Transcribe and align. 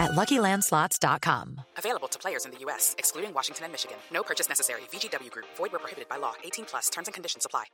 at 0.00 0.12
LuckyLandSlots.com. 0.12 1.60
Available 1.76 2.08
to 2.08 2.18
players 2.18 2.44
in 2.44 2.52
the 2.52 2.58
U.S., 2.58 2.94
excluding 2.98 3.34
Washington 3.34 3.64
and 3.64 3.72
Michigan. 3.72 3.96
No 4.12 4.22
purchase 4.22 4.48
necessary. 4.48 4.82
VGW 4.92 5.30
Group. 5.30 5.46
Void 5.56 5.72
where 5.72 5.80
prohibited 5.80 6.08
by 6.08 6.16
law. 6.18 6.34
18 6.44 6.64
plus. 6.66 6.88
Terms 6.88 7.08
and 7.08 7.14
conditions 7.14 7.44
apply. 7.46 7.64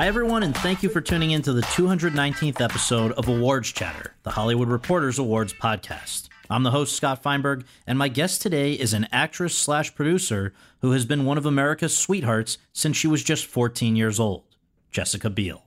Hi, 0.00 0.06
everyone, 0.06 0.42
and 0.44 0.56
thank 0.56 0.82
you 0.82 0.88
for 0.88 1.02
tuning 1.02 1.32
in 1.32 1.42
to 1.42 1.52
the 1.52 1.60
219th 1.60 2.62
episode 2.62 3.12
of 3.12 3.28
Awards 3.28 3.70
Chatter, 3.70 4.14
the 4.22 4.30
Hollywood 4.30 4.68
Reporters 4.68 5.18
Awards 5.18 5.52
podcast. 5.52 6.29
I'm 6.52 6.64
the 6.64 6.72
host, 6.72 6.96
Scott 6.96 7.22
Feinberg, 7.22 7.64
and 7.86 7.96
my 7.96 8.08
guest 8.08 8.42
today 8.42 8.72
is 8.72 8.92
an 8.92 9.06
actress 9.12 9.54
slash 9.54 9.94
producer 9.94 10.52
who 10.80 10.90
has 10.90 11.04
been 11.04 11.24
one 11.24 11.38
of 11.38 11.46
America's 11.46 11.96
sweethearts 11.96 12.58
since 12.72 12.96
she 12.96 13.06
was 13.06 13.22
just 13.22 13.46
14 13.46 13.94
years 13.94 14.18
old, 14.18 14.42
Jessica 14.90 15.30
Biel. 15.30 15.62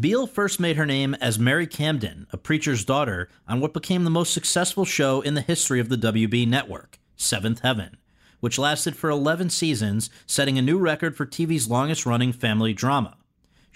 Biel 0.00 0.26
first 0.26 0.58
made 0.58 0.76
her 0.76 0.84
name 0.84 1.14
as 1.20 1.38
Mary 1.38 1.68
Camden, 1.68 2.26
a 2.32 2.36
preacher's 2.36 2.84
daughter, 2.84 3.28
on 3.46 3.60
what 3.60 3.72
became 3.72 4.02
the 4.02 4.10
most 4.10 4.34
successful 4.34 4.84
show 4.84 5.20
in 5.20 5.34
the 5.34 5.40
history 5.42 5.78
of 5.78 5.88
the 5.88 5.96
WB 5.96 6.48
network, 6.48 6.98
Seventh 7.14 7.60
Heaven, 7.60 7.96
which 8.40 8.58
lasted 8.58 8.96
for 8.96 9.08
11 9.08 9.50
seasons, 9.50 10.10
setting 10.26 10.58
a 10.58 10.62
new 10.62 10.76
record 10.76 11.16
for 11.16 11.24
TV's 11.24 11.70
longest 11.70 12.04
running 12.04 12.32
family 12.32 12.72
drama. 12.72 13.16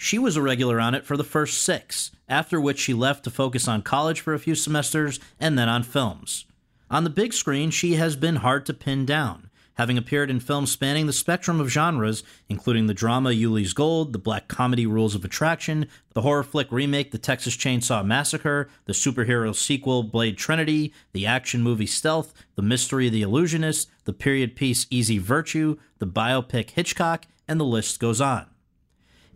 She 0.02 0.18
was 0.18 0.34
a 0.34 0.40
regular 0.40 0.80
on 0.80 0.94
it 0.94 1.04
for 1.04 1.18
the 1.18 1.22
first 1.22 1.62
six, 1.62 2.10
after 2.26 2.58
which 2.58 2.78
she 2.78 2.94
left 2.94 3.22
to 3.24 3.30
focus 3.30 3.68
on 3.68 3.82
college 3.82 4.22
for 4.22 4.32
a 4.32 4.38
few 4.38 4.54
semesters 4.54 5.20
and 5.38 5.58
then 5.58 5.68
on 5.68 5.82
films. 5.82 6.46
On 6.90 7.04
the 7.04 7.10
big 7.10 7.34
screen, 7.34 7.70
she 7.70 7.96
has 7.96 8.16
been 8.16 8.36
hard 8.36 8.64
to 8.64 8.72
pin 8.72 9.04
down, 9.04 9.50
having 9.74 9.98
appeared 9.98 10.30
in 10.30 10.40
films 10.40 10.72
spanning 10.72 11.06
the 11.06 11.12
spectrum 11.12 11.60
of 11.60 11.68
genres, 11.68 12.22
including 12.48 12.86
the 12.86 12.94
drama 12.94 13.28
Ulee's 13.28 13.74
Gold, 13.74 14.14
the 14.14 14.18
black 14.18 14.48
comedy 14.48 14.86
Rules 14.86 15.14
of 15.14 15.22
Attraction, 15.22 15.86
the 16.14 16.22
horror 16.22 16.44
flick 16.44 16.72
remake 16.72 17.10
The 17.10 17.18
Texas 17.18 17.54
Chainsaw 17.54 18.02
Massacre, 18.02 18.70
the 18.86 18.94
superhero 18.94 19.54
sequel 19.54 20.02
Blade 20.02 20.38
Trinity, 20.38 20.94
the 21.12 21.26
action 21.26 21.62
movie 21.62 21.84
Stealth, 21.84 22.32
the 22.56 22.62
mystery 22.62 23.08
of 23.08 23.12
The 23.12 23.20
Illusionist, 23.20 23.90
the 24.04 24.14
period 24.14 24.56
piece 24.56 24.86
Easy 24.88 25.18
Virtue, 25.18 25.76
the 25.98 26.06
biopic 26.06 26.70
Hitchcock, 26.70 27.26
and 27.46 27.60
the 27.60 27.64
list 27.64 28.00
goes 28.00 28.22
on. 28.22 28.49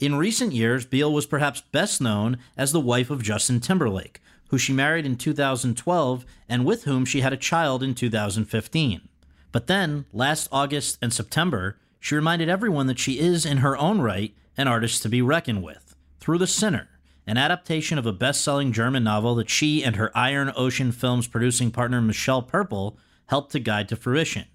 In 0.00 0.16
recent 0.16 0.52
years, 0.52 0.84
Biel 0.84 1.12
was 1.12 1.24
perhaps 1.24 1.60
best 1.60 2.00
known 2.00 2.38
as 2.56 2.72
the 2.72 2.80
wife 2.80 3.10
of 3.10 3.22
Justin 3.22 3.60
Timberlake, 3.60 4.20
who 4.48 4.58
she 4.58 4.72
married 4.72 5.06
in 5.06 5.16
2012 5.16 6.24
and 6.48 6.64
with 6.64 6.84
whom 6.84 7.04
she 7.04 7.20
had 7.20 7.32
a 7.32 7.36
child 7.36 7.80
in 7.82 7.94
2015. 7.94 9.08
But 9.52 9.68
then, 9.68 10.04
last 10.12 10.48
August 10.50 10.98
and 11.00 11.12
September, 11.12 11.78
she 12.00 12.16
reminded 12.16 12.48
everyone 12.48 12.88
that 12.88 12.98
she 12.98 13.20
is, 13.20 13.46
in 13.46 13.58
her 13.58 13.76
own 13.78 14.00
right, 14.00 14.34
an 14.56 14.66
artist 14.66 15.00
to 15.02 15.08
be 15.08 15.22
reckoned 15.22 15.62
with, 15.62 15.94
through 16.18 16.38
The 16.38 16.48
Sinner, 16.48 16.88
an 17.24 17.38
adaptation 17.38 17.96
of 17.96 18.04
a 18.04 18.12
best 18.12 18.42
selling 18.42 18.72
German 18.72 19.04
novel 19.04 19.36
that 19.36 19.48
she 19.48 19.84
and 19.84 19.94
her 19.94 20.10
Iron 20.16 20.52
Ocean 20.56 20.90
Films 20.90 21.28
producing 21.28 21.70
partner 21.70 22.02
Michelle 22.02 22.42
Purple 22.42 22.98
helped 23.26 23.52
to 23.52 23.60
guide 23.60 23.88
to 23.90 23.96
fruition, 23.96 24.46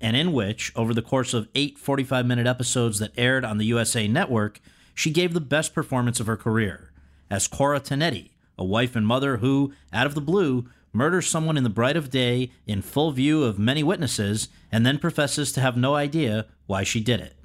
and 0.00 0.16
in 0.16 0.32
which, 0.32 0.72
over 0.74 0.94
the 0.94 1.02
course 1.02 1.34
of 1.34 1.48
eight 1.54 1.78
45 1.78 2.24
minute 2.24 2.46
episodes 2.46 2.98
that 3.00 3.12
aired 3.18 3.44
on 3.44 3.58
the 3.58 3.66
USA 3.66 4.08
Network, 4.08 4.60
she 4.98 5.10
gave 5.12 5.32
the 5.32 5.40
best 5.40 5.74
performance 5.74 6.18
of 6.18 6.26
her 6.26 6.36
career 6.36 6.90
as 7.30 7.46
Cora 7.46 7.78
Tanetti, 7.78 8.30
a 8.58 8.64
wife 8.64 8.96
and 8.96 9.06
mother 9.06 9.36
who, 9.36 9.72
out 9.92 10.08
of 10.08 10.16
the 10.16 10.20
blue, 10.20 10.68
murders 10.92 11.28
someone 11.28 11.56
in 11.56 11.62
the 11.62 11.70
bright 11.70 11.96
of 11.96 12.10
day 12.10 12.50
in 12.66 12.82
full 12.82 13.12
view 13.12 13.44
of 13.44 13.60
many 13.60 13.84
witnesses 13.84 14.48
and 14.72 14.84
then 14.84 14.98
professes 14.98 15.52
to 15.52 15.60
have 15.60 15.76
no 15.76 15.94
idea 15.94 16.46
why 16.66 16.82
she 16.82 16.98
did 16.98 17.20
it. 17.20 17.36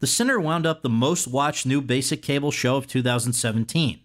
The 0.00 0.06
Sinner 0.06 0.38
wound 0.38 0.66
up 0.66 0.82
the 0.82 0.90
most 0.90 1.26
watched 1.26 1.64
new 1.64 1.80
basic 1.80 2.20
cable 2.20 2.50
show 2.50 2.76
of 2.76 2.86
2017. 2.86 4.00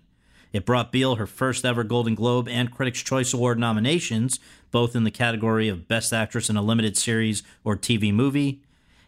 It 0.53 0.65
brought 0.65 0.93
Biel 0.93 1.15
her 1.15 1.27
first 1.27 1.65
ever 1.65 1.83
Golden 1.83 2.15
Globe 2.15 2.47
and 2.47 2.71
Critics' 2.71 3.01
Choice 3.01 3.33
Award 3.33 3.59
nominations, 3.59 4.39
both 4.71 4.95
in 4.95 5.03
the 5.03 5.11
category 5.11 5.67
of 5.67 5.89
Best 5.89 6.13
Actress 6.13 6.49
in 6.49 6.55
a 6.55 6.61
Limited 6.61 6.95
Series 6.95 7.43
or 7.65 7.75
TV 7.75 8.13
Movie. 8.13 8.61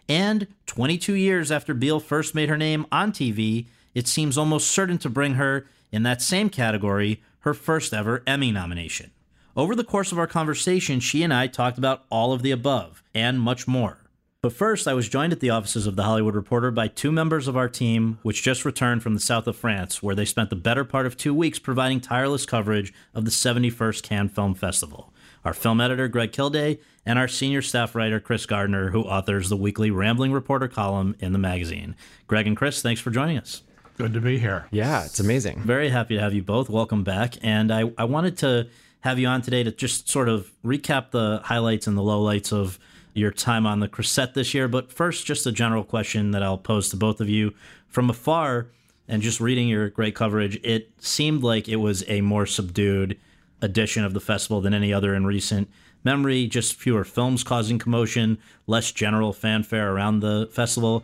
And 0.09 0.47
22 0.65 1.13
years 1.13 1.53
after 1.53 1.73
Biel 1.73 2.01
first 2.01 2.35
made 2.35 2.49
her 2.49 2.57
name 2.57 2.85
on 2.91 3.13
TV, 3.13 3.67
it 3.97 4.07
seems 4.07 4.37
almost 4.37 4.69
certain 4.69 4.99
to 4.99 5.09
bring 5.09 5.33
her, 5.33 5.65
in 5.91 6.03
that 6.03 6.21
same 6.21 6.51
category, 6.51 7.19
her 7.39 7.55
first 7.55 7.95
ever 7.95 8.21
Emmy 8.27 8.51
nomination. 8.51 9.09
Over 9.55 9.73
the 9.73 9.83
course 9.83 10.11
of 10.11 10.19
our 10.19 10.27
conversation, 10.27 10.99
she 10.99 11.23
and 11.23 11.33
I 11.33 11.47
talked 11.47 11.79
about 11.79 12.05
all 12.11 12.31
of 12.31 12.43
the 12.43 12.51
above 12.51 13.01
and 13.15 13.41
much 13.41 13.67
more. 13.67 14.03
But 14.43 14.53
first, 14.53 14.87
I 14.87 14.93
was 14.93 15.09
joined 15.09 15.33
at 15.33 15.39
the 15.39 15.49
offices 15.49 15.87
of 15.87 15.95
The 15.95 16.03
Hollywood 16.03 16.35
Reporter 16.35 16.69
by 16.69 16.89
two 16.89 17.11
members 17.11 17.47
of 17.47 17.57
our 17.57 17.67
team, 17.67 18.19
which 18.21 18.43
just 18.43 18.65
returned 18.65 19.01
from 19.01 19.15
the 19.15 19.19
south 19.19 19.47
of 19.47 19.55
France, 19.55 20.03
where 20.03 20.13
they 20.13 20.25
spent 20.25 20.51
the 20.51 20.55
better 20.55 20.83
part 20.83 21.07
of 21.07 21.17
two 21.17 21.33
weeks 21.33 21.57
providing 21.57 21.99
tireless 21.99 22.45
coverage 22.45 22.93
of 23.15 23.25
the 23.25 23.31
71st 23.31 24.03
Cannes 24.03 24.29
Film 24.29 24.53
Festival. 24.53 25.11
Our 25.43 25.55
film 25.55 25.81
editor, 25.81 26.07
Greg 26.07 26.33
Kilday, 26.33 26.77
and 27.03 27.17
our 27.17 27.27
senior 27.27 27.63
staff 27.63 27.95
writer, 27.95 28.19
Chris 28.19 28.45
Gardner, 28.45 28.91
who 28.91 29.01
authors 29.01 29.49
the 29.49 29.57
weekly 29.57 29.89
Rambling 29.89 30.33
Reporter 30.33 30.67
column 30.67 31.15
in 31.19 31.33
the 31.33 31.39
magazine. 31.39 31.95
Greg 32.27 32.45
and 32.45 32.55
Chris, 32.55 32.83
thanks 32.83 33.01
for 33.01 33.09
joining 33.09 33.39
us. 33.39 33.63
Good 33.97 34.13
to 34.13 34.21
be 34.21 34.37
here. 34.37 34.67
Yeah, 34.69 35.05
it's 35.05 35.19
amazing. 35.19 35.61
Very 35.61 35.89
happy 35.89 36.15
to 36.15 36.21
have 36.21 36.31
you 36.31 36.43
both. 36.43 36.69
Welcome 36.69 37.03
back. 37.03 37.35
And 37.41 37.71
I, 37.71 37.91
I 37.97 38.03
wanted 38.03 38.37
to 38.39 38.67
have 38.99 39.17
you 39.17 39.27
on 39.27 39.41
today 39.41 39.63
to 39.63 39.71
just 39.71 40.07
sort 40.07 40.29
of 40.29 40.51
recap 40.63 41.09
the 41.09 41.41
highlights 41.43 41.87
and 41.87 41.97
the 41.97 42.03
lowlights 42.03 42.53
of 42.53 42.77
your 43.15 43.31
time 43.31 43.65
on 43.65 43.79
the 43.79 43.87
Crescent 43.87 44.35
this 44.35 44.53
year. 44.53 44.67
But 44.67 44.93
first, 44.93 45.25
just 45.25 45.47
a 45.47 45.51
general 45.51 45.83
question 45.83 46.29
that 46.31 46.43
I'll 46.43 46.59
pose 46.59 46.89
to 46.89 46.95
both 46.95 47.19
of 47.19 47.27
you. 47.27 47.55
From 47.87 48.11
afar, 48.11 48.67
and 49.07 49.23
just 49.23 49.41
reading 49.41 49.67
your 49.67 49.89
great 49.89 50.13
coverage, 50.13 50.59
it 50.63 50.91
seemed 50.99 51.41
like 51.41 51.67
it 51.67 51.77
was 51.77 52.03
a 52.07 52.21
more 52.21 52.45
subdued 52.45 53.17
edition 53.63 54.03
of 54.03 54.13
the 54.13 54.19
festival 54.19 54.61
than 54.61 54.75
any 54.75 54.93
other 54.93 55.15
in 55.15 55.25
recent 55.25 55.71
memory. 56.03 56.45
Just 56.45 56.75
fewer 56.75 57.03
films 57.03 57.43
causing 57.43 57.79
commotion, 57.79 58.37
less 58.67 58.91
general 58.91 59.33
fanfare 59.33 59.91
around 59.91 60.19
the 60.19 60.47
festival 60.51 61.03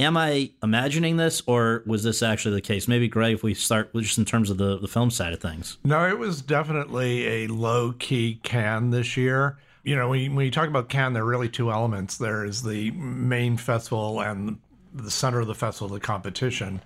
am 0.00 0.16
I 0.16 0.50
imagining 0.62 1.16
this, 1.16 1.42
or 1.46 1.82
was 1.86 2.02
this 2.02 2.22
actually 2.22 2.54
the 2.56 2.60
case? 2.60 2.88
Maybe, 2.88 3.06
Greg, 3.06 3.34
if 3.34 3.42
we 3.42 3.54
start 3.54 3.94
just 3.94 4.18
in 4.18 4.24
terms 4.24 4.50
of 4.50 4.56
the, 4.56 4.78
the 4.78 4.88
film 4.88 5.10
side 5.10 5.32
of 5.32 5.40
things. 5.40 5.78
No, 5.84 6.08
it 6.08 6.18
was 6.18 6.42
definitely 6.42 7.26
a 7.26 7.46
low 7.48 7.92
key 7.92 8.40
Cannes 8.42 8.90
this 8.90 9.16
year. 9.16 9.58
You 9.84 9.96
know, 9.96 10.08
when 10.08 10.20
you, 10.20 10.32
when 10.34 10.44
you 10.44 10.50
talk 10.50 10.68
about 10.68 10.88
Cannes, 10.88 11.14
there 11.14 11.22
are 11.22 11.26
really 11.26 11.48
two 11.48 11.70
elements. 11.70 12.16
There 12.16 12.44
is 12.44 12.62
the 12.62 12.90
main 12.92 13.56
festival 13.56 14.20
and 14.20 14.58
the 14.92 15.10
center 15.10 15.40
of 15.40 15.46
the 15.46 15.54
festival, 15.54 15.88
the 15.88 16.00
competition. 16.00 16.80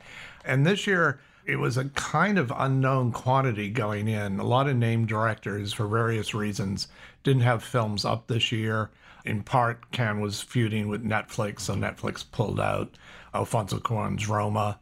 And 0.44 0.66
this 0.66 0.86
year, 0.86 1.20
it 1.46 1.56
was 1.56 1.76
a 1.76 1.86
kind 1.90 2.38
of 2.38 2.52
unknown 2.56 3.12
quantity 3.12 3.68
going 3.70 4.08
in. 4.08 4.38
A 4.40 4.44
lot 4.44 4.68
of 4.68 4.76
named 4.76 5.08
directors, 5.08 5.72
for 5.72 5.86
various 5.86 6.34
reasons, 6.34 6.88
didn't 7.22 7.42
have 7.42 7.62
films 7.62 8.04
up 8.04 8.26
this 8.26 8.50
year. 8.52 8.90
In 9.24 9.42
part, 9.42 9.90
Cannes 9.90 10.20
was 10.20 10.42
feuding 10.42 10.88
with 10.88 11.02
Netflix, 11.02 11.60
so 11.60 11.74
Netflix 11.74 12.24
pulled 12.30 12.60
out 12.60 12.90
Alfonso 13.34 13.78
Cuarón's 13.78 14.28
Roma. 14.28 14.78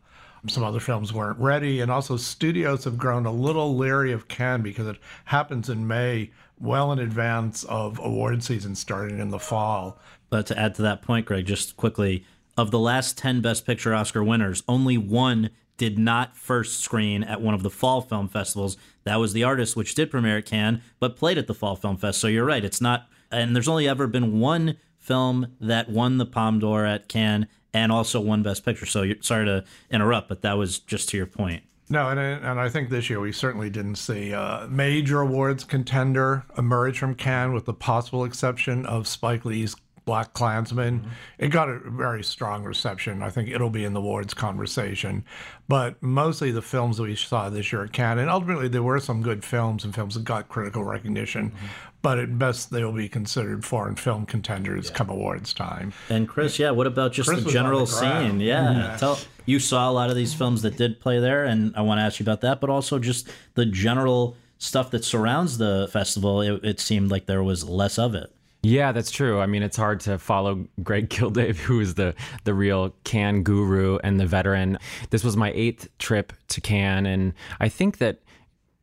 Some 0.49 0.65
other 0.65 0.81
films 0.81 1.13
weren't 1.13 1.39
ready, 1.39 1.81
and 1.81 1.91
also 1.91 2.17
studios 2.17 2.85
have 2.85 2.99
grown 2.99 3.27
a 3.27 3.33
little 3.33 3.77
leery 3.77 4.11
of 4.11 4.27
Cannes 4.27 4.63
because 4.63 4.89
it 4.89 4.99
happens 5.27 5.69
in 5.69 5.87
May, 5.87 6.31
well 6.59 6.91
in 6.91 6.99
advance 6.99 7.63
of 7.65 8.01
award 8.01 8.43
season 8.43 8.75
starting 8.75 9.21
in 9.21 9.31
the 9.31 9.39
fall. 9.39 9.99
But 10.31 10.47
to 10.47 10.59
add 10.59 10.75
to 10.77 10.83
that 10.83 11.03
point, 11.03 11.27
Greg, 11.27 11.47
just 11.47 11.77
quickly, 11.77 12.25
of 12.57 12.73
the 12.73 12.79
last 12.79 13.17
10 13.19 13.41
Best 13.41 13.65
Picture 13.65 13.95
Oscar 13.95 14.25
winners, 14.25 14.65
only 14.67 14.99
one 14.99 15.51
did 15.77 15.99
not 15.99 16.37
first 16.37 16.81
screen 16.81 17.23
at 17.23 17.41
one 17.41 17.55
of 17.55 17.63
the 17.63 17.71
fall 17.71 18.01
film 18.01 18.29
festivals. 18.29 18.77
That 19.05 19.17
was 19.17 19.33
The 19.33 19.45
Artist, 19.45 19.77
which 19.77 19.95
did 19.95 20.11
premiere 20.11 20.39
at 20.39 20.47
Cannes, 20.47 20.81
but 21.01 21.17
played 21.17 21.39
at 21.39 21.47
the 21.47 21.55
Fall 21.55 21.77
Film 21.77 21.97
Fest. 21.97 22.21
So 22.21 22.29
you're 22.29 22.45
right. 22.45 22.65
It's 22.65 22.81
not, 22.81 23.09
and 23.31 23.55
there's 23.55 23.69
only 23.69 23.89
ever 23.89 24.07
been 24.07 24.39
one 24.39 24.77
film 24.99 25.57
that 25.61 25.89
won 25.89 26.19
the 26.19 26.27
Palme 26.27 26.61
d'Or 26.61 26.85
at 26.85 27.09
Cannes 27.09 27.49
and 27.75 27.93
also 27.93 28.21
won 28.21 28.43
Best 28.43 28.65
Picture. 28.65 28.87
So 28.87 29.13
sorry 29.21 29.47
to 29.47 29.65
interrupt, 29.91 30.29
but 30.29 30.43
that 30.43 30.55
was 30.55 30.79
just 30.79 31.09
to 31.11 31.17
your 31.17 31.27
point. 31.27 31.63
No, 31.89 32.09
and 32.09 32.19
and 32.19 32.59
I 32.59 32.69
think 32.69 32.89
this 32.89 33.11
year 33.11 33.21
we 33.21 33.33
certainly 33.33 33.69
didn't 33.69 33.97
see 33.97 34.33
a 34.33 34.67
major 34.71 35.21
awards 35.21 35.65
contender 35.65 36.45
emerge 36.57 36.99
from 36.99 37.15
Cannes, 37.15 37.53
with 37.53 37.67
the 37.67 37.75
possible 37.75 38.25
exception 38.25 38.87
of 38.87 39.07
Spike 39.07 39.45
Lee's 39.45 39.77
BlacKkKlansman. 40.07 41.01
Mm-hmm. 41.01 41.09
It 41.39 41.49
got 41.49 41.69
a 41.69 41.79
very 41.79 42.25
strong 42.25 42.65
reception. 42.65 43.23
I 43.23 43.31
think 43.31 43.49
it'll 43.49 43.71
be 43.71 43.85
in 43.85 43.93
the 43.93 44.01
awards 44.01 44.35
conversation. 44.35 45.25
But 45.69 46.03
mostly 46.03 46.51
the 46.51 46.63
films 46.63 46.97
that 46.97 47.05
we 47.05 47.17
saw 47.17 47.49
this 47.49 47.73
year 47.73 47.85
at 47.85 47.93
Cannes, 47.93 48.19
and 48.19 48.31
ultimately 48.31 48.69
there 48.69 48.83
were 48.83 49.01
some 49.01 49.23
good 49.23 49.45
films 49.45 49.85
and 49.85 49.95
films 49.95 50.15
that 50.15 50.25
got 50.25 50.49
critical 50.49 50.85
recognition. 50.85 51.51
Mm-hmm. 51.51 51.67
But 52.03 52.19
at 52.19 52.37
best, 52.37 52.71
they 52.71 52.83
will 52.83 52.93
be 52.93 53.09
considered 53.09 53.65
foreign 53.65 53.95
film 53.95 54.27
contenders 54.27 54.89
yeah. 54.89 54.97
come 54.97 55.09
awards 55.09 55.55
time. 55.55 55.93
And 56.11 56.29
Chris, 56.29 56.59
yeah, 56.59 56.73
what 56.73 56.89
about 56.89 57.13
just 57.13 57.29
Chris 57.29 57.45
the 57.45 57.51
general 57.51 57.87
the 57.87 57.87
scene? 57.87 58.41
Yeah, 58.41 58.73
yeah. 58.73 58.97
Tell, 58.97 59.19
you 59.47 59.61
saw 59.61 59.89
a 59.89 59.93
lot 59.93 60.11
of 60.11 60.17
these 60.17 60.35
films 60.35 60.63
that 60.63 60.77
did 60.77 60.99
play 60.99 61.21
there, 61.21 61.45
and 61.45 61.73
I 61.77 61.83
want 61.83 61.99
to 61.99 62.03
ask 62.03 62.19
you 62.19 62.25
about 62.25 62.41
that, 62.41 62.61
but 62.61 62.71
also 62.71 62.99
just 62.99 63.29
the 63.55 63.67
general 63.67 64.37
stuff 64.59 64.91
that 64.91 65.05
surrounds 65.05 65.59
the 65.59 65.89
festival. 65.93 66.41
It, 66.41 66.65
it 66.65 66.81
seemed 66.81 67.13
like 67.13 67.27
there 67.27 67.43
was 67.43 67.69
less 67.69 67.99
of 67.99 68.17
it. 68.17 68.33
Yeah, 68.65 68.93
that's 68.93 69.11
true. 69.11 69.41
I 69.41 69.47
mean, 69.47 69.65
it's 69.65 69.77
hard 69.77 70.01
to 70.01 70.19
follow 70.19 70.67
Greg 70.83 71.09
Kilday, 71.11 71.55
who 71.55 71.81
is 71.81 71.95
the 71.95 72.15
the 72.45 72.55
real 72.55 72.95
Cannes 73.05 73.43
guru 73.43 73.99
and 74.05 74.21
the 74.21 74.27
veteran. 74.27 74.79
This 75.11 75.25
was 75.25 75.37
my 75.37 75.51
eighth 75.53 75.89
trip 75.99 76.33
to 76.49 76.61
Cannes, 76.61 77.07
and 77.07 77.35
I 77.59 77.69
think 77.69 77.99
that 77.99 78.21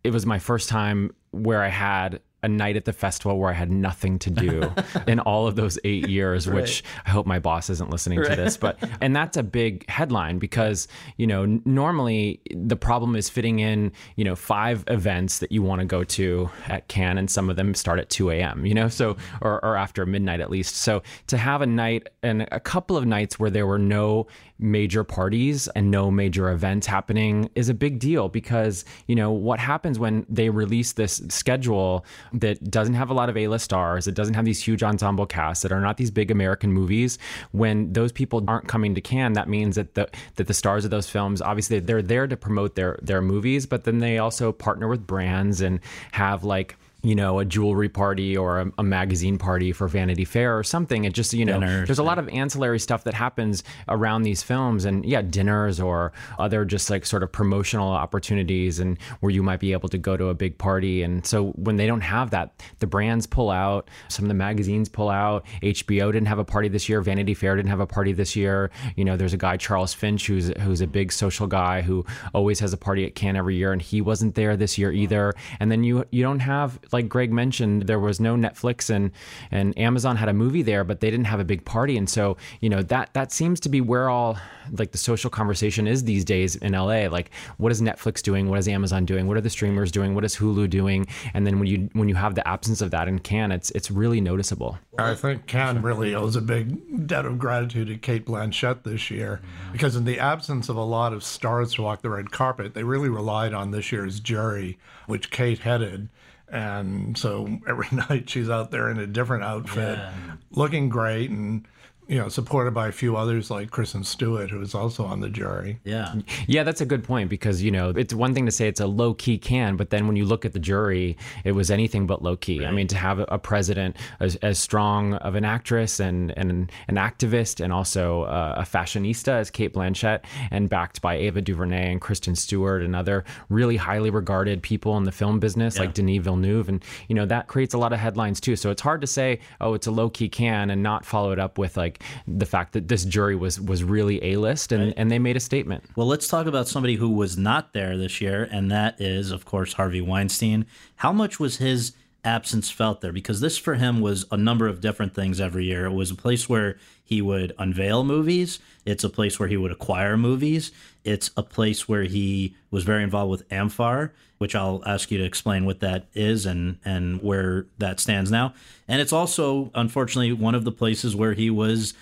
it 0.04 0.12
was 0.12 0.26
my 0.26 0.40
first 0.40 0.70
time 0.70 1.16
where 1.32 1.64
I 1.64 1.70
had 1.70 2.22
a 2.44 2.48
night 2.48 2.76
at 2.76 2.86
the 2.86 2.94
festival 2.94 3.38
where 3.38 3.50
I 3.50 3.54
had 3.54 3.72
nothing 3.72 4.20
to 4.20 4.30
do 4.30 4.72
in 5.08 5.20
all 5.20 5.48
of 5.48 5.56
those 5.56 5.78
eight 5.84 6.08
years, 6.08 6.48
right. 6.48 6.56
which 6.56 6.84
I 7.06 7.10
hope 7.10 7.26
my 7.26 7.40
boss 7.40 7.70
isn't 7.70 7.90
listening 7.90 8.20
right. 8.20 8.30
to 8.30 8.36
this. 8.36 8.58
But 8.58 8.78
and 9.02 9.16
that's 9.16 9.38
a 9.38 9.44
big 9.44 9.88
headline 9.90 10.40
because 10.40 10.88
you 11.18 11.28
know 11.28 11.46
normally 11.66 12.42
the 12.52 12.76
problem 12.76 13.16
is 13.16 13.30
fitting 13.30 13.60
in 13.60 13.92
you 14.16 14.24
know 14.24 14.36
five 14.36 14.84
events 14.88 15.40
that 15.40 15.52
you 15.52 15.62
want 15.62 15.80
to 15.80 15.86
go 15.86 16.04
to 16.04 16.50
at 16.68 16.88
Cannes, 16.88 17.18
and 17.18 17.30
some 17.30 17.50
of 17.50 17.56
them 17.56 17.74
start 17.74 18.00
at 18.00 18.10
two 18.10 18.30
a.m. 18.32 18.66
You 18.66 18.74
know, 18.74 18.88
so 18.88 19.18
or, 19.42 19.64
or 19.64 19.76
after 19.76 20.06
midnight 20.06 20.40
at 20.40 20.50
least. 20.50 20.76
So 20.76 21.04
to 21.28 21.38
have 21.38 21.62
a 21.62 21.68
night 21.68 22.08
and 22.24 22.48
a 22.52 22.60
couple 22.60 22.98
of 22.98 23.06
nights 23.06 23.40
where 23.40 23.50
there 23.50 23.68
were 23.68 23.80
no 23.80 24.28
major 24.60 25.04
parties 25.04 25.68
and 25.70 25.90
no 25.90 26.12
major 26.12 26.52
events 26.52 26.86
happening 26.86 27.50
is 27.56 27.70
a 27.70 27.74
big 27.74 27.98
deal 28.00 28.28
because, 28.28 28.84
you 29.08 29.16
know, 29.16 29.32
what 29.32 29.60
happens 29.60 29.98
when 29.98 30.26
they 30.30 30.50
release 30.50 30.94
this 30.94 31.22
schedule 31.30 32.06
that 32.34 32.70
doesn't 32.70 32.96
have 32.96 33.10
a 33.10 33.14
lot 33.14 33.30
of 33.30 33.38
A-list 33.38 33.66
stars, 33.66 34.08
it 34.08 34.16
doesn't 34.16 34.34
have 34.34 34.46
these 34.46 34.62
huge 34.62 34.84
ensemble 34.84 35.26
casts 35.26 35.64
that 35.64 35.72
are 35.72 35.80
not 35.80 35.98
these 35.98 36.12
big 36.12 36.30
American 36.30 36.74
movies, 36.74 37.18
when 37.52 37.94
those 37.94 38.12
people 38.12 38.44
aren't 38.48 38.68
coming 38.68 38.94
to 38.96 39.02
Cannes, 39.02 39.34
that 39.34 39.48
means 39.48 39.76
that 39.76 39.96
the 39.96 40.10
that 40.36 40.48
the 40.48 40.54
stars 40.54 40.84
of 40.86 40.92
those 40.92 41.10
films 41.10 41.42
obviously 41.42 41.80
they're 41.80 42.02
there 42.02 42.28
to 42.28 42.36
promote 42.36 42.76
their 42.76 43.00
their 43.02 43.22
movies, 43.22 43.66
but 43.66 43.86
then 43.86 44.00
they 44.00 44.18
also 44.18 44.52
partner 44.52 44.88
with 44.88 45.08
brands 45.08 45.62
and 45.62 45.80
have 46.12 46.44
like 46.44 46.76
you 47.02 47.16
know, 47.16 47.40
a 47.40 47.46
jewelry 47.46 47.88
party 47.88 48.36
or 48.36 48.60
a, 48.60 48.72
a, 48.78 48.84
magazine 48.84 49.38
party 49.38 49.72
for 49.72 49.88
Vanity 49.88 50.26
Fair 50.26 50.58
or 50.58 50.64
something. 50.64 51.06
It 51.06 51.14
just, 51.14 51.32
you 51.34 51.46
know, 51.46 51.60
dinners, 51.60 51.88
there's 51.88 52.00
a 52.00 52.04
lot 52.04 52.20
of 52.20 52.28
ancillary 52.30 52.80
stuff 52.80 53.06
that 53.06 53.14
happens 53.14 53.64
around 53.88 54.24
these 54.24 54.44
films 54.44 54.84
and 54.84 55.06
yeah, 55.06 55.22
dinners 55.22 55.80
or 55.80 56.12
other 56.40 56.66
just 56.66 56.90
like 56.90 57.06
sort 57.06 57.24
of 57.24 57.32
promotional 57.32 57.90
opportunities 57.90 58.80
and 58.80 59.00
where 59.22 59.30
you 59.30 59.42
might 59.42 59.62
be 59.62 59.72
able 59.72 59.88
to 59.88 59.98
go 59.98 60.18
to 60.18 60.28
a 60.28 60.34
big 60.34 60.58
party. 60.58 61.02
And 61.02 61.26
so 61.26 61.52
when 61.52 61.78
they 61.78 61.88
don't 61.88 62.02
have 62.02 62.32
that, 62.32 62.62
the 62.80 62.88
brands 62.88 63.26
pull 63.26 63.50
out, 63.50 63.90
some 64.10 64.26
of 64.26 64.30
the 64.30 64.36
magazines 64.36 64.90
pull 64.90 65.10
out. 65.10 65.46
HBO 65.62 66.12
didn't 66.12 66.28
have 66.28 66.40
a 66.40 66.46
party 66.46 66.68
this 66.68 66.90
year. 66.90 67.02
Vanity 67.02 67.34
Fair 67.34 67.56
didn't 67.56 67.70
have 67.70 67.80
a 67.80 67.88
party 67.88 68.12
this 68.12 68.36
year. 68.36 68.72
You 68.98 69.06
know, 69.06 69.16
there's 69.16 69.34
a 69.34 69.38
guy, 69.38 69.56
Charles 69.56 69.94
Finch, 69.94 70.28
who's, 70.28 70.50
who's 70.60 70.82
a 70.82 70.88
big 70.88 71.14
social 71.14 71.48
guy 71.48 71.82
who 71.82 72.06
always 72.34 72.60
has 72.60 72.74
a 72.74 72.78
party 72.78 73.06
at 73.06 73.16
Cannes 73.16 73.38
every 73.38 73.56
year 73.56 73.72
and 73.72 73.82
he 73.82 74.02
wasn't 74.02 74.36
there 74.36 74.58
this 74.58 74.78
year 74.78 74.92
either. 74.92 75.34
And 75.62 75.72
then 75.72 75.86
you, 75.86 76.04
you 76.12 76.24
don't 76.24 76.40
have 76.40 76.78
like 76.92 77.10
Greg 77.10 77.32
mentioned, 77.32 77.84
there 77.84 78.00
was 78.00 78.20
no 78.20 78.36
Netflix 78.36 78.90
and 78.90 79.12
and 79.52 79.78
Amazon 79.78 80.16
had 80.16 80.30
a 80.30 80.34
movie 80.34 80.62
there, 80.62 80.84
but 80.84 81.00
they 81.00 81.10
didn't 81.10 81.26
have 81.28 81.40
a 81.40 81.46
big 81.46 81.66
party. 81.66 81.98
And 81.98 82.10
so, 82.10 82.38
you 82.62 82.70
know, 82.70 82.82
that 82.84 83.14
that 83.14 83.32
seems 83.32 83.60
to 83.62 83.70
be 83.70 83.82
where 83.82 84.10
all 84.10 84.38
like 84.78 84.92
the 84.92 84.98
social 84.98 85.30
conversation 85.30 85.88
is 85.88 86.04
these 86.04 86.24
days 86.24 86.56
in 86.58 86.74
LA. 86.74 87.08
Like, 87.08 87.32
what 87.58 87.72
is 87.72 87.82
Netflix 87.82 88.22
doing? 88.22 88.50
What 88.50 88.60
is 88.60 88.68
Amazon 88.68 89.06
doing? 89.06 89.28
What 89.28 89.38
are 89.38 89.42
the 89.42 89.50
streamers 89.50 89.92
doing? 89.92 90.16
What 90.16 90.26
is 90.26 90.36
Hulu 90.36 90.70
doing? 90.70 91.08
And 91.34 91.46
then 91.46 91.60
when 91.60 91.68
you 91.68 91.90
when 91.94 92.10
you 92.10 92.16
have 92.16 92.36
the 92.36 92.48
absence 92.48 92.82
of 92.82 92.92
that 92.92 93.08
in 93.08 93.20
Cannes, 93.20 93.52
it's 93.52 93.72
it's 93.72 93.92
really 93.92 94.22
noticeable. 94.22 94.78
I 94.98 95.16
think 95.16 95.48
Cannes 95.48 95.82
really 95.82 96.14
owes 96.14 96.36
a 96.36 96.42
big 96.42 97.08
debt 97.08 97.26
of 97.26 97.40
gratitude 97.40 97.88
to 97.88 97.98
Cate 97.98 98.26
Blanchett 98.26 98.84
this 98.84 99.10
year, 99.10 99.42
because 99.72 99.96
in 99.96 100.06
the 100.06 100.20
absence 100.20 100.70
of 100.70 100.76
a 100.76 100.84
lot 100.84 101.14
of 101.14 101.24
stars 101.24 101.74
to 101.76 101.82
walk 101.82 102.02
the 102.02 102.10
red 102.10 102.32
carpet, 102.32 102.74
they 102.74 102.84
really 102.84 103.10
relied 103.10 103.54
on 103.54 103.72
this 103.72 103.92
year's 103.92 104.20
jury, 104.20 104.78
which 105.08 105.32
Kate 105.32 105.60
headed 105.60 106.10
and 106.52 107.18
so 107.18 107.60
every 107.68 107.88
night 108.10 108.30
she's 108.30 108.50
out 108.50 108.72
there 108.72 108.90
in 108.90 109.00
a 109.00 109.08
different 109.08 109.44
outfit, 109.44 109.98
yeah. 109.98 110.14
looking 110.52 110.90
great 110.90 111.30
and 111.30 111.68
you 112.10 112.18
know, 112.18 112.28
supported 112.28 112.74
by 112.74 112.88
a 112.88 112.92
few 112.92 113.16
others 113.16 113.52
like 113.52 113.70
Kristen 113.70 114.04
Stewart, 114.04 114.50
who 114.50 114.60
is 114.62 114.74
also 114.74 115.06
on 115.06 115.20
the 115.20 115.30
jury. 115.30 115.80
Yeah. 115.84 116.16
Yeah, 116.48 116.64
that's 116.64 116.82
a 116.82 116.86
good 116.86 117.04
point 117.04 117.30
because, 117.30 117.62
you 117.62 117.70
know, 117.70 117.92
it's 117.92 118.16
one 118.16 118.34
thing 118.34 118.48
to 118.48 118.52
say 118.52 118.68
it's 118.68 118.80
a 118.80 118.88
low 118.88 119.14
key 119.14 119.38
Cannes, 119.38 119.78
but 119.78 119.92
then 119.92 120.08
when 120.08 120.16
you 120.16 120.26
look 120.26 120.44
at 120.44 120.54
the 120.54 120.60
jury, 120.60 121.18
it 121.44 121.52
was 121.52 121.70
anything 121.70 122.08
but 122.08 122.24
low 122.24 122.36
key. 122.36 122.62
Right. 122.62 122.70
I 122.70 122.72
mean, 122.72 122.88
to 122.88 122.98
have 122.98 123.24
a 123.28 123.38
president 123.38 123.96
as, 124.20 124.38
as, 124.38 124.60
strong 124.60 125.14
of 125.16 125.36
an 125.36 125.46
actress 125.46 126.00
and, 126.00 126.36
and 126.36 126.72
an 126.88 126.96
activist 126.96 127.64
and 127.64 127.72
also 127.72 128.24
uh, 128.24 128.56
a 128.58 128.64
fashionista 128.64 129.34
as 129.34 129.52
Cate 129.52 129.74
Blanchett 129.74 130.22
and 130.50 130.68
backed 130.68 131.02
by 131.02 131.16
Ava 131.16 131.42
DuVernay 131.42 131.92
and 131.92 132.02
Kristen 132.02 132.36
Stewart 132.36 132.82
and 132.82 132.96
other 132.96 133.24
really 133.50 133.78
highly 133.78 134.10
regarded 134.10 134.64
people 134.64 134.98
in 134.98 135.04
the 135.04 135.12
film 135.12 135.40
business 135.40 135.76
yeah. 135.76 135.82
like 135.82 135.94
Denis 135.94 136.24
Villeneuve. 136.24 136.70
And, 136.70 136.84
you 137.08 137.14
know, 137.14 137.28
that 137.28 137.48
creates 137.48 137.76
a 137.76 137.78
lot 137.78 137.94
of 137.94 138.00
headlines 138.00 138.42
too. 138.42 138.56
So 138.56 138.72
it's 138.72 138.82
hard 138.82 139.00
to 139.02 139.08
say, 139.08 139.40
oh, 139.62 139.76
it's 139.76 139.86
a 139.86 139.92
low 139.92 140.10
key 140.10 140.28
Cannes 140.28 140.72
and 140.72 140.82
not 140.82 141.06
follow 141.06 141.32
it 141.32 141.38
up 141.38 141.60
with 141.60 141.78
like, 141.78 141.99
the 142.28 142.46
fact 142.46 142.74
that 142.74 142.88
this 142.88 143.06
jury 143.06 143.36
was 143.36 143.60
was 143.60 143.84
really 143.84 144.24
a 144.24 144.38
list 144.38 144.72
and, 144.72 144.86
right. 144.86 144.94
and 144.98 145.12
they 145.12 145.20
made 145.20 145.38
a 145.38 145.40
statement. 145.40 145.84
Well, 145.96 146.08
let's 146.08 146.28
talk 146.28 146.48
about 146.48 146.68
somebody 146.68 146.96
who 146.96 147.10
was 147.10 147.38
not 147.38 147.74
there 147.74 147.98
this 147.98 148.22
year, 148.22 148.48
and 148.52 148.72
that 148.72 149.00
is, 149.00 149.32
of 149.32 149.46
course, 149.46 149.74
Harvey 149.74 150.02
Weinstein. 150.02 150.66
How 150.98 151.12
much 151.12 151.40
was 151.40 151.58
his 151.58 151.94
absence 152.24 152.70
felt 152.70 153.02
there? 153.02 153.12
Because 153.12 153.42
this 153.42 153.58
for 153.58 153.76
him 153.76 154.02
was 154.02 154.26
a 154.32 154.38
number 154.38 154.68
of 154.68 154.82
different 154.82 155.14
things 155.14 155.40
every 155.40 155.66
year. 155.66 155.86
It 155.86 155.94
was 155.94 156.12
a 156.12 156.16
place 156.16 156.48
where 156.48 156.78
he 157.04 157.22
would 157.22 157.54
unveil 157.58 158.04
movies. 158.04 158.60
It's 158.86 159.04
a 159.04 159.10
place 159.10 159.40
where 159.40 159.50
he 159.50 159.58
would 159.58 159.72
acquire 159.72 160.18
movies. 160.18 160.72
It's 161.04 161.32
a 161.38 161.44
place 161.44 161.88
where 161.88 162.04
he 162.04 162.56
was 162.72 162.84
very 162.84 163.04
involved 163.04 163.32
with 163.32 163.50
amfAR, 163.50 164.12
which 164.38 164.56
I'll 164.56 164.84
ask 164.86 165.12
you 165.12 165.18
to 165.18 165.24
explain 165.24 165.66
what 165.66 165.80
that 165.80 166.08
is 166.14 166.46
and 166.46 166.78
and 166.86 167.22
where 167.22 167.66
that 167.78 168.00
stands 168.00 168.30
now. 168.30 168.54
And 168.88 169.02
it's 169.02 169.14
also, 169.14 169.72
unfortunately, 169.74 170.34
one 170.34 170.56
of 170.56 170.66
the 170.66 170.72
places 170.72 171.16
where 171.16 171.34
he 171.34 171.50
was 171.50 171.94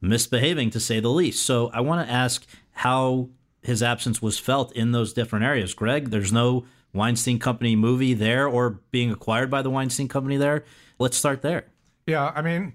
misbehaving, 0.00 0.70
to 0.70 0.80
say 0.80 1.00
the 1.00 1.10
least. 1.10 1.44
So 1.44 1.70
I 1.72 1.80
want 1.80 2.06
to 2.06 2.12
ask 2.12 2.46
how 2.72 3.28
his 3.62 3.82
absence 3.82 4.20
was 4.20 4.38
felt 4.38 4.72
in 4.72 4.92
those 4.92 5.12
different 5.12 5.44
areas. 5.44 5.74
Greg, 5.74 6.10
there's 6.10 6.32
no 6.32 6.66
Weinstein 6.94 7.38
Company 7.38 7.76
movie 7.76 8.14
there 8.14 8.46
or 8.46 8.80
being 8.90 9.10
acquired 9.10 9.50
by 9.50 9.60
the 9.62 9.70
Weinstein 9.70 10.08
Company 10.08 10.36
there. 10.36 10.64
Let's 10.98 11.16
start 11.16 11.42
there. 11.42 11.66
Yeah, 12.06 12.32
I 12.34 12.40
mean, 12.40 12.74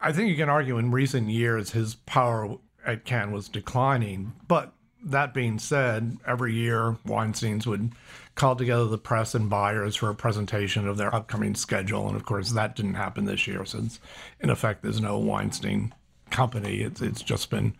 I 0.00 0.12
think 0.12 0.30
you 0.30 0.36
can 0.36 0.48
argue 0.48 0.78
in 0.78 0.90
recent 0.90 1.28
years 1.28 1.70
his 1.70 1.94
power 1.94 2.56
at 2.86 3.04
Cannes 3.04 3.32
was 3.32 3.48
declining. 3.48 4.32
But 4.48 4.72
that 5.04 5.34
being 5.34 5.58
said, 5.58 6.18
every 6.26 6.54
year 6.54 6.96
Weinstein's 7.04 7.66
would 7.66 7.92
call 8.34 8.56
together 8.56 8.86
the 8.86 8.98
press 8.98 9.34
and 9.34 9.50
buyers 9.50 9.96
for 9.96 10.08
a 10.08 10.14
presentation 10.14 10.88
of 10.88 10.96
their 10.96 11.14
upcoming 11.14 11.54
schedule. 11.54 12.06
And 12.06 12.16
of 12.16 12.24
course, 12.24 12.50
that 12.52 12.76
didn't 12.76 12.94
happen 12.94 13.26
this 13.26 13.46
year 13.46 13.64
since, 13.64 14.00
in 14.40 14.50
effect, 14.50 14.82
there's 14.82 15.00
no 15.00 15.18
Weinstein 15.18 15.94
company. 16.30 16.80
It's, 16.80 17.02
it's 17.02 17.22
just 17.22 17.50
been 17.50 17.74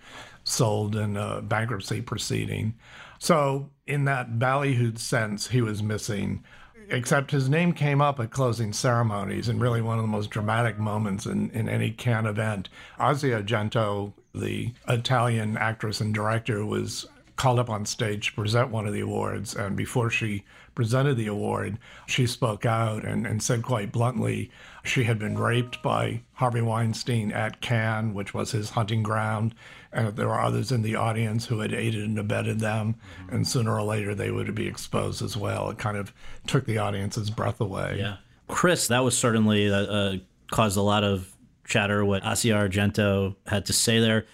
sold 0.44 0.96
in 0.96 1.16
a 1.16 1.40
bankruptcy 1.40 2.02
proceeding. 2.02 2.74
So, 3.20 3.70
in 3.86 4.06
that 4.06 4.38
ballyhooed 4.38 4.98
sense, 4.98 5.48
he 5.48 5.60
was 5.60 5.82
missing 5.82 6.42
except 6.88 7.30
his 7.30 7.48
name 7.48 7.72
came 7.72 8.00
up 8.00 8.18
at 8.18 8.30
closing 8.30 8.72
ceremonies 8.72 9.48
and 9.48 9.60
really 9.60 9.80
one 9.80 9.98
of 9.98 10.02
the 10.02 10.08
most 10.08 10.30
dramatic 10.30 10.78
moments 10.78 11.24
in, 11.24 11.50
in 11.50 11.68
any 11.68 11.90
Cannes 11.92 12.26
event. 12.26 12.68
Asia 12.98 13.40
Argento, 13.40 14.12
the 14.34 14.72
Italian 14.88 15.56
actress 15.56 16.00
and 16.00 16.12
director, 16.12 16.66
was 16.66 17.06
called 17.36 17.58
up 17.58 17.70
on 17.70 17.86
stage 17.86 18.28
to 18.28 18.34
present 18.34 18.70
one 18.70 18.86
of 18.86 18.92
the 18.92 19.00
awards. 19.00 19.54
And 19.54 19.76
before 19.76 20.10
she 20.10 20.44
presented 20.74 21.16
the 21.16 21.26
award, 21.26 21.78
she 22.06 22.26
spoke 22.26 22.66
out 22.66 23.04
and, 23.04 23.26
and 23.26 23.42
said 23.42 23.62
quite 23.62 23.92
bluntly 23.92 24.50
she 24.84 25.04
had 25.04 25.18
been 25.18 25.38
raped 25.38 25.82
by 25.82 26.22
Harvey 26.34 26.60
Weinstein 26.60 27.32
at 27.32 27.60
Cannes, 27.60 28.14
which 28.14 28.34
was 28.34 28.50
his 28.50 28.70
hunting 28.70 29.02
ground, 29.02 29.54
and 29.92 30.06
that 30.06 30.16
there 30.16 30.28
were 30.28 30.40
others 30.40 30.70
in 30.70 30.82
the 30.82 30.94
audience 30.94 31.46
who 31.46 31.60
had 31.60 31.72
aided 31.72 32.04
and 32.04 32.18
abetted 32.18 32.60
them, 32.60 32.96
and 33.30 33.46
sooner 33.46 33.74
or 33.74 33.82
later 33.82 34.14
they 34.14 34.30
would 34.30 34.54
be 34.54 34.66
exposed 34.66 35.22
as 35.22 35.36
well. 35.36 35.70
It 35.70 35.78
kind 35.78 35.96
of 35.96 36.12
took 36.46 36.66
the 36.66 36.78
audience's 36.78 37.30
breath 37.30 37.60
away. 37.60 37.96
Yeah. 37.98 38.16
Chris, 38.48 38.88
that 38.88 39.00
was 39.00 39.16
certainly 39.16 39.70
uh, 39.70 39.76
uh, 39.76 40.16
caused 40.50 40.76
a 40.76 40.82
lot 40.82 41.04
of 41.04 41.34
chatter 41.64 42.04
what 42.04 42.22
Asia 42.24 42.48
Argento 42.48 43.36
had 43.46 43.66
to 43.66 43.72
say 43.72 44.00
there. 44.00 44.26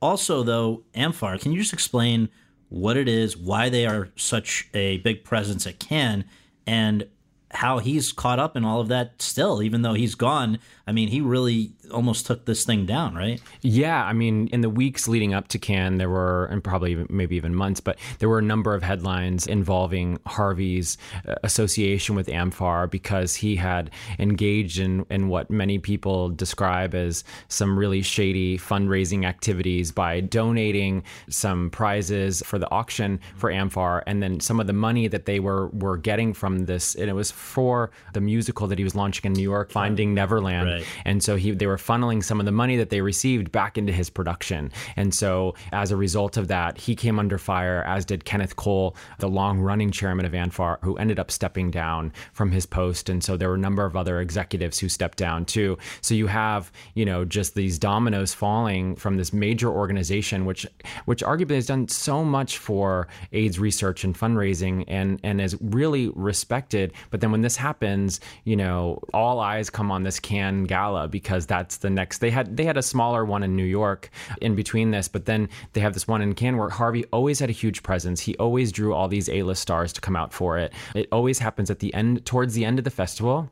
Also, 0.00 0.42
though, 0.42 0.84
amfAR, 0.94 1.40
can 1.40 1.52
you 1.52 1.58
just 1.58 1.72
explain 1.72 2.28
what 2.68 2.96
it 2.96 3.08
is, 3.08 3.36
why 3.36 3.68
they 3.68 3.86
are 3.86 4.08
such 4.16 4.68
a 4.74 4.98
big 4.98 5.24
presence 5.24 5.66
at 5.66 5.78
Cannes, 5.78 6.24
and 6.66 7.06
how 7.50 7.78
he's 7.78 8.12
caught 8.12 8.38
up 8.38 8.56
in 8.56 8.64
all 8.64 8.80
of 8.80 8.88
that 8.88 9.22
still, 9.22 9.62
even 9.62 9.82
though 9.82 9.94
he's 9.94 10.14
gone. 10.14 10.58
I 10.86 10.92
mean, 10.92 11.08
he 11.08 11.20
really 11.20 11.72
almost 11.90 12.26
took 12.26 12.44
this 12.44 12.64
thing 12.64 12.84
down, 12.84 13.14
right? 13.14 13.40
Yeah, 13.62 14.04
I 14.04 14.12
mean, 14.12 14.48
in 14.48 14.60
the 14.60 14.68
weeks 14.68 15.08
leading 15.08 15.32
up 15.32 15.48
to 15.48 15.58
Cannes, 15.58 15.98
there 15.98 16.10
were, 16.10 16.46
and 16.46 16.62
probably 16.62 17.06
maybe 17.08 17.36
even 17.36 17.54
months, 17.54 17.80
but 17.80 17.98
there 18.18 18.28
were 18.28 18.38
a 18.38 18.42
number 18.42 18.74
of 18.74 18.82
headlines 18.82 19.46
involving 19.46 20.18
Harvey's 20.26 20.98
uh, 21.26 21.34
association 21.42 22.14
with 22.14 22.26
amfAR 22.26 22.90
because 22.90 23.34
he 23.34 23.56
had 23.56 23.90
engaged 24.18 24.78
in, 24.78 25.06
in 25.10 25.28
what 25.28 25.50
many 25.50 25.78
people 25.78 26.28
describe 26.28 26.94
as 26.94 27.24
some 27.48 27.78
really 27.78 28.02
shady 28.02 28.58
fundraising 28.58 29.24
activities 29.24 29.90
by 29.90 30.20
donating 30.20 31.02
some 31.28 31.70
prizes 31.70 32.42
for 32.44 32.58
the 32.58 32.70
auction 32.70 33.20
for 33.36 33.50
amfAR, 33.50 34.02
and 34.06 34.22
then 34.22 34.40
some 34.40 34.60
of 34.60 34.66
the 34.66 34.72
money 34.72 35.08
that 35.08 35.26
they 35.26 35.40
were 35.40 35.68
were 35.68 35.96
getting 35.96 36.34
from 36.34 36.66
this, 36.66 36.94
and 36.94 37.08
it 37.08 37.14
was 37.14 37.30
for 37.30 37.90
the 38.12 38.20
musical 38.20 38.66
that 38.66 38.78
he 38.78 38.84
was 38.84 38.94
launching 38.94 39.24
in 39.24 39.32
New 39.32 39.42
York, 39.42 39.70
Finding 39.70 40.14
Neverland, 40.14 40.68
right. 40.68 40.73
And 41.04 41.22
so 41.22 41.36
he 41.36 41.50
they 41.52 41.66
were 41.66 41.76
funneling 41.76 42.22
some 42.22 42.40
of 42.40 42.46
the 42.46 42.52
money 42.52 42.76
that 42.76 42.90
they 42.90 43.00
received 43.00 43.52
back 43.52 43.78
into 43.78 43.92
his 43.92 44.10
production, 44.10 44.70
and 44.96 45.14
so 45.14 45.54
as 45.72 45.90
a 45.90 45.96
result 45.96 46.36
of 46.36 46.48
that, 46.48 46.78
he 46.78 46.94
came 46.94 47.18
under 47.18 47.38
fire, 47.38 47.82
as 47.84 48.04
did 48.04 48.24
Kenneth 48.24 48.56
Cole, 48.56 48.96
the 49.18 49.28
long 49.28 49.60
running 49.60 49.90
chairman 49.90 50.26
of 50.26 50.32
amfAR, 50.32 50.78
who 50.82 50.96
ended 50.96 51.18
up 51.18 51.30
stepping 51.30 51.70
down 51.70 52.12
from 52.32 52.50
his 52.50 52.66
post, 52.66 53.08
and 53.08 53.22
so 53.22 53.36
there 53.36 53.48
were 53.48 53.54
a 53.54 53.58
number 53.58 53.84
of 53.84 53.96
other 53.96 54.20
executives 54.20 54.78
who 54.78 54.88
stepped 54.88 55.18
down 55.18 55.44
too. 55.44 55.78
So 56.00 56.14
you 56.14 56.26
have 56.26 56.72
you 56.94 57.04
know 57.04 57.24
just 57.24 57.54
these 57.54 57.78
dominoes 57.78 58.34
falling 58.34 58.96
from 58.96 59.16
this 59.16 59.32
major 59.32 59.68
organization, 59.68 60.44
which 60.44 60.66
which 61.04 61.22
arguably 61.22 61.56
has 61.56 61.66
done 61.66 61.88
so 61.88 62.24
much 62.24 62.58
for 62.58 63.08
AIDS 63.32 63.58
research 63.58 64.04
and 64.04 64.16
fundraising, 64.16 64.84
and 64.88 65.20
and 65.22 65.40
is 65.40 65.56
really 65.60 66.08
respected, 66.14 66.92
but 67.10 67.20
then 67.20 67.30
when 67.30 67.42
this 67.42 67.56
happens, 67.56 68.20
you 68.44 68.56
know, 68.56 69.00
all 69.12 69.40
eyes 69.40 69.70
come 69.70 69.90
on 69.90 70.02
this 70.02 70.20
Gala 70.66 71.08
because 71.08 71.46
that's 71.46 71.78
the 71.78 71.90
next. 71.90 72.18
They 72.18 72.30
had 72.30 72.56
they 72.56 72.64
had 72.64 72.76
a 72.76 72.82
smaller 72.82 73.24
one 73.24 73.42
in 73.42 73.56
New 73.56 73.64
York 73.64 74.10
in 74.40 74.54
between 74.54 74.90
this, 74.90 75.08
but 75.08 75.26
then 75.26 75.48
they 75.72 75.80
have 75.80 75.94
this 75.94 76.08
one 76.08 76.22
in 76.22 76.34
Cannes 76.34 76.56
where 76.56 76.70
Harvey 76.70 77.04
always 77.06 77.38
had 77.38 77.50
a 77.50 77.52
huge 77.52 77.82
presence. 77.82 78.20
He 78.20 78.36
always 78.36 78.72
drew 78.72 78.94
all 78.94 79.08
these 79.08 79.28
A-list 79.28 79.62
stars 79.62 79.92
to 79.94 80.00
come 80.00 80.16
out 80.16 80.32
for 80.32 80.58
it. 80.58 80.72
It 80.94 81.08
always 81.12 81.38
happens 81.38 81.70
at 81.70 81.78
the 81.78 81.92
end, 81.94 82.24
towards 82.26 82.54
the 82.54 82.64
end 82.64 82.78
of 82.78 82.84
the 82.84 82.90
festival 82.90 83.50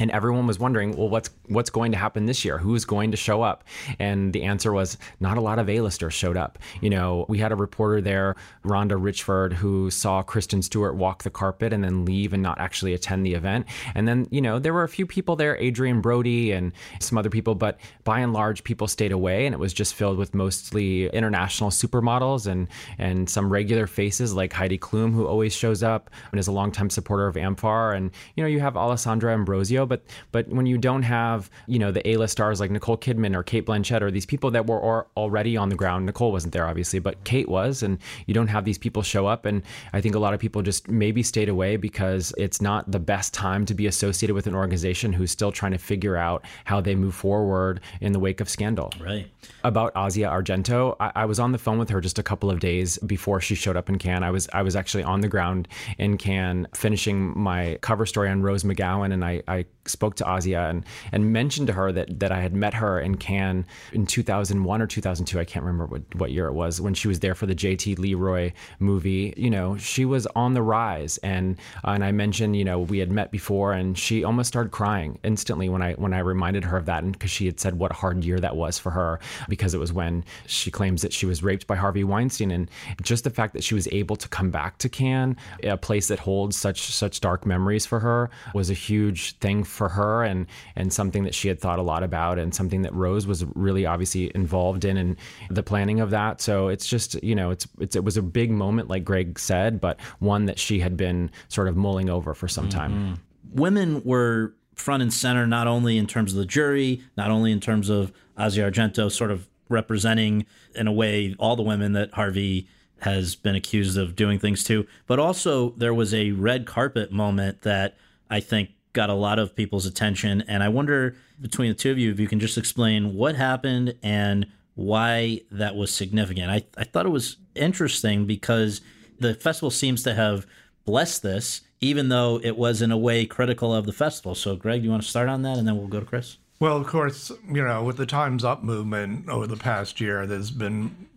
and 0.00 0.10
everyone 0.10 0.46
was 0.46 0.58
wondering, 0.58 0.96
well, 0.96 1.08
what's 1.08 1.30
what's 1.48 1.70
going 1.70 1.92
to 1.92 1.98
happen 1.98 2.26
this 2.26 2.44
year? 2.44 2.58
Who's 2.58 2.84
going 2.84 3.10
to 3.10 3.16
show 3.16 3.42
up? 3.42 3.64
And 3.98 4.32
the 4.32 4.42
answer 4.44 4.72
was 4.72 4.98
not 5.20 5.36
a 5.36 5.40
lot 5.40 5.58
of 5.58 5.68
A-listers 5.68 6.14
showed 6.14 6.36
up. 6.36 6.58
You 6.80 6.90
know, 6.90 7.26
we 7.28 7.38
had 7.38 7.52
a 7.52 7.56
reporter 7.56 8.00
there, 8.00 8.36
Rhonda 8.64 9.00
Richford, 9.00 9.52
who 9.52 9.90
saw 9.90 10.22
Kristen 10.22 10.62
Stewart 10.62 10.96
walk 10.96 11.22
the 11.22 11.30
carpet 11.30 11.72
and 11.72 11.84
then 11.84 12.04
leave 12.04 12.32
and 12.32 12.42
not 12.42 12.58
actually 12.58 12.94
attend 12.94 13.26
the 13.26 13.34
event. 13.34 13.66
And 13.94 14.08
then, 14.08 14.26
you 14.30 14.40
know, 14.40 14.58
there 14.58 14.72
were 14.72 14.84
a 14.84 14.88
few 14.88 15.06
people 15.06 15.36
there, 15.36 15.56
Adrien 15.56 16.00
Brody 16.00 16.52
and 16.52 16.72
some 17.00 17.18
other 17.18 17.30
people, 17.30 17.54
but 17.54 17.78
by 18.04 18.20
and 18.20 18.32
large, 18.32 18.64
people 18.64 18.88
stayed 18.88 19.12
away, 19.12 19.46
and 19.46 19.54
it 19.54 19.58
was 19.58 19.72
just 19.72 19.94
filled 19.94 20.18
with 20.18 20.34
mostly 20.34 21.06
international 21.08 21.70
supermodels 21.70 22.46
and 22.46 22.68
and 22.98 23.28
some 23.28 23.52
regular 23.52 23.86
faces 23.86 24.34
like 24.34 24.52
Heidi 24.52 24.78
Klum, 24.78 25.12
who 25.12 25.26
always 25.26 25.54
shows 25.54 25.82
up 25.82 26.10
and 26.30 26.40
is 26.40 26.48
a 26.48 26.52
longtime 26.52 26.90
supporter 26.90 27.26
of 27.26 27.36
amfAR, 27.36 27.96
and 27.96 28.10
you 28.36 28.42
know, 28.42 28.48
you 28.48 28.60
have 28.60 28.76
Alessandra 28.76 29.32
Ambrosio 29.32 29.86
but 29.92 30.02
but 30.32 30.48
when 30.48 30.64
you 30.64 30.78
don't 30.78 31.02
have 31.02 31.50
you 31.66 31.78
know 31.78 31.92
the 31.92 32.06
A-list 32.08 32.32
stars 32.32 32.60
like 32.60 32.70
Nicole 32.70 32.96
Kidman 32.96 33.36
or 33.36 33.42
Cate 33.42 33.66
Blanchett 33.66 34.00
or 34.00 34.10
these 34.10 34.24
people 34.24 34.50
that 34.52 34.66
were 34.66 35.06
already 35.16 35.56
on 35.56 35.68
the 35.68 35.74
ground, 35.74 36.06
Nicole 36.06 36.32
wasn't 36.32 36.54
there 36.54 36.66
obviously, 36.66 36.98
but 36.98 37.22
Kate 37.24 37.48
was, 37.48 37.82
and 37.82 37.98
you 38.26 38.32
don't 38.32 38.46
have 38.46 38.64
these 38.64 38.78
people 38.78 39.02
show 39.02 39.26
up, 39.26 39.44
and 39.44 39.62
I 39.92 40.00
think 40.00 40.14
a 40.14 40.18
lot 40.18 40.32
of 40.32 40.40
people 40.40 40.62
just 40.62 40.88
maybe 40.88 41.22
stayed 41.22 41.50
away 41.50 41.76
because 41.76 42.32
it's 42.38 42.62
not 42.62 42.90
the 42.90 42.98
best 42.98 43.34
time 43.34 43.66
to 43.66 43.74
be 43.74 43.86
associated 43.86 44.34
with 44.34 44.46
an 44.46 44.54
organization 44.54 45.12
who's 45.12 45.30
still 45.30 45.52
trying 45.52 45.72
to 45.72 45.78
figure 45.78 46.16
out 46.16 46.44
how 46.64 46.80
they 46.80 46.94
move 46.94 47.14
forward 47.14 47.80
in 48.00 48.12
the 48.12 48.18
wake 48.18 48.40
of 48.40 48.48
scandal. 48.48 48.90
Right. 48.98 49.30
About 49.64 49.92
Asia 49.94 50.28
Argento, 50.38 50.96
I, 51.00 51.12
I 51.16 51.24
was 51.26 51.38
on 51.38 51.52
the 51.52 51.58
phone 51.58 51.78
with 51.78 51.90
her 51.90 52.00
just 52.00 52.18
a 52.18 52.22
couple 52.22 52.50
of 52.50 52.60
days 52.60 52.98
before 52.98 53.40
she 53.40 53.54
showed 53.54 53.76
up 53.76 53.90
in 53.90 53.98
Cannes. 53.98 54.22
I 54.22 54.30
was 54.30 54.48
I 54.54 54.62
was 54.62 54.74
actually 54.74 55.04
on 55.04 55.20
the 55.20 55.28
ground 55.28 55.68
in 55.98 56.16
Cannes 56.16 56.68
finishing 56.74 57.38
my 57.38 57.78
cover 57.82 58.06
story 58.06 58.30
on 58.30 58.40
Rose 58.42 58.64
McGowan, 58.64 59.12
and 59.12 59.24
I, 59.24 59.42
I 59.48 59.66
spoke 59.86 60.14
to 60.16 60.24
Asia 60.28 60.68
and 60.68 60.84
and 61.10 61.32
mentioned 61.32 61.66
to 61.66 61.72
her 61.72 61.92
that 61.92 62.20
that 62.20 62.32
I 62.32 62.40
had 62.40 62.54
met 62.54 62.74
her 62.74 63.00
in 63.00 63.16
Cannes 63.16 63.64
in 63.92 64.06
2001 64.06 64.82
or 64.82 64.86
2002. 64.86 65.38
I 65.38 65.44
can't 65.44 65.64
remember 65.64 65.86
what, 65.86 66.02
what 66.16 66.30
year 66.30 66.46
it 66.46 66.52
was 66.52 66.80
when 66.80 66.94
she 66.94 67.08
was 67.08 67.20
there 67.20 67.34
for 67.34 67.46
the 67.46 67.54
J.T. 67.54 67.96
Leroy 67.96 68.52
movie. 68.78 69.34
You 69.36 69.50
know, 69.50 69.76
she 69.76 70.04
was 70.04 70.26
on 70.28 70.54
the 70.54 70.62
rise, 70.62 71.18
and 71.18 71.58
uh, 71.84 71.90
and 71.90 72.04
I 72.04 72.12
mentioned 72.12 72.56
you 72.56 72.64
know 72.64 72.80
we 72.80 72.98
had 72.98 73.10
met 73.10 73.30
before, 73.30 73.72
and 73.72 73.98
she 73.98 74.24
almost 74.24 74.48
started 74.48 74.70
crying 74.70 75.18
instantly 75.24 75.68
when 75.68 75.82
I 75.82 75.94
when 75.94 76.12
I 76.12 76.18
reminded 76.18 76.64
her 76.64 76.76
of 76.76 76.86
that, 76.86 77.02
and 77.02 77.12
because 77.12 77.30
she 77.30 77.46
had 77.46 77.58
said 77.58 77.78
what 77.78 77.90
a 77.90 77.94
hard 77.94 78.24
year 78.24 78.38
that 78.40 78.56
was 78.56 78.78
for 78.78 78.90
her 78.90 79.20
because 79.48 79.74
it 79.74 79.78
was 79.78 79.92
when 79.92 80.24
she 80.46 80.70
claims 80.70 81.02
that 81.02 81.12
she 81.12 81.26
was 81.26 81.42
raped 81.42 81.66
by 81.66 81.76
Harvey 81.76 82.04
Weinstein, 82.04 82.50
and 82.50 82.70
just 83.02 83.24
the 83.24 83.30
fact 83.30 83.54
that 83.54 83.64
she 83.64 83.74
was 83.74 83.88
able 83.92 84.16
to 84.16 84.28
come 84.28 84.50
back 84.50 84.78
to 84.78 84.88
Cannes, 84.88 85.36
a 85.62 85.76
place 85.76 86.08
that 86.08 86.18
holds 86.18 86.56
such 86.56 86.92
such 86.92 87.20
dark 87.20 87.46
memories 87.46 87.86
for 87.86 88.00
her, 88.00 88.30
was 88.54 88.70
a 88.70 88.74
huge 88.74 89.36
thing 89.38 89.64
for 89.72 89.88
her 89.88 90.22
and 90.22 90.46
and 90.76 90.92
something 90.92 91.24
that 91.24 91.34
she 91.34 91.48
had 91.48 91.60
thought 91.60 91.78
a 91.78 91.82
lot 91.82 92.02
about 92.02 92.38
and 92.38 92.54
something 92.54 92.82
that 92.82 92.94
Rose 92.94 93.26
was 93.26 93.44
really 93.54 93.86
obviously 93.86 94.30
involved 94.34 94.84
in 94.84 94.96
and 94.96 95.16
the 95.50 95.62
planning 95.62 96.00
of 96.00 96.10
that. 96.10 96.40
So 96.40 96.68
it's 96.68 96.86
just 96.86 97.22
you 97.22 97.34
know 97.34 97.50
it's, 97.50 97.66
it's 97.80 97.96
it 97.96 98.04
was 98.04 98.16
a 98.16 98.22
big 98.22 98.50
moment 98.50 98.88
like 98.88 99.04
Greg 99.04 99.38
said, 99.38 99.80
but 99.80 100.00
one 100.18 100.46
that 100.46 100.58
she 100.58 100.80
had 100.80 100.96
been 100.96 101.30
sort 101.48 101.68
of 101.68 101.76
mulling 101.76 102.10
over 102.10 102.34
for 102.34 102.48
some 102.48 102.68
time. 102.68 102.92
Mm-hmm. 102.92 103.60
Women 103.60 104.04
were 104.04 104.54
front 104.74 105.02
and 105.02 105.12
center 105.12 105.46
not 105.46 105.66
only 105.66 105.98
in 105.98 106.06
terms 106.06 106.32
of 106.32 106.38
the 106.38 106.46
jury, 106.46 107.02
not 107.16 107.30
only 107.30 107.52
in 107.52 107.60
terms 107.60 107.88
of 107.88 108.12
Asia 108.38 108.62
Argento 108.62 109.10
sort 109.10 109.30
of 109.30 109.48
representing 109.68 110.46
in 110.74 110.86
a 110.86 110.92
way 110.92 111.34
all 111.38 111.56
the 111.56 111.62
women 111.62 111.92
that 111.92 112.12
Harvey 112.12 112.68
has 113.00 113.34
been 113.34 113.54
accused 113.54 113.98
of 113.98 114.14
doing 114.14 114.38
things 114.38 114.62
to, 114.64 114.86
but 115.06 115.18
also 115.18 115.70
there 115.70 115.92
was 115.92 116.14
a 116.14 116.30
red 116.32 116.66
carpet 116.66 117.10
moment 117.10 117.62
that 117.62 117.96
I 118.30 118.40
think 118.40 118.70
got 118.92 119.10
a 119.10 119.14
lot 119.14 119.38
of 119.38 119.54
people's 119.54 119.86
attention. 119.86 120.42
And 120.42 120.62
I 120.62 120.68
wonder 120.68 121.16
between 121.40 121.70
the 121.70 121.74
two 121.74 121.90
of 121.90 121.98
you 121.98 122.10
if 122.10 122.20
you 122.20 122.28
can 122.28 122.40
just 122.40 122.58
explain 122.58 123.14
what 123.14 123.34
happened 123.36 123.94
and 124.02 124.46
why 124.74 125.40
that 125.50 125.76
was 125.76 125.92
significant. 125.92 126.50
I, 126.50 126.64
I 126.76 126.84
thought 126.84 127.06
it 127.06 127.10
was 127.10 127.36
interesting 127.54 128.26
because 128.26 128.80
the 129.18 129.34
festival 129.34 129.70
seems 129.70 130.02
to 130.04 130.14
have 130.14 130.46
blessed 130.84 131.22
this, 131.22 131.62
even 131.80 132.08
though 132.08 132.40
it 132.42 132.56
was 132.56 132.82
in 132.82 132.90
a 132.90 132.98
way 132.98 133.26
critical 133.26 133.74
of 133.74 133.86
the 133.86 133.92
festival. 133.92 134.34
So, 134.34 134.56
Greg, 134.56 134.80
do 134.80 134.84
you 134.86 134.90
want 134.90 135.02
to 135.02 135.08
start 135.08 135.28
on 135.28 135.42
that 135.42 135.58
and 135.58 135.66
then 135.66 135.76
we'll 135.76 135.88
go 135.88 136.00
to 136.00 136.06
Chris? 136.06 136.38
Well, 136.60 136.76
of 136.76 136.86
course, 136.86 137.32
you 137.48 137.64
know, 137.64 137.82
with 137.82 137.96
the 137.96 138.06
Time's 138.06 138.44
Up 138.44 138.62
movement 138.62 139.28
over 139.28 139.48
the 139.48 139.56
past 139.56 140.00
year, 140.00 140.26
there's 140.26 140.52
been 140.52 141.08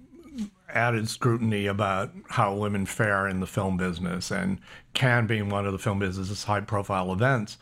added 0.76 1.10
scrutiny 1.10 1.66
about 1.66 2.12
how 2.30 2.54
women 2.54 2.86
fare 2.86 3.28
in 3.28 3.40
the 3.40 3.48
film 3.48 3.78
business. 3.78 4.30
And 4.30 4.60
Cannes, 4.94 5.28
being 5.28 5.50
one 5.50 5.66
of 5.66 5.72
the 5.72 5.80
film 5.80 6.00
business's 6.00 6.44
high 6.44 6.62
profile 6.62 7.12
events, 7.12 7.58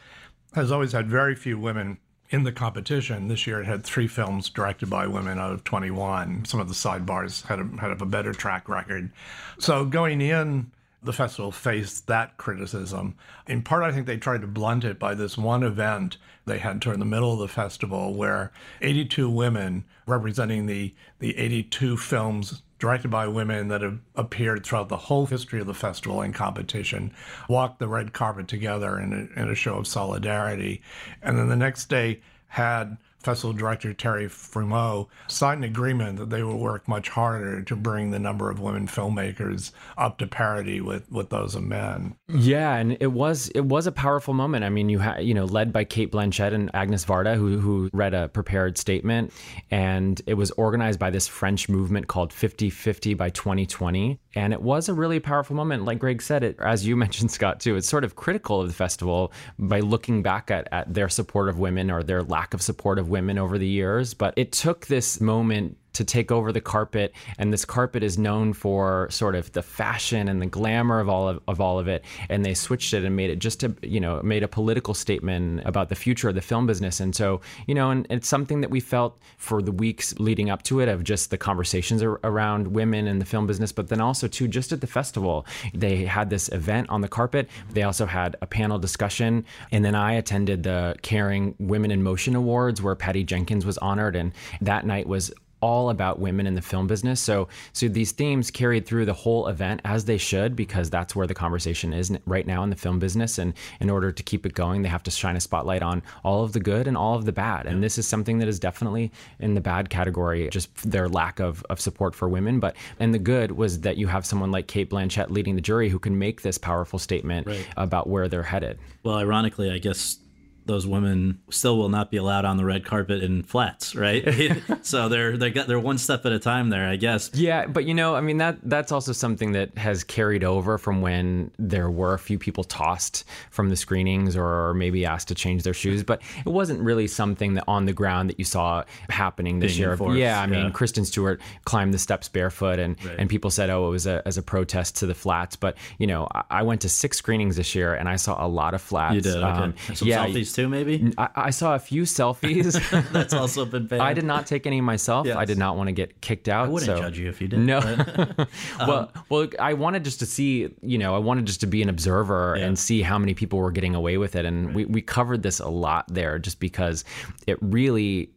has 0.53 0.71
always 0.71 0.91
had 0.91 1.07
very 1.07 1.35
few 1.35 1.57
women 1.57 1.99
in 2.29 2.43
the 2.43 2.51
competition. 2.51 3.27
This 3.27 3.45
year 3.45 3.61
it 3.61 3.65
had 3.65 3.83
three 3.83 4.07
films 4.07 4.49
directed 4.49 4.89
by 4.89 5.07
women 5.07 5.39
out 5.39 5.51
of 5.51 5.63
21. 5.63 6.45
Some 6.45 6.59
of 6.59 6.67
the 6.67 6.73
sidebars 6.73 7.45
had 7.45 7.59
a, 7.59 7.65
had 7.79 7.91
a 7.91 8.05
better 8.05 8.33
track 8.33 8.67
record. 8.67 9.11
So 9.59 9.85
going 9.85 10.19
in, 10.19 10.71
the 11.03 11.13
festival 11.13 11.51
faced 11.51 12.07
that 12.07 12.37
criticism. 12.37 13.15
In 13.47 13.61
part, 13.61 13.83
I 13.83 13.91
think 13.91 14.07
they 14.07 14.17
tried 14.17 14.41
to 14.41 14.47
blunt 14.47 14.85
it 14.85 14.97
by 14.97 15.13
this 15.13 15.37
one 15.37 15.61
event 15.61 16.17
they 16.45 16.57
had 16.57 16.81
toward 16.81 16.99
the 16.99 17.05
middle 17.05 17.33
of 17.33 17.39
the 17.39 17.47
festival 17.47 18.13
where 18.13 18.51
82 18.81 19.29
women 19.29 19.83
representing 20.05 20.65
the, 20.65 20.93
the 21.19 21.37
82 21.37 21.97
films 21.97 22.61
directed 22.83 23.09
by 23.09 23.25
women 23.25 23.69
that 23.69 23.81
have 23.81 23.97
appeared 24.13 24.65
throughout 24.65 24.89
the 24.89 24.97
whole 24.97 25.25
history 25.25 25.61
of 25.61 25.65
the 25.65 25.73
festival 25.73 26.19
and 26.19 26.35
competition, 26.35 27.13
walked 27.47 27.79
the 27.79 27.87
red 27.87 28.11
carpet 28.11 28.45
together 28.45 28.99
in 28.99 29.13
a, 29.13 29.39
in 29.39 29.49
a 29.49 29.55
show 29.55 29.75
of 29.75 29.87
solidarity. 29.87 30.81
And 31.21 31.37
then 31.37 31.47
the 31.47 31.55
next 31.55 31.87
day 31.87 32.19
had 32.47 32.97
festival 33.19 33.53
director 33.53 33.93
Terry 33.93 34.25
Frémaux 34.25 35.07
signed 35.29 35.63
an 35.63 35.69
agreement 35.69 36.17
that 36.17 36.29
they 36.29 36.43
will 36.43 36.59
work 36.59 36.85
much 36.85 37.07
harder 37.07 37.61
to 37.61 37.73
bring 37.77 38.11
the 38.11 38.19
number 38.19 38.49
of 38.49 38.59
women 38.59 38.85
filmmakers 38.85 39.71
up 39.97 40.17
to 40.17 40.27
parity 40.27 40.81
with, 40.81 41.09
with 41.09 41.29
those 41.29 41.55
of 41.55 41.63
men. 41.63 42.17
Yeah, 42.33 42.75
and 42.77 42.97
it 42.99 43.11
was 43.11 43.49
it 43.49 43.63
was 43.65 43.85
a 43.85 43.91
powerful 43.91 44.33
moment. 44.33 44.63
I 44.63 44.69
mean, 44.69 44.89
you 44.89 44.99
had 44.99 45.19
you 45.19 45.35
know 45.35 45.45
led 45.45 45.71
by 45.71 45.83
Cate 45.83 46.11
Blanchett 46.11 46.53
and 46.53 46.71
Agnes 46.73 47.05
Varda, 47.05 47.35
who 47.35 47.59
who 47.59 47.89
read 47.93 48.15
a 48.15 48.27
prepared 48.27 48.77
statement, 48.77 49.31
and 49.69 50.19
it 50.25 50.33
was 50.33 50.49
organized 50.51 50.99
by 50.99 51.11
this 51.11 51.27
French 51.27 51.69
movement 51.69 52.07
called 52.07 52.31
50-50 52.31 53.15
by 53.15 53.29
2020, 53.29 54.19
and 54.35 54.51
it 54.51 54.61
was 54.61 54.89
a 54.89 54.93
really 54.93 55.19
powerful 55.19 55.55
moment. 55.55 55.85
Like 55.85 55.99
Greg 55.99 56.21
said, 56.23 56.43
it 56.43 56.57
as 56.59 56.87
you 56.87 56.95
mentioned, 57.03 57.29
Scott 57.31 57.59
too. 57.59 57.75
It's 57.75 57.87
sort 57.87 58.03
of 58.03 58.15
critical 58.15 58.61
of 58.61 58.67
the 58.67 58.73
festival 58.73 59.31
by 59.59 59.81
looking 59.81 60.23
back 60.23 60.49
at 60.49 60.67
at 60.71 60.91
their 60.91 61.09
support 61.09 61.49
of 61.49 61.59
women 61.59 61.91
or 61.91 62.01
their 62.01 62.23
lack 62.23 62.55
of 62.55 62.61
support 62.63 62.97
of 62.97 63.09
women 63.09 63.37
over 63.37 63.59
the 63.59 63.67
years, 63.67 64.15
but 64.15 64.33
it 64.37 64.51
took 64.51 64.87
this 64.87 65.21
moment 65.21 65.77
to 65.93 66.03
take 66.03 66.31
over 66.31 66.51
the 66.51 66.61
carpet 66.61 67.13
and 67.37 67.51
this 67.51 67.65
carpet 67.65 68.03
is 68.03 68.17
known 68.17 68.53
for 68.53 69.07
sort 69.09 69.35
of 69.35 69.51
the 69.53 69.63
fashion 69.63 70.27
and 70.27 70.41
the 70.41 70.45
glamour 70.45 70.99
of 70.99 71.09
all 71.09 71.29
of, 71.29 71.39
of 71.47 71.61
all 71.61 71.79
of 71.79 71.87
it. 71.87 72.03
And 72.29 72.45
they 72.45 72.53
switched 72.53 72.93
it 72.93 73.03
and 73.03 73.15
made 73.15 73.29
it 73.29 73.39
just 73.39 73.63
a 73.63 73.75
you 73.81 73.99
know 73.99 74.21
made 74.23 74.43
a 74.43 74.47
political 74.47 74.93
statement 74.93 75.61
about 75.65 75.89
the 75.89 75.95
future 75.95 76.29
of 76.29 76.35
the 76.35 76.41
film 76.41 76.67
business. 76.67 76.99
And 76.99 77.15
so 77.15 77.41
you 77.67 77.75
know 77.75 77.89
and 77.89 78.07
it's 78.09 78.27
something 78.27 78.61
that 78.61 78.69
we 78.69 78.79
felt 78.79 79.19
for 79.37 79.61
the 79.61 79.71
weeks 79.71 80.17
leading 80.19 80.49
up 80.49 80.63
to 80.63 80.79
it 80.79 80.89
of 80.89 81.03
just 81.03 81.31
the 81.31 81.37
conversations 81.37 82.01
ar- 82.03 82.19
around 82.23 82.67
women 82.67 83.07
in 83.07 83.19
the 83.19 83.25
film 83.25 83.47
business 83.47 83.71
but 83.71 83.87
then 83.89 84.01
also 84.01 84.27
too 84.27 84.47
just 84.47 84.71
at 84.71 84.81
the 84.81 84.87
festival 84.87 85.45
they 85.73 86.05
had 86.05 86.29
this 86.29 86.49
event 86.49 86.89
on 86.89 87.01
the 87.01 87.07
carpet. 87.07 87.49
They 87.71 87.83
also 87.83 88.05
had 88.05 88.35
a 88.41 88.47
panel 88.47 88.79
discussion. 88.79 89.45
And 89.71 89.83
then 89.83 89.95
I 89.95 90.13
attended 90.13 90.63
the 90.63 90.95
Kering 91.01 91.55
Women 91.59 91.91
in 91.91 92.03
Motion 92.03 92.35
Awards 92.35 92.81
where 92.81 92.95
Patty 92.95 93.23
Jenkins 93.23 93.65
was 93.65 93.77
honored. 93.79 94.15
And 94.15 94.31
that 94.61 94.85
night 94.85 95.07
was 95.07 95.33
all 95.63 95.89
about 95.89 96.19
women 96.19 96.45
in 96.45 96.55
the 96.55 96.61
film 96.61 96.85
business. 96.87 97.19
So 97.21 97.47
so 97.71 97.87
these 97.87 98.11
themes 98.11 98.51
carried 98.51 98.85
through 98.85 99.05
the 99.05 99.13
whole 99.23 99.47
event 99.47 99.79
as 99.85 100.03
they 100.05 100.17
should 100.17 100.55
because 100.55 100.89
that's 100.89 101.15
where 101.15 101.25
the 101.25 101.33
conversation 101.33 101.93
is 101.93 102.11
right 102.25 102.45
now 102.45 102.63
in 102.65 102.69
the 102.69 102.75
film 102.75 102.99
business 102.99 103.37
and 103.37 103.53
in 103.79 103.89
order 103.89 104.11
to 104.11 104.23
keep 104.23 104.45
it 104.45 104.53
going 104.53 104.81
they 104.81 104.89
have 104.89 105.03
to 105.03 105.11
shine 105.11 105.37
a 105.37 105.39
spotlight 105.39 105.81
on 105.81 106.03
all 106.23 106.43
of 106.43 106.51
the 106.51 106.59
good 106.59 106.85
and 106.87 106.97
all 106.97 107.15
of 107.15 107.23
the 107.25 107.31
bad. 107.31 107.65
And 107.65 107.81
this 107.81 107.97
is 107.97 108.05
something 108.05 108.39
that 108.39 108.47
is 108.49 108.59
definitely 108.59 109.11
in 109.39 109.53
the 109.53 109.61
bad 109.61 109.89
category 109.89 110.49
just 110.49 110.69
their 110.91 111.07
lack 111.07 111.39
of 111.39 111.63
of 111.69 111.79
support 111.79 112.13
for 112.13 112.27
women, 112.27 112.59
but 112.59 112.75
and 112.99 113.13
the 113.13 113.19
good 113.19 113.51
was 113.53 113.79
that 113.81 113.95
you 113.97 114.07
have 114.07 114.25
someone 114.25 114.51
like 114.51 114.67
Cate 114.67 114.89
Blanchett 114.89 115.29
leading 115.29 115.55
the 115.55 115.61
jury 115.61 115.87
who 115.89 115.99
can 115.99 116.19
make 116.19 116.41
this 116.41 116.57
powerful 116.57 116.99
statement 116.99 117.47
Right. 117.47 117.65
about 117.77 118.07
where 118.09 118.27
they're 118.27 118.43
headed. 118.55 118.77
Well, 119.03 119.15
ironically, 119.15 119.69
I 119.71 119.77
guess 119.79 120.17
those 120.65 120.87
women 120.87 121.39
still 121.49 121.77
will 121.77 121.89
not 121.89 122.11
be 122.11 122.17
allowed 122.17 122.45
on 122.45 122.57
the 122.57 122.65
red 122.65 122.85
carpet 122.85 123.23
in 123.23 123.43
flats, 123.43 123.95
right? 123.95 124.27
so 124.81 125.09
they're 125.09 125.37
they 125.37 125.49
got 125.49 125.67
they're 125.67 125.79
one 125.79 125.97
step 125.97 126.25
at 126.25 126.31
a 126.31 126.39
time 126.39 126.69
there, 126.69 126.87
I 126.87 126.95
guess. 126.95 127.31
Yeah, 127.33 127.65
but 127.65 127.85
you 127.85 127.93
know, 127.93 128.15
I 128.15 128.21
mean 128.21 128.37
that 128.37 128.57
that's 128.63 128.91
also 128.91 129.11
something 129.11 129.53
that 129.53 129.77
has 129.77 130.03
carried 130.03 130.43
over 130.43 130.77
from 130.77 131.01
when 131.01 131.51
there 131.57 131.89
were 131.89 132.13
a 132.13 132.19
few 132.19 132.37
people 132.37 132.63
tossed 132.63 133.25
from 133.51 133.69
the 133.69 133.75
screenings 133.75 134.35
or 134.35 134.73
maybe 134.73 135.05
asked 135.05 135.27
to 135.29 135.35
change 135.35 135.63
their 135.63 135.73
shoes, 135.73 136.03
but 136.03 136.21
it 136.45 136.49
wasn't 136.49 136.79
really 136.81 137.07
something 137.07 137.55
that 137.55 137.63
on 137.67 137.85
the 137.85 137.93
ground 137.93 138.29
that 138.29 138.39
you 138.39 138.45
saw 138.45 138.83
happening 139.09 139.59
this 139.59 139.73
Being 139.73 139.81
year. 139.81 139.91
enforced, 139.91 140.17
yeah, 140.17 140.41
I 140.41 140.47
mean, 140.47 140.65
yeah. 140.65 140.71
Kristen 140.71 141.05
Stewart 141.05 141.41
climbed 141.65 141.93
the 141.93 141.99
steps 141.99 142.29
barefoot 142.29 142.79
and 142.79 142.97
and 143.17 143.29
people 143.29 143.49
said, 143.49 143.69
"Oh, 143.69 143.87
it 143.87 143.91
was 143.91 144.07
a, 144.07 144.21
as 144.25 144.37
a 144.37 144.41
protest 144.41 144.97
to 144.97 145.05
the 145.05 145.15
flats." 145.15 145.55
But, 145.55 145.77
you 145.97 146.07
know, 146.07 146.27
I, 146.33 146.43
I 146.49 146.63
went 146.63 146.81
to 146.81 146.89
6 146.89 147.17
screenings 147.17 147.55
this 147.55 147.75
year 147.75 147.93
and 147.93 148.07
I 148.09 148.15
saw 148.15 148.45
a 148.45 148.47
lot 148.47 148.73
of 148.73 148.81
flats. 148.81 149.15
You 149.15 149.21
did, 149.21 149.37
okay. 149.37 149.45
Um, 149.45 149.75
Some 149.93 150.07
yeah, 150.07 150.25
selfies 150.53 150.55
too, 150.55 150.69
maybe? 150.69 151.13
I, 151.17 151.29
I 151.35 151.49
saw 151.49 151.75
a 151.75 151.79
few 151.79 152.03
selfies. 152.03 152.73
That's 153.11 153.33
also 153.33 153.65
been 153.65 153.87
banned. 153.87 154.01
I 154.01 154.13
did 154.13 154.25
not 154.25 154.45
take 154.45 154.65
any 154.67 154.81
myself. 154.81 155.27
I 155.27 155.45
did 155.45 155.57
not 155.57 155.77
want 155.77 155.87
to 155.87 155.91
get 155.91 156.21
kicked 156.21 156.47
out. 156.47 156.65
I 156.67 156.69
wouldn't 156.69 156.87
so- 156.87 157.01
judge 157.01 157.17
you 157.17 157.29
if 157.29 157.41
you 157.41 157.47
did. 157.47 157.59
No. 157.59 157.81
but- 157.81 158.49
well, 158.79 158.91
um, 158.99 159.09
well, 159.29 159.47
I 159.59 159.73
wanted 159.73 160.03
just 160.03 160.19
to 160.19 160.25
see, 160.25 160.69
you 160.81 160.97
know, 160.97 161.15
I 161.15 161.19
wanted 161.19 161.45
just 161.45 161.61
to 161.61 161.67
be 161.67 161.81
an 161.81 161.89
observer 161.89 162.55
Yeah. 162.57 162.65
and 162.65 162.77
see 162.77 163.01
how 163.01 163.17
many 163.17 163.33
people 163.33 163.59
were 163.59 163.71
getting 163.71 163.95
away 163.95 164.17
with 164.17 164.35
it. 164.35 164.45
And 164.45 164.73
we, 164.73 164.85
we 164.85 165.01
covered 165.01 165.43
this 165.43 165.59
a 165.59 165.69
lot 165.69 166.05
there 166.13 166.39
just 166.39 166.59
because 166.59 167.03
it 167.47 167.57
really 167.61 168.31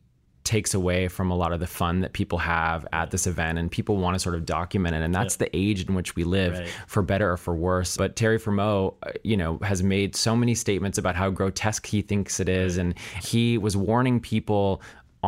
takes 0.46 0.72
away 0.72 1.08
from 1.08 1.30
a 1.30 1.36
lot 1.36 1.52
of 1.52 1.60
the 1.60 1.66
fun 1.66 2.00
that 2.00 2.12
people 2.14 2.38
have 2.38 2.86
at 2.92 3.10
this 3.10 3.26
event 3.26 3.58
and 3.58 3.70
people 3.70 3.96
want 3.98 4.14
to 4.14 4.18
sort 4.18 4.34
of 4.34 4.46
document 4.46 4.94
it 4.94 5.02
and 5.02 5.14
that's 5.14 5.36
the 5.36 5.54
age 5.54 5.86
in 5.86 5.94
which 5.94 6.16
we 6.16 6.24
live 6.24 6.54
Right. 6.54 6.68
for 6.86 7.02
better 7.02 7.32
or 7.32 7.36
for 7.36 7.54
worse. 7.54 7.96
But 7.96 8.16
terry 8.16 8.38
Frémaux, 8.38 8.94
uh, 9.02 9.10
you 9.24 9.36
know 9.36 9.58
has 9.62 9.82
made 9.82 10.16
so 10.16 10.34
many 10.36 10.54
statements 10.54 10.96
about 10.96 11.16
how 11.16 11.28
grotesque 11.30 11.84
he 11.86 12.00
thinks 12.00 12.40
it 12.40 12.48
is 12.48 12.78
and 12.78 12.94
he 13.22 13.58
was 13.58 13.76
warning 13.76 14.20
people 14.20 14.80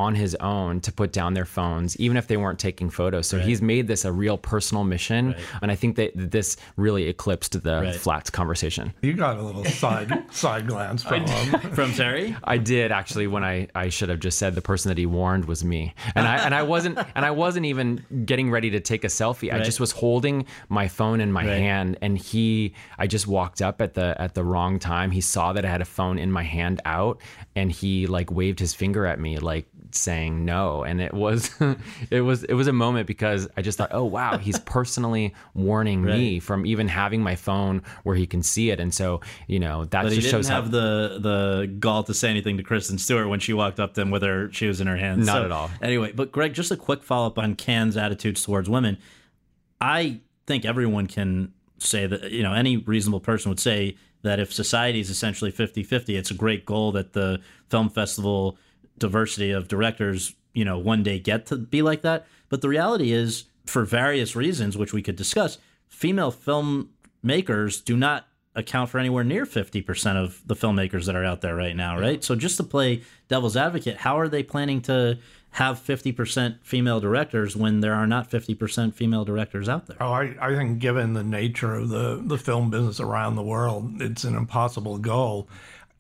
on 0.05 0.15
his 0.15 0.35
own 0.57 0.81
to 0.87 0.91
put 1.01 1.11
down 1.13 1.31
their 1.39 1.45
phones 1.57 1.91
even 2.05 2.17
if 2.17 2.27
they 2.29 2.37
weren't 2.43 2.59
taking 2.69 2.89
photos 3.01 3.27
so 3.31 3.39
he's 3.49 3.61
made 3.73 3.87
this 3.93 4.05
a 4.05 4.13
real 4.25 4.37
personal 4.53 4.85
mission 4.85 5.35
and 5.63 5.71
i 5.71 5.77
think 5.83 5.97
that 5.97 6.11
this 6.15 6.57
really 6.77 7.05
eclipsed 7.15 7.55
the 7.63 7.77
Right. 7.83 7.95
flats 8.05 8.31
conversation 8.31 8.93
You 9.03 9.15
got 9.15 9.37
a 9.39 9.43
little 9.49 9.65
side 9.65 10.11
side 10.45 10.65
glance 10.73 11.03
from 11.03 11.23
him. 11.27 11.47
From 11.79 11.93
Terry? 11.93 12.37
I 12.45 12.57
did 12.59 12.93
actually 13.01 13.27
when 13.35 13.45
I, 13.55 13.57
I 13.75 13.89
should 13.89 14.09
have 14.13 14.21
just 14.21 14.39
said 14.39 14.55
the 14.55 14.67
person 14.73 14.89
that 14.91 14.99
he 14.99 15.07
warned 15.07 15.45
was 15.53 15.61
me. 15.65 15.83
And 16.17 16.25
I 16.27 16.37
and 16.47 16.55
I 16.55 16.63
wasn't 16.75 16.99
and 17.17 17.25
I 17.31 17.31
wasn't 17.45 17.67
even 17.73 17.89
getting 18.31 18.51
ready 18.51 18.71
to 18.77 18.81
take 18.81 19.03
a 19.05 19.09
selfie. 19.21 19.53
I 19.53 19.61
just 19.71 19.81
was 19.81 19.93
holding 19.93 20.37
my 20.69 20.87
phone 20.89 21.21
in 21.21 21.31
my 21.33 21.45
Right. 21.45 21.59
hand 21.67 21.91
and 22.05 22.19
he 22.19 22.75
I 22.99 23.07
just 23.07 23.27
walked 23.27 23.61
up 23.69 23.77
at 23.87 23.95
the 23.95 24.09
at 24.27 24.35
the 24.35 24.45
wrong 24.45 24.79
time. 24.79 25.11
He 25.19 25.21
saw 25.35 25.53
that 25.55 25.65
I 25.65 25.71
had 25.77 25.83
a 25.89 25.91
phone 25.99 26.19
in 26.19 26.31
my 26.33 26.43
hand 26.57 26.81
out 26.85 27.21
and 27.57 27.71
he 27.81 28.07
like 28.07 28.29
waved 28.31 28.59
his 28.61 28.73
finger 28.75 29.03
at 29.13 29.19
me 29.21 29.39
like 29.39 29.67
saying 29.91 30.45
no 30.45 30.83
and 30.83 31.01
it 31.01 31.15
was 31.15 31.51
it 32.11 32.21
was 32.21 32.45
it 32.45 32.55
was 32.55 32.67
a 32.67 32.73
moment 32.73 33.07
because 33.07 33.49
I 33.57 33.63
just 33.63 33.79
thought 33.79 33.91
oh 33.93 34.05
wow 34.05 34.39
he's 34.47 34.59
personally 34.61 35.35
warning 35.55 36.05
me 36.05 36.41
from 36.41 36.67
even 36.67 36.89
having 36.89 37.23
my 37.23 37.37
phone 37.37 37.83
where 38.03 38.17
he 38.17 38.27
can 38.27 38.43
see 38.43 38.71
it 38.71 38.81
and 38.81 38.93
so 38.93 39.21
you 39.47 39.59
know 39.59 39.85
that 39.87 40.03
But 40.03 40.13
he 40.13 40.17
just 40.17 40.27
didn't 40.27 40.39
shows 40.39 40.49
how 40.49 40.57
have 40.63 40.71
the 40.71 41.19
the 41.21 41.67
gall 41.79 42.03
to 42.05 42.15
say 42.15 42.29
anything 42.31 42.57
to 42.57 42.63
Kristen 42.63 42.99
Stewart 42.99 43.29
when 43.29 43.41
she 43.41 43.53
walked 43.53 43.81
up 43.81 43.95
to 43.95 44.03
him 44.03 44.11
with 44.11 44.23
her 44.23 44.53
shoes 44.53 44.81
in 44.81 44.87
her 44.87 44.97
hands. 44.97 45.27
Not 45.27 45.39
So, 45.39 45.45
at 45.45 45.53
all. 45.53 45.71
Anyway, 45.83 46.13
but 46.13 46.33
Greg, 46.33 46.55
just 46.55 46.71
a 46.71 46.77
quick 46.77 47.03
follow 47.03 47.27
up 47.27 47.39
on 47.39 47.55
Can's 47.55 47.97
attitudes 47.97 48.43
towards 48.43 48.69
women. 48.69 48.99
I 49.81 50.21
think 50.47 50.65
everyone 50.65 51.07
can 51.07 51.53
say 51.79 52.07
that, 52.07 52.31
you 52.33 52.43
know, 52.43 52.53
any 52.53 52.77
reasonable 52.77 53.21
person 53.21 53.51
would 53.51 53.61
say 53.61 53.97
that 54.23 54.41
if 54.41 54.53
society 54.53 55.01
is 55.01 55.11
essentially 55.11 55.51
50 55.51 55.83
50, 55.83 56.17
it's 56.17 56.31
a 56.31 56.35
great 56.35 56.67
goal 56.67 56.93
that 56.93 57.13
the 57.13 57.41
film 57.69 57.89
festival 57.89 58.59
diversity 58.99 59.51
of 59.51 59.69
directors, 59.69 60.35
you 60.53 60.65
know, 60.65 60.79
one 60.79 61.03
day 61.03 61.19
get 61.19 61.47
to 61.47 61.57
be 61.57 61.83
like 61.83 62.03
that. 62.03 62.27
But 62.49 62.63
the 62.63 62.69
reality 62.69 63.13
is, 63.13 63.45
for 63.67 63.85
various 63.85 64.35
reasons, 64.35 64.77
which 64.77 64.93
we 64.93 65.03
could 65.03 65.17
discuss, 65.17 65.59
female 65.89 66.33
filmmakers 66.33 67.85
do 67.85 67.97
not 67.97 68.27
account 68.59 68.91
for 68.91 68.99
anywhere 68.99 69.25
near 69.25 69.47
50% 69.47 70.17
of 70.17 70.43
the 70.47 70.57
filmmakers 70.57 71.07
that 71.07 71.15
are 71.15 71.25
out 71.25 71.41
there 71.41 71.55
right 71.55 71.77
now, 71.77 71.99
right? 71.99 72.25
So 72.25 72.35
just 72.35 72.57
to 72.57 72.65
play 72.65 73.03
devil's 73.29 73.57
advocate, 73.57 73.99
how 73.99 74.19
are 74.19 74.29
they 74.29 74.43
planning 74.43 74.81
to 74.83 75.19
have 75.53 75.79
50% 75.79 76.59
female 76.63 77.01
directors 77.01 77.57
when 77.57 77.81
there 77.81 77.95
are 77.95 78.07
not 78.07 78.31
50% 78.31 78.95
female 78.95 79.25
directors 79.25 79.69
out 79.69 79.87
there? 79.87 79.97
Oh, 80.01 80.13
I, 80.13 80.35
I 80.41 80.55
think 80.55 80.81
given 80.81 81.15
the 81.15 81.23
nature 81.23 81.75
of 81.75 81.89
the, 81.89 82.21
the 82.23 82.37
film 82.37 82.71
business 82.71 83.01
around 83.01 83.37
the 83.37 83.43
world, 83.43 84.03
it's 84.03 84.25
an 84.25 84.35
impossible 84.35 84.99
goal. 84.99 85.49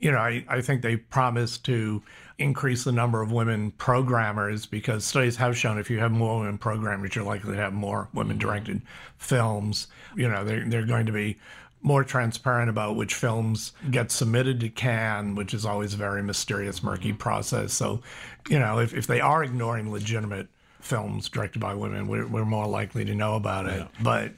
You 0.00 0.12
know, 0.12 0.18
I, 0.18 0.44
I 0.48 0.60
think 0.60 0.82
they 0.82 0.96
promised 0.96 1.64
to 1.66 2.02
increase 2.38 2.84
the 2.84 2.92
number 2.92 3.20
of 3.20 3.32
women 3.32 3.72
programmers 3.72 4.64
because 4.64 5.04
studies 5.04 5.36
have 5.36 5.56
shown 5.56 5.78
if 5.78 5.90
you 5.90 5.98
have 5.98 6.12
more 6.12 6.38
women 6.38 6.56
programmers, 6.56 7.14
you're 7.14 7.24
likely 7.24 7.54
to 7.54 7.60
have 7.60 7.72
more 7.72 8.08
women 8.14 8.38
mm-hmm. 8.38 8.46
directed 8.46 8.82
films. 9.16 9.88
You 10.14 10.28
know, 10.28 10.44
they're, 10.44 10.64
they're 10.64 10.86
going 10.86 11.06
to 11.06 11.12
be 11.12 11.36
more 11.82 12.04
transparent 12.04 12.70
about 12.70 12.96
which 12.96 13.14
films 13.14 13.72
get 13.90 14.10
submitted 14.10 14.60
to 14.60 14.68
Cannes, 14.68 15.34
which 15.34 15.52
is 15.52 15.64
always 15.64 15.94
a 15.94 15.96
very 15.96 16.22
mysterious, 16.22 16.82
murky 16.82 17.08
mm-hmm. 17.08 17.18
process. 17.18 17.72
So, 17.72 18.02
you 18.48 18.58
know, 18.58 18.78
if, 18.78 18.94
if 18.94 19.06
they 19.06 19.20
are 19.20 19.42
ignoring 19.42 19.90
legitimate 19.90 20.48
films 20.80 21.28
directed 21.28 21.58
by 21.58 21.74
women, 21.74 22.06
we're, 22.06 22.26
we're 22.26 22.44
more 22.44 22.66
likely 22.66 23.04
to 23.04 23.14
know 23.14 23.34
about 23.34 23.66
it. 23.66 23.86
But 24.00 24.32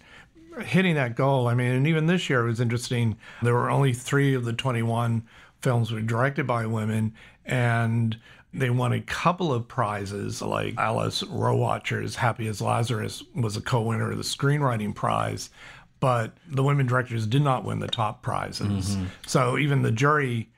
hitting 0.65 0.95
that 0.95 1.17
goal, 1.17 1.49
I 1.49 1.55
mean, 1.55 1.73
and 1.73 1.87
even 1.87 2.07
this 2.07 2.31
year 2.31 2.47
it 2.47 2.49
was 2.49 2.61
interesting. 2.61 3.17
There 3.43 3.55
were 3.55 3.71
only 3.71 3.93
three 3.93 4.35
of 4.35 4.45
the 4.45 4.53
21 4.55 5.23
films 5.61 5.93
were 5.93 6.01
directed 6.01 6.47
by 6.47 6.67
women, 6.67 7.15
and 7.51 8.17
they 8.55 8.71
won 8.71 8.93
a 8.93 9.01
couple 9.01 9.53
of 9.53 9.69
prizes, 9.69 10.41
like 10.41 10.77
Alice 10.79 11.23
Rohrwacher's 11.23 12.17
Happy 12.17 12.49
as 12.49 12.61
Lazzaro 12.61 13.23
was 13.35 13.57
a 13.57 13.61
co 13.61 13.83
winner 13.83 14.11
of 14.11 14.17
the 14.17 14.25
screenwriting 14.25 14.95
prize. 14.95 15.51
But 16.01 16.33
the 16.49 16.63
women 16.63 16.87
directors 16.87 17.27
did 17.27 17.43
not 17.43 17.65
win 17.65 17.81
the 17.81 17.87
top 17.87 18.23
prizes. 18.23 18.97
Mm-hmm. 18.97 19.05
So 19.27 19.59
even 19.59 19.83
the 19.83 19.93
jury, 19.93 20.49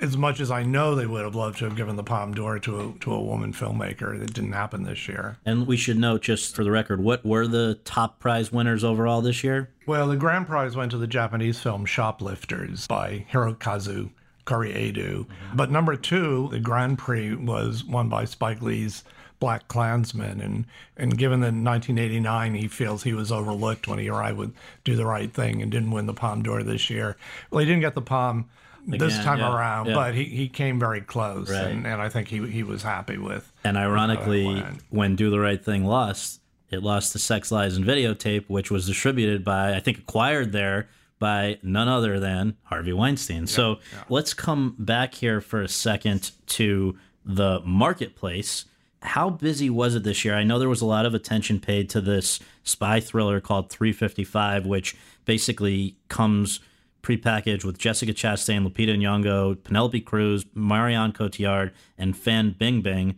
as 0.00 0.16
much 0.16 0.40
as 0.40 0.50
I 0.50 0.62
know 0.62 0.94
they 0.94 1.04
would 1.04 1.22
have 1.22 1.34
loved 1.34 1.58
to 1.58 1.66
have 1.66 1.76
given 1.76 1.96
the 1.96 2.02
Palme 2.02 2.32
d'Or 2.32 2.58
to 2.60 2.80
a, 2.80 2.92
to 3.00 3.12
a 3.12 3.22
woman 3.22 3.52
filmmaker, 3.52 4.18
it 4.18 4.32
didn't 4.32 4.52
happen 4.52 4.84
this 4.84 5.06
year. 5.06 5.36
And 5.44 5.66
we 5.66 5.76
should 5.76 5.98
note, 5.98 6.22
just 6.22 6.56
for 6.56 6.64
the 6.64 6.70
record, 6.70 7.02
what 7.02 7.26
were 7.26 7.46
the 7.46 7.78
top 7.84 8.20
prize 8.20 8.50
winners 8.50 8.84
overall 8.84 9.20
this 9.20 9.44
year? 9.44 9.70
Well, 9.86 10.08
the 10.08 10.16
grand 10.16 10.46
prize 10.46 10.74
went 10.74 10.92
to 10.92 10.98
the 10.98 11.06
Japanese 11.06 11.60
film 11.60 11.84
Shoplifters 11.84 12.86
by 12.86 13.26
Hirokazu 13.30 14.10
Kore-eda. 14.46 15.26
But 15.54 15.70
number 15.70 15.96
two, 15.96 16.48
the 16.50 16.60
Grand 16.60 16.98
Prix 16.98 17.34
was 17.34 17.84
won 17.84 18.08
by 18.08 18.24
Spike 18.24 18.62
Lee's 18.62 19.04
BlacKkKlansman. 19.40 20.42
And, 20.42 20.64
and 20.96 21.18
given 21.18 21.40
that 21.40 21.48
in 21.48 21.64
1989 21.64 22.54
he 22.54 22.68
feels 22.68 23.02
he 23.02 23.12
was 23.12 23.30
overlooked 23.30 23.86
when 23.86 23.98
he 23.98 24.08
arrived 24.08 24.38
with 24.38 24.54
Do 24.84 24.96
the 24.96 25.04
Right 25.04 25.32
Thing 25.32 25.60
and 25.60 25.70
didn't 25.70 25.90
win 25.90 26.06
the 26.06 26.14
Palme 26.14 26.42
d'Or 26.42 26.62
this 26.62 26.88
year. 26.88 27.16
Well, 27.50 27.60
he 27.60 27.66
didn't 27.66 27.82
get 27.82 27.94
the 27.94 28.02
Palme 28.02 28.48
this 28.86 29.14
Again, 29.14 29.24
time 29.24 29.38
yeah, 29.40 29.54
around, 29.54 29.86
yeah. 29.86 29.94
but 29.94 30.14
he, 30.14 30.24
he 30.24 30.48
came 30.48 30.78
very 30.78 31.00
close. 31.00 31.50
Right. 31.50 31.66
And, 31.66 31.86
and 31.86 32.00
I 32.00 32.08
think 32.08 32.28
he, 32.28 32.46
he 32.46 32.62
was 32.62 32.82
happy 32.82 33.18
with. 33.18 33.52
And 33.64 33.76
ironically, 33.76 34.46
With 34.46 34.56
how 34.56 34.62
it 34.62 34.70
went. 34.70 34.82
when 34.90 35.16
Do 35.16 35.28
the 35.28 35.40
Right 35.40 35.62
Thing 35.62 35.84
lost, 35.84 36.40
it 36.70 36.82
lost 36.82 37.12
the 37.12 37.18
Sex 37.18 37.50
Lies 37.50 37.76
and 37.76 37.84
Videotape, 37.84 38.44
which 38.48 38.70
was 38.70 38.86
distributed 38.86 39.44
by, 39.44 39.74
I 39.74 39.80
think, 39.80 39.98
acquired 39.98 40.52
there 40.52 40.88
by 41.18 41.58
none 41.62 41.88
other 41.88 42.20
than 42.20 42.56
Harvey 42.64 42.92
Weinstein. 42.92 43.46
so 43.46 43.78
let's 44.08 44.34
come 44.34 44.74
back 44.78 45.14
here 45.14 45.40
for 45.40 45.62
a 45.62 45.68
second 45.68 46.30
to 46.46 46.96
the 47.24 47.60
marketplace. 47.64 48.66
How 49.02 49.30
busy 49.30 49.70
was 49.70 49.94
it 49.94 50.02
this 50.02 50.24
year? 50.24 50.34
I 50.34 50.44
know 50.44 50.58
there 50.58 50.68
was 50.68 50.80
a 50.80 50.86
lot 50.86 51.06
of 51.06 51.14
attention 51.14 51.60
paid 51.60 51.88
to 51.90 52.00
this 52.00 52.40
spy 52.64 53.00
thriller 53.00 53.40
called 53.40 53.70
355, 53.70 54.66
which 54.66 54.96
basically 55.24 55.96
comes 56.08 56.60
prepackaged 57.02 57.64
with 57.64 57.78
Jessica 57.78 58.12
Chastain, 58.12 58.66
Lupita 58.66 58.96
Nyong'o, 58.96 59.62
Penelope 59.62 60.00
Cruz, 60.00 60.44
Marion 60.54 61.12
Cotillard, 61.12 61.72
and 61.96 62.16
Fan 62.16 62.54
Bingbing. 62.58 63.14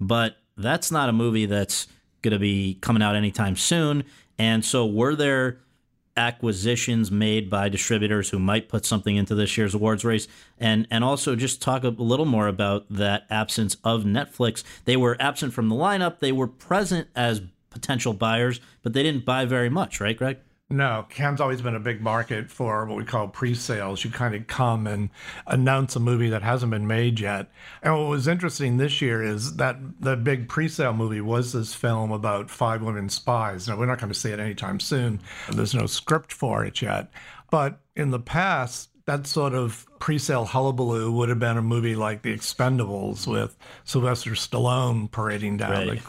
But 0.00 0.36
that's 0.56 0.90
not 0.90 1.08
a 1.08 1.12
movie 1.12 1.46
that's 1.46 1.86
going 2.22 2.32
to 2.32 2.38
be 2.38 2.78
coming 2.80 3.02
out 3.02 3.14
anytime 3.14 3.54
soon. 3.54 4.04
And 4.38 4.64
so, 4.64 4.86
were 4.86 5.14
there 5.14 5.60
acquisitions 6.18 7.10
made 7.10 7.48
by 7.48 7.68
distributors 7.68 8.30
who 8.30 8.38
might 8.38 8.68
put 8.68 8.84
something 8.84 9.16
into 9.16 9.34
this 9.34 9.56
year's 9.56 9.74
awards 9.74 10.04
race. 10.04 10.28
And 10.58 10.86
and 10.90 11.04
also 11.04 11.36
just 11.36 11.62
talk 11.62 11.84
a 11.84 11.88
little 11.88 12.26
more 12.26 12.48
about 12.48 12.86
that 12.90 13.24
absence 13.30 13.76
of 13.84 14.02
Netflix. 14.02 14.62
They 14.84 14.96
were 14.96 15.16
absent 15.20 15.54
from 15.54 15.68
the 15.68 15.76
lineup. 15.76 16.18
They 16.18 16.32
were 16.32 16.48
present 16.48 17.08
as 17.14 17.40
potential 17.70 18.12
buyers 18.12 18.60
but 18.82 18.92
they 18.92 19.02
didn't 19.02 19.24
buy 19.24 19.44
very 19.44 19.68
much 19.68 20.00
right 20.00 20.16
Greg 20.16 20.38
No, 20.70 21.06
Cannes 21.08 21.40
always 21.40 21.62
been 21.62 21.74
a 21.74 21.80
big 21.80 22.02
market 22.02 22.50
for 22.50 22.84
what 22.84 22.98
we 22.98 23.04
call 23.04 23.26
pre-sales. 23.26 24.04
You 24.04 24.10
kind 24.10 24.34
of 24.34 24.46
come 24.48 24.86
and 24.86 25.08
announce 25.46 25.96
a 25.96 26.00
movie 26.00 26.28
that 26.28 26.42
hasn't 26.42 26.70
been 26.70 26.86
made 26.86 27.18
yet. 27.20 27.50
And 27.82 27.94
what 27.94 28.10
was 28.10 28.28
interesting 28.28 28.76
this 28.76 29.00
year 29.00 29.22
is 29.22 29.56
that 29.56 29.78
the 29.98 30.14
big 30.14 30.46
pre-sale 30.46 30.92
movie 30.92 31.22
was 31.22 31.54
this 31.54 31.72
film 31.72 32.12
about 32.12 32.50
five 32.50 32.82
women 32.82 33.08
spies. 33.08 33.66
Now 33.66 33.78
we're 33.78 33.86
not 33.86 33.98
going 33.98 34.12
to 34.12 34.18
see 34.18 34.30
it 34.30 34.40
anytime 34.40 34.78
soon. 34.78 35.22
There's 35.50 35.74
no 35.74 35.86
script 35.86 36.34
for 36.34 36.66
it 36.66 36.82
yet. 36.82 37.10
But 37.50 37.80
in 37.96 38.10
the 38.10 38.20
past, 38.20 38.90
that 39.08 39.26
sort 39.26 39.54
of 39.54 39.86
pre-sale 40.00 40.44
hullabaloo 40.44 41.10
would 41.10 41.30
have 41.30 41.38
been 41.38 41.56
a 41.56 41.62
movie 41.62 41.96
like 41.96 42.20
The 42.22 42.34
Expendables 42.34 43.26
with 43.26 43.56
Sylvester 43.84 44.32
Stallone 44.32 45.10
parading 45.10 45.56
down 45.56 45.70
the 45.86 45.92
Right. 45.96 46.04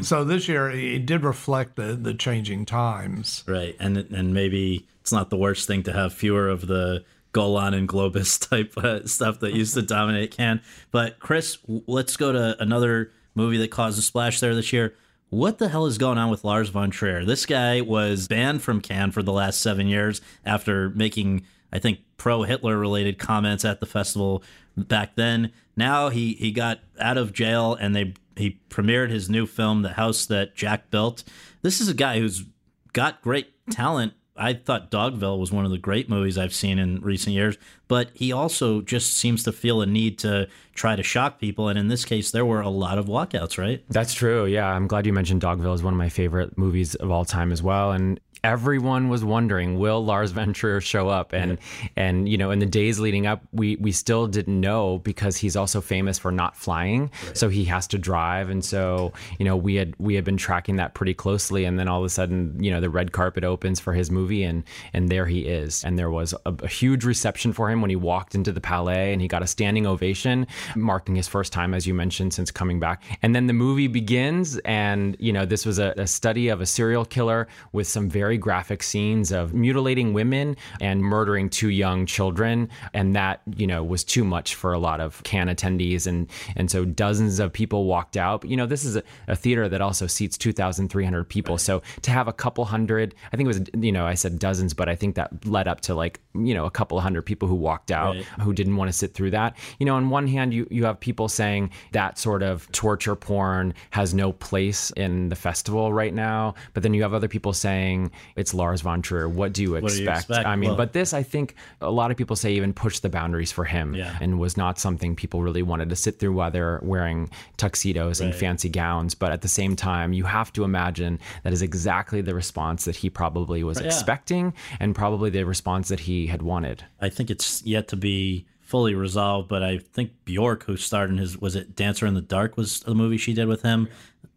So 0.00 0.22
this 0.24 0.48
year 0.48 0.70
it 0.70 1.04
did 1.04 1.24
reflect 1.24 1.76
the 1.76 1.94
the 1.94 2.14
changing 2.14 2.64
times. 2.64 3.42
right 3.46 3.76
and 3.80 3.96
and 3.98 4.32
maybe 4.32 4.86
it's 5.00 5.12
not 5.12 5.30
the 5.30 5.36
worst 5.36 5.66
thing 5.66 5.82
to 5.82 5.92
have 5.92 6.12
fewer 6.14 6.48
of 6.48 6.68
the 6.68 7.04
Golan 7.32 7.74
and 7.74 7.88
Globus 7.88 8.38
type 8.50 8.76
uh, 8.78 9.04
stuff 9.06 9.40
that 9.40 9.52
used 9.52 9.74
to 9.74 9.82
dominate 9.82 10.30
Cannes. 10.36 10.60
But 10.92 11.18
Chris, 11.18 11.58
let's 11.66 12.16
go 12.16 12.30
to 12.32 12.62
another 12.62 13.10
movie 13.34 13.58
that 13.58 13.70
caused 13.72 13.98
a 13.98 14.02
splash 14.02 14.38
there 14.38 14.54
this 14.54 14.72
year. 14.72 14.94
What 15.30 15.58
the 15.58 15.68
hell 15.68 15.86
is 15.86 15.96
going 15.96 16.18
on 16.18 16.30
with 16.30 16.44
Lars 16.44 16.68
von 16.68 16.90
Trier? 16.90 17.24
This 17.24 17.46
guy 17.46 17.80
was 17.80 18.28
banned 18.28 18.62
from 18.62 18.80
Cannes 18.82 19.12
for 19.12 19.22
the 19.22 19.32
last 19.32 19.62
seven 19.62 19.86
years 19.86 20.20
after 20.44 20.90
making, 20.90 21.46
I 21.72 21.78
think, 21.78 22.00
pro 22.22 22.44
Hitler 22.44 22.78
related 22.78 23.18
comments 23.18 23.64
at 23.64 23.80
the 23.80 23.86
festival 23.86 24.44
back 24.76 25.16
then. 25.16 25.50
Now 25.76 26.08
he, 26.08 26.34
he 26.34 26.52
got 26.52 26.78
out 27.00 27.18
of 27.18 27.32
jail 27.32 27.74
and 27.74 27.96
they 27.96 28.14
he 28.36 28.60
premiered 28.70 29.10
his 29.10 29.28
new 29.28 29.44
film, 29.44 29.82
The 29.82 29.94
House 29.94 30.26
That 30.26 30.54
Jack 30.54 30.88
Built. 30.88 31.24
This 31.62 31.80
is 31.80 31.88
a 31.88 31.94
guy 31.94 32.20
who's 32.20 32.44
got 32.92 33.22
great 33.22 33.48
talent. 33.70 34.12
I 34.36 34.52
thought 34.54 34.88
Dogville 34.88 35.40
was 35.40 35.50
one 35.50 35.64
of 35.64 35.72
the 35.72 35.78
great 35.78 36.08
movies 36.08 36.38
I've 36.38 36.54
seen 36.54 36.78
in 36.78 37.00
recent 37.00 37.34
years, 37.34 37.58
but 37.88 38.10
he 38.14 38.30
also 38.30 38.82
just 38.82 39.18
seems 39.18 39.42
to 39.42 39.52
feel 39.52 39.82
a 39.82 39.86
need 39.86 40.20
to 40.20 40.48
try 40.74 40.94
to 40.94 41.02
shock 41.02 41.40
people. 41.40 41.68
And 41.68 41.76
in 41.76 41.88
this 41.88 42.04
case, 42.04 42.30
there 42.30 42.46
were 42.46 42.60
a 42.60 42.68
lot 42.68 42.98
of 42.98 43.06
walkouts, 43.06 43.58
right? 43.58 43.84
That's 43.88 44.14
true. 44.14 44.46
Yeah, 44.46 44.68
I'm 44.68 44.86
glad 44.86 45.06
you 45.06 45.12
mentioned 45.12 45.42
Dogville 45.42 45.74
is 45.74 45.82
one 45.82 45.92
of 45.92 45.98
my 45.98 46.08
favorite 46.08 46.56
movies 46.56 46.94
of 46.94 47.10
all 47.10 47.24
time 47.24 47.50
as 47.50 47.64
well. 47.64 47.90
And 47.90 48.20
everyone 48.44 49.08
was 49.08 49.24
wondering, 49.24 49.78
will 49.78 50.04
Lars 50.04 50.32
von 50.32 50.52
Trier 50.52 50.80
show 50.80 51.08
up? 51.08 51.32
And 51.32 51.58
and 51.96 52.28
you 52.28 52.36
know, 52.36 52.50
in 52.50 52.58
the 52.58 52.66
days 52.66 52.98
leading 52.98 53.26
up, 53.26 53.42
we 53.52 53.76
we 53.76 53.92
still 53.92 54.26
didn't 54.26 54.60
know 54.60 54.98
because 54.98 55.36
he's 55.36 55.56
also 55.56 55.80
famous 55.80 56.18
for 56.18 56.32
not 56.32 56.56
flying, 56.56 57.10
so 57.34 57.48
he 57.48 57.64
has 57.64 57.86
to 57.88 57.98
drive. 57.98 58.50
And 58.50 58.64
so 58.64 59.12
you 59.38 59.44
know, 59.44 59.56
we 59.56 59.76
had 59.76 59.94
we 59.98 60.14
had 60.14 60.24
been 60.24 60.36
tracking 60.36 60.76
that 60.76 60.94
pretty 60.94 61.14
closely. 61.14 61.64
And 61.64 61.78
then 61.78 61.88
all 61.88 62.00
of 62.00 62.04
a 62.04 62.10
sudden, 62.10 62.56
you 62.62 62.70
know, 62.70 62.80
the 62.80 62.90
red 62.90 63.12
carpet 63.12 63.44
opens 63.44 63.80
for 63.80 63.92
his 63.92 64.10
movie, 64.10 64.42
and 64.42 64.64
and 64.92 65.08
there 65.08 65.26
he 65.26 65.40
is. 65.40 65.84
And 65.84 65.98
there 65.98 66.10
was 66.10 66.34
a, 66.44 66.54
a 66.62 66.68
huge 66.68 67.04
reception 67.04 67.52
for 67.52 67.70
him 67.70 67.80
when 67.80 67.90
he 67.90 67.96
walked 67.96 68.34
into 68.34 68.52
the 68.52 68.60
Palais, 68.60 69.12
and 69.12 69.22
he 69.22 69.28
got 69.28 69.42
a 69.42 69.46
standing 69.46 69.86
ovation, 69.86 70.46
marking 70.74 71.14
his 71.14 71.28
first 71.28 71.52
time, 71.52 71.74
as 71.74 71.86
you 71.86 71.94
mentioned, 71.94 72.34
since 72.34 72.50
coming 72.50 72.80
back. 72.80 73.02
And 73.22 73.34
then 73.34 73.46
the 73.46 73.52
movie 73.52 73.88
begins, 73.88 74.58
and 74.58 75.16
you 75.18 75.32
know, 75.32 75.46
this 75.46 75.64
was 75.64 75.78
a, 75.78 75.94
a 75.96 76.06
study 76.06 76.48
of 76.48 76.60
a 76.60 76.66
serial 76.66 77.04
killer 77.04 77.46
with 77.72 77.86
some 77.86 78.08
very 78.32 78.38
graphic 78.38 78.82
scenes 78.82 79.30
of 79.30 79.52
mutilating 79.52 80.14
women 80.14 80.56
and 80.80 81.02
murdering 81.02 81.50
two 81.50 81.68
young 81.68 82.06
children, 82.06 82.66
and 82.94 83.14
that 83.14 83.42
you 83.56 83.66
know 83.66 83.84
was 83.84 84.02
too 84.04 84.24
much 84.24 84.54
for 84.54 84.72
a 84.72 84.78
lot 84.78 85.00
of 85.00 85.22
Cannes 85.22 85.48
attendees, 85.54 86.06
and 86.06 86.26
and 86.56 86.70
so 86.70 86.86
dozens 86.86 87.38
of 87.38 87.52
people 87.52 87.84
walked 87.84 88.16
out. 88.16 88.40
But 88.40 88.48
you 88.50 88.56
know, 88.56 88.64
this 88.64 88.84
is 88.86 88.96
a, 88.96 89.02
a 89.28 89.36
theater 89.36 89.68
that 89.68 89.82
also 89.82 90.06
seats 90.06 90.38
two 90.38 90.52
thousand 90.52 90.88
three 90.88 91.04
hundred 91.04 91.24
people, 91.28 91.58
so 91.58 91.82
to 92.02 92.10
have 92.10 92.26
a 92.26 92.32
couple 92.32 92.64
hundred, 92.64 93.14
I 93.32 93.36
think 93.36 93.46
it 93.46 93.58
was 93.58 93.84
you 93.84 93.92
know 93.92 94.06
I 94.06 94.14
said 94.14 94.38
dozens, 94.38 94.72
but 94.72 94.88
I 94.88 94.96
think 94.96 95.16
that 95.16 95.44
led 95.44 95.68
up 95.68 95.82
to 95.82 95.94
like 95.94 96.20
you 96.34 96.54
know 96.54 96.64
a 96.64 96.70
couple 96.70 96.98
hundred 97.00 97.22
people 97.22 97.48
who 97.48 97.54
walked 97.56 97.90
out 97.90 98.14
Right. 98.16 98.24
who 98.40 98.52
didn't 98.54 98.76
want 98.76 98.88
to 98.88 98.92
sit 98.96 99.12
through 99.14 99.32
that. 99.32 99.56
You 99.78 99.84
know, 99.86 99.94
on 99.96 100.08
one 100.10 100.26
hand, 100.26 100.54
you, 100.54 100.66
you 100.70 100.84
have 100.86 100.98
people 101.00 101.28
saying 101.28 101.70
that 101.92 102.18
sort 102.18 102.42
of 102.42 102.70
torture 102.72 103.14
porn 103.14 103.74
has 103.90 104.14
no 104.14 104.32
place 104.32 104.90
in 104.96 105.28
the 105.28 105.36
festival 105.36 105.92
right 105.92 106.14
now. 106.14 106.54
But 106.74 106.82
then 106.82 106.94
you 106.94 107.02
have 107.02 107.12
other 107.14 107.28
people 107.28 107.52
saying 107.52 108.10
it's 108.36 108.54
Lars 108.54 108.80
von 108.80 109.02
Trier. 109.02 109.28
What 109.28 109.52
do 109.52 109.62
you 109.62 109.68
do 109.68 109.72
you 109.72 109.84
expect? 109.86 110.18
expect? 110.30 110.46
I 110.46 110.56
mean, 110.56 110.70
Well- 110.70 110.76
but 110.76 110.92
this, 110.92 111.12
I 111.14 111.22
think 111.22 111.54
a 111.80 111.90
lot 111.90 112.10
of 112.10 112.16
people 112.16 112.36
say 112.36 112.52
even 112.54 112.72
pushed 112.72 113.02
the 113.02 113.08
boundaries 113.08 113.50
for 113.52 113.64
him 113.64 113.94
Yeah. 113.94 114.16
and 114.20 114.38
was 114.38 114.56
not 114.56 114.78
something 114.78 115.14
people 115.16 115.42
really 115.42 115.62
wanted 115.62 115.88
to 115.90 115.96
sit 115.96 116.18
through 116.18 116.32
while 116.32 116.50
they're 116.50 116.80
wearing 116.82 117.30
tuxedos 117.56 118.20
and 118.20 118.34
fancy 118.34 118.68
gowns. 118.68 119.14
But 119.14 119.32
at 119.32 119.42
the 119.42 119.48
same 119.48 119.76
time, 119.76 120.12
you 120.12 120.24
have 120.24 120.52
to 120.54 120.64
imagine 120.64 121.18
that 121.42 121.52
is 121.52 121.62
exactly 121.62 122.20
the 122.20 122.34
response 122.34 122.84
that 122.84 122.96
he 122.96 123.10
probably 123.10 123.62
was 123.64 123.80
Yeah. 123.80 123.86
expecting 123.86 124.52
and 124.80 124.94
probably 124.94 125.30
the 125.30 125.44
response 125.44 125.88
that 125.88 126.00
he 126.00 126.26
had 126.26 126.42
wanted. 126.42 126.84
I 127.00 127.08
think 127.08 127.30
it's 127.30 127.62
yet 127.64 127.88
to 127.88 127.96
be 127.96 128.46
fully 128.60 128.94
resolved, 128.94 129.48
but 129.48 129.62
I 129.62 129.78
think 129.78 130.12
Bjork, 130.24 130.64
who 130.64 130.76
starred 130.78 131.10
in 131.10 131.18
his, 131.18 131.36
was 131.38 131.54
it 131.54 131.76
Dancer 131.76 132.06
in 132.06 132.14
the 132.14 132.22
Dark, 132.22 132.56
was 132.56 132.80
the 132.80 132.94
movie 132.94 133.18
she 133.18 133.34
did 133.34 133.46
with 133.46 133.62
him. 133.62 133.88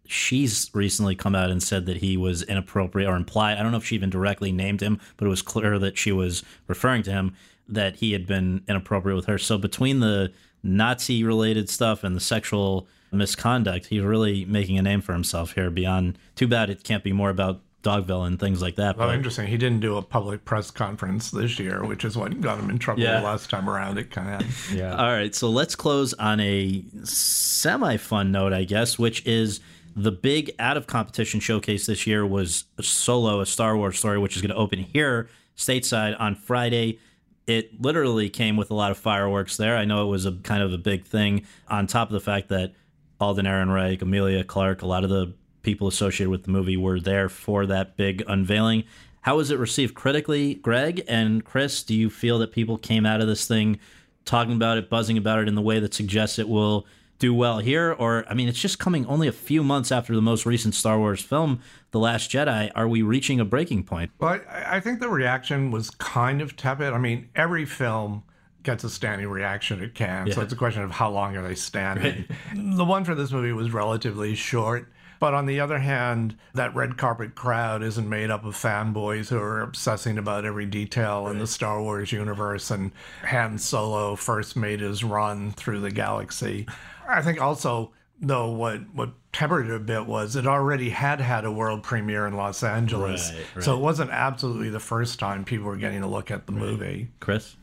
She's 0.08 0.70
recently 0.74 1.16
come 1.16 1.36
out 1.36 1.50
and 1.50 1.62
said 1.62 1.86
that 1.88 1.98
he 1.98 2.18
was 2.18 2.44
inappropriate 2.44 3.10
or 3.10 3.16
implied. 3.16 3.58
I 3.58 3.64
don't 3.64 3.72
know 3.72 3.78
if 3.78 3.86
she 3.86 3.96
even 3.96 4.10
directly 4.10 4.52
named 4.52 4.82
him, 4.82 5.00
but 5.18 5.26
it 5.26 5.30
was 5.30 5.42
clear 5.42 5.80
that 5.80 5.98
she 5.98 6.12
was 6.12 6.44
referring 6.68 7.04
to 7.04 7.12
him 7.12 7.36
that 7.68 7.96
he 7.98 8.12
had 8.14 8.28
been 8.28 8.64
inappropriate 8.68 9.16
with 9.16 9.26
her. 9.26 9.38
So 9.38 9.58
between 9.58 10.00
the 10.00 10.32
Nazi 10.64 11.24
related 11.24 11.70
stuff 11.70 12.04
and 12.04 12.16
the 12.16 12.20
sexual 12.20 12.88
misconduct, 13.12 13.88
he's 13.88 14.04
really 14.04 14.46
making 14.46 14.78
a 14.78 14.82
name 14.82 15.02
for 15.02 15.14
himself 15.14 15.54
here. 15.54 15.70
Beyond, 15.70 16.18
too 16.36 16.48
bad 16.48 16.70
it 16.70 16.84
can't 16.84 17.04
be 17.04 17.12
more 17.14 17.30
about 17.30 17.62
Dogville 17.82 18.26
and 18.26 18.40
things 18.40 18.64
like 18.64 18.76
that. 18.78 18.98
Well, 18.98 19.08
but- 19.10 19.16
interesting. 19.16 19.46
He 19.48 19.58
didn't 19.58 19.80
do 19.80 19.98
a 19.98 20.02
public 20.02 20.44
press 20.44 20.72
conference 20.72 21.30
this 21.30 21.60
year, 21.60 21.84
which 21.86 22.04
is 22.04 22.18
what 22.18 22.40
got 22.42 22.58
him 22.60 22.70
in 22.72 22.80
trouble 22.80 23.04
Yeah. 23.04 23.20
the 23.20 23.26
last 23.26 23.50
time 23.50 23.70
around 23.70 24.00
It 24.00 24.10
kind 24.10 24.42
of 24.44 24.72
Yeah. 24.76 24.96
All 24.96 25.12
right, 25.12 25.34
so 25.36 25.50
let's 25.52 25.76
close 25.76 26.14
on 26.16 26.40
a 26.40 26.84
semi 27.04 27.98
fun 27.98 28.32
note, 28.32 28.54
I 28.54 28.64
guess, 28.64 28.98
which 28.98 29.26
is 29.26 29.60
the 29.96 30.12
big 30.12 30.52
out 30.60 30.76
of 30.76 30.88
competition 30.88 31.40
showcase 31.40 31.86
this 31.86 32.06
year 32.06 32.26
was 32.26 32.66
Solo, 32.82 33.40
a 33.40 33.46
Star 33.46 33.78
Wars 33.78 33.98
story, 33.98 34.20
which 34.20 34.36
is 34.36 34.42
going 34.42 34.50
to 34.50 34.56
open 34.56 34.80
here 34.80 35.30
stateside 35.56 36.20
on 36.20 36.36
Friday. 36.36 37.00
It 37.48 37.82
literally 37.82 38.30
came 38.30 38.58
with 38.58 38.72
a 38.72 38.74
lot 38.74 38.92
of 38.92 38.98
fireworks 38.98 39.56
there. 39.56 39.78
I 39.78 39.86
know 39.86 40.06
it 40.06 40.10
was 40.10 40.26
a 40.26 40.34
kind 40.34 40.62
of 40.62 40.74
a 40.74 40.78
big 40.78 41.06
thing, 41.06 41.46
on 41.70 41.88
top 41.88 42.10
of 42.10 42.14
the 42.14 42.20
fact 42.20 42.50
that 42.50 42.74
Alden 43.22 43.46
Ehrenreich, 43.46 44.02
Emilia 44.02 44.44
Clarke, 44.44 44.82
a 44.82 44.88
lot 44.88 45.04
of 45.04 45.10
the 45.10 45.34
people 45.62 45.88
associated 45.88 46.30
with 46.30 46.44
the 46.44 46.52
movie 46.52 46.78
were 46.78 47.00
there 47.00 47.30
for 47.30 47.66
that 47.66 47.96
big 47.96 48.24
unveiling. 48.28 48.84
How 49.22 49.38
was 49.38 49.50
it 49.50 49.58
received 49.58 49.96
critically, 49.96 50.56
Greg 50.56 51.04
and 51.08 51.44
Chris? 51.44 51.84
Do 51.84 51.96
you 51.96 52.10
feel 52.10 52.38
that 52.40 52.52
people 52.52 52.78
came 52.78 53.06
out 53.06 53.22
of 53.22 53.28
this 53.28 53.48
thing 53.48 53.80
talking 54.26 54.54
about 54.54 54.78
it, 54.78 54.90
buzzing 54.90 55.18
about 55.18 55.40
it 55.40 55.48
in 55.48 55.56
the 55.56 55.62
way 55.62 55.80
that 55.80 55.94
suggests 55.94 56.38
it 56.38 56.50
will 56.50 56.86
do 57.20 57.34
well 57.34 57.60
here? 57.60 57.94
Or, 57.94 58.26
I 58.30 58.34
mean, 58.34 58.48
it's 58.48 58.60
just 58.60 58.80
coming 58.80 59.06
only 59.06 59.28
a 59.28 59.32
few 59.32 59.64
months 59.64 59.92
after 59.92 60.16
the 60.16 60.22
most 60.22 60.46
recent 60.46 60.76
Star 60.76 60.98
Wars 60.98 61.22
film, 61.22 61.62
The 61.92 62.00
Last 62.00 62.30
Jedi. 62.30 62.72
Are 62.76 62.88
we 62.88 63.02
reaching 63.02 63.40
a 63.40 63.46
breaking 63.46 63.84
point? 63.84 64.12
Well, 64.20 64.42
I, 64.50 64.78
I 64.78 64.80
think 64.80 65.00
the 65.00 65.10
reaction 65.10 65.72
was 65.72 65.90
kind 65.90 66.42
of 66.42 66.56
tepid. 66.56 66.94
I 66.94 66.98
mean, 66.98 67.30
every 67.36 67.66
film 67.66 68.24
gets 68.64 68.84
a 68.84 68.90
standing 68.90 69.28
reaction 69.28 69.82
at 69.82 69.94
Cannes. 69.94 70.34
So 70.34 70.42
it's 70.42 70.52
a 70.52 70.58
question 70.58 70.82
of 70.82 70.92
how 70.92 71.10
long 71.12 71.38
are 71.38 71.48
they 71.48 71.56
standing. 71.56 72.26
The 72.56 72.86
one 72.86 73.06
for 73.06 73.16
this 73.16 73.32
movie 73.32 73.54
was 73.54 73.72
relatively 73.72 74.36
short. 74.36 74.90
But 75.20 75.34
on 75.34 75.46
the 75.46 75.60
other 75.60 75.80
hand, 75.80 76.36
that 76.54 76.76
red 76.76 76.98
carpet 76.98 77.36
crowd 77.36 77.84
isn't 77.84 78.08
made 78.08 78.30
up 78.30 78.44
of 78.44 78.56
fanboys 78.56 79.30
who 79.30 79.38
are 79.38 79.62
obsessing 79.62 80.18
about 80.18 80.46
every 80.46 80.66
detail 80.66 81.28
in 81.28 81.40
the 81.40 81.48
Star 81.48 81.82
Wars 81.82 82.12
universe 82.12 82.70
and 82.70 82.92
Han 83.24 83.58
Solo 83.58 84.16
first 84.16 84.56
made 84.56 84.82
his 84.82 85.04
run 85.04 85.52
through 85.52 85.80
the 85.80 85.92
galaxy. 85.92 86.68
I 87.08 87.22
think 87.22 87.42
also, 87.42 87.92
though, 88.20 88.50
what, 88.52 88.82
what 88.94 89.12
tempered 89.32 89.68
it 89.68 89.74
a 89.74 89.80
bit 89.80 90.06
was 90.06 90.36
it 90.36 90.48
already 90.48 90.90
had 90.90 91.20
had 91.20 91.46
a 91.46 91.52
world 91.52 91.84
premiere 91.84 92.28
in 92.28 92.36
Los 92.36 92.64
Angeles. 92.64 93.32
Right, 93.56 93.64
So 93.64 93.76
it 93.76 93.80
wasn't 93.80 94.12
absolutely 94.12 94.70
the 94.70 94.80
first 94.80 95.20
time 95.20 95.44
people 95.44 95.68
were 95.68 95.76
getting 95.78 96.04
a 96.04 96.08
look 96.08 96.32
at 96.32 96.46
the 96.46 96.52
movie. 96.52 97.12
Chris? 97.20 97.56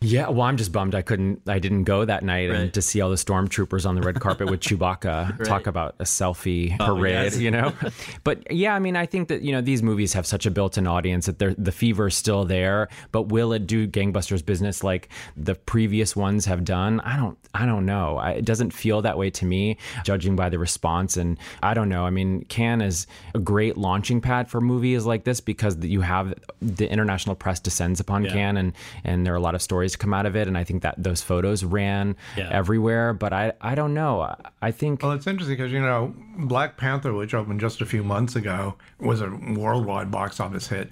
Yeah, 0.00 0.28
well, 0.28 0.42
I'm 0.42 0.56
just 0.56 0.70
bummed 0.70 0.94
I 0.94 1.02
couldn't, 1.02 1.42
I 1.48 1.58
didn't 1.58 1.84
go 1.84 2.04
that 2.04 2.22
night 2.22 2.50
and 2.50 2.72
to 2.74 2.80
see 2.80 3.00
all 3.00 3.10
the 3.10 3.16
stormtroopers 3.16 3.84
on 3.84 3.96
the 3.96 4.00
red 4.00 4.20
carpet 4.20 4.48
with 4.48 4.60
Chewbacca. 4.68 5.44
Talk 5.44 5.66
about 5.66 5.96
a 5.98 6.04
selfie 6.04 6.76
oh, 6.78 6.94
parade, 6.94 7.32
yes. 7.32 7.38
you 7.38 7.50
know? 7.50 7.72
but 8.24 8.50
yeah, 8.52 8.74
I 8.74 8.78
mean, 8.78 8.94
I 8.94 9.06
think 9.06 9.26
that, 9.28 9.42
you 9.42 9.50
know, 9.50 9.60
these 9.60 9.82
movies 9.82 10.12
have 10.12 10.24
such 10.24 10.46
a 10.46 10.52
built 10.52 10.78
in 10.78 10.86
audience 10.86 11.26
that 11.26 11.40
they're, 11.40 11.54
the 11.54 11.72
fever 11.72 12.06
is 12.06 12.14
still 12.14 12.44
there, 12.44 12.88
but 13.10 13.22
will 13.22 13.52
it 13.52 13.66
do 13.66 13.88
gangbusters 13.88 14.44
business 14.44 14.84
like 14.84 15.08
the 15.36 15.56
previous 15.56 16.14
ones 16.14 16.44
have 16.44 16.64
done? 16.64 17.00
I 17.00 17.16
don't, 17.16 17.36
I 17.52 17.66
don't 17.66 17.84
know. 17.84 18.18
I, 18.18 18.32
it 18.32 18.44
doesn't 18.44 18.72
feel 18.72 19.02
that 19.02 19.18
way 19.18 19.30
to 19.30 19.44
me, 19.44 19.78
judging 20.04 20.36
by 20.36 20.48
the 20.48 20.60
response. 20.60 21.16
And 21.16 21.38
I 21.60 21.74
don't 21.74 21.88
know. 21.88 22.04
I 22.04 22.10
mean, 22.10 22.44
Cannes 22.44 22.82
is 22.82 23.06
a 23.34 23.40
great 23.40 23.76
launching 23.76 24.20
pad 24.20 24.48
for 24.48 24.60
movies 24.60 25.06
like 25.06 25.24
this 25.24 25.40
because 25.40 25.76
you 25.78 26.02
have 26.02 26.34
the 26.62 26.88
international 26.88 27.34
press 27.34 27.58
descends 27.58 27.98
upon 27.98 28.24
Yeah. 28.24 28.32
Cannes 28.32 28.56
and, 28.58 28.72
and 29.02 29.26
there 29.26 29.32
are 29.32 29.36
a 29.36 29.40
lot 29.40 29.56
of 29.56 29.62
stories 29.62 29.87
come 29.96 30.12
out 30.14 30.26
of 30.26 30.36
it. 30.36 30.48
And 30.48 30.56
I 30.58 30.64
think 30.64 30.82
that 30.82 30.94
those 31.02 31.22
photos 31.22 31.64
ran 31.64 32.16
Yeah. 32.36 32.48
everywhere, 32.50 33.12
but 33.14 33.32
I, 33.32 33.52
I 33.60 33.74
don't 33.74 33.94
know. 33.94 34.20
I- 34.20 34.36
I 34.60 34.70
think 34.72 35.02
Well, 35.02 35.12
it's 35.12 35.26
interesting 35.28 35.56
because, 35.56 35.70
you 35.72 35.80
know, 35.80 36.14
Black 36.36 36.76
Panther, 36.76 37.12
which 37.14 37.32
opened 37.32 37.60
just 37.60 37.80
a 37.80 37.86
few 37.86 38.02
months 38.02 38.34
ago, 38.34 38.74
was 38.98 39.20
a 39.20 39.28
worldwide 39.30 40.10
box 40.10 40.40
office 40.40 40.66
hit. 40.68 40.90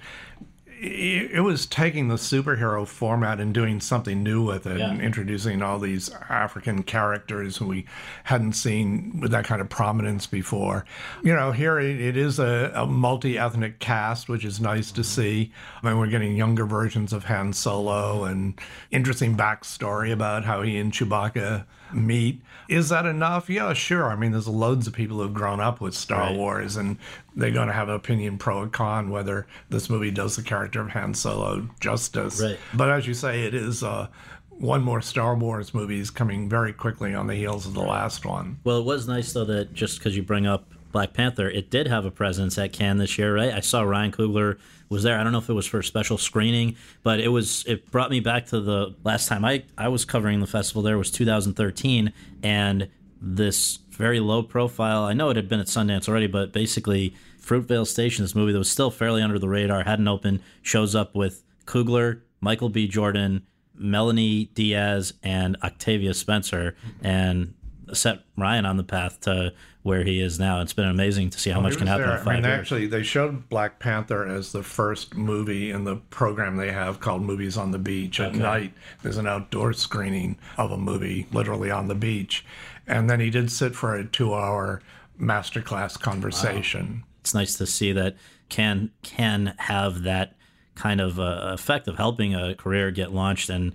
It 0.79 1.31
it 1.31 1.41
was 1.41 1.65
taking 1.65 2.07
the 2.07 2.15
superhero 2.15 2.87
format 2.87 3.39
and 3.39 3.53
doing 3.53 3.79
something 3.79 4.21
new 4.21 4.43
with 4.43 4.65
it 4.67 4.77
Yeah. 4.77 4.91
and 4.91 5.01
introducing 5.01 5.61
all 5.61 5.79
these 5.79 6.09
African 6.29 6.83
characters 6.83 7.57
who 7.57 7.67
we 7.67 7.85
hadn't 8.25 8.53
seen 8.53 9.19
with 9.19 9.31
that 9.31 9.45
kind 9.45 9.59
of 9.61 9.69
prominence 9.69 10.27
before. 10.27 10.85
You 11.23 11.35
know, 11.35 11.51
here 11.51 11.79
it, 11.79 11.99
it 11.99 12.15
is 12.17 12.37
a, 12.39 12.71
a 12.75 12.85
multi 12.85 13.37
ethnic 13.37 13.79
cast, 13.79 14.29
which 14.29 14.45
is 14.45 14.59
nice 14.61 14.91
to 14.91 15.03
see. 15.03 15.51
I 15.81 15.87
mean, 15.89 15.97
we're 15.97 16.07
getting 16.07 16.35
younger 16.35 16.65
versions 16.65 17.11
of 17.13 17.25
Han 17.25 17.53
Solo 17.53 18.23
and 18.25 18.59
interesting 18.91 19.35
backstory 19.35 20.11
about 20.11 20.45
how 20.45 20.61
he 20.61 20.77
and 20.77 20.91
Chewbacca 20.91 21.65
meet. 21.93 22.41
Is 22.69 22.89
that 22.89 23.05
enough? 23.05 23.49
Yeah, 23.49 23.73
sure. 23.73 24.09
I 24.09 24.15
mean, 24.15 24.31
there's 24.31 24.47
loads 24.47 24.87
of 24.87 24.93
people 24.93 25.17
who've 25.17 25.33
grown 25.33 25.59
up 25.59 25.79
with 25.79 25.93
Star 25.93 26.27
Right. 26.27 26.35
Wars, 26.35 26.75
and 26.75 26.97
they're 27.35 27.51
going 27.51 27.67
to 27.67 27.73
have 27.73 27.89
an 27.89 27.95
opinion 27.95 28.37
pro 28.37 28.63
or 28.63 28.67
con 28.67 29.09
whether 29.09 29.47
this 29.69 29.89
movie 29.89 30.11
does 30.11 30.35
the 30.35 30.41
character 30.43 30.81
of 30.81 30.89
Han 30.89 31.13
Solo 31.13 31.69
justice. 31.79 32.41
Right. 32.41 32.59
But 32.73 32.89
as 32.89 33.07
you 33.07 33.13
say, 33.13 33.43
it 33.43 33.53
is 33.53 33.83
uh, 33.83 34.07
one 34.49 34.81
more 34.81 35.01
Star 35.01 35.35
Wars 35.35 35.73
movie 35.73 35.99
is 35.99 36.09
coming 36.09 36.49
very 36.49 36.73
quickly 36.73 37.13
on 37.13 37.27
the 37.27 37.35
heels 37.35 37.65
of 37.65 37.73
the 37.73 37.81
last 37.81 38.25
one. 38.25 38.59
Well, 38.63 38.79
it 38.79 38.85
was 38.85 39.07
nice 39.07 39.31
though 39.33 39.45
that 39.45 39.73
just 39.73 39.99
because 39.99 40.15
you 40.15 40.23
bring 40.23 40.45
up 40.47 40.65
Black 40.97 41.13
Panther, 41.13 41.47
it 41.47 41.69
did 41.69 41.85
have 41.85 42.05
a 42.05 42.09
presence 42.09 42.57
at 42.57 42.73
Cannes 42.73 42.97
this 42.97 43.19
year, 43.19 43.35
right? 43.35 43.53
I 43.53 43.59
saw 43.59 43.83
Ryan 43.83 44.11
Coogler 44.11 44.57
was 44.89 45.03
there. 45.03 45.19
I 45.19 45.23
don't 45.23 45.31
know 45.31 45.37
if 45.37 45.47
it 45.47 45.53
was 45.53 45.67
for 45.67 45.77
a 45.77 45.83
special 45.83 46.17
screening, 46.17 46.75
but 47.03 47.19
it 47.19 47.27
was. 47.27 47.63
It 47.67 47.91
brought 47.91 48.09
me 48.09 48.19
back 48.19 48.47
to 48.47 48.59
the 48.59 48.95
last 49.03 49.27
time 49.27 49.45
I 49.45 49.63
I 49.77 49.89
was 49.89 50.05
covering 50.05 50.39
the 50.39 50.47
festival. 50.47 50.81
There 50.81 50.97
was 50.97 51.11
2013, 51.11 52.11
and 52.41 52.89
this 53.21 53.77
very 53.91 54.19
low 54.19 54.41
profile. 54.41 55.03
I 55.03 55.13
know 55.13 55.29
it 55.29 55.35
had 55.35 55.47
been 55.47 55.59
at 55.59 55.67
Sundance 55.67 56.09
already, 56.09 56.25
but 56.25 56.51
basically 56.51 57.13
Fruitvale 57.39 57.85
Station, 57.85 58.23
this 58.23 58.33
movie 58.33 58.51
that 58.51 58.57
was 58.57 58.71
still 58.71 58.89
fairly 58.89 59.21
under 59.21 59.37
the 59.37 59.47
radar, 59.47 59.83
hadn't 59.83 60.07
opened, 60.07 60.41
shows 60.63 60.95
up 60.95 61.13
with 61.13 61.43
Coogler, 61.67 62.21
Michael 62.41 62.69
B. 62.69 62.87
Jordan, 62.87 63.45
Melanie 63.75 64.45
Diaz, 64.55 65.13
and 65.21 65.57
Octavia 65.63 66.15
Spencer, 66.15 66.75
and 67.03 67.53
set 67.93 68.19
Ryan 68.37 68.65
on 68.65 68.77
the 68.77 68.83
path 68.83 69.21
to 69.21 69.53
where 69.83 70.03
he 70.03 70.21
is 70.21 70.37
now. 70.39 70.61
It's 70.61 70.73
been 70.73 70.87
amazing 70.87 71.29
to 71.29 71.39
see 71.39 71.49
how 71.49 71.61
much 71.61 71.77
Cannes 71.77 71.87
happen 71.87 72.07
there. 72.07 72.17
in 72.17 72.23
five 72.23 72.27
I 72.27 72.33
mean, 72.35 72.43
years. 72.43 72.59
actually, 72.59 72.87
they 72.87 73.03
showed 73.03 73.47
Black 73.47 73.79
Panther 73.79 74.27
as 74.27 74.51
the 74.51 74.63
first 74.63 75.15
movie 75.15 75.71
in 75.71 75.85
the 75.85 75.95
program 75.95 76.57
they 76.57 76.71
have 76.71 76.99
called 76.99 77.21
Movies 77.21 77.57
on 77.57 77.71
the 77.71 77.79
Beach. 77.79 78.19
At 78.19 78.35
night, 78.35 78.73
there's 79.01 79.17
an 79.17 79.27
outdoor 79.27 79.73
screening 79.73 80.37
of 80.57 80.71
a 80.71 80.77
movie, 80.77 81.27
literally 81.31 81.71
on 81.71 81.87
the 81.87 81.95
beach. 81.95 82.45
And 82.85 83.09
then 83.09 83.19
he 83.19 83.29
did 83.29 83.51
sit 83.51 83.75
for 83.75 83.95
a 83.95 84.05
two 84.05 84.33
hour 84.33 84.81
masterclass 85.19 85.99
conversation. 85.99 87.03
it's 87.21 87.33
nice 87.33 87.55
to 87.55 87.65
see 87.65 87.91
that 87.91 88.15
can 88.49 88.91
can 89.01 89.53
have 89.57 90.03
that 90.03 90.35
kind 90.75 91.01
of 91.01 91.19
uh, 91.19 91.49
effect 91.53 91.87
of 91.87 91.97
helping 91.97 92.35
a 92.35 92.55
career 92.55 92.91
get 92.91 93.11
launched. 93.11 93.49
And 93.49 93.73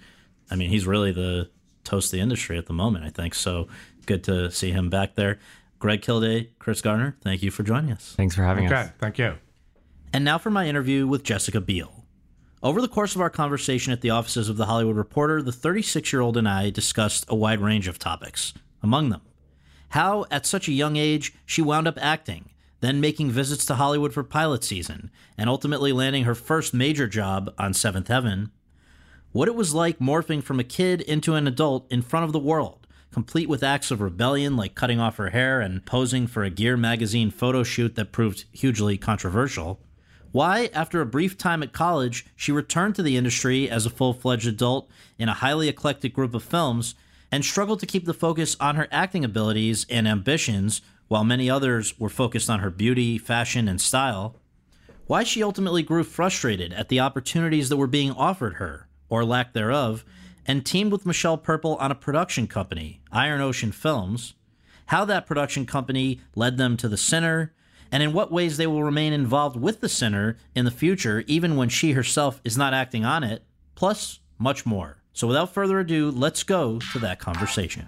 I 0.51 0.57
mean, 0.57 0.71
he's 0.71 0.87
really 0.87 1.13
the 1.13 1.51
toast 1.85 2.13
of 2.13 2.19
the 2.19 2.23
industry 2.23 2.57
at 2.57 2.67
the 2.67 2.73
moment. 2.73 3.05
I 3.05 3.11
think 3.11 3.35
so. 3.35 3.69
Good 4.07 4.25
to 4.25 4.51
see 4.51 4.71
him 4.71 4.91
back 4.91 5.15
there. 5.15 5.39
Greg 5.79 6.01
Kilday, 6.03 6.51
Chris 6.59 6.81
Gardner, 6.81 7.17
thank 7.23 7.43
you 7.43 7.51
for 7.51 7.65
joining 7.65 7.91
us. 7.91 8.15
thanks 8.17 8.37
for 8.37 8.43
having 8.43 8.67
us. 8.67 8.73
Okay, 8.73 8.81
us. 8.83 8.91
thank 8.99 9.19
you. 9.19 9.35
And 10.13 10.25
now 10.25 10.39
for 10.39 10.51
my 10.51 10.69
interview 10.69 11.07
with 11.07 11.25
Jessica 11.25 11.61
Biel. 11.61 12.05
Over 12.63 12.81
the 12.81 12.89
course 12.89 13.17
of 13.17 13.21
our 13.21 13.31
conversation 13.31 13.93
at 13.93 14.03
the 14.03 14.11
offices 14.11 14.49
of 14.49 14.57
The 14.57 14.67
Hollywood 14.67 14.97
Reporter, 14.97 15.43
the 15.43 15.51
36 15.51 16.13
year 16.13 16.23
old 16.23 16.37
and 16.37 16.49
I 16.49 16.71
discussed 16.71 17.25
a 17.29 17.35
wide 17.35 17.61
range 17.61 17.89
of 17.89 17.99
topics. 17.99 18.55
Among 18.83 19.11
them, 19.11 19.23
how, 19.89 20.25
at 20.31 20.47
such 20.47 20.69
a 20.69 20.73
young 20.73 20.97
age, 20.97 21.35
she 21.45 21.61
wound 21.61 21.87
up 21.87 21.99
acting, 22.01 22.51
then 22.81 23.01
making 23.01 23.31
visits 23.31 23.65
to 23.67 23.75
Hollywood 23.75 24.13
for 24.13 24.23
pilot 24.23 24.65
season, 24.65 25.11
and 25.37 25.51
ultimately 25.51 25.93
landing 25.93 26.25
her 26.25 26.35
first 26.35 26.73
major 26.73 27.07
job 27.07 27.53
on 27.59 27.75
Seventh 27.75 28.09
Heaven. 28.09 28.51
What 29.33 29.49
it 29.49 29.55
was 29.55 29.75
like 29.75 29.99
morphing 29.99 30.43
from 30.43 30.59
a 30.61 30.65
kid 30.65 31.01
into 31.01 31.35
an 31.35 31.47
adult 31.47 31.91
in 31.91 32.03
front 32.03 32.25
of 32.25 32.33
the 32.33 32.39
world, 32.39 32.82
complete 33.13 33.49
with 33.49 33.63
acts 33.63 33.91
of 33.91 34.01
rebellion 34.01 34.57
like 34.57 34.75
cutting 34.75 34.99
off 34.99 35.19
her 35.19 35.31
hair 35.31 35.61
and 35.61 35.85
posing 35.85 36.27
for 36.27 36.43
a 36.43 36.51
Gear 36.51 36.77
magazine 36.77 37.31
photo 37.31 37.63
shoot 37.63 37.95
that 37.95 38.11
proved 38.11 38.47
hugely 38.53 38.97
controversial. 38.97 39.81
Why, 40.33 40.71
after 40.73 41.01
a 41.03 41.07
brief 41.07 41.37
time 41.37 41.63
at 41.63 41.75
college, 41.75 42.25
she 42.35 42.53
returned 42.53 42.95
to 42.95 43.03
the 43.03 43.19
industry 43.19 43.69
as 43.69 43.85
a 43.85 43.91
full 43.91 44.15
fledged 44.15 44.47
adult 44.49 44.89
in 45.19 45.29
a 45.29 45.35
highly 45.35 45.69
eclectic 45.69 46.15
group 46.15 46.35
of 46.35 46.43
films 46.43 46.95
and 47.31 47.45
struggled 47.45 47.81
to 47.81 47.87
keep 47.87 48.07
the 48.07 48.15
focus 48.15 48.57
on 48.59 48.77
her 48.77 48.89
acting 48.91 49.25
abilities 49.25 49.85
and 49.91 50.09
ambitions 50.09 50.81
while 51.09 51.25
many 51.25 51.51
others 51.51 51.99
were 51.99 52.09
focused 52.09 52.49
on 52.49 52.61
her 52.61 52.71
beauty, 52.71 53.19
fashion, 53.19 53.69
and 53.69 53.81
style. 53.81 54.37
Why 55.07 55.25
she 55.25 55.43
ultimately 55.43 55.83
grew 55.83 56.05
frustrated 56.05 56.73
at 56.73 56.89
the 56.89 57.01
opportunities 57.01 57.69
that 57.69 57.77
were 57.77 57.87
being 57.87 58.13
offered 58.13 58.55
her, 58.55 58.89
or 59.11 59.23
lack 59.23 59.53
thereof, 59.53 60.05
and 60.47 60.65
teamed 60.65 60.93
with 60.93 61.07
Michelle 61.07 61.39
Purple 61.39 61.77
on 61.77 61.91
a 61.91 61.97
production 61.97 62.47
company, 62.47 63.01
Iron 63.11 63.41
Ocean 63.41 63.73
Films. 63.73 64.35
How 64.87 65.05
that 65.05 65.27
production 65.27 65.67
company 65.67 66.21
led 66.35 66.57
them 66.57 66.77
to 66.79 66.89
The 66.89 66.97
Sinner, 66.97 67.55
and 67.91 68.03
in 68.03 68.13
what 68.13 68.33
ways 68.33 68.57
they 68.57 68.67
will 68.67 68.83
remain 68.83 69.13
involved 69.13 69.57
with 69.57 69.81
The 69.81 69.89
Sinner 69.89 70.37
in 70.55 70.65
the 70.65 70.71
future, 70.71 71.25
even 71.27 71.57
when 71.57 71.69
she 71.69 71.93
herself 71.93 72.41
is 72.45 72.59
not 72.59 72.75
acting 72.75 73.05
on 73.05 73.23
it, 73.25 73.45
plus 73.75 74.21
much 74.39 74.67
more. 74.67 74.99
So 75.13 75.27
without 75.27 75.53
further 75.53 75.79
ado, 75.79 76.11
let's 76.11 76.43
go 76.43 76.79
to 76.93 76.99
that 77.01 77.19
conversation. 77.19 77.85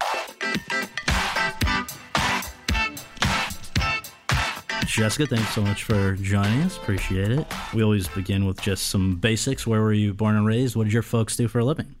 Jessica, 4.85 5.27
thanks 5.27 5.53
so 5.53 5.61
much 5.61 5.83
for 5.83 6.13
joining 6.15 6.61
us. 6.61 6.77
Appreciate 6.77 7.31
it. 7.31 7.45
We 7.73 7.83
always 7.83 8.07
begin 8.07 8.45
with 8.45 8.61
just 8.61 8.87
some 8.87 9.17
basics. 9.17 9.67
Where 9.67 9.81
were 9.81 9.91
you 9.91 10.13
born 10.13 10.37
and 10.37 10.45
raised? 10.45 10.77
What 10.77 10.85
did 10.85 10.93
your 10.93 11.01
folks 11.01 11.35
do 11.35 11.49
for 11.49 11.59
a 11.59 11.65
living? 11.65 11.95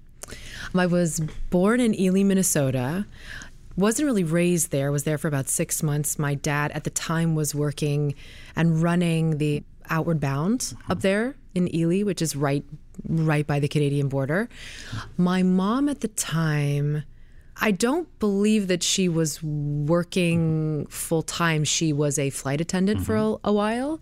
Um, 0.73 0.79
I 0.79 0.85
was 0.85 1.21
born 1.49 1.79
in 1.79 1.99
Ely, 1.99 2.23
Minnesota. 2.23 3.05
Wasn't 3.77 4.05
really 4.05 4.23
raised 4.23 4.71
there. 4.71 4.91
Was 4.91 5.03
there 5.03 5.17
for 5.17 5.27
about 5.27 5.49
six 5.49 5.83
months. 5.83 6.17
My 6.17 6.35
dad 6.35 6.71
at 6.71 6.85
the 6.85 6.89
time 6.89 7.35
was 7.35 7.53
working 7.53 8.15
and 8.55 8.81
running 8.81 9.37
the 9.37 9.63
Outward 9.89 10.19
Bound 10.19 10.73
up 10.89 11.01
there 11.01 11.35
in 11.53 11.73
Ely, 11.73 12.03
which 12.03 12.21
is 12.21 12.35
right 12.35 12.63
right 13.07 13.45
by 13.45 13.59
the 13.59 13.67
Canadian 13.67 14.07
border. 14.07 14.47
My 15.17 15.43
mom 15.43 15.89
at 15.89 16.01
the 16.01 16.07
time, 16.07 17.03
I 17.57 17.71
don't 17.71 18.07
believe 18.19 18.67
that 18.67 18.83
she 18.83 19.07
was 19.07 19.41
working 19.41 20.85
full 20.87 21.21
time. 21.21 21.63
She 21.63 21.93
was 21.93 22.19
a 22.19 22.29
flight 22.29 22.59
attendant 22.59 23.05
for 23.05 23.15
mm-hmm. 23.15 23.47
a, 23.47 23.49
a 23.49 23.53
while 23.53 24.01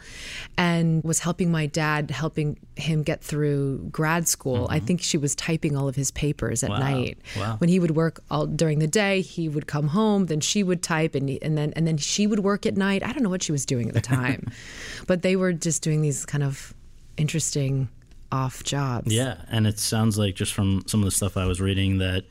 and 0.58 1.04
was 1.04 1.20
helping 1.20 1.52
my 1.52 1.68
dad, 1.68 2.10
helping 2.10 2.58
him 2.76 3.04
get 3.04 3.24
through 3.24 3.90
grad 3.92 4.28
school. 4.28 4.68
I 4.70 4.78
mm-hmm. 4.78 4.88
think 4.88 5.02
she 5.02 5.18
was 5.18 5.36
typing 5.36 5.78
all 5.78 5.88
of 5.88 5.96
his 5.96 6.10
papers 6.10 6.64
at 6.64 6.72
night. 6.72 7.20
Wow. 7.38 7.58
When 7.60 7.70
he 7.70 7.80
would 7.80 7.96
work 7.96 8.24
all 8.32 8.48
during 8.48 8.80
the 8.80 8.88
day, 8.88 9.22
he 9.22 9.48
would 9.48 9.68
come 9.68 9.90
home, 9.90 10.26
then 10.26 10.40
she 10.40 10.64
would 10.64 10.82
type 10.82 11.14
and 11.14 11.30
and 11.30 11.56
then 11.58 11.74
and 11.76 11.86
then 11.86 11.98
she 11.98 12.26
would 12.26 12.40
work 12.40 12.66
at 12.66 12.76
night. 12.76 13.04
I 13.04 13.14
don't 13.14 13.22
know 13.22 13.30
what 13.30 13.44
she 13.44 13.52
was 13.52 13.66
doing 13.66 13.88
at 13.88 13.94
the 13.94 14.02
time. 14.02 14.48
but 15.08 15.22
they 15.22 15.36
were 15.36 15.54
just 15.54 15.84
doing 15.84 16.02
these 16.02 16.26
kind 16.26 16.44
of 16.44 16.74
interesting 17.18 17.90
off 18.32 18.64
jobs. 18.64 19.14
Yeah, 19.14 19.38
and 19.50 19.68
it 19.68 19.78
sounds 19.78 20.18
like 20.18 20.34
just 20.36 20.54
from 20.54 20.84
some 20.88 21.02
of 21.02 21.06
the 21.06 21.12
stuff 21.12 21.38
I 21.38 21.46
was 21.46 21.62
reading 21.62 22.00
that 22.00 22.26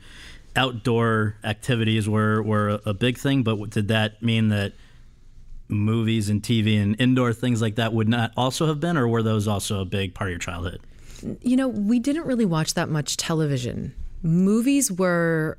outdoor 0.55 1.35
activities 1.43 2.07
were 2.07 2.41
were 2.41 2.79
a 2.85 2.93
big 2.93 3.17
thing. 3.17 3.43
But 3.43 3.69
did 3.69 3.87
that 3.89 4.21
mean 4.21 4.49
that 4.49 4.73
movies 5.67 6.29
and 6.29 6.41
TV 6.41 6.81
and 6.81 6.99
indoor 6.99 7.33
things 7.33 7.61
like 7.61 7.75
that 7.75 7.93
would 7.93 8.09
not 8.09 8.31
also 8.37 8.67
have 8.67 8.79
been, 8.79 8.97
or 8.97 9.07
were 9.07 9.23
those 9.23 9.47
also 9.47 9.81
a 9.81 9.85
big 9.85 10.13
part 10.13 10.29
of 10.29 10.33
your 10.33 10.39
childhood? 10.39 10.81
You 11.41 11.55
know, 11.55 11.67
we 11.67 11.99
didn't 11.99 12.25
really 12.25 12.45
watch 12.45 12.73
that 12.73 12.89
much 12.89 13.17
television. 13.17 13.93
Movies 14.21 14.91
were 14.91 15.57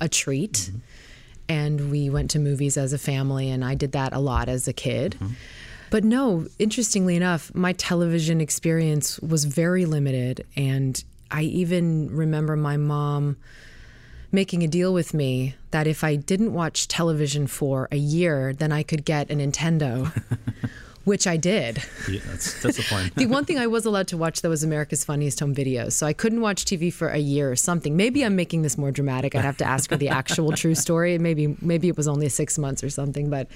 a 0.00 0.08
treat, 0.08 0.52
mm-hmm. 0.52 0.78
and 1.48 1.90
we 1.90 2.10
went 2.10 2.30
to 2.32 2.38
movies 2.38 2.76
as 2.76 2.92
a 2.92 2.98
family, 2.98 3.50
and 3.50 3.64
I 3.64 3.74
did 3.74 3.92
that 3.92 4.12
a 4.12 4.18
lot 4.18 4.48
as 4.48 4.66
a 4.68 4.72
kid. 4.72 5.16
Mm-hmm. 5.20 5.34
But 5.90 6.02
no, 6.02 6.46
interestingly 6.58 7.14
enough, 7.14 7.54
my 7.54 7.72
television 7.72 8.40
experience 8.40 9.20
was 9.20 9.44
very 9.44 9.84
limited. 9.84 10.44
And 10.56 11.02
I 11.30 11.42
even 11.42 12.08
remember 12.10 12.56
my 12.56 12.76
mom 12.76 13.36
making 14.34 14.62
a 14.62 14.68
deal 14.68 14.92
with 14.92 15.14
me 15.14 15.54
that 15.70 15.86
if 15.86 16.04
I 16.04 16.16
didn't 16.16 16.52
watch 16.52 16.88
television 16.88 17.46
for 17.46 17.88
a 17.90 17.96
year, 17.96 18.52
then 18.52 18.72
I 18.72 18.82
could 18.82 19.04
get 19.04 19.30
a 19.30 19.34
Nintendo, 19.34 20.12
which 21.04 21.26
I 21.26 21.36
did. 21.36 21.82
Yeah, 22.10 22.20
that's 22.26 22.60
that's 22.62 22.76
the 22.76 22.82
point. 22.82 23.14
The 23.16 23.26
one 23.26 23.44
thing 23.44 23.58
I 23.58 23.66
was 23.68 23.86
allowed 23.86 24.08
to 24.08 24.16
watch 24.16 24.42
though 24.42 24.50
was 24.50 24.64
America's 24.64 25.04
Funniest 25.04 25.40
Home 25.40 25.54
Videos. 25.54 25.92
So 25.92 26.06
I 26.06 26.12
couldn't 26.12 26.40
watch 26.40 26.64
TV 26.64 26.92
for 26.92 27.08
a 27.08 27.18
year 27.18 27.50
or 27.50 27.56
something. 27.56 27.96
Maybe 27.96 28.24
I'm 28.24 28.36
making 28.36 28.62
this 28.62 28.76
more 28.76 28.90
dramatic. 28.90 29.34
I'd 29.34 29.44
have 29.44 29.58
to 29.58 29.64
ask 29.64 29.90
her 29.90 29.96
the 29.96 30.08
actual 30.08 30.52
true 30.62 30.74
story. 30.74 31.16
Maybe 31.18 31.56
maybe 31.62 31.88
it 31.88 31.96
was 31.96 32.08
only 32.08 32.28
six 32.28 32.58
months 32.58 32.82
or 32.82 32.90
something, 32.90 33.30
but 33.30 33.48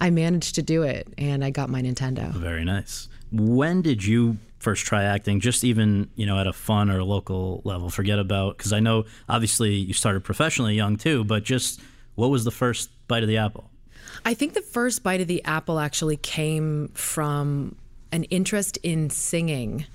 I 0.00 0.10
managed 0.10 0.54
to 0.56 0.62
do 0.62 0.82
it 0.82 1.08
and 1.16 1.44
I 1.44 1.50
got 1.50 1.70
my 1.70 1.80
Nintendo. 1.82 2.32
Very 2.32 2.64
nice. 2.64 3.08
When 3.30 3.80
did 3.80 4.04
you 4.04 4.36
first 4.62 4.86
try 4.86 5.02
acting? 5.04 5.40
Just 5.40 5.64
even 5.64 6.08
you 6.14 6.24
know 6.26 6.38
at 6.38 6.46
a 6.46 6.52
fun 6.52 6.90
or 6.90 7.02
local 7.02 7.60
level. 7.64 7.90
Forget 7.90 8.18
about 8.18 8.56
because 8.56 8.72
I 8.72 8.80
know 8.80 9.04
obviously 9.28 9.74
you 9.74 9.92
started 9.94 10.24
professionally 10.24 10.74
young 10.74 10.96
too, 10.96 11.24
but 11.24 11.44
just 11.44 11.80
what 12.14 12.28
was 12.28 12.44
the 12.44 12.50
first 12.50 12.90
bite 13.08 13.22
of 13.22 13.28
the 13.28 13.36
apple? 13.38 13.70
I 14.24 14.34
think 14.34 14.54
the 14.54 14.62
first 14.62 15.02
bite 15.02 15.20
of 15.20 15.26
the 15.26 15.42
apple 15.44 15.78
actually 15.78 16.16
came 16.16 16.88
from 16.94 17.76
an 18.12 18.24
interest 18.24 18.78
in 18.82 19.10
singing. 19.10 19.86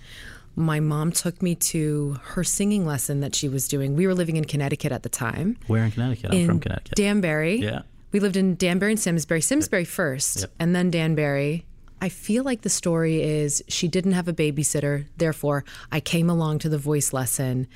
My 0.56 0.80
mom 0.80 1.12
took 1.12 1.42
me 1.44 1.54
to 1.56 2.20
her 2.24 2.44
singing 2.44 2.86
lesson 2.86 3.20
that 3.22 3.36
she 3.36 3.48
was 3.48 3.68
doing. 3.68 3.96
We 3.96 4.08
were 4.08 4.16
living 4.16 4.38
in 4.38 4.46
Connecticut 4.46 4.92
at 4.92 5.04
the 5.04 5.10
time. 5.10 5.56
Where 5.68 5.84
in 5.84 5.92
Connecticut? 5.92 6.32
I'm 6.32 6.38
in 6.40 6.46
from 6.48 6.60
Connecticut. 6.60 6.96
Danbury. 6.96 7.58
Yeah. 7.58 7.82
We 8.12 8.20
lived 8.20 8.38
in 8.38 8.56
Danbury 8.56 8.94
and 8.94 9.00
Simsbury. 9.00 9.42
Simsbury 9.42 9.86
first, 9.86 10.42
Yep. 10.42 10.52
and 10.60 10.76
then 10.76 10.90
Danbury. 10.90 11.66
I 12.02 12.10
feel 12.10 12.44
like 12.44 12.62
the 12.62 12.70
story 12.70 13.22
is 13.24 13.64
she 13.68 13.88
didn't 13.88 14.12
have 14.12 14.28
a 14.28 14.34
babysitter, 14.34 15.06
therefore 15.18 15.66
I 15.92 16.00
came 16.00 16.30
along 16.30 16.60
to 16.60 16.70
the 16.70 16.78
voice 16.78 17.12
lesson 17.12 17.68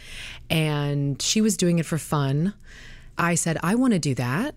and 0.49 1.21
she 1.21 1.41
was 1.41 1.57
doing 1.57 1.79
it 1.79 1.85
for 1.85 1.97
fun. 1.97 2.53
I 3.17 3.35
said, 3.35 3.57
I 3.63 3.75
want 3.75 3.93
to 3.93 3.99
do 3.99 4.15
that. 4.15 4.55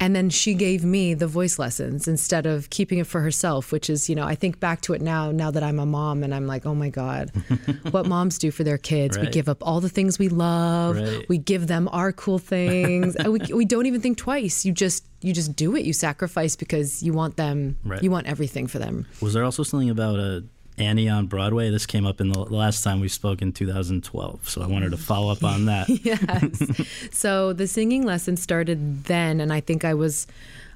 And 0.00 0.14
then 0.14 0.28
she 0.28 0.54
gave 0.54 0.84
me 0.84 1.14
the 1.14 1.26
voice 1.26 1.58
lessons 1.58 2.08
instead 2.08 2.46
of 2.46 2.68
keeping 2.68 2.98
it 2.98 3.06
for 3.06 3.20
herself, 3.20 3.70
which 3.72 3.88
is, 3.88 4.10
you 4.10 4.16
know, 4.16 4.24
I 4.24 4.34
think 4.34 4.58
back 4.60 4.80
to 4.82 4.92
it 4.92 5.00
now, 5.00 5.30
now 5.30 5.50
that 5.52 5.62
I'm 5.62 5.78
a 5.78 5.86
mom 5.86 6.22
and 6.22 6.34
I'm 6.34 6.46
like, 6.46 6.66
oh 6.66 6.74
my 6.74 6.90
God, 6.90 7.30
what 7.90 8.06
moms 8.06 8.38
do 8.38 8.50
for 8.50 8.64
their 8.64 8.76
kids. 8.76 9.16
We 9.16 9.28
give 9.28 9.48
up 9.48 9.58
all 9.62 9.80
the 9.80 9.88
things 9.88 10.18
we 10.18 10.28
love. 10.28 10.96
Right. 10.96 11.28
We 11.28 11.38
give 11.38 11.68
them 11.68 11.88
our 11.92 12.12
cool 12.12 12.38
things. 12.38 13.14
and 13.24 13.32
we, 13.32 13.38
we 13.54 13.64
don't 13.64 13.86
even 13.86 14.00
think 14.00 14.18
twice. 14.18 14.64
You 14.64 14.72
just, 14.72 15.06
you 15.22 15.32
just 15.32 15.54
do 15.56 15.74
it. 15.76 15.84
You 15.84 15.92
sacrifice 15.92 16.56
because 16.56 17.02
you 17.02 17.12
want 17.12 17.36
them, 17.36 17.78
Right. 17.84 18.02
you 18.02 18.10
want 18.10 18.26
everything 18.26 18.66
for 18.66 18.78
them. 18.80 19.06
Was 19.22 19.32
there 19.32 19.44
also 19.44 19.62
something 19.62 19.90
about 19.90 20.18
a 20.18 20.44
Annie 20.76 21.08
on 21.08 21.26
Broadway? 21.26 21.70
This 21.70 21.86
came 21.86 22.06
up 22.06 22.20
in 22.20 22.30
the 22.30 22.38
last 22.38 22.82
time 22.82 23.00
we 23.00 23.08
spoke 23.08 23.42
in 23.42 23.52
2012, 23.52 24.48
so 24.48 24.62
I 24.62 24.66
wanted 24.66 24.90
to 24.90 24.96
follow 24.96 25.30
up 25.30 25.44
on 25.44 25.66
that. 25.66 25.88
yes. 26.04 26.88
So 27.16 27.52
the 27.52 27.66
singing 27.66 28.04
lesson 28.04 28.36
started 28.36 29.04
then, 29.04 29.40
and 29.40 29.52
I 29.52 29.60
think 29.60 29.84
I 29.84 29.94
was 29.94 30.26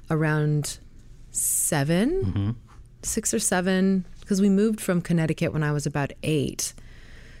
around 0.09 0.77
7 1.31 2.23
mm-hmm. 2.23 2.51
six 3.03 3.33
or 3.33 3.39
seven, 3.39 4.05
because 4.21 4.41
we 4.41 4.49
moved 4.49 4.81
from 4.81 5.01
Connecticut 5.01 5.53
when 5.53 5.63
I 5.63 5.71
was 5.71 5.85
about 5.85 6.11
eight. 6.23 6.73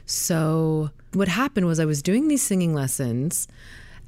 So 0.05 0.89
what 1.13 1.27
happened 1.27 1.65
was 1.65 1.79
I 1.79 1.85
was 1.85 2.01
doing 2.01 2.27
these 2.27 2.41
singing 2.41 2.73
lessons. 2.73 3.47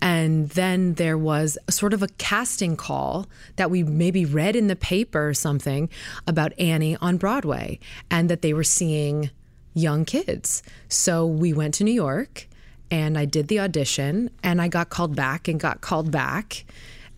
And 0.02 0.50
then 0.50 0.96
there 0.96 1.18
was 1.18 1.58
a 1.68 1.72
sort 1.72 1.94
of 1.94 2.02
a 2.02 2.08
casting 2.18 2.76
call 2.76 3.28
that 3.58 3.70
we 3.70 3.84
maybe 3.84 4.26
read 4.26 4.56
in 4.56 4.68
the 4.68 4.76
paper 4.76 5.30
or 5.30 5.34
something 5.34 5.90
about 6.28 6.58
Annie 6.60 6.96
on 6.98 7.18
Broadway 7.18 7.80
and 8.10 8.30
that 8.30 8.42
they 8.42 8.54
were 8.54 8.64
seeing 8.64 9.30
young 9.74 10.04
kids. 10.06 10.64
So 10.90 11.26
we 11.26 11.54
went 11.54 11.76
to 11.76 11.84
New 11.84 11.94
York 11.94 12.48
and 12.90 13.18
I 13.18 13.26
did 13.26 13.48
the 13.48 13.60
audition 13.60 14.32
and 14.44 14.62
I 14.62 14.68
got 14.68 14.90
called 14.90 15.16
back 15.16 15.48
and 15.48 15.60
got 15.60 15.82
called 15.82 16.12
back 16.12 16.66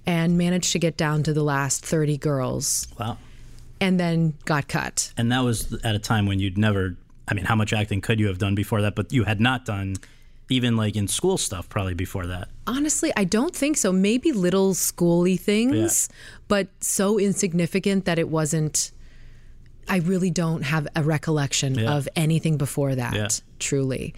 and 0.05 0.37
managed 0.37 0.73
to 0.73 0.79
get 0.79 0.97
down 0.97 1.23
to 1.23 1.33
the 1.33 1.43
last 1.43 1.85
30 1.85 2.17
girls 2.17 2.87
Wow. 2.99 3.17
and 3.79 3.97
then 3.99 4.33
got 4.43 4.67
cut. 4.67 5.13
And 5.15 5.31
that 5.31 5.39
was 5.39 5.73
at 5.85 5.95
a 5.95 5.99
time 5.99 6.25
when 6.25 6.39
you'd 6.39 6.57
never, 6.57 6.97
I 7.29 7.33
mean, 7.33 7.45
how 7.45 7.55
much 7.55 7.71
acting 7.71 8.01
could 8.01 8.19
you 8.19 8.27
have 8.27 8.37
done 8.39 8.53
before 8.55 8.81
that? 8.81 8.93
But 8.95 9.13
you 9.13 9.23
had 9.23 9.39
not 9.39 9.63
done 9.65 9.95
even 10.53 10.77
like 10.77 10.95
in 10.95 11.07
school 11.07 11.37
stuff 11.37 11.67
probably 11.69 11.93
before 11.93 12.27
that. 12.27 12.47
Honestly, 12.67 13.11
I 13.17 13.23
don't 13.25 13.55
think 13.55 13.77
so. 13.77 13.91
Maybe 13.91 14.31
little 14.31 14.73
schooly 14.73 15.39
things, 15.39 16.09
but 16.47 16.67
so 16.79 17.19
insignificant 17.19 18.05
that 18.05 18.17
it 18.19 18.29
wasn't. 18.29 18.91
I 19.89 19.97
really 19.97 20.31
don't 20.31 20.61
have 20.61 20.87
a 20.95 21.03
recollection 21.03 21.75
Yeah. 21.75 21.91
of 21.97 22.07
anything 22.15 22.55
before 22.57 22.95
that, 22.95 23.13
Yeah. 23.15 23.27
truly. 23.59 24.13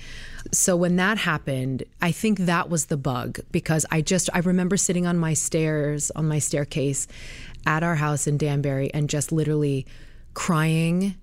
So 0.51 0.75
when 0.75 0.95
that 0.97 1.17
happened, 1.17 1.81
I 2.03 2.11
think 2.11 2.37
that 2.45 2.69
was 2.69 2.85
the 2.85 2.97
bug 2.97 3.39
because 3.51 3.83
I 3.89 4.01
just 4.01 4.29
I 4.31 4.39
remember 4.39 4.77
sitting 4.77 5.07
on 5.07 5.17
my 5.17 5.33
stairs 5.33 6.11
on 6.15 6.27
my 6.27 6.37
staircase 6.37 7.07
at 7.65 7.81
our 7.81 7.95
house 7.95 8.27
in 8.27 8.37
Danbury 8.37 8.93
and 8.93 9.09
just 9.09 9.31
literally 9.31 9.87
crying 10.35 11.15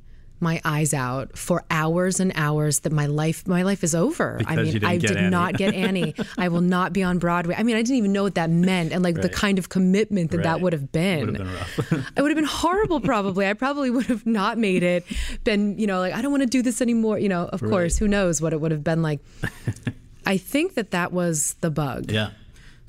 my 0.43 0.61
eyes 0.65 0.93
out 0.93 1.39
for 1.39 1.65
hours 1.71 2.21
and 2.21 2.33
hours 2.35 2.81
that 2.81 2.93
my 2.93 3.07
life 3.07 3.47
my 3.47 3.63
life 3.63 3.83
is 3.85 3.95
over. 3.95 4.41
I 4.47 4.57
mean, 4.57 4.85
I 4.85 4.99
did 4.99 5.17
Annie. 5.17 5.31
not 5.31 5.55
get 5.55 5.75
Annie. 5.75 6.15
I 6.37 6.49
will 6.49 6.61
not 6.61 6.93
be 6.93 7.03
on 7.03 7.19
Broadway. 7.19 7.55
I 7.57 7.63
mean, 7.63 7.77
I 7.77 7.83
didn't 7.83 7.97
even 7.97 8.13
know 8.13 8.25
what 8.25 8.35
that 8.35 8.51
meant 8.51 8.93
and 8.93 9.03
like 9.03 9.21
the 9.21 9.29
kind 9.29 9.59
of 9.59 9.69
commitment 9.69 10.33
that 10.33 10.43
that 10.43 10.61
would 10.61 10.73
have 10.73 10.93
been. 10.93 11.33
Would 11.33 11.41
have 11.41 11.91
been 11.91 12.07
it 12.17 12.23
would 12.23 12.31
have 12.31 12.37
been 12.37 12.45
horrible 12.45 13.01
probably. 13.01 13.47
I 13.47 13.55
probably 13.55 13.91
would 13.91 14.07
have 14.07 14.27
not 14.27 14.59
made 14.59 14.83
it. 14.83 15.05
Been, 15.45 15.79
you 15.79 15.87
know, 15.87 16.01
like 16.01 16.13
I 16.13 16.21
don't 16.23 16.31
want 16.33 16.43
to 16.43 16.49
do 16.49 16.63
this 16.63 16.83
anymore, 16.83 17.19
you 17.19 17.29
know, 17.29 17.47
of 17.47 17.61
course, 17.61 17.97
who 17.99 18.09
knows 18.09 18.41
what 18.43 18.53
it 18.53 18.61
would 18.61 18.73
have 18.73 18.85
been 18.85 19.03
like. 19.03 19.21
I 20.27 20.37
think 20.37 20.75
that 20.75 20.93
that 20.93 21.13
was 21.13 21.55
the 21.61 21.71
bug. 21.71 22.11
yeah. 22.11 22.31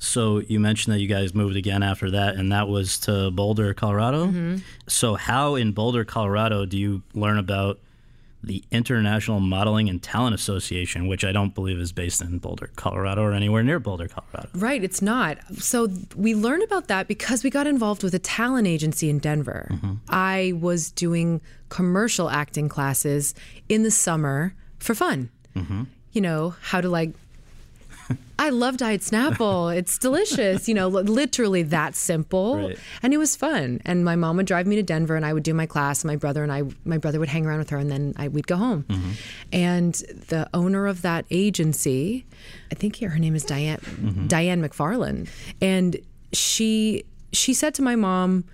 So 0.04 0.40
you 0.40 0.60
mentioned 0.60 0.94
that 0.94 1.00
you 1.00 1.08
guys 1.08 1.34
moved 1.34 1.56
again 1.56 1.82
after 1.82 2.10
that, 2.10 2.36
and 2.36 2.52
that 2.52 2.68
was 2.68 2.98
to 3.00 3.30
Boulder, 3.30 3.74
Colorado. 3.74 4.26
Mm-hmm. 4.26 4.56
So 4.86 5.14
how 5.14 5.54
in 5.54 5.72
Boulder, 5.72 6.04
Colorado, 6.04 6.66
do 6.66 6.78
you 6.78 7.02
learn 7.14 7.38
about 7.38 7.80
the 8.42 8.62
International 8.70 9.40
Modeling 9.40 9.88
and 9.88 10.02
Talent 10.02 10.34
Association, 10.34 11.06
which 11.06 11.24
I 11.24 11.32
don't 11.32 11.54
believe 11.54 11.78
is 11.78 11.92
based 11.92 12.20
in 12.20 12.36
Boulder, 12.38 12.70
Colorado, 12.76 13.22
or 13.22 13.32
anywhere 13.32 13.62
near 13.62 13.80
Boulder, 13.80 14.06
Colorado? 14.06 14.50
Right, 14.54 14.84
it's 14.84 15.00
not. 15.00 15.38
So 15.54 15.88
we 16.14 16.34
learned 16.34 16.62
about 16.62 16.88
that 16.88 17.08
because 17.08 17.42
we 17.42 17.48
got 17.48 17.66
involved 17.66 18.02
with 18.02 18.14
a 18.14 18.18
talent 18.18 18.66
agency 18.66 19.08
in 19.08 19.18
Denver. 19.18 19.70
I 20.10 20.52
was 20.60 20.90
doing 20.90 21.40
commercial 21.70 22.28
acting 22.28 22.68
classes 22.68 23.34
in 23.70 23.82
the 23.82 23.90
summer 23.90 24.54
for 24.78 24.94
fun. 24.94 25.30
You 26.12 26.20
know, 26.20 26.54
how 26.60 26.82
to 26.82 26.88
like 26.90 27.14
I 28.38 28.50
love 28.50 28.76
Diet 28.76 29.00
Snapple. 29.00 29.74
It's 29.74 29.98
delicious. 29.98 30.68
You 30.68 30.74
know, 30.74 30.88
literally 30.88 31.62
that 31.64 31.94
simple. 31.94 32.68
Right. 32.68 32.78
And 33.02 33.14
it 33.14 33.16
was 33.16 33.36
fun. 33.36 33.80
And 33.84 34.04
my 34.04 34.16
mom 34.16 34.36
would 34.36 34.46
drive 34.46 34.66
me 34.66 34.76
to 34.76 34.82
Denver 34.82 35.16
and 35.16 35.24
I 35.24 35.32
would 35.32 35.42
do 35.42 35.54
my 35.54 35.66
class. 35.66 36.02
And 36.02 36.10
My 36.10 36.16
brother 36.16 36.42
and 36.42 36.52
I, 36.52 36.62
my 36.84 36.98
brother 36.98 37.18
would 37.18 37.28
hang 37.28 37.46
around 37.46 37.58
with 37.58 37.70
her 37.70 37.78
and 37.78 37.90
then 37.90 38.14
I, 38.16 38.28
we'd 38.28 38.46
go 38.46 38.56
home. 38.56 38.84
Mm-hmm. 38.88 39.10
And 39.52 39.94
the 40.28 40.48
owner 40.52 40.86
of 40.86 41.02
that 41.02 41.26
agency, 41.30 42.26
I 42.72 42.74
think 42.74 42.98
her 43.00 43.18
name 43.18 43.34
is 43.34 43.44
Diane, 43.44 43.78
mm-hmm. 43.78 44.26
Diane 44.26 44.62
McFarland. 44.62 45.28
And 45.60 45.96
she, 46.32 47.04
she 47.32 47.54
said 47.54 47.74
to 47.74 47.82
my 47.82 47.96
mom, 47.96 48.44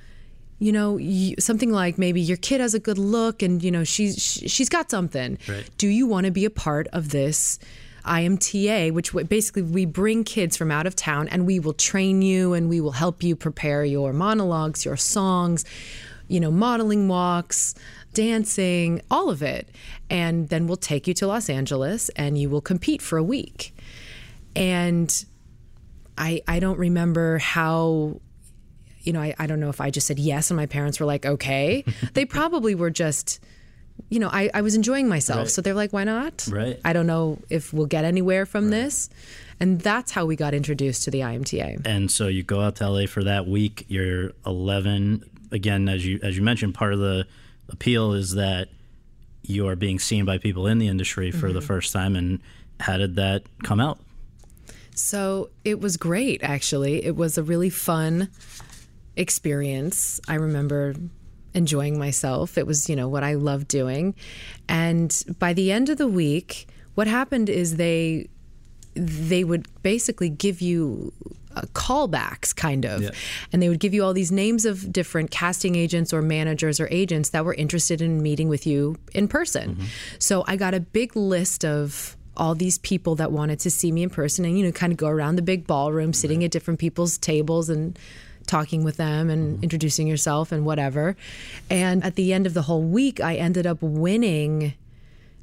you 0.58 0.72
know, 0.72 0.98
you, 0.98 1.36
something 1.38 1.72
like 1.72 1.96
maybe 1.96 2.20
your 2.20 2.36
kid 2.36 2.60
has 2.60 2.74
a 2.74 2.78
good 2.78 2.98
look 2.98 3.42
and, 3.42 3.62
you 3.62 3.70
know, 3.70 3.82
she's, 3.82 4.22
she- 4.22 4.46
she's 4.46 4.68
got 4.68 4.90
something. 4.90 5.38
Right. 5.48 5.68
Do 5.78 5.88
you 5.88 6.06
want 6.06 6.26
to 6.26 6.30
be 6.30 6.44
a 6.44 6.50
part 6.50 6.86
of 6.88 7.08
this 7.08 7.58
IMTA, 8.04 8.92
which 8.92 9.12
basically 9.28 9.62
we 9.62 9.84
bring 9.84 10.24
kids 10.24 10.56
from 10.56 10.70
out 10.70 10.86
of 10.86 10.96
town 10.96 11.28
and 11.28 11.46
we 11.46 11.60
will 11.60 11.72
train 11.72 12.22
you 12.22 12.52
and 12.54 12.68
we 12.68 12.80
will 12.80 12.92
help 12.92 13.22
you 13.22 13.36
prepare 13.36 13.84
your 13.84 14.12
monologues, 14.12 14.84
your 14.84 14.96
songs, 14.96 15.64
you 16.28 16.40
know, 16.40 16.50
modeling 16.50 17.08
walks, 17.08 17.74
dancing, 18.14 19.02
all 19.10 19.30
of 19.30 19.42
it. 19.42 19.68
And 20.08 20.48
then 20.48 20.66
we'll 20.66 20.76
take 20.76 21.06
you 21.06 21.14
to 21.14 21.26
Los 21.26 21.48
Angeles 21.48 22.08
and 22.10 22.38
you 22.38 22.48
will 22.48 22.60
compete 22.60 23.02
for 23.02 23.18
a 23.18 23.22
week. 23.22 23.74
And 24.56 25.24
I, 26.16 26.42
I 26.46 26.60
don't 26.60 26.78
remember 26.78 27.38
how 27.38 28.20
you 29.02 29.14
know, 29.14 29.22
I, 29.22 29.34
I 29.38 29.46
don't 29.46 29.60
know 29.60 29.70
if 29.70 29.80
I 29.80 29.90
just 29.90 30.06
said 30.06 30.18
yes 30.18 30.50
and 30.50 30.56
my 30.56 30.66
parents 30.66 31.00
were 31.00 31.06
like, 31.06 31.24
okay. 31.24 31.84
they 32.12 32.24
probably 32.24 32.74
were 32.74 32.90
just 32.90 33.40
you 34.08 34.18
know, 34.18 34.28
I, 34.32 34.50
I 34.54 34.62
was 34.62 34.74
enjoying 34.74 35.08
myself. 35.08 35.38
Right. 35.38 35.50
So 35.50 35.62
they're 35.62 35.74
like, 35.74 35.92
why 35.92 36.04
not? 36.04 36.46
Right. 36.50 36.80
I 36.84 36.92
don't 36.92 37.06
know 37.06 37.38
if 37.48 37.72
we'll 37.72 37.86
get 37.86 38.04
anywhere 38.04 38.46
from 38.46 38.70
this. 38.70 39.10
And 39.58 39.80
that's 39.80 40.10
how 40.10 40.24
we 40.24 40.36
got 40.36 40.54
introduced 40.54 41.04
to 41.04 41.10
the 41.10 41.20
IMTA. 41.20 41.86
And 41.86 42.10
so 42.10 42.28
you 42.28 42.42
go 42.42 42.60
out 42.60 42.76
to 42.76 42.88
LA 42.88 43.06
for 43.06 43.22
that 43.24 43.46
week. 43.46 43.84
You're 43.88 44.32
11. 44.46 45.24
Again, 45.52 45.88
as 45.88 46.06
you 46.06 46.20
as 46.22 46.36
you 46.36 46.42
mentioned, 46.42 46.74
part 46.74 46.92
of 46.92 47.00
the 47.00 47.26
appeal 47.68 48.12
is 48.14 48.34
that 48.34 48.68
you 49.42 49.68
are 49.68 49.76
being 49.76 49.98
seen 49.98 50.24
by 50.24 50.38
people 50.38 50.66
in 50.66 50.78
the 50.78 50.88
industry 50.88 51.30
for 51.30 51.52
the 51.52 51.58
mm-hmm. 51.58 51.66
first 51.66 51.92
time. 51.92 52.16
And 52.16 52.40
how 52.78 52.96
did 52.96 53.16
that 53.16 53.42
come 53.62 53.80
out? 53.80 53.98
So 54.94 55.50
it 55.64 55.80
was 55.80 55.96
great, 55.96 56.42
actually. 56.42 57.04
It 57.04 57.16
was 57.16 57.38
a 57.38 57.42
really 57.42 57.70
fun 57.70 58.28
experience. 59.16 60.20
I 60.28 60.34
remember 60.34 60.94
enjoying 61.54 61.98
myself. 61.98 62.56
It 62.58 62.66
was, 62.66 62.88
you 62.88 62.96
know, 62.96 63.08
what 63.08 63.24
I 63.24 63.34
loved 63.34 63.68
doing. 63.68 64.14
And 64.68 65.24
by 65.38 65.52
the 65.52 65.72
end 65.72 65.88
of 65.88 65.98
the 65.98 66.08
week, 66.08 66.68
what 66.94 67.06
happened 67.06 67.48
is 67.48 67.76
they 67.76 68.28
they 68.94 69.44
would 69.44 69.68
basically 69.82 70.28
give 70.28 70.60
you 70.60 71.12
uh, 71.56 71.62
callbacks 71.74 72.54
kind 72.54 72.84
of. 72.84 73.02
And 73.52 73.62
they 73.62 73.68
would 73.68 73.80
give 73.80 73.94
you 73.94 74.04
all 74.04 74.12
these 74.12 74.32
names 74.32 74.64
of 74.64 74.92
different 74.92 75.30
casting 75.30 75.74
agents 75.74 76.12
or 76.12 76.22
managers 76.22 76.80
or 76.80 76.88
agents 76.90 77.30
that 77.30 77.44
were 77.44 77.54
interested 77.54 78.02
in 78.02 78.22
meeting 78.22 78.48
with 78.48 78.66
you 78.66 78.96
in 79.14 79.28
person. 79.28 79.76
So 80.18 80.44
i 80.46 80.56
got 80.56 80.74
a 80.74 80.80
big 80.80 81.16
list 81.16 81.64
of 81.64 82.16
all 82.36 82.54
these 82.54 82.78
people 82.78 83.16
that 83.16 83.32
wanted 83.32 83.60
to 83.60 83.70
see 83.70 83.92
me 83.92 84.02
in 84.02 84.10
person 84.10 84.44
and 84.44 84.56
you 84.56 84.64
know 84.64 84.72
kind 84.72 84.92
of 84.92 84.96
go 84.96 85.08
around 85.08 85.36
the 85.36 85.42
big 85.42 85.66
ballroom 85.66 86.12
sitting 86.12 86.42
at 86.42 86.50
different 86.50 86.80
people's 86.80 87.18
tables 87.18 87.68
and 87.68 87.98
talking 88.50 88.82
with 88.82 88.96
them 88.96 89.30
and 89.30 89.54
mm-hmm. 89.54 89.62
introducing 89.62 90.06
yourself 90.06 90.50
and 90.50 90.66
whatever 90.66 91.16
and 91.70 92.02
at 92.02 92.16
the 92.16 92.32
end 92.32 92.46
of 92.46 92.54
the 92.54 92.62
whole 92.62 92.82
week 92.82 93.20
i 93.20 93.36
ended 93.36 93.66
up 93.66 93.78
winning 93.80 94.74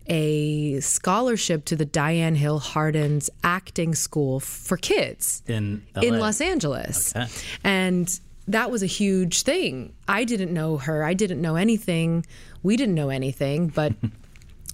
a 0.10 0.80
scholarship 0.80 1.66
to 1.66 1.76
the 1.76 1.84
Diane 1.84 2.36
Hill 2.36 2.60
Hardin's 2.60 3.30
acting 3.44 3.94
school 3.94 4.40
for 4.40 4.78
kids 4.78 5.44
In 5.48 5.84
in 6.02 6.18
Los 6.18 6.40
Angeles. 6.40 7.14
Okay. 7.14 7.28
And 7.64 8.20
that 8.48 8.72
was 8.72 8.82
a 8.82 8.88
huge 8.88 9.42
thing. 9.42 9.94
I 10.08 10.24
didn't 10.24 10.54
know 10.54 10.78
her. 10.78 11.04
I 11.04 11.14
didn't 11.14 11.42
know 11.42 11.58
anything. 11.58 12.26
We 12.64 12.78
didn't 12.78 12.96
know 12.96 13.10
anything, 13.10 13.68
but 13.68 13.94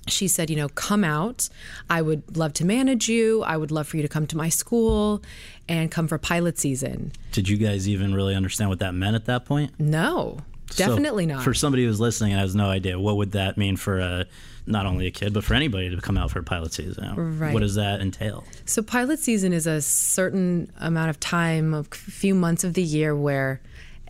she 0.07 0.27
said, 0.27 0.49
you 0.49 0.55
know, 0.55 0.69
come 0.69 1.03
out. 1.03 1.49
I 1.89 2.01
would 2.01 2.35
love 2.35 2.53
to 2.53 2.65
manage 2.65 3.07
you. 3.07 3.41
I 3.43 3.55
would 3.57 3.71
love 3.71 3.87
for 3.87 3.97
you 3.97 4.03
to 4.03 4.09
come 4.09 4.27
to 4.27 4.37
my 4.37 4.49
school 4.49 5.23
and 5.69 5.89
come 5.89 6.07
for 6.07 6.17
pilot 6.17 6.59
season. 6.59 7.11
Did 7.31 7.47
you 7.47 7.57
guys 7.57 7.87
even 7.87 8.13
really 8.13 8.35
understand 8.35 8.69
what 8.69 8.79
that 8.79 8.93
meant 8.93 9.15
at 9.15 9.25
that 9.25 9.45
point? 9.45 9.79
No, 9.79 10.39
So 10.71 10.87
definitely 10.87 11.25
not. 11.25 11.43
For 11.43 11.53
somebody 11.53 11.85
who's 11.85 11.99
listening 11.99 12.33
and 12.33 12.41
has 12.41 12.53
no 12.55 12.67
idea, 12.69 12.99
what 12.99 13.15
would 13.17 13.31
that 13.31 13.57
mean 13.57 13.77
for 13.77 13.99
a, 13.99 14.25
not 14.65 14.85
only 14.85 15.07
a 15.07 15.11
kid, 15.11 15.33
but 15.33 15.43
for 15.45 15.53
anybody 15.53 15.89
to 15.89 16.01
come 16.01 16.17
out 16.17 16.31
for 16.31 16.41
pilot 16.43 16.73
season? 16.73 17.39
Right. 17.39 17.53
What 17.53 17.61
does 17.61 17.75
that 17.75 18.01
entail? 18.01 18.43
So 18.65 18.81
pilot 18.81 19.19
season 19.19 19.53
is 19.53 19.65
a 19.67 19.81
certain 19.81 20.69
amount 20.79 21.11
of 21.11 21.19
time, 21.19 21.73
a 21.73 21.83
few 21.85 22.35
months 22.35 22.63
of 22.65 22.73
the 22.73 22.83
year 22.83 23.15
where 23.15 23.61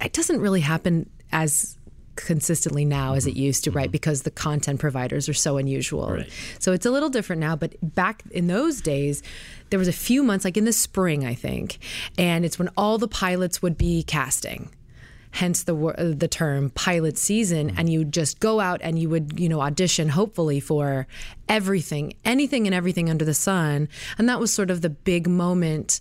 it 0.01 0.13
doesn't 0.13 0.41
really 0.41 0.61
happen 0.61 1.09
as 1.31 1.77
consistently 2.15 2.85
now 2.85 3.13
as 3.13 3.25
it 3.25 3.31
mm-hmm. 3.31 3.43
used 3.43 3.63
to, 3.65 3.71
right? 3.71 3.85
Mm-hmm. 3.85 3.91
Because 3.91 4.23
the 4.23 4.31
content 4.31 4.79
providers 4.79 5.27
are 5.29 5.33
so 5.33 5.57
unusual. 5.57 6.09
Right. 6.09 6.29
So 6.59 6.71
it's 6.73 6.85
a 6.85 6.91
little 6.91 7.09
different 7.09 7.39
now, 7.39 7.55
but 7.55 7.75
back 7.81 8.23
in 8.31 8.47
those 8.47 8.81
days, 8.81 9.23
there 9.69 9.79
was 9.79 9.87
a 9.87 9.93
few 9.93 10.23
months, 10.23 10.45
like 10.45 10.57
in 10.57 10.65
the 10.65 10.73
spring, 10.73 11.25
I 11.25 11.33
think, 11.33 11.79
and 12.17 12.45
it's 12.45 12.59
when 12.59 12.69
all 12.77 12.97
the 12.97 13.07
pilots 13.07 13.61
would 13.61 13.77
be 13.77 14.03
casting 14.03 14.69
hence 15.33 15.63
the 15.63 15.75
uh, 15.75 16.13
the 16.15 16.27
term 16.27 16.69
pilot 16.69 17.17
season 17.17 17.69
mm-hmm. 17.69 17.79
and 17.79 17.89
you 17.89 17.99
would 17.99 18.13
just 18.13 18.39
go 18.39 18.59
out 18.59 18.79
and 18.83 18.99
you 18.99 19.09
would 19.09 19.39
you 19.39 19.49
know 19.49 19.61
audition 19.61 20.07
hopefully 20.07 20.59
for 20.59 21.07
everything 21.49 22.13
anything 22.23 22.67
and 22.67 22.75
everything 22.75 23.09
under 23.09 23.25
the 23.25 23.33
sun 23.33 23.89
and 24.17 24.29
that 24.29 24.39
was 24.39 24.53
sort 24.53 24.69
of 24.69 24.81
the 24.81 24.89
big 24.89 25.27
moment 25.27 25.99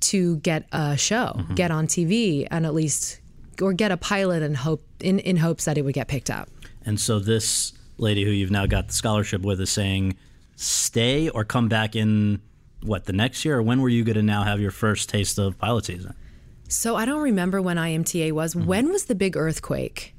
to 0.00 0.36
get 0.36 0.66
a 0.72 0.96
show 0.96 1.40
get 1.54 1.70
on 1.70 1.86
TV 1.86 2.46
and 2.50 2.66
at 2.66 2.74
least 2.74 3.18
or 3.62 3.72
get 3.72 3.90
a 3.92 3.96
pilot 3.96 4.42
and 4.42 4.56
hope 4.56 4.84
in 5.00 5.18
in 5.20 5.36
hopes 5.36 5.64
that 5.64 5.76
it 5.78 5.82
would 5.84 5.94
get 5.94 6.08
picked 6.08 6.30
up 6.30 6.48
And 6.84 7.00
so 7.00 7.18
this 7.18 7.72
lady 7.98 8.24
who 8.24 8.30
you've 8.30 8.50
now 8.50 8.66
got 8.66 8.88
the 8.88 8.92
scholarship 8.94 9.42
with 9.42 9.60
is 9.60 9.70
saying, 9.70 10.16
stay 10.56 11.28
or 11.28 11.44
come 11.44 11.68
back 11.68 11.96
in 11.96 12.40
what 12.82 13.04
the 13.06 13.12
next 13.12 13.44
year, 13.44 13.58
or 13.58 13.62
when 13.62 13.80
were 13.80 13.88
you 13.88 14.04
going 14.04 14.16
to 14.16 14.22
now 14.22 14.44
have 14.44 14.60
your 14.60 14.70
first 14.70 15.08
taste 15.08 15.38
of 15.38 15.58
pilot 15.58 15.86
season? 15.86 16.14
So 16.68 16.94
I 16.96 17.04
don't 17.04 17.22
remember 17.22 17.60
when 17.62 17.76
IMTA 17.76 18.32
was. 18.32 18.54
Mm-hmm. 18.54 18.66
When 18.66 18.88
was 18.90 19.06
the 19.06 19.14
big 19.14 19.36
earthquake? 19.36 20.14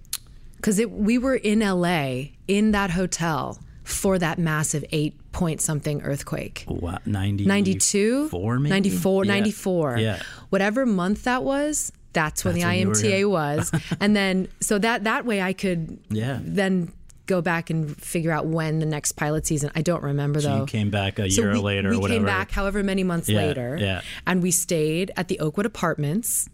Because 0.55 0.83
we 0.85 1.17
were 1.17 1.35
in 1.35 1.59
LA 1.59 2.29
in 2.47 2.71
that 2.71 2.89
hotel 2.91 3.59
for 3.83 4.17
that 4.19 4.37
massive 4.39 4.83
eight 4.91 5.15
point 5.31 5.61
something 5.61 6.01
earthquake. 6.01 6.65
Wow, 6.67 6.97
90, 7.05 7.45
92? 7.45 8.29
Four, 8.29 8.59
maybe? 8.59 8.69
94, 8.71 9.25
Yeah. 9.25 9.31
94. 9.31 9.97
Yeah. 9.97 10.21
Whatever 10.49 10.85
month 10.85 11.23
that 11.23 11.43
was, 11.43 11.91
that's 12.17 12.43
when 12.43 12.55
That's 12.59 13.01
the 13.01 13.09
when 13.09 13.21
IMTA 13.23 13.29
was. 13.29 13.71
and 14.01 14.15
then, 14.15 14.47
so 14.59 14.77
that, 14.79 15.03
that 15.05 15.25
way 15.25 15.41
I 15.41 15.53
could 15.53 15.99
Yeah. 16.09 16.39
then 16.41 16.91
go 17.27 17.41
back 17.41 17.69
and 17.69 17.95
figure 18.01 18.31
out 18.31 18.45
when 18.47 18.79
the 18.79 18.85
next 18.85 19.11
pilot 19.13 19.45
season. 19.45 19.69
I 19.75 19.81
don't 19.81 20.01
remember 20.01 20.39
So 20.41 20.47
though. 20.49 20.57
you 20.61 20.65
came 20.65 20.89
back 20.89 21.19
a 21.19 21.29
So 21.29 21.41
year 21.41 21.51
we, 21.53 21.59
later 21.59 21.89
we 21.89 21.97
or 21.97 21.99
whatever. 21.99 22.19
came 22.19 22.25
back 22.25 22.51
however 22.51 22.83
many 22.83 23.03
months 23.03 23.27
Yeah, 23.29 23.39
later. 23.45 23.77
yeah. 23.79 24.01
And 24.25 24.41
we 24.41 24.51
stayed 24.51 25.11
at 25.17 25.27
the 25.27 25.39
Oakwood 25.41 25.65
Apartments 25.65 26.49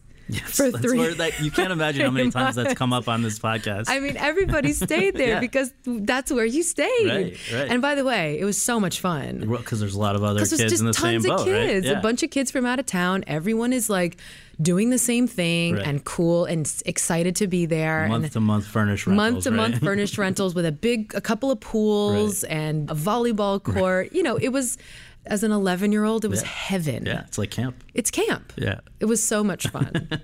for 0.45 0.71
That's 0.71 0.81
three. 0.83 1.13
that, 1.15 1.39
you 1.41 1.51
can't 1.51 1.71
imagine 1.71 2.05
how 2.05 2.09
many 2.09 2.31
times 2.39 2.55
that's 2.55 2.73
come 2.73 2.91
up 2.93 3.07
on 3.07 3.21
this 3.21 3.37
podcast. 3.39 3.85
I 3.87 3.99
mean, 3.99 4.15
everybody 4.17 4.71
stayed 4.73 5.15
there 5.15 5.27
Yeah. 5.35 5.39
because 5.41 5.71
that's 5.85 6.31
where 6.31 6.45
you 6.45 6.63
stayed. 6.63 7.07
Right, 7.07 7.37
right. 7.53 7.67
And 7.69 7.81
by 7.81 7.93
the 7.93 8.05
way, 8.05 8.39
it 8.39 8.45
was 8.45 8.59
so 8.59 8.79
much 8.79 8.99
fun. 8.99 9.41
because 9.47 9.79
there's 9.79 9.95
a 9.95 9.99
lot 9.99 10.15
of 10.15 10.23
other 10.23 10.39
kids 10.39 10.57
there's 10.57 10.71
just 10.71 10.81
in 10.81 10.87
the 10.87 10.93
same 10.95 11.21
tons 11.21 11.27
boat, 11.27 11.39
of 11.41 11.45
kids, 11.45 11.85
right? 11.85 11.91
Yeah. 11.93 11.99
a 11.99 12.01
bunch 12.01 12.23
of 12.23 12.29
kids 12.31 12.49
from 12.51 12.65
out 12.65 12.79
of 12.79 12.85
town. 12.87 13.23
Everyone 13.27 13.73
is 13.73 13.89
like 13.91 14.17
doing 14.61 14.89
the 14.91 14.97
same 14.97 15.27
thing 15.27 15.75
Right. 15.75 15.87
and 15.87 16.03
cool 16.05 16.45
and 16.45 16.71
excited 16.85 17.35
to 17.37 17.47
be 17.47 17.65
there. 17.65 18.07
month 18.07 18.23
and 18.25 18.33
to 18.33 18.39
month 18.39 18.65
furnished 18.67 19.07
rentals, 19.07 19.31
month 19.33 19.43
to 19.45 19.51
month 19.51 19.79
furnished 19.79 20.17
rentals 20.17 20.53
with 20.55 20.65
a 20.65 20.71
big, 20.71 21.13
a 21.15 21.21
couple 21.21 21.49
of 21.51 21.59
pools 21.59 22.43
and 22.45 22.89
a 22.89 22.93
volleyball 22.95 23.61
court. 23.61 24.13
You 24.13 24.21
know, 24.23 24.35
it 24.37 24.49
was 24.49 24.77
as 25.25 25.41
an 25.43 25.51
11 25.51 25.91
year 25.91 26.03
old, 26.03 26.23
it 26.25 26.27
was 26.27 26.41
Yeah. 26.41 26.47
heaven. 26.49 27.05
yeah, 27.05 27.23
it's 27.27 27.37
like 27.37 27.49
camp. 27.51 27.83
It's 27.93 28.11
camp. 28.11 28.53
Yeah. 28.57 28.81
It 28.99 29.05
was 29.05 29.25
so 29.25 29.43
much 29.43 29.67
fun. 29.67 30.09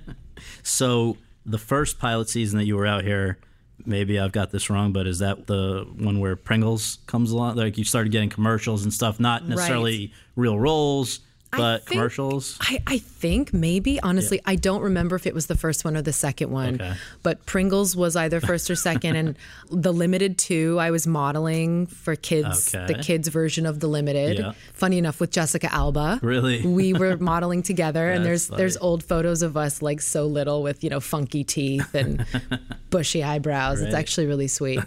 So 0.63 1.17
the 1.45 1.57
first 1.57 1.99
pilot 1.99 2.29
season 2.29 2.59
that 2.59 2.65
you 2.65 2.75
were 2.77 2.85
out 2.87 3.03
here, 3.03 3.39
maybe 3.85 4.19
I've 4.19 4.31
got 4.31 4.51
this 4.51 4.69
wrong, 4.69 4.93
but 4.93 5.07
is 5.07 5.19
that 5.19 5.47
the 5.47 5.85
one 5.97 6.19
where 6.19 6.35
Pringles 6.35 6.99
comes 7.07 7.31
along? 7.31 7.55
Like 7.57 7.77
you 7.77 7.83
started 7.83 8.11
getting 8.11 8.29
commercials 8.29 8.83
and 8.83 8.93
stuff, 8.93 9.19
not 9.19 9.47
necessarily 9.47 10.13
real 10.35 10.57
roles, 10.57 11.19
I 11.51 11.57
but 11.57 11.85
think- 11.85 11.97
commercials. 11.97 12.57
I, 12.61 12.79
I 12.85 12.97
think 12.99 13.53
maybe 13.53 13.99
honestly 14.01 14.39
I 14.45 14.55
don't 14.55 14.81
remember 14.81 15.15
if 15.15 15.25
it 15.25 15.33
was 15.33 15.47
the 15.47 15.57
first 15.57 15.83
one 15.83 15.97
or 15.97 16.01
the 16.03 16.13
second 16.13 16.51
one. 16.51 16.75
Okay. 16.75 16.93
But 17.23 17.45
Pringles 17.47 17.95
was 17.95 18.15
either 18.15 18.39
first 18.39 18.69
or 18.69 18.75
second, 18.75 19.15
and 19.15 19.35
the 19.71 19.91
Limited 19.91 20.37
Too 20.37 20.77
I 20.79 20.91
was 20.91 21.07
modeling 21.07 21.87
for 21.87 22.15
kids, 22.15 22.73
Okay. 22.75 22.93
the 22.93 22.99
kids 23.01 23.27
version 23.29 23.65
of 23.65 23.79
the 23.79 23.87
Limited. 23.87 24.37
Yeah. 24.39 24.51
Funny 24.73 24.97
enough, 24.99 25.19
with 25.19 25.31
Jessica 25.31 25.73
Alba. 25.73 26.19
Really? 26.21 26.65
We 26.65 26.93
were 26.93 27.17
modeling 27.17 27.63
together, 27.63 28.11
and 28.11 28.23
there's 28.25 28.47
there's 28.47 28.77
old 28.77 29.03
photos 29.03 29.41
of 29.41 29.57
us 29.57 29.81
like 29.81 30.01
so 30.01 30.27
little 30.27 30.61
with 30.61 30.83
you 30.83 30.89
know 30.91 30.99
funky 30.99 31.43
teeth 31.43 31.95
and 31.95 32.25
bushy 32.91 33.23
eyebrows. 33.23 33.81
It's 33.81 33.95
actually 33.95 34.27
really 34.27 34.47
sweet. 34.47 34.79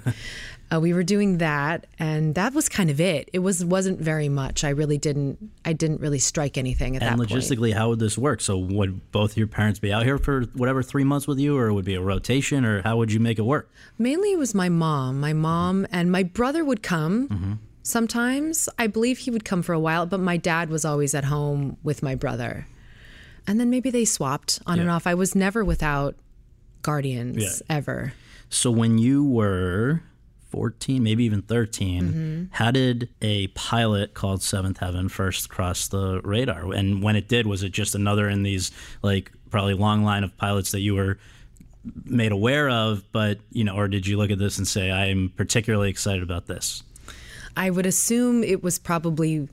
Uh, 0.73 0.81
we 0.81 0.95
were 0.95 1.03
doing 1.03 1.39
that, 1.39 1.87
and 1.99 2.35
that 2.35 2.55
was 2.55 2.69
kind 2.69 2.89
of 2.89 3.01
it. 3.01 3.29
It 3.33 3.41
was 3.41 3.63
wasn't 3.65 4.01
very 4.01 4.29
much. 4.29 4.65
I 4.65 4.71
really 4.71 4.97
didn't. 4.97 5.51
I 5.65 5.73
didn't 5.75 6.01
really 6.01 6.19
strike 6.19 6.57
anything 6.57 6.97
at 6.97 7.03
And 7.03 7.11
that 7.13 7.17
point. 7.19 7.31
And 7.31 7.41
logistically, 7.43 7.75
how 7.75 7.91
would 7.91 7.99
this 7.99 8.17
work? 8.17 8.41
So 8.41 8.57
would 8.57 9.13
both 9.13 9.37
your 9.37 9.47
parents 9.49 9.79
be 9.81 9.93
out 9.93 10.05
here 10.05 10.17
for 10.19 10.43
whatever 10.55 10.83
three 10.83 11.05
months 11.05 11.27
with 11.29 11.39
you, 11.39 11.59
or 11.59 11.73
would 11.73 11.85
it 11.85 11.87
be 11.87 11.95
a 11.95 12.01
rotation, 12.01 12.65
or 12.65 12.81
how 12.83 12.97
would 12.97 13.13
you 13.13 13.21
make 13.21 13.39
it 13.39 13.43
work? 13.43 13.71
Mainly 13.99 14.33
it 14.33 14.39
was 14.39 14.55
my 14.55 14.69
mom. 14.71 15.21
My 15.21 15.33
mom 15.35 15.87
and 15.93 16.11
my 16.11 16.23
brother 16.23 16.65
would 16.65 16.83
come 16.83 17.29
Mm-hmm. 17.29 17.53
sometimes. 17.83 18.69
I 18.79 18.87
believe 18.87 19.19
he 19.19 19.31
would 19.31 19.45
come 19.45 19.63
for 19.63 19.73
a 19.75 19.81
while, 19.81 20.07
but 20.07 20.21
my 20.21 20.37
dad 20.39 20.71
was 20.71 20.85
always 20.85 21.15
at 21.15 21.25
home 21.25 21.77
with 21.83 22.03
my 22.03 22.15
brother. 22.15 22.67
And 23.47 23.59
then 23.61 23.69
maybe 23.71 23.91
they 23.91 24.05
swapped 24.05 24.61
on 24.67 24.79
and 24.79 24.89
off. 24.89 25.07
I 25.07 25.15
was 25.15 25.35
never 25.35 25.65
without 25.65 26.15
guardians 26.83 27.43
Yeah. 27.43 27.77
ever. 27.77 28.13
So 28.49 28.71
when 28.71 28.99
you 28.99 29.25
were 29.25 30.03
14, 30.53 31.03
maybe 31.03 31.25
even 31.25 31.43
13, 31.43 32.03
Mm-hmm. 32.05 32.45
how 32.53 32.71
did 32.71 33.09
a 33.21 33.49
pilot 33.49 34.15
called 34.15 34.43
Seventh 34.43 34.79
Heaven 34.79 35.09
first 35.09 35.49
cross 35.49 35.89
the 35.89 36.21
radar? 36.23 36.73
And 36.73 37.03
when 37.03 37.17
it 37.17 37.27
did, 37.27 37.47
was 37.47 37.63
it 37.63 37.71
just 37.73 37.95
another 37.95 38.29
in 38.29 38.43
these 38.45 38.71
like 39.03 39.33
probably 39.51 39.75
long 39.75 40.05
line 40.05 40.23
of 40.25 40.37
pilots 40.37 40.71
that 40.73 40.81
you 40.81 40.95
were 40.95 41.19
made 42.05 42.31
aware 42.33 42.69
of, 42.71 43.03
but 43.13 43.39
you 43.51 43.65
know, 43.65 43.75
or 43.75 43.89
did 43.89 44.07
you 44.07 44.17
look 44.17 44.31
at 44.31 44.39
this 44.39 44.59
and 44.59 44.69
say, 44.69 44.91
I'm 44.93 45.33
particularly 45.37 45.91
excited 45.91 46.23
about 46.23 46.47
this? 46.47 46.83
I 47.57 47.71
would 47.71 47.87
assume 47.87 48.45
it 48.45 48.63
was 48.63 48.79
probably 48.79 49.49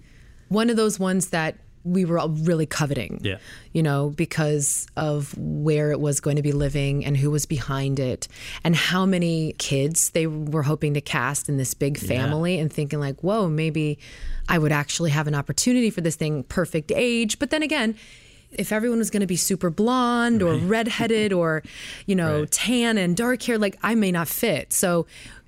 one 0.49 0.69
of 0.69 0.75
those 0.77 0.99
ones 0.99 1.29
that 1.29 1.57
we 1.83 2.05
were 2.05 2.19
all 2.19 2.29
really 2.29 2.65
coveting. 2.65 3.19
Yeah. 3.23 3.37
You 3.73 3.81
know, 3.83 4.09
because 4.09 4.87
of 4.97 5.33
where 5.37 5.91
it 5.91 5.99
was 5.99 6.19
going 6.19 6.35
to 6.35 6.41
be 6.41 6.51
living 6.51 7.05
and 7.05 7.15
who 7.15 7.31
was 7.31 7.45
behind 7.45 7.99
it 7.99 8.27
and 8.63 8.75
how 8.75 9.05
many 9.05 9.53
kids 9.53 10.09
they 10.11 10.27
were 10.27 10.63
hoping 10.63 10.93
to 10.95 11.01
cast 11.01 11.47
in 11.49 11.57
this 11.57 11.73
big 11.73 11.97
family 11.97 12.59
and 12.59 12.71
thinking 12.71 12.99
like, 12.99 13.21
whoa, 13.23 13.47
maybe 13.47 13.97
I 14.47 14.57
would 14.57 14.71
actually 14.71 15.11
have 15.11 15.27
an 15.27 15.35
opportunity 15.35 15.89
for 15.89 16.01
this 16.01 16.15
thing, 16.15 16.43
perfect 16.43 16.91
age. 16.93 17.39
But 17.39 17.49
then 17.49 17.63
again, 17.63 17.95
if 18.51 18.71
everyone 18.71 18.97
was 18.97 19.11
going 19.11 19.21
to 19.21 19.27
be 19.27 19.35
super 19.35 19.69
blonde 19.69 20.41
or 20.41 20.55
redheaded 20.57 21.31
or, 21.31 21.61
you 22.07 22.15
know, 22.15 22.39
Right. 22.39 22.51
tan 22.51 22.97
and 22.97 23.15
dark 23.15 23.43
hair, 23.43 23.57
like 23.59 23.77
I 23.83 23.93
may 23.95 24.11
not 24.11 24.27
fit. 24.27 24.73
So 24.73 25.05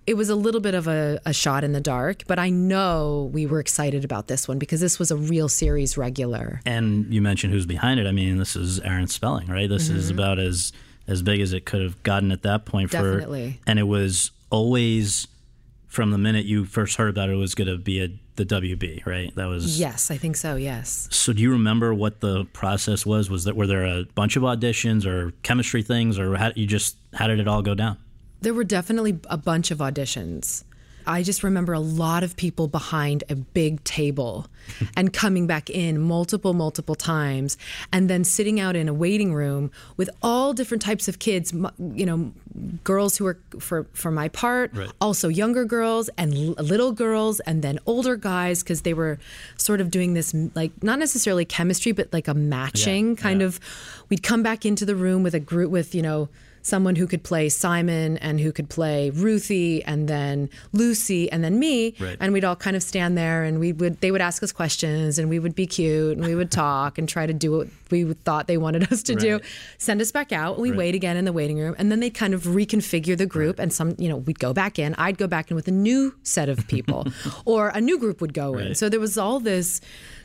it 0.08 0.16
was 0.16 0.30
a 0.30 0.36
little 0.36 0.62
bit 0.62 0.74
of 0.74 0.88
a, 0.88 1.20
a 1.26 1.34
shot 1.34 1.64
in 1.64 1.74
the 1.74 1.82
dark, 1.82 2.24
but 2.28 2.39
I 2.39 2.49
know 2.49 3.30
we 3.34 3.45
were 3.45 3.60
excited 3.60 4.04
about 4.04 4.28
this 4.28 4.47
one 4.47 4.58
because 4.58 4.80
this 4.80 4.97
was 4.97 5.12
a 5.12 5.16
real 5.16 5.47
series 5.47 5.97
regular. 5.97 6.62
And 6.66 7.14
you 7.14 7.22
mentioned 7.22 7.54
who's 7.54 7.66
behind 7.66 7.99
it. 7.99 8.08
I 8.08 8.12
mean, 8.12 8.38
this 8.38 8.56
is 8.56 8.80
Aaron 8.80 9.08
Spelling, 9.08 9.47
right? 9.47 9.70
This 9.70 9.89
is 9.89 10.06
mm-hmm. 10.06 10.20
about 10.20 10.39
as 10.39 10.74
as 11.08 11.22
big 11.22 11.41
as 11.41 11.52
it 11.54 11.66
could 11.66 11.82
have 11.82 12.02
gotten 12.04 12.32
at 12.32 12.43
that 12.43 12.66
point. 12.66 12.89
For, 12.91 12.97
Definitely. 12.97 13.60
And 13.68 13.80
it 13.80 13.84
was 13.84 14.32
always 14.49 15.28
from 15.88 16.12
the 16.12 16.18
minute 16.18 16.45
you 16.45 16.64
first 16.66 16.95
heard 16.95 17.10
about 17.10 17.30
it, 17.30 17.34
it 17.34 17.36
was 17.36 17.54
going 17.54 17.68
to 17.68 17.78
be 17.78 18.02
a 18.02 18.10
the 18.38 18.45
WB, 18.45 19.06
right? 19.06 19.36
That 19.36 19.45
was 19.45 19.80
Yes, 19.80 20.10
I 20.10 20.18
think 20.18 20.36
so. 20.36 20.56
Yes. 20.56 21.08
So 21.12 21.34
do 21.34 21.41
you 21.41 21.52
remember 21.52 21.93
what 21.93 22.22
the 22.22 22.45
process 22.45 23.06
was? 23.06 23.30
Was 23.30 23.43
that 23.43 23.56
were 23.56 23.68
there 23.68 23.86
a 23.86 24.06
bunch 24.16 24.36
of 24.36 24.43
auditions 24.43 25.06
or 25.06 25.32
chemistry 25.43 25.84
things, 25.84 26.18
or 26.18 26.36
how 26.38 26.52
you 26.56 26.66
just 26.66 26.95
how 27.14 27.28
did 27.28 27.39
it 27.39 27.47
all 27.47 27.62
go 27.62 27.76
down? 27.76 27.97
There 28.41 28.53
were 28.53 28.63
definitely 28.63 29.19
a 29.29 29.37
bunch 29.37 29.71
of 29.71 29.77
auditions. 29.79 30.63
I 31.05 31.23
just 31.23 31.41
remember 31.43 31.73
a 31.73 31.79
lot 31.79 32.23
of 32.23 32.35
people 32.37 32.67
behind 32.67 33.23
a 33.29 33.35
big 33.35 33.83
table 33.83 34.45
and 34.95 35.11
coming 35.11 35.47
back 35.47 35.69
in 35.69 35.99
multiple, 35.99 36.53
multiple 36.53 36.93
times, 36.95 37.57
and 37.91 38.09
then 38.09 38.23
sitting 38.23 38.59
out 38.59 38.75
in 38.75 38.87
a 38.87 38.93
waiting 38.93 39.33
room 39.33 39.71
with 39.97 40.09
all 40.21 40.53
different 40.53 40.83
types 40.83 41.07
of 41.07 41.17
kids, 41.17 41.53
you 41.79 42.05
know, 42.05 42.31
girls 42.83 43.17
who 43.17 43.25
were 43.25 43.39
for, 43.59 43.87
for 43.93 44.11
my 44.11 44.27
part, 44.29 44.75
also 44.99 45.27
younger 45.27 45.65
girls 45.65 46.09
and 46.17 46.33
l- 46.35 46.63
little 46.63 46.91
girls, 46.91 47.39
and 47.41 47.63
then 47.63 47.79
older 47.87 48.15
guys, 48.15 48.61
because 48.61 48.81
they 48.83 48.93
were 48.93 49.17
sort 49.57 49.81
of 49.81 49.89
doing 49.89 50.13
this, 50.13 50.35
like, 50.53 50.71
not 50.83 50.99
necessarily 50.99 51.45
chemistry, 51.45 51.91
but 51.93 52.11
like 52.13 52.27
a 52.27 52.33
matching 52.35 53.15
kind 53.15 53.41
of. 53.41 53.59
We'd 54.09 54.23
come 54.23 54.43
back 54.43 54.65
into 54.65 54.85
the 54.85 54.95
room 54.95 55.23
with 55.23 55.33
a 55.33 55.39
group 55.39 55.71
with, 55.71 55.95
you 55.95 56.01
know, 56.03 56.29
someone 56.62 56.95
who 56.95 57.07
could 57.07 57.24
play 57.24 57.49
Simon 57.49 58.18
and 58.18 58.39
who 58.39 58.51
could 58.51 58.70
play 58.70 59.09
Ruthie 59.09 59.84
and 59.84 60.07
then 60.07 60.49
Lucy 60.74 61.32
and 61.32 61.43
then 61.43 61.59
me 61.59 61.95
Right. 61.99 62.18
and 62.20 62.34
we'd 62.34 62.43
all 62.43 62.55
kind 62.55 62.76
of 62.76 62.84
stand 62.84 63.18
there 63.18 63.43
and 63.43 63.59
we 63.59 63.74
would 63.74 63.99
they 64.01 64.12
would 64.12 64.22
ask 64.22 64.43
us 64.43 64.51
questions 64.51 65.18
and 65.18 65.30
we 65.30 65.39
would 65.39 65.55
be 65.55 65.66
cute 65.66 66.18
and 66.18 66.26
we 66.26 66.36
would 66.36 66.51
talk 66.51 66.97
and 66.97 67.07
try 67.07 67.26
to 67.26 67.34
do 67.34 67.51
what 67.51 67.68
we 67.89 68.03
thought 68.14 68.47
they 68.47 68.57
wanted 68.57 68.91
us 68.91 69.03
to 69.03 69.16
do. 69.16 69.39
Send 69.78 70.01
us 70.01 70.12
back 70.12 70.32
out 70.32 70.53
and 70.53 70.62
we 70.62 70.72
wait 70.72 70.95
again 70.95 71.18
in 71.18 71.26
the 71.26 71.34
waiting 71.34 71.57
room 71.57 71.76
and 71.78 71.91
then 71.91 71.99
they'd 71.99 72.14
kind 72.14 72.34
of 72.34 72.43
reconfigure 72.43 73.18
the 73.18 73.26
group 73.26 73.59
and 73.59 73.74
some 73.74 73.95
you 73.97 74.09
know 74.09 74.18
we'd 74.18 74.39
go 74.39 74.53
back 74.53 74.80
in. 74.80 74.95
I'd 74.95 75.18
go 75.18 75.28
back 75.28 75.51
in 75.51 75.55
with 75.55 75.68
a 75.68 75.72
new 75.72 76.16
set 76.24 76.49
of 76.49 76.68
people 76.68 77.07
or 77.45 77.70
a 77.70 77.82
new 77.82 77.97
group 77.97 78.22
would 78.22 78.34
go 78.34 78.57
in. 78.57 78.76
So 78.76 78.89
there 78.89 78.99
was 78.99 79.18
all 79.18 79.39
this 79.39 79.82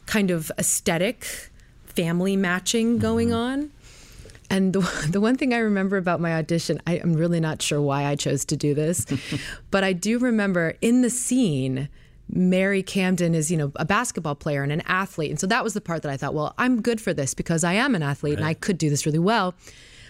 kind 0.07 0.30
of 0.30 0.53
aesthetic 0.59 1.51
family 1.87 2.37
matching 2.37 2.99
going 2.99 3.28
mm-hmm. 3.28 3.37
on 3.37 3.70
and 4.51 4.72
the, 4.72 4.80
the 5.11 5.20
one 5.20 5.36
thing 5.36 5.53
I 5.53 5.59
remember 5.59 5.97
about 5.97 6.20
my 6.20 6.34
audition, 6.34 6.80
I, 6.86 6.94
am 6.97 7.14
really 7.14 7.40
not 7.40 7.62
sure 7.62 7.80
why 7.80 8.05
I 8.05 8.16
chose 8.16 8.44
to 8.47 8.57
do 8.57 8.74
this, 8.74 9.07
but 9.70 9.84
I 9.84 9.92
do 9.92 10.18
remember 10.18 10.74
in 10.80 11.03
the 11.03 11.11
scene, 11.11 11.88
Mary 12.28 12.82
Camden 12.82 13.34
is, 13.34 13.51
you 13.51 13.57
know, 13.57 13.72
a 13.76 13.84
basketball 13.84 14.34
player 14.34 14.62
and 14.62 14.72
an 14.72 14.82
athlete. 14.86 15.30
And 15.30 15.38
so 15.38 15.47
that 15.47 15.62
was 15.62 15.74
the 15.74 15.80
part 15.80 16.03
that 16.03 16.11
I 16.11 16.16
thought, 16.16 16.34
well, 16.34 16.55
I'm 16.59 16.82
good 16.82 17.01
for 17.01 17.14
this 17.14 17.34
because 17.34 17.62
I 17.62 17.74
am 17.74 17.94
an 17.94 18.03
athlete 18.03 18.38
and 18.38 18.44
I 18.44 18.55
could 18.55 18.78
do 18.78 18.90
this 18.90 19.07
really 19.07 19.20
well. 19.20 19.55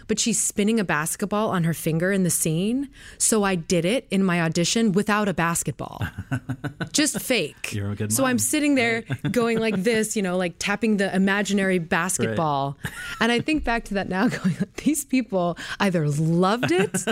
But 0.08 0.18
she's 0.18 0.40
spinning 0.40 0.78
a 0.78 0.84
basketball 0.84 1.50
on 1.50 1.64
her 1.64 1.74
finger 1.74 2.12
in 2.12 2.22
the 2.22 2.30
scene. 2.30 2.88
So 3.18 3.42
I 3.42 3.54
did 3.54 3.84
it 3.84 4.06
in 4.10 4.22
my 4.22 4.40
audition 4.40 4.92
without 4.92 5.28
a 5.28 5.34
basketball. 5.34 6.06
Just 6.92 7.20
fake. 7.20 7.72
You're 7.72 7.90
a 7.90 7.96
good 7.96 8.12
so 8.12 8.22
mom. 8.22 8.30
I'm 8.30 8.38
sitting 8.38 8.74
there 8.74 9.02
going 9.30 9.58
like 9.58 9.76
this, 9.82 10.16
you 10.16 10.22
know, 10.22 10.36
like 10.36 10.54
tapping 10.58 10.96
the 10.96 11.14
imaginary 11.14 11.78
basketball. 11.78 12.76
And 13.20 13.32
I 13.32 13.40
think 13.40 13.64
back 13.64 13.84
to 13.86 13.94
that 13.94 14.08
now, 14.08 14.28
going, 14.28 14.56
these 14.84 15.04
people 15.04 15.58
either 15.80 16.08
loved 16.08 16.70
it 16.70 17.04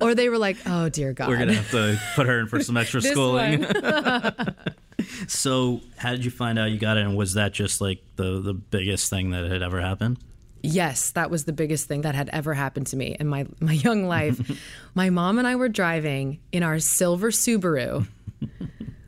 or 0.00 0.14
they 0.14 0.28
were 0.28 0.38
like, 0.38 0.56
oh, 0.66 0.88
dear 0.88 1.12
God. 1.12 1.28
We're 1.28 1.38
gonna 1.38 1.54
have 1.54 1.70
to 1.70 2.00
put 2.14 2.26
her 2.26 2.40
in 2.40 2.48
for 2.48 2.60
some 2.62 2.76
extra 2.76 3.00
schooling. 3.00 3.64
So 5.28 5.80
how 5.96 6.10
did 6.10 6.24
you 6.24 6.30
find 6.30 6.58
out 6.58 6.70
you 6.70 6.78
got 6.78 6.96
it? 6.96 7.04
And 7.04 7.16
was 7.16 7.34
that 7.34 7.52
just 7.52 7.80
like 7.80 8.02
the 8.16 8.40
the 8.40 8.54
biggest 8.54 9.10
thing 9.10 9.30
that 9.30 9.50
had 9.50 9.62
ever 9.62 9.80
happened? 9.80 10.18
Yes, 10.66 11.10
that 11.12 11.30
was 11.30 11.44
the 11.44 11.52
biggest 11.52 11.86
thing 11.88 12.02
that 12.02 12.14
had 12.14 12.28
ever 12.32 12.54
happened 12.54 12.86
to 12.88 12.96
me 12.96 13.16
in 13.18 13.26
my, 13.26 13.46
my 13.60 13.72
young 13.72 14.06
life. 14.06 14.40
my 14.94 15.10
mom 15.10 15.38
and 15.38 15.46
I 15.46 15.56
were 15.56 15.68
driving 15.68 16.40
in 16.52 16.62
our 16.62 16.78
silver 16.78 17.30
Subaru, 17.30 18.06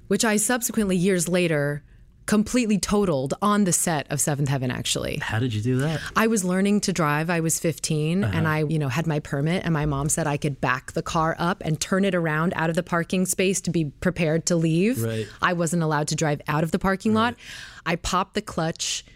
which 0.09 0.25
I 0.25 0.37
subsequently, 0.37 0.97
years 0.97 1.29
later, 1.29 1.83
completely 2.27 2.79
totaled 2.79 3.33
on 3.41 3.65
the 3.65 3.73
set 3.73 4.07
of 4.13 4.21
Seventh 4.21 4.51
Heaven, 4.51 4.71
actually. 4.71 5.17
How 5.17 5.39
did 5.39 5.55
you 5.55 5.63
do 5.63 5.79
that? 5.79 5.99
I 6.15 6.27
was 6.27 6.45
learning 6.45 6.83
to 6.83 6.93
drive. 6.93 7.31
I 7.31 7.41
was 7.41 7.59
15 7.59 8.23
Uh-huh. 8.23 8.37
and 8.37 8.47
I, 8.47 8.65
you 8.65 8.79
know, 8.79 8.89
had 8.89 9.07
my 9.07 9.19
permit 9.19 9.65
and 9.65 9.73
my 9.73 9.87
mom 9.87 10.11
said 10.11 10.27
I 10.27 10.37
could 10.37 10.61
back 10.61 10.93
the 10.93 11.01
car 11.03 11.35
up 11.39 11.63
and 11.65 11.81
turn 11.81 12.05
it 12.05 12.15
around 12.15 12.53
out 12.55 12.69
of 12.69 12.77
the 12.77 12.83
parking 12.83 13.25
space 13.25 13.63
to 13.63 13.71
be 13.71 13.87
prepared 13.87 14.45
to 14.47 14.57
leave. 14.57 15.03
Right. 15.03 15.27
I 15.41 15.55
wasn't 15.55 15.83
allowed 15.83 16.09
to 16.09 16.17
drive 16.17 16.43
out 16.49 16.63
of 16.65 16.71
the 16.71 16.79
parking 16.79 17.15
lot. 17.15 17.35
I 17.87 17.97
popped 17.97 18.35
the 18.35 18.43
clutch, 18.43 19.07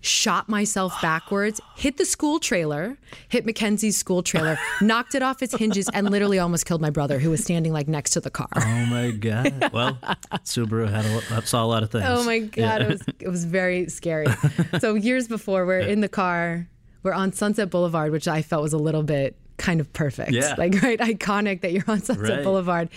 shot 0.00 0.48
myself 0.48 0.94
backwards, 1.02 1.60
hit 1.76 1.96
the 1.96 2.04
school 2.04 2.38
trailer, 2.38 2.98
hit 3.28 3.44
Mackenzie's 3.44 3.96
school 3.96 4.22
trailer, 4.22 4.58
knocked 4.80 5.14
it 5.14 5.22
off 5.22 5.42
its 5.42 5.54
hinges 5.54 5.88
and 5.92 6.10
literally 6.10 6.38
almost 6.38 6.66
killed 6.66 6.80
my 6.80 6.90
brother 6.90 7.18
who 7.18 7.30
was 7.30 7.42
standing 7.42 7.72
like 7.72 7.88
next 7.88 8.10
to 8.10 8.20
the 8.20 8.30
car. 8.30 8.48
Oh 8.56 8.86
my 8.86 9.10
god! 9.10 9.70
Well, 9.72 9.98
Subaru 10.44 10.90
had 10.90 11.04
a, 11.04 11.14
lo- 11.14 11.40
saw 11.42 11.64
a 11.64 11.66
lot 11.66 11.82
of 11.82 11.90
things. 11.90 12.04
Oh 12.06 12.24
my 12.24 12.40
god, 12.40 12.82
it 12.82 12.88
was 12.88 13.02
it 13.20 13.28
was 13.28 13.44
very 13.44 13.88
scary. 13.88 14.26
so 14.80 14.94
years 14.94 15.28
before, 15.28 15.64
we're 15.64 15.78
in 15.80 16.00
the 16.00 16.08
car, 16.08 16.66
we're 17.02 17.12
on 17.12 17.32
Sunset 17.32 17.70
Boulevard, 17.70 18.10
which 18.10 18.26
I 18.26 18.42
felt 18.42 18.62
was 18.62 18.72
a 18.72 18.78
little 18.78 19.02
bit 19.02 19.36
kind 19.60 19.78
of 19.78 19.92
perfect. 19.92 20.32
Yeah. 20.32 20.54
Like 20.56 20.74
right, 20.82 20.98
iconic 20.98 21.60
that 21.60 21.72
you're 21.72 21.84
on 21.86 22.00
Sunset 22.00 22.36
Right. 22.36 22.42
Boulevard. 22.44 22.88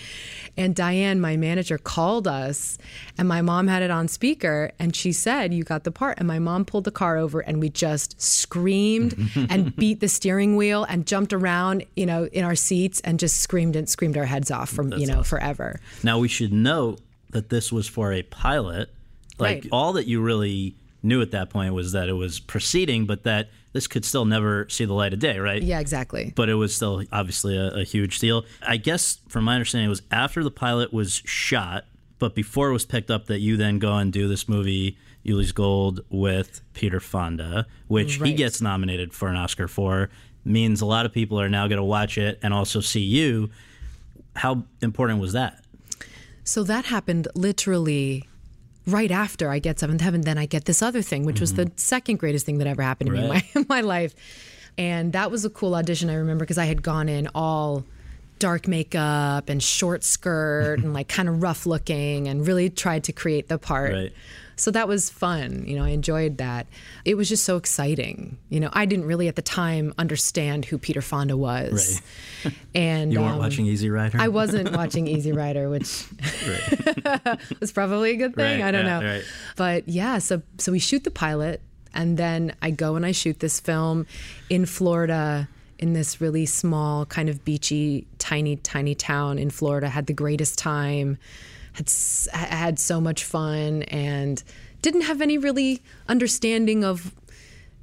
And 0.56 0.74
Diane, 0.76 1.20
my 1.20 1.36
manager, 1.36 1.78
called 1.78 2.28
us 2.28 2.78
and 3.18 3.28
my 3.28 3.42
mom 3.42 3.68
had 3.68 3.82
it 3.84 3.92
on 3.92 4.08
speaker 4.08 4.72
and 4.80 4.96
she 4.96 5.12
said, 5.12 5.54
You 5.54 5.64
got 5.64 5.84
the 5.84 5.92
part. 5.92 6.18
And 6.20 6.28
my 6.28 6.40
mom 6.40 6.64
pulled 6.66 6.86
the 6.86 6.92
car 6.92 7.18
over 7.18 7.42
and 7.42 7.60
we 7.60 7.70
just 7.70 8.20
screamed 8.22 9.14
and 9.50 9.76
beat 9.76 10.00
the 10.00 10.08
steering 10.08 10.56
wheel 10.56 10.86
and 10.86 11.06
jumped 11.06 11.34
around, 11.34 11.86
you 11.96 12.06
know, 12.06 12.26
in 12.32 12.44
our 12.46 12.56
seats 12.56 13.02
and 13.02 13.20
just 13.20 13.42
screamed 13.42 13.76
and 13.76 13.90
screamed 13.90 14.18
our 14.18 14.26
heads 14.26 14.50
off 14.52 14.70
from, 14.70 14.94
you 14.94 15.06
know, 15.06 15.22
forever. 15.24 15.80
Now 16.04 16.20
we 16.20 16.28
should 16.28 16.54
note 16.54 17.02
that 17.32 17.50
this 17.50 17.72
was 17.72 17.88
for 17.88 18.14
a 18.14 18.24
pilot. 18.24 18.90
Like 19.38 19.64
Right. 19.64 19.68
all 19.72 19.94
that 19.94 20.08
you 20.08 20.22
really 20.22 20.76
knew 21.02 21.22
at 21.22 21.32
that 21.32 21.50
point 21.50 21.74
was 21.74 21.92
that 21.92 22.08
it 22.08 22.14
was 22.14 22.40
proceeding, 22.40 23.06
but 23.06 23.24
that 23.24 23.50
this 23.74 23.88
could 23.88 24.06
still 24.06 24.26
never 24.26 24.68
see 24.70 24.86
the 24.86 24.94
light 24.94 25.14
of 25.14 25.20
day, 25.20 25.40
right? 25.40 25.62
Yeah, 25.62 25.80
exactly. 25.80 26.32
But 26.36 26.48
it 26.48 26.54
was 26.54 26.74
still 26.74 27.04
obviously 27.12 27.58
a, 27.58 27.70
a 27.70 27.84
huge 27.84 28.20
deal. 28.20 28.46
I 28.62 28.78
guess, 28.78 29.20
from 29.28 29.44
my 29.44 29.56
understanding, 29.56 29.88
it 29.88 29.90
was 29.90 30.04
after 30.12 30.44
the 30.44 30.52
pilot 30.52 30.94
was 30.94 31.22
shot, 31.26 31.86
but 32.20 32.36
before 32.36 32.70
it 32.70 32.74
was 32.74 32.86
picked 32.86 33.12
up 33.12 33.26
that 33.26 33.40
you 33.40 33.58
then 33.58 33.80
go 33.80 33.94
and 33.98 34.14
do 34.14 34.28
this 34.28 34.48
movie, 34.48 34.98
Ulee's 35.26 35.52
Gold, 35.52 36.02
with 36.10 36.62
Peter 36.74 37.00
Fonda, 37.00 37.66
which 37.88 38.16
he 38.16 38.34
gets 38.34 38.62
nominated 38.62 39.14
for 39.14 39.28
an 39.28 39.36
Oscar 39.36 39.68
for. 39.68 40.10
Means 40.46 40.82
a 40.82 40.86
lot 40.86 41.06
of 41.06 41.14
people 41.14 41.40
are 41.40 41.50
now 41.50 41.68
going 41.68 41.78
to 41.78 41.84
watch 41.84 42.18
it 42.18 42.38
and 42.44 42.54
also 42.54 42.82
see 42.82 43.00
you. 43.00 43.50
How 44.36 44.66
important 44.82 45.22
was 45.22 45.34
that? 45.34 45.64
So 46.44 46.64
that 46.64 46.86
happened 46.86 47.30
literally 47.34 48.28
right 48.86 49.12
after 49.12 49.50
I 49.50 49.60
get 49.60 49.80
Seventh 49.80 50.02
Heaven. 50.02 50.22
Then 50.22 50.38
I 50.38 50.46
get 50.46 50.66
this 50.66 50.82
other 50.82 51.02
thing, 51.02 51.26
which 51.26 51.40
was 51.40 51.54
the 51.54 51.66
mm-hmm. 51.66 51.78
second 51.78 52.20
greatest 52.20 52.46
thing 52.46 52.58
that 52.58 52.68
ever 52.68 52.82
happened 52.82 53.10
to 53.10 53.14
me 53.14 53.24
in 53.24 53.30
my, 53.30 53.44
in 53.56 53.66
my 53.70 53.82
life. 53.82 54.16
And 54.78 55.14
that 55.14 55.30
was 55.32 55.46
a 55.46 55.50
cool 55.50 55.76
audition, 55.76 56.10
I 56.10 56.16
remember, 56.16 56.44
because 56.46 56.58
I 56.58 56.66
had 56.66 56.82
gone 56.82 57.10
in 57.10 57.30
all 57.36 57.86
dark 58.44 58.68
makeup 58.68 59.48
and 59.48 59.64
short 59.64 60.04
skirt 60.04 60.80
and 60.80 60.94
like 60.94 61.08
kind 61.08 61.30
of 61.30 61.42
rough 61.42 61.66
looking 61.66 62.28
and 62.28 62.46
really 62.46 62.70
tried 62.70 63.06
to 63.06 63.14
create 63.14 63.48
the 63.48 63.58
part. 63.58 63.94
Right. 63.94 64.14
So 64.58 64.70
that 64.72 64.86
was 64.86 65.10
fun. 65.10 65.64
You 65.66 65.78
know, 65.78 65.86
I 65.86 65.92
enjoyed 65.92 66.40
that. 66.40 66.68
It 67.06 67.16
was 67.16 67.30
just 67.30 67.46
so 67.46 67.56
exciting. 67.56 68.38
You 68.50 68.60
know, 68.60 68.70
I 68.74 68.86
didn't 68.86 69.06
really 69.06 69.30
at 69.30 69.38
the 69.38 69.42
time 69.42 69.94
understand 69.98 70.66
who 70.66 70.78
Peter 70.78 71.02
Fonda 71.02 71.38
was. 71.38 72.02
And 72.76 73.14
You 73.14 73.22
weren't 73.22 73.36
um, 73.36 73.40
watching 73.40 73.66
Easy 73.68 73.90
Rider? 73.90 74.18
I 74.20 74.28
wasn't 74.28 74.76
watching 74.76 75.08
Easy 75.08 75.32
Rider, 75.32 75.70
which 75.70 76.06
was 77.62 77.72
probably 77.72 78.12
a 78.12 78.16
good 78.18 78.36
thing. 78.36 78.60
Right, 78.60 78.68
I 78.68 78.72
don't 78.72 78.86
yeah, 78.86 79.00
know. 79.00 79.06
right. 79.06 79.24
But 79.56 79.88
yeah, 79.88 80.18
so 80.18 80.42
so 80.58 80.74
we 80.74 80.80
shoot 80.80 81.06
the 81.06 81.12
pilot, 81.12 81.62
and 81.94 82.18
then 82.18 82.54
I 82.62 82.72
go 82.72 82.98
and 82.98 83.06
I 83.06 83.14
shoot 83.14 83.40
this 83.40 83.62
film 83.62 84.08
in 84.50 84.66
Florida 84.66 85.48
in 85.80 85.94
this 85.94 86.20
really 86.22 86.46
small, 86.46 87.06
kind 87.06 87.30
of 87.30 87.44
beachy, 87.46 88.06
tiny, 88.20 88.56
tiny 88.58 88.96
town 88.96 89.38
in 89.40 89.50
Florida. 89.50 89.90
Had 89.90 90.06
the 90.08 90.14
greatest 90.14 90.58
time. 90.58 91.18
Had 91.74 91.90
had 92.34 92.78
so 92.80 93.02
much 93.02 93.24
fun 93.24 93.84
and 93.84 94.44
didn't 94.84 95.02
have 95.02 95.22
any 95.22 95.38
really 95.40 95.82
understanding 96.08 96.84
of 96.84 97.14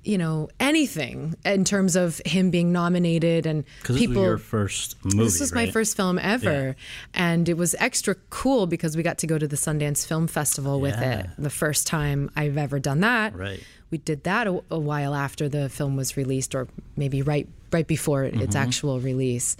you 0.04 0.16
know 0.16 0.48
anything 0.60 1.34
in 1.44 1.64
terms 1.64 1.96
of 1.96 2.22
him 2.24 2.50
being 2.50 2.72
nominated 2.72 3.44
and 3.46 3.64
people 3.84 4.14
was 4.14 4.24
your 4.28 4.38
first 4.38 4.96
movie. 5.04 5.18
this 5.18 5.40
was 5.40 5.52
my 5.52 5.70
first 5.70 5.94
film 5.96 6.18
ever 6.20 6.74
and 7.12 7.48
it 7.50 7.56
was 7.58 7.74
extra 7.78 8.14
cool 8.30 8.66
because 8.66 8.96
we 8.96 9.02
got 9.02 9.18
to 9.18 9.26
go 9.26 9.36
to 9.38 9.46
the 9.46 9.56
sundance 9.56 10.06
film 10.06 10.26
festival 10.26 10.80
with 10.80 10.96
it 10.98 11.26
the 11.36 11.50
first 11.50 11.86
time 11.86 12.30
i've 12.34 12.56
ever 12.56 12.78
done 12.78 13.00
that 13.00 13.36
Right. 13.36 13.62
we 13.90 13.98
did 13.98 14.24
that 14.24 14.46
a, 14.46 14.62
a 14.70 14.78
while 14.78 15.14
after 15.14 15.50
the 15.50 15.68
film 15.68 15.96
was 15.96 16.16
released 16.16 16.54
or 16.54 16.66
maybe 16.96 17.20
right 17.20 17.46
right 17.72 17.86
before 17.86 18.24
its 18.24 18.36
Mm-hmm. 18.36 18.56
actual 18.56 19.00
release 19.00 19.56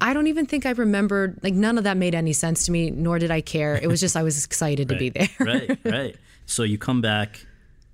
i 0.00 0.12
don't 0.14 0.26
even 0.26 0.46
think 0.46 0.66
i 0.66 0.70
remembered 0.70 1.38
like 1.42 1.54
none 1.54 1.78
of 1.78 1.84
that 1.84 1.96
made 1.96 2.14
any 2.14 2.32
sense 2.32 2.66
to 2.66 2.72
me 2.72 2.90
nor 2.90 3.18
did 3.18 3.30
i 3.30 3.40
care 3.40 3.76
it 3.76 3.86
was 3.86 4.00
just 4.00 4.16
i 4.16 4.22
was 4.22 4.44
excited 4.44 4.88
to 4.88 4.96
be 4.96 5.08
there 5.16 5.28
right, 5.40 5.78
right. 5.84 6.16
So 6.46 6.62
you 6.62 6.76
come 6.76 7.00
back, 7.00 7.46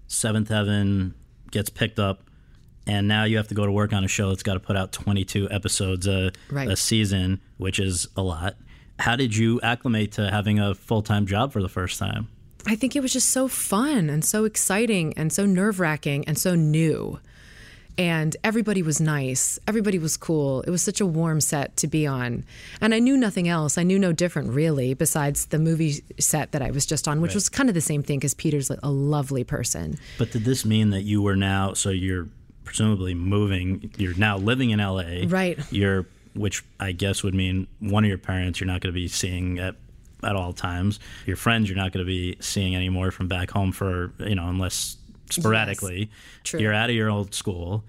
Seventh 0.08 0.48
Heaven 0.48 1.14
gets 1.52 1.70
picked 1.70 2.00
up, 2.00 2.24
and 2.84 3.06
now 3.06 3.22
you 3.22 3.36
have 3.36 3.46
to 3.48 3.54
go 3.54 3.64
to 3.64 3.70
work 3.70 3.92
on 3.92 4.02
a 4.02 4.08
show 4.08 4.30
that's 4.30 4.42
got 4.42 4.54
to 4.54 4.60
put 4.60 4.76
out 4.76 4.90
22 4.90 5.48
episodes 5.52 6.08
a, 6.08 6.32
Right. 6.50 6.68
a 6.68 6.74
season, 6.76 7.40
which 7.58 7.78
is 7.78 8.08
a 8.16 8.22
lot. 8.22 8.56
How 8.98 9.14
did 9.14 9.36
you 9.36 9.60
acclimate 9.62 10.10
to 10.12 10.28
having 10.30 10.58
a 10.58 10.74
full 10.74 11.00
time 11.02 11.26
job 11.26 11.52
for 11.52 11.62
the 11.62 11.68
first 11.68 11.98
time? 12.00 12.26
I 12.66 12.74
think 12.74 12.96
it 12.96 13.00
was 13.02 13.12
just 13.12 13.28
so 13.28 13.46
fun 13.46 14.10
and 14.10 14.24
so 14.24 14.44
exciting 14.44 15.14
and 15.16 15.32
so 15.32 15.46
nerve 15.46 15.78
wracking 15.78 16.24
and 16.26 16.36
so 16.36 16.56
new. 16.56 17.20
And 18.00 18.34
everybody 18.42 18.82
was 18.82 18.98
nice. 18.98 19.58
Everybody 19.68 19.98
was 19.98 20.16
cool. 20.16 20.62
It 20.62 20.70
was 20.70 20.80
such 20.80 21.02
a 21.02 21.06
warm 21.06 21.42
set 21.42 21.76
to 21.76 21.86
be 21.86 22.06
on. 22.06 22.44
And 22.80 22.94
I 22.94 22.98
knew 22.98 23.14
nothing 23.14 23.46
else. 23.46 23.76
I 23.76 23.82
knew 23.82 23.98
no 23.98 24.10
different, 24.10 24.54
really, 24.54 24.94
besides 24.94 25.46
the 25.46 25.58
movie 25.58 26.02
set 26.18 26.52
that 26.52 26.62
I 26.62 26.70
was 26.70 26.86
just 26.86 27.06
on, 27.06 27.20
which 27.20 27.34
was 27.34 27.50
kind 27.50 27.68
of 27.68 27.74
the 27.74 27.82
same 27.82 28.02
thing 28.02 28.18
because 28.18 28.32
Peter's 28.32 28.70
a 28.70 28.90
lovely 28.90 29.44
person. 29.44 29.98
But 30.16 30.30
did 30.30 30.44
this 30.44 30.64
mean 30.64 30.90
that 30.90 31.02
you 31.02 31.20
were 31.20 31.36
now, 31.36 31.74
so 31.74 31.90
you're 31.90 32.26
presumably 32.64 33.12
moving, 33.12 33.90
you're 33.98 34.14
now 34.14 34.38
living 34.38 34.70
in 34.70 34.78
LA? 34.78 35.26
Right. 35.26 35.58
You're, 35.70 36.06
which 36.34 36.64
I 36.78 36.92
guess 36.92 37.22
would 37.22 37.34
mean 37.34 37.66
one 37.80 38.04
of 38.04 38.08
your 38.08 38.16
parents 38.16 38.60
you're 38.60 38.66
not 38.66 38.80
going 38.80 38.94
to 38.94 38.98
be 38.98 39.08
seeing 39.08 39.58
at 39.58 39.76
at 40.22 40.36
all 40.36 40.52
times. 40.52 41.00
Your 41.26 41.36
friends 41.36 41.68
you're 41.68 41.76
not 41.76 41.92
going 41.92 42.04
to 42.04 42.08
be 42.10 42.36
seeing 42.40 42.76
anymore 42.76 43.10
from 43.10 43.28
back 43.28 43.50
home 43.50 43.72
for, 43.72 44.12
you 44.18 44.34
know, 44.34 44.48
unless 44.48 44.96
sporadically. 45.32 46.10
true. 46.44 46.60
You're 46.60 46.74
out 46.74 46.90
of 46.90 46.96
your 46.96 47.10
old 47.10 47.34
school. 47.34 47.84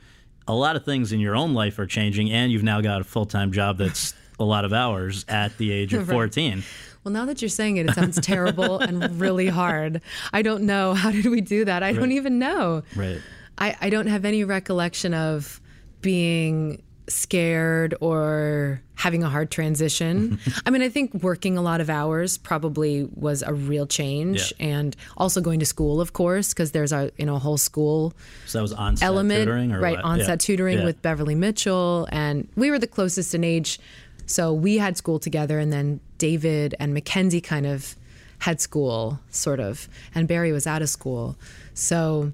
A 0.47 0.53
lot 0.55 0.75
of 0.75 0.83
things 0.83 1.11
in 1.11 1.19
your 1.19 1.35
own 1.35 1.53
life 1.53 1.77
are 1.79 1.85
changing, 1.85 2.31
and 2.31 2.51
you've 2.51 2.63
now 2.63 2.81
got 2.81 3.01
a 3.01 3.03
full 3.03 3.25
time 3.25 3.51
job 3.51 3.77
that's 3.77 4.13
a 4.39 4.43
lot 4.43 4.65
of 4.65 4.73
hours 4.73 5.23
at 5.27 5.57
the 5.57 5.71
age 5.71 5.93
of 5.93 6.07
Right. 6.09 6.15
14. 6.15 6.63
Well, 7.03 7.11
now 7.11 7.25
that 7.25 7.41
you're 7.41 7.49
saying 7.49 7.77
it, 7.77 7.89
it 7.89 7.95
sounds 7.95 8.19
terrible 8.21 8.79
and 8.79 9.19
really 9.19 9.47
hard. 9.47 10.01
I 10.33 10.41
don't 10.41 10.63
know. 10.63 10.93
How 10.95 11.11
did 11.11 11.25
we 11.27 11.41
do 11.41 11.65
that? 11.65 11.83
I 11.83 11.93
don't 11.93 12.11
even 12.11 12.37
know. 12.39 12.83
Right. 12.95 13.21
I, 13.57 13.75
I 13.81 13.89
don't 13.89 14.07
have 14.07 14.25
any 14.25 14.43
recollection 14.43 15.13
of 15.13 15.59
being 16.01 16.81
scared 17.11 17.93
or 18.01 18.81
having 18.95 19.23
a 19.23 19.29
hard 19.29 19.49
transition. 19.51 20.39
I 20.65 20.69
mean, 20.69 20.81
I 20.81 20.89
think 20.89 21.13
working 21.23 21.57
a 21.57 21.61
lot 21.61 21.81
of 21.81 21.89
hours 21.89 22.37
probably 22.37 23.07
was 23.15 23.41
a 23.41 23.53
real 23.53 23.85
change, 23.87 24.53
Yeah. 24.59 24.65
and 24.67 24.95
also 25.17 25.41
going 25.41 25.59
to 25.59 25.65
school, 25.65 25.99
of 26.01 26.13
course, 26.13 26.49
because 26.53 26.71
there's 26.71 26.91
a 26.93 27.11
you 27.17 27.25
know 27.25 27.37
whole 27.39 27.57
school 27.57 28.13
So 28.45 28.57
that 28.59 28.61
was 28.63 28.73
on 28.73 28.95
element, 29.01 29.45
tutoring 29.45 29.71
or 29.71 29.79
right? 29.79 29.95
what? 29.97 30.05
On-set 30.05 30.29
Yeah. 30.29 30.35
tutoring 30.37 30.77
Yeah. 30.79 30.85
with 30.85 31.01
Beverly 31.01 31.35
Mitchell, 31.35 32.07
and 32.11 32.47
we 32.55 32.69
were 32.71 32.79
the 32.79 32.87
closest 32.87 33.33
in 33.35 33.43
age, 33.43 33.79
so 34.25 34.53
we 34.53 34.77
had 34.77 34.97
school 34.97 35.19
together, 35.19 35.59
and 35.59 35.71
then 35.73 35.99
David 36.17 36.75
and 36.79 36.93
Mackenzie 36.93 37.41
kind 37.41 37.65
of 37.65 37.95
had 38.39 38.59
school, 38.61 39.19
sort 39.29 39.59
of, 39.59 39.87
and 40.15 40.27
Barry 40.27 40.51
was 40.51 40.65
out 40.65 40.81
of 40.81 40.89
school, 40.89 41.35
so 41.73 42.31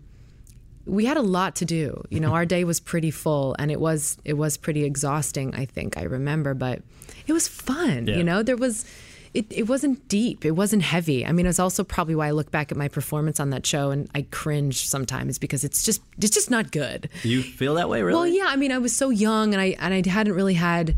we 0.88 1.06
had 1.06 1.18
a 1.18 1.22
lot 1.22 1.56
to 1.58 1.66
do. 1.66 2.04
You 2.10 2.20
know, 2.20 2.34
our 2.34 2.46
day 2.46 2.64
was 2.64 2.80
pretty 2.80 3.12
full, 3.12 3.56
and 3.60 3.70
it 3.72 3.80
was 3.80 4.18
it 4.26 4.34
was 4.34 4.58
pretty 4.58 4.84
exhausting. 4.84 5.54
I 5.54 5.66
think 5.66 5.98
I 5.98 6.04
remember, 6.04 6.54
but 6.54 6.82
it 7.28 7.34
was 7.34 7.48
fun. 7.48 8.08
Yeah. 8.08 8.18
You 8.18 8.24
know, 8.24 8.44
there 8.44 8.58
was. 8.58 8.86
It, 9.34 9.46
it 9.52 9.64
wasn't 9.64 10.08
deep. 10.08 10.46
It 10.46 10.52
wasn't 10.52 10.82
heavy. 10.82 11.24
I 11.24 11.32
mean, 11.32 11.46
it's 11.46 11.60
also 11.60 11.84
probably 11.84 12.16
why 12.16 12.28
I 12.28 12.32
look 12.32 12.50
back 12.50 12.72
at 12.72 12.78
my 12.78 12.88
performance 12.88 13.40
on 13.40 13.52
that 13.52 13.68
show 13.68 13.92
and 13.92 14.10
I 14.16 14.24
cringe 14.32 14.88
sometimes 14.88 15.38
because 15.38 15.64
it's 15.64 15.84
just 15.84 16.02
it's 16.18 16.32
just 16.32 16.50
not 16.50 16.72
good. 16.72 17.10
You 17.22 17.44
feel 17.44 17.76
that 17.76 17.88
way, 17.88 18.02
really? 18.02 18.16
Well, 18.16 18.26
yeah. 18.26 18.46
I 18.48 18.56
mean, 18.56 18.72
I 18.72 18.80
was 18.80 18.96
so 18.96 19.10
young 19.10 19.54
and 19.54 19.62
I 19.62 19.76
and 19.78 19.94
I 19.94 20.10
hadn't 20.10 20.34
really 20.34 20.56
had 20.56 20.96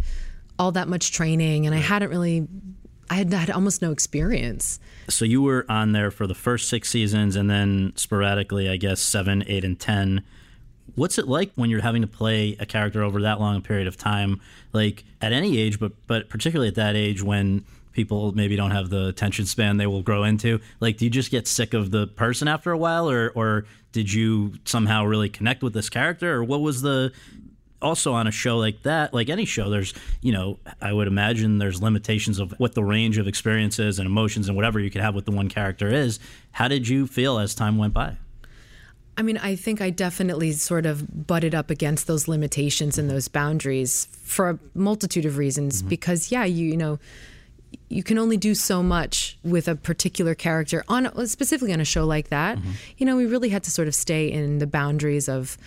all 0.57 0.71
that 0.73 0.87
much 0.87 1.11
training 1.11 1.65
and 1.65 1.75
I 1.75 1.79
hadn't 1.79 2.11
really 2.11 2.47
I 3.10 3.16
had 3.16 3.34
had 3.34 3.49
almost 3.49 3.82
no 3.82 3.91
experience. 3.91 4.80
So 5.07 5.26
you 5.26 5.41
were 5.41 5.66
on 5.68 5.91
there 5.93 6.12
for 6.12 6.28
the 6.28 6.36
first 6.36 6.70
six 6.70 6.89
seasons, 6.89 7.36
and 7.36 7.49
then 7.49 7.93
sporadically, 7.95 8.70
I 8.70 8.78
guess 8.78 8.99
seven, 8.99 9.43
eight, 9.47 9.64
and 9.64 9.80
ten. 9.80 10.24
What's 10.95 11.18
it 11.18 11.28
like 11.28 11.51
when 11.55 11.70
you're 11.70 11.82
having 11.82 12.01
to 12.01 12.07
play 12.07 12.55
a 12.60 12.66
character 12.66 13.03
over 13.03 13.22
that 13.22 13.39
long 13.39 13.55
a 13.57 13.62
period 13.62 13.88
of 13.88 13.97
time? 13.97 14.41
Like 14.74 15.03
at 15.22 15.34
any 15.34 15.57
age, 15.57 15.80
but 15.80 15.93
but 16.07 16.30
particularly 16.30 16.68
at 16.68 16.76
that 16.76 16.95
age 16.95 17.24
when 17.24 17.66
people 17.91 18.32
maybe 18.34 18.55
don't 18.55 18.72
have 18.72 18.89
the 18.89 19.07
attention 19.07 19.45
span 19.45 19.78
they 19.78 19.88
will 19.88 20.01
grow 20.01 20.24
into. 20.24 20.60
Like, 20.80 20.97
do 20.97 21.05
you 21.05 21.12
just 21.12 21.32
get 21.32 21.47
sick 21.47 21.74
of 21.74 21.91
the 21.91 22.07
person 22.07 22.47
after 22.47 22.72
a 22.72 22.78
while, 22.78 23.10
or 23.10 23.32
or 23.36 23.66
did 23.91 24.12
you 24.14 24.53
somehow 24.66 25.05
really 25.05 25.30
connect 25.30 25.64
with 25.64 25.74
this 25.74 25.89
character, 25.89 26.36
or 26.36 26.43
what 26.43 26.62
was 26.62 26.82
the 26.82 27.12
also 27.82 28.13
on 28.13 28.27
a 28.27 28.32
show 28.32 28.57
like 28.57 28.84
that, 28.84 29.13
like 29.13 29.30
any 29.30 29.45
show, 29.45 29.69
there's, 29.69 29.93
you 30.21 30.32
know, 30.32 30.59
I 30.82 30.91
would 30.93 31.07
imagine 31.07 31.57
there's 31.57 31.82
limitations 31.82 32.39
of 32.39 32.53
what 32.59 32.73
the 32.75 32.84
range 32.84 33.17
of 33.17 33.27
experiences 33.27 33.99
and 33.99 34.05
emotions 34.05 34.47
and 34.47 34.55
whatever 34.55 34.80
you 34.80 34.89
could 34.89 35.01
have 35.01 35.15
with 35.15 35.25
the 35.25 35.32
one 35.32 35.49
character 35.49 35.88
is. 35.88 36.19
How 36.51 36.67
did 36.67 36.88
you 36.88 37.07
feel 37.07 37.39
as 37.39 37.55
time 37.55 37.77
went 37.77 37.93
by? 37.93 38.17
I 39.17 39.21
mean, 39.21 39.38
I 39.38 39.55
think 39.55 39.82
I 39.82 39.89
definitely 39.89 40.53
sort 40.53 40.86
of 40.86 41.27
butted 41.27 41.53
up 41.53 41.69
against 41.69 42.07
those 42.07 42.30
limitations 42.30 42.97
and 42.97 43.09
those 43.09 43.27
boundaries 43.27 44.07
for 44.23 44.49
a 44.49 44.59
multitude 44.73 45.25
of 45.25 45.38
reasons. 45.38 45.80
Mm-hmm. 45.80 45.89
Because, 45.89 46.32
yeah, 46.32 46.45
you 46.45 46.65
you 46.65 46.77
know, 46.77 46.99
you 47.89 48.01
can 48.01 48.17
only 48.17 48.38
do 48.38 48.55
so 48.55 48.82
much 48.82 49.38
with 49.43 49.67
a 49.67 49.75
particular 49.75 50.36
character 50.36 50.84
on 50.88 51.27
specifically 51.27 51.73
on 51.73 51.82
a 51.82 51.86
show 51.86 52.05
like 52.05 52.30
that. 52.30 52.57
Mm-hmm. 52.57 52.71
You 52.97 53.05
know, 53.05 53.17
we 53.17 53.25
really 53.25 53.49
had 53.49 53.63
to 53.63 53.71
sort 53.71 53.88
of 53.88 53.95
stay 53.95 54.32
in 54.32 54.59
the 54.59 54.67
boundaries 54.67 55.27
of 55.27 55.57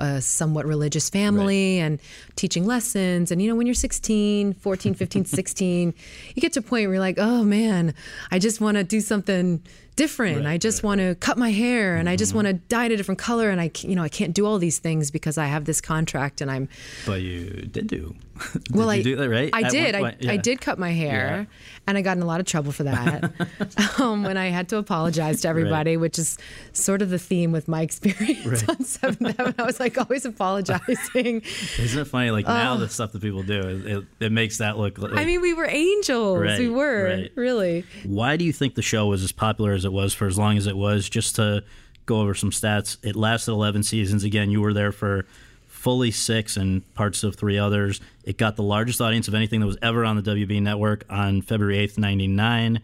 a 0.00 0.20
somewhat 0.20 0.66
religious 0.66 1.10
family 1.10 1.78
and 1.78 2.00
teaching 2.36 2.66
lessons. 2.66 3.30
And 3.30 3.40
you 3.42 3.48
know 3.48 3.54
when 3.54 3.66
you're 3.66 3.74
16 3.74 4.54
14 4.54 4.94
15 4.94 5.24
16 5.24 5.94
you 6.34 6.40
get 6.42 6.52
to 6.54 6.60
a 6.60 6.62
point 6.62 6.86
where 6.86 6.94
you're 6.94 7.00
like 7.00 7.18
oh 7.18 7.44
man 7.44 7.94
i 8.30 8.38
just 8.38 8.60
want 8.60 8.76
to 8.76 8.84
do 8.84 9.00
something 9.00 9.62
different. 9.96 10.46
I 10.46 10.58
just 10.58 10.84
want 10.84 11.00
to 11.00 11.16
cut 11.16 11.36
my 11.36 11.50
hair 11.50 11.96
and 11.96 12.08
i 12.08 12.14
just 12.14 12.30
mm-hmm. 12.30 12.46
want 12.46 12.46
to 12.46 12.52
dye 12.54 12.86
it 12.86 12.92
a 12.92 12.96
different 12.96 13.18
color 13.18 13.50
and 13.50 13.60
I, 13.60 13.70
you 13.80 13.96
know 13.96 14.02
i 14.04 14.08
can't 14.08 14.32
do 14.32 14.46
all 14.46 14.58
these 14.58 14.78
things 14.78 15.10
because 15.10 15.36
i 15.36 15.46
have 15.46 15.64
this 15.64 15.80
contract 15.80 16.40
and 16.40 16.50
i'm 16.50 16.68
But 17.04 17.22
you 17.22 17.68
did 17.72 17.88
do. 17.88 18.14
did 18.52 18.76
well, 18.76 18.94
you 18.94 19.00
I 19.00 19.02
do 19.02 19.16
that 19.16 19.28
right? 19.28 19.50
I 19.52 19.62
At 19.62 19.70
did. 19.70 19.94
I, 19.94 20.00
point? 20.00 20.28
I 20.28 20.36
did 20.36 20.60
cut 20.60 20.78
my 20.78 20.92
hair, 20.92 21.46
and 21.86 21.98
I 21.98 22.02
got 22.02 22.16
in 22.16 22.22
a 22.22 22.26
lot 22.26 22.40
of 22.40 22.46
trouble 22.46 22.72
for 22.72 22.84
that. 22.84 23.32
um, 24.00 24.22
when 24.22 24.36
I 24.36 24.48
had 24.48 24.68
to 24.70 24.76
apologize 24.76 25.42
to 25.42 25.48
everybody, 25.48 25.96
which 25.96 26.18
is 26.18 26.38
sort 26.72 27.02
of 27.02 27.10
the 27.10 27.18
theme 27.18 27.52
with 27.52 27.68
my 27.68 27.82
experience 27.82 28.68
on 28.68 28.84
Seventh 28.84 29.36
Heaven. 29.36 29.54
I 29.58 29.62
was 29.62 29.80
like 29.80 29.98
always 29.98 30.24
apologizing. 30.24 31.42
Isn't 31.78 32.00
it 32.00 32.04
funny? 32.06 32.30
Like 32.30 32.46
now, 32.46 32.76
the 32.76 32.88
stuff 32.88 33.12
that 33.12 33.22
people 33.22 33.42
do, 33.42 33.60
it, 33.60 33.86
it, 33.86 34.04
it 34.20 34.32
makes 34.32 34.58
that 34.58 34.78
look. 34.78 34.98
Like, 34.98 35.12
I 35.12 35.24
mean, 35.24 35.40
we 35.40 35.54
were 35.54 35.66
angels. 35.66 36.40
Right, 36.40 36.58
we 36.58 36.68
were 36.68 37.04
right. 37.04 37.32
really. 37.34 37.84
Why 38.04 38.36
do 38.36 38.44
you 38.44 38.52
think 38.52 38.74
the 38.74 38.82
show 38.82 39.06
was 39.06 39.22
as 39.22 39.32
popular 39.32 39.72
as 39.72 39.84
it 39.84 39.92
was 39.92 40.14
for 40.14 40.26
as 40.26 40.38
long 40.38 40.56
as 40.56 40.66
it 40.66 40.76
was? 40.76 41.08
Just 41.08 41.36
to 41.36 41.64
go 42.06 42.20
over 42.20 42.34
some 42.34 42.50
stats, 42.50 42.96
it 43.02 43.16
lasted 43.16 43.52
11 43.52 43.82
seasons. 43.82 44.24
Again, 44.24 44.50
you 44.50 44.60
were 44.60 44.72
there 44.72 44.92
for 44.92 45.26
fully 45.78 46.10
six 46.10 46.56
and 46.56 46.82
parts 46.94 47.22
of 47.22 47.36
three 47.36 47.56
others. 47.56 48.00
It 48.24 48.36
got 48.36 48.56
the 48.56 48.64
largest 48.64 49.00
audience 49.00 49.28
of 49.28 49.34
anything 49.34 49.60
that 49.60 49.66
was 49.66 49.78
ever 49.80 50.04
on 50.04 50.16
the 50.16 50.22
WB 50.22 50.60
network 50.60 51.04
on 51.08 51.40
February 51.40 51.86
8th, 51.86 51.98
99. 51.98 52.80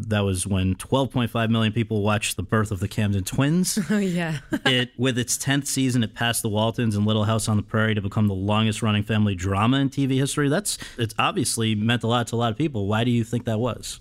That 0.00 0.20
was 0.20 0.44
when 0.44 0.74
12.5 0.74 1.50
million 1.50 1.72
people 1.72 2.02
watched 2.02 2.36
the 2.36 2.42
birth 2.42 2.72
of 2.72 2.80
the 2.80 2.88
Camden 2.88 3.22
twins. 3.22 3.78
Oh 3.90 3.98
yeah. 3.98 4.38
it 4.66 4.90
with 4.96 5.18
its 5.18 5.38
10th 5.38 5.68
season 5.68 6.02
it 6.02 6.14
passed 6.14 6.42
the 6.42 6.48
Waltons 6.48 6.96
and 6.96 7.06
Little 7.06 7.24
House 7.24 7.48
on 7.48 7.56
the 7.56 7.62
Prairie 7.62 7.94
to 7.94 8.02
become 8.02 8.26
the 8.26 8.34
longest 8.34 8.82
running 8.82 9.04
family 9.04 9.36
drama 9.36 9.76
in 9.78 9.88
TV 9.88 10.16
history. 10.16 10.48
That's 10.48 10.78
it's 10.98 11.14
obviously 11.20 11.76
meant 11.76 12.02
a 12.02 12.08
lot 12.08 12.26
to 12.28 12.34
a 12.34 12.38
lot 12.38 12.50
of 12.50 12.58
people. 12.58 12.88
Why 12.88 13.04
do 13.04 13.12
you 13.12 13.22
think 13.22 13.44
that 13.44 13.60
was? 13.60 14.00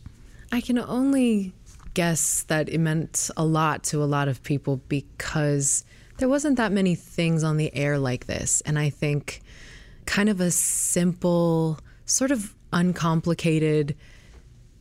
I 0.51 0.61
can 0.61 0.79
only 0.79 1.53
guess 1.93 2.41
that 2.43 2.69
it 2.69 2.79
meant 2.79 3.29
a 3.37 3.45
lot 3.45 3.83
to 3.83 4.01
a 4.01 4.05
lot 4.05 4.27
of 4.27 4.41
people 4.41 4.77
because 4.87 5.83
there 6.22 6.30
wasn't 6.30 6.57
that 6.57 6.72
many 6.72 6.95
things 6.95 7.43
on 7.43 7.57
the 7.57 7.76
air 7.76 7.97
like 7.97 8.28
this. 8.28 8.61
And 8.61 8.78
I 8.78 8.89
think 8.89 9.41
kind 10.05 10.30
of 10.30 10.39
a 10.39 10.51
simple, 10.51 11.80
sort 12.05 12.32
of 12.32 12.53
uncomplicated, 12.72 13.95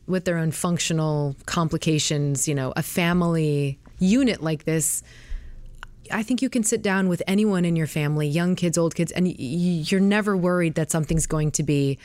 with 0.07 0.25
their 0.25 0.37
own 0.37 0.51
functional 0.51 1.35
complications, 1.45 2.47
you 2.47 2.53
know, 2.53 2.73
a 2.75 2.83
family 2.83 3.79
unit 3.99 4.43
like 4.43 4.65
this. 4.65 5.03
I 6.11 6.23
think 6.23 6.41
you 6.41 6.49
can 6.49 6.63
sit 6.63 6.81
down 6.81 7.07
with 7.07 7.23
anyone 7.27 7.63
in 7.63 7.75
your 7.75 7.87
family, 7.87 8.27
young 8.27 8.55
kids, 8.55 8.77
old 8.77 8.93
kids, 8.93 9.11
and 9.11 9.27
you're 9.39 10.01
never 10.01 10.35
worried 10.35 10.75
that 10.75 10.91
something's 10.91 11.25
going 11.25 11.51
to 11.51 11.63
be 11.63 11.97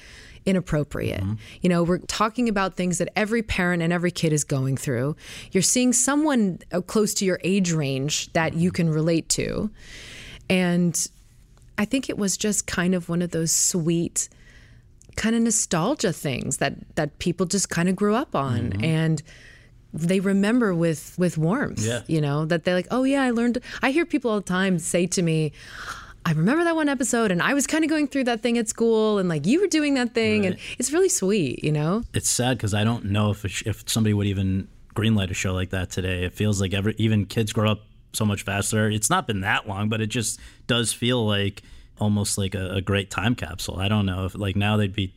inappropriate. 0.47 1.23
You 1.61 1.69
know, 1.69 1.83
we're 1.83 1.99
talking 1.99 2.49
about 2.49 2.77
things 2.77 2.99
that 2.99 3.09
every 3.17 3.43
parent 3.43 3.83
and 3.83 3.93
every 3.93 4.11
kid 4.13 4.33
is 4.33 4.45
going 4.45 4.77
through. 4.77 5.17
You're 5.53 5.63
seeing 5.63 5.93
someone 5.93 6.61
uh, 6.73 6.81
close 6.81 7.13
to 7.15 7.25
your 7.25 7.41
age 7.43 7.73
range 7.73 8.33
that 8.33 8.55
you 8.55 8.71
can 8.71 8.89
relate 8.89 9.29
to. 9.31 9.71
And 10.49 11.09
I 11.77 11.85
think 11.85 12.09
it 12.09 12.17
was 12.17 12.37
just 12.37 12.67
kind 12.67 12.95
of 12.95 13.09
one 13.09 13.21
of 13.23 13.33
those 13.33 13.51
sweet 13.53 14.29
kind 15.17 15.35
of 15.35 15.43
nostalgia 15.43 16.13
things 16.13 16.59
that 16.59 16.75
that 16.97 17.19
people 17.19 17.47
just 17.47 17.69
kind 17.71 17.89
of 17.89 17.97
grew 17.97 18.15
up 18.15 18.35
on 18.37 18.85
and 18.85 19.23
they 19.95 20.21
remember 20.21 20.75
with 20.75 21.15
with 21.19 21.39
warmth 21.39 21.79
Yeah. 21.83 22.03
you 22.07 22.21
know 22.21 22.45
that 22.45 22.65
they're 22.65 22.75
like 22.75 22.89
oh 22.91 23.05
yeah 23.05 23.23
i 23.23 23.31
learned 23.31 23.59
i 23.81 23.93
hear 23.93 24.05
people 24.05 24.31
all 24.31 24.37
the 24.41 24.43
time 24.47 24.79
say 24.79 25.07
to 25.07 25.23
me 25.23 25.53
i 26.27 26.33
remember 26.33 26.65
that 26.65 26.77
one 26.77 26.89
episode 26.89 27.31
and 27.31 27.41
i 27.41 27.55
was 27.55 27.67
kind 27.67 27.85
of 27.85 27.89
going 27.91 28.07
through 28.07 28.25
that 28.25 28.43
thing 28.43 28.59
at 28.59 28.69
school 28.69 29.19
and 29.19 29.29
like 29.29 29.47
you 29.47 29.61
were 29.61 29.67
doing 29.69 29.95
that 29.95 30.13
thing 30.13 30.45
and 30.45 30.57
it's 30.79 30.93
really 30.93 31.09
sweet 31.09 31.65
you 31.65 31.73
know 31.73 32.03
It's 32.13 32.29
sad 32.29 32.59
because 32.59 32.75
I 32.75 32.85
don't 32.85 33.07
know 33.07 33.31
if 33.31 33.47
sh- 33.51 33.63
if 33.65 33.89
somebody 33.89 34.13
would 34.13 34.27
even 34.27 34.69
greenlight 34.95 35.31
a 35.31 35.35
show 35.35 35.53
like 35.53 35.71
that 35.71 35.91
today. 35.91 36.25
It 36.25 36.33
feels 36.33 36.61
like 36.61 36.73
every 36.75 36.95
even 36.99 37.27
kids 37.27 37.53
grow 37.53 37.71
up 37.71 37.81
so 38.13 38.25
much 38.25 38.43
faster. 38.45 38.89
It's 38.89 39.11
not 39.11 39.27
been 39.27 39.43
that 39.43 39.69
long, 39.69 39.89
but 39.89 40.01
it 40.01 40.07
just 40.07 40.41
does 40.67 40.93
feel 40.93 41.27
like 41.27 41.63
almost 41.99 42.39
like 42.39 42.55
a, 42.55 42.77
a 42.77 42.81
great 42.81 43.11
time 43.11 43.35
capsule. 43.35 43.77
I 43.79 43.89
don't 43.89 44.07
know 44.07 44.25
if 44.25 44.35
like 44.35 44.57
now 44.57 44.77
they'd 44.79 44.95
be 44.95 45.13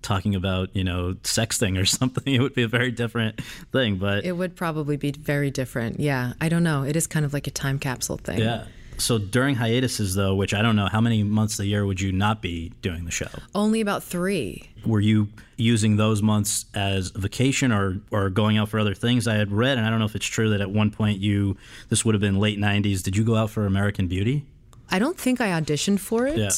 talking 0.00 0.34
about 0.34 0.74
you 0.74 0.84
know 0.84 1.14
sexting 1.24 1.78
or 1.80 1.84
something. 1.98 2.34
It 2.34 2.40
would 2.40 2.54
be 2.54 2.62
a 2.62 2.68
very 2.68 2.90
different 2.90 3.40
thing, 3.70 3.96
but 3.98 4.24
it 4.24 4.32
would 4.32 4.56
probably 4.56 4.96
be 4.96 5.12
very 5.12 5.50
different 5.50 6.00
yeah 6.00 6.32
i 6.40 6.48
don't 6.48 6.62
know 6.62 6.82
it 6.84 6.96
is 6.96 7.06
kind 7.06 7.24
of 7.26 7.32
like 7.32 7.46
a 7.46 7.50
time 7.50 7.78
capsule 7.78 8.16
thing 8.16 8.38
yeah. 8.38 8.64
So 8.98 9.18
during 9.18 9.54
hiatuses, 9.54 10.14
though, 10.14 10.34
which 10.34 10.52
I 10.52 10.60
don't 10.62 10.76
know, 10.76 10.86
how 10.86 11.00
many 11.00 11.22
months 11.22 11.54
of 11.54 11.58
the 11.58 11.66
year 11.66 11.86
would 11.86 12.00
you 12.00 12.12
not 12.12 12.42
be 12.42 12.72
doing 12.82 13.04
the 13.04 13.10
show? 13.10 13.28
only 13.54 13.80
about 13.80 14.02
three 14.02 14.68
Were 14.84 15.00
you 15.00 15.28
using 15.56 15.96
those 15.96 16.22
months 16.22 16.66
as 16.74 17.10
vacation 17.10 17.72
or, 17.72 18.00
or 18.10 18.30
going 18.30 18.58
out 18.58 18.68
for 18.68 18.78
other 18.78 18.94
things? 18.94 19.26
I 19.26 19.34
had 19.34 19.52
read, 19.52 19.78
and 19.78 19.86
I 19.86 19.90
don't 19.90 19.98
know 19.98 20.04
if 20.04 20.16
it's 20.16 20.26
true, 20.26 20.50
that 20.50 20.60
at 20.60 20.70
one 20.70 20.90
point 20.90 21.18
you, 21.18 21.56
this 21.88 22.04
would 22.04 22.14
have 22.14 22.20
been 22.20 22.38
late 22.38 22.58
90s, 22.58 23.02
did 23.02 23.16
you 23.16 23.24
go 23.24 23.36
out 23.36 23.50
for 23.50 23.66
American 23.66 24.06
Beauty? 24.08 24.44
I 24.90 24.98
don't 24.98 25.18
think 25.18 25.40
I 25.40 25.48
auditioned 25.48 26.00
for 26.00 26.26
it. 26.26 26.36
Yeah. 26.38 26.50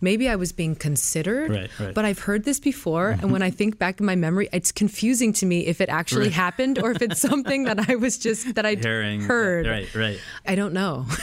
Maybe 0.00 0.28
I 0.28 0.36
was 0.36 0.52
being 0.52 0.74
considered, 0.74 1.50
Right, 1.50 1.70
right. 1.80 1.94
but 1.94 2.04
I've 2.04 2.18
heard 2.18 2.44
this 2.44 2.60
before. 2.60 3.10
And 3.10 3.22
mm-hmm. 3.22 3.32
when 3.32 3.42
I 3.42 3.50
think 3.50 3.78
back 3.78 3.98
in 3.98 4.04
my 4.04 4.14
memory, 4.16 4.48
it's 4.52 4.70
confusing 4.70 5.32
to 5.34 5.46
me 5.46 5.66
if 5.66 5.80
it 5.80 5.88
actually 5.88 6.28
happened 6.28 6.78
or 6.78 6.90
if 6.90 7.00
it's 7.00 7.20
something 7.20 7.64
that 7.64 7.88
I 7.88 7.94
was 7.96 8.18
just, 8.18 8.54
that 8.56 8.66
I'd 8.66 8.84
heard. 8.84 9.66
Right, 9.66 9.94
right. 9.94 10.20
I 10.46 10.54
don't 10.54 10.74
know. 10.74 11.06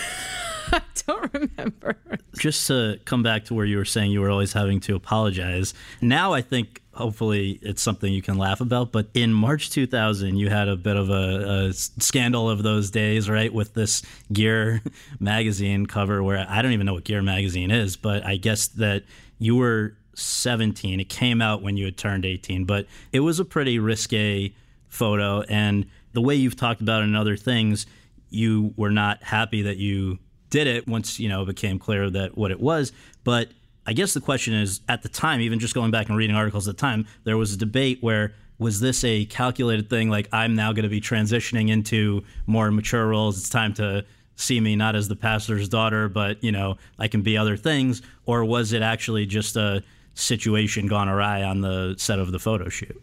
I 0.77 0.81
don't 1.05 1.33
remember. 1.33 1.97
Just 2.37 2.65
to 2.67 2.99
come 3.05 3.21
back 3.21 3.45
to 3.45 3.53
where 3.53 3.65
you 3.65 3.77
were 3.77 3.85
saying 3.85 4.11
you 4.11 4.21
were 4.21 4.31
always 4.31 4.53
having 4.53 4.79
to 4.81 4.95
apologize. 4.95 5.73
Now 6.01 6.33
I 6.33 6.41
think 6.41 6.81
hopefully 6.93 7.59
it's 7.61 7.81
something 7.81 8.11
you 8.11 8.21
can 8.21 8.37
laugh 8.37 8.59
about. 8.59 8.91
But 8.91 9.07
in 9.13 9.33
March 9.33 9.69
2000, 9.69 10.35
you 10.37 10.49
had 10.49 10.67
a 10.67 10.75
bit 10.75 10.95
of 10.95 11.09
a, 11.09 11.67
a 11.69 11.73
scandal 11.73 12.49
of 12.49 12.63
those 12.63 12.89
days, 12.89 13.29
right? 13.29 13.53
With 13.53 13.75
this 13.75 14.01
Gear 14.31 14.81
magazine 15.19 15.85
cover 15.85 16.23
where 16.23 16.45
I 16.49 16.61
don't 16.61 16.71
even 16.71 16.87
know 16.87 16.93
what 16.93 17.03
Gear 17.03 17.21
magazine 17.21 17.69
is, 17.69 17.95
but 17.95 18.25
I 18.25 18.37
guess 18.37 18.67
that 18.69 19.03
you 19.37 19.55
were 19.55 19.95
17. 20.15 20.99
It 20.99 21.09
came 21.09 21.41
out 21.41 21.61
when 21.61 21.77
you 21.77 21.85
had 21.85 21.97
turned 21.97 22.25
18, 22.25 22.65
but 22.65 22.87
it 23.11 23.19
was 23.19 23.39
a 23.39 23.45
pretty 23.45 23.77
risque 23.77 24.53
photo. 24.87 25.41
And 25.41 25.85
the 26.13 26.21
way 26.21 26.35
you've 26.35 26.55
talked 26.55 26.81
about 26.81 27.01
it 27.01 27.05
in 27.05 27.15
other 27.15 27.37
things, 27.37 27.85
you 28.29 28.73
were 28.75 28.91
not 28.91 29.21
happy 29.21 29.63
that 29.63 29.77
you 29.77 30.17
did 30.53 30.67
it 30.67 30.87
once 30.87 31.19
you 31.19 31.27
know 31.27 31.41
it 31.41 31.47
became 31.47 31.79
clear 31.79 32.11
that 32.11 32.37
what 32.37 32.51
it 32.51 32.59
was. 32.59 32.91
But 33.23 33.49
I 33.87 33.93
guess 33.93 34.13
the 34.13 34.21
question 34.21 34.53
is, 34.53 34.81
at 34.87 35.01
the 35.01 35.09
time, 35.09 35.41
even 35.41 35.59
just 35.59 35.73
going 35.73 35.89
back 35.89 36.09
and 36.09 36.15
reading 36.15 36.35
articles 36.35 36.67
at 36.67 36.77
the 36.77 36.79
time, 36.79 37.07
there 37.23 37.37
was 37.37 37.53
a 37.53 37.57
debate 37.57 37.97
where 38.01 38.35
was 38.59 38.79
this 38.79 39.03
a 39.03 39.25
calculated 39.25 39.89
thing? 39.89 40.11
Like 40.11 40.29
I'm 40.31 40.55
now 40.55 40.71
going 40.71 40.83
to 40.83 40.89
be 40.89 41.01
transitioning 41.01 41.69
into 41.69 42.23
more 42.45 42.69
mature 42.69 43.07
roles. 43.07 43.39
It's 43.39 43.49
time 43.49 43.73
to 43.75 44.05
see 44.35 44.59
me 44.59 44.75
not 44.75 44.95
as 44.95 45.07
the 45.07 45.15
pastor's 45.15 45.67
daughter, 45.67 46.07
but 46.07 46.41
you 46.43 46.51
know 46.51 46.77
I 46.99 47.07
can 47.07 47.23
be 47.23 47.35
other 47.35 47.57
things. 47.57 48.03
Or 48.27 48.45
was 48.45 48.73
it 48.73 48.83
actually 48.83 49.25
just 49.25 49.55
a 49.55 49.83
situation 50.13 50.85
gone 50.85 51.09
awry 51.09 51.41
on 51.41 51.61
the 51.61 51.95
set 51.97 52.19
of 52.19 52.31
the 52.31 52.37
photo 52.37 52.69
shoot? 52.69 53.01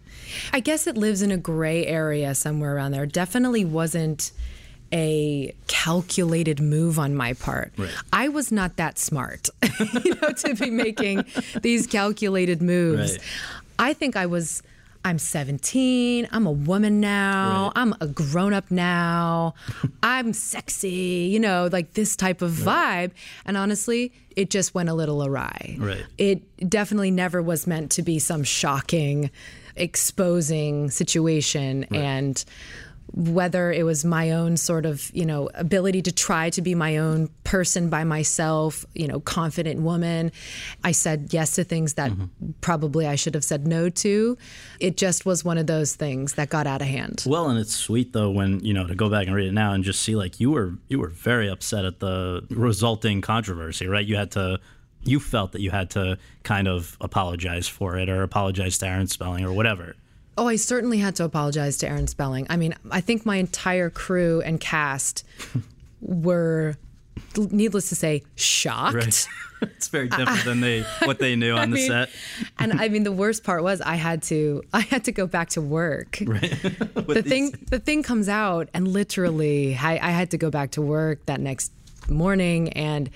I 0.52 0.60
guess 0.60 0.86
it 0.86 0.96
lives 0.96 1.20
in 1.20 1.32
a 1.32 1.36
gray 1.36 1.84
area 1.84 2.32
somewhere 2.36 2.76
around 2.76 2.92
there. 2.92 3.06
Definitely 3.06 3.64
wasn't 3.64 4.30
a 4.92 5.54
calculated 5.66 6.60
move 6.60 6.98
on 6.98 7.14
my 7.14 7.32
part. 7.34 7.72
I 8.12 8.28
was 8.28 8.50
not 8.50 8.76
that 8.76 8.98
smart, 8.98 9.48
you 10.04 10.14
know, 10.20 10.32
to 10.32 10.54
be 10.54 10.70
making 10.70 11.24
these 11.62 11.86
calculated 11.86 12.60
moves. 12.62 13.12
Right. 13.12 13.20
I 13.78 13.92
think 13.92 14.16
I 14.16 14.26
was. 14.26 14.62
I'm 15.02 15.18
17. 15.18 16.28
I'm 16.30 16.46
a 16.46 16.50
woman 16.52 17.00
now. 17.00 17.72
Right. 17.74 17.80
I'm 17.80 17.94
a 18.02 18.06
grown 18.06 18.52
up 18.52 18.70
now. 18.70 19.54
I'm 20.02 20.34
sexy, 20.34 21.30
you 21.32 21.40
know, 21.40 21.70
like 21.72 21.94
this 21.94 22.16
type 22.16 22.42
of 22.42 22.52
vibe. 22.52 23.12
And 23.46 23.56
honestly, 23.56 24.12
it 24.36 24.50
just 24.50 24.74
went 24.74 24.90
a 24.90 24.94
little 24.94 25.24
awry. 25.24 25.76
Right. 25.78 26.04
It 26.18 26.68
definitely 26.68 27.10
never 27.10 27.40
was 27.40 27.66
meant 27.66 27.92
to 27.92 28.02
be 28.02 28.18
some 28.18 28.44
shocking, 28.44 29.30
exposing 29.74 30.90
situation. 30.90 31.84
And 31.84 32.44
whether 33.12 33.72
it 33.72 33.84
was 33.84 34.04
my 34.04 34.30
own 34.30 34.56
sort 34.56 34.86
of, 34.86 35.10
you 35.14 35.26
know, 35.26 35.50
ability 35.54 36.02
to 36.02 36.12
try 36.12 36.50
to 36.50 36.62
be 36.62 36.74
my 36.74 36.98
own 36.98 37.28
person 37.44 37.90
by 37.90 38.04
myself, 38.04 38.84
you 38.94 39.06
know, 39.08 39.20
confident 39.20 39.80
woman, 39.80 40.32
I 40.84 40.92
said 40.92 41.32
yes 41.32 41.56
to 41.56 41.64
things 41.64 41.94
that 41.94 42.12
mm-hmm. 42.12 42.50
probably 42.60 43.06
I 43.06 43.16
should 43.16 43.34
have 43.34 43.44
said 43.44 43.66
no 43.66 43.88
to. 43.88 44.38
It 44.78 44.96
just 44.96 45.26
was 45.26 45.44
one 45.44 45.58
of 45.58 45.66
those 45.66 45.94
things 45.94 46.34
that 46.34 46.50
got 46.50 46.66
out 46.66 46.82
of 46.82 46.88
hand. 46.88 47.24
Well, 47.26 47.50
and 47.50 47.58
it's 47.58 47.74
sweet 47.74 48.12
though 48.12 48.30
when 48.30 48.60
you 48.60 48.74
know 48.74 48.86
to 48.86 48.94
go 48.94 49.08
back 49.08 49.26
and 49.26 49.34
read 49.34 49.48
it 49.48 49.52
now 49.52 49.72
and 49.72 49.82
just 49.82 50.02
see 50.02 50.14
like 50.14 50.40
you 50.40 50.50
were 50.50 50.74
you 50.88 50.98
were 50.98 51.08
very 51.08 51.48
upset 51.48 51.84
at 51.84 52.00
the 52.00 52.44
resulting 52.50 53.20
controversy, 53.20 53.86
right? 53.86 54.06
You 54.06 54.16
had 54.16 54.30
to 54.32 54.60
you 55.02 55.18
felt 55.18 55.52
that 55.52 55.60
you 55.60 55.70
had 55.70 55.90
to 55.90 56.18
kind 56.42 56.68
of 56.68 56.96
apologize 57.00 57.66
for 57.66 57.96
it 57.96 58.08
or 58.08 58.22
apologize 58.22 58.78
to 58.78 58.86
Aaron 58.86 59.06
Spelling 59.06 59.44
or 59.44 59.52
whatever. 59.52 59.96
Oh, 60.40 60.48
I 60.48 60.56
certainly 60.56 60.96
had 60.96 61.16
to 61.16 61.24
apologize 61.24 61.76
to 61.78 61.86
Aaron 61.86 62.06
Spelling. 62.06 62.46
I 62.48 62.56
mean, 62.56 62.74
I 62.90 63.02
think 63.02 63.26
my 63.26 63.36
entire 63.36 63.90
crew 63.90 64.40
and 64.40 64.58
cast 64.58 65.22
were, 66.00 66.76
needless 67.36 67.90
to 67.90 67.94
say, 67.94 68.22
shocked. 68.36 69.28
it's 69.60 69.88
very 69.88 70.08
different 70.08 70.42
than 70.46 70.62
they 70.62 70.80
what 71.04 71.18
they 71.18 71.36
knew 71.36 71.52
on 71.56 71.58
I 71.58 71.66
the 71.66 71.72
mean, 71.72 71.88
set. 71.88 72.08
and 72.58 72.80
I 72.80 72.88
mean, 72.88 73.02
the 73.02 73.12
worst 73.12 73.44
part 73.44 73.62
was 73.62 73.82
I 73.82 73.96
had 73.96 74.22
to 74.24 74.62
I 74.72 74.80
had 74.80 75.04
to 75.04 75.12
go 75.12 75.26
back 75.26 75.50
to 75.50 75.60
work. 75.60 76.16
the 76.20 77.22
thing 77.22 77.52
the 77.68 77.78
thing 77.78 78.02
comes 78.02 78.26
out, 78.30 78.70
and 78.72 78.88
literally, 78.88 79.76
I, 79.76 79.92
I 79.92 80.10
had 80.12 80.30
to 80.30 80.38
go 80.38 80.50
back 80.50 80.70
to 80.70 80.80
work 80.80 81.26
that 81.26 81.38
next 81.40 81.70
morning 82.10 82.68
and 82.74 83.08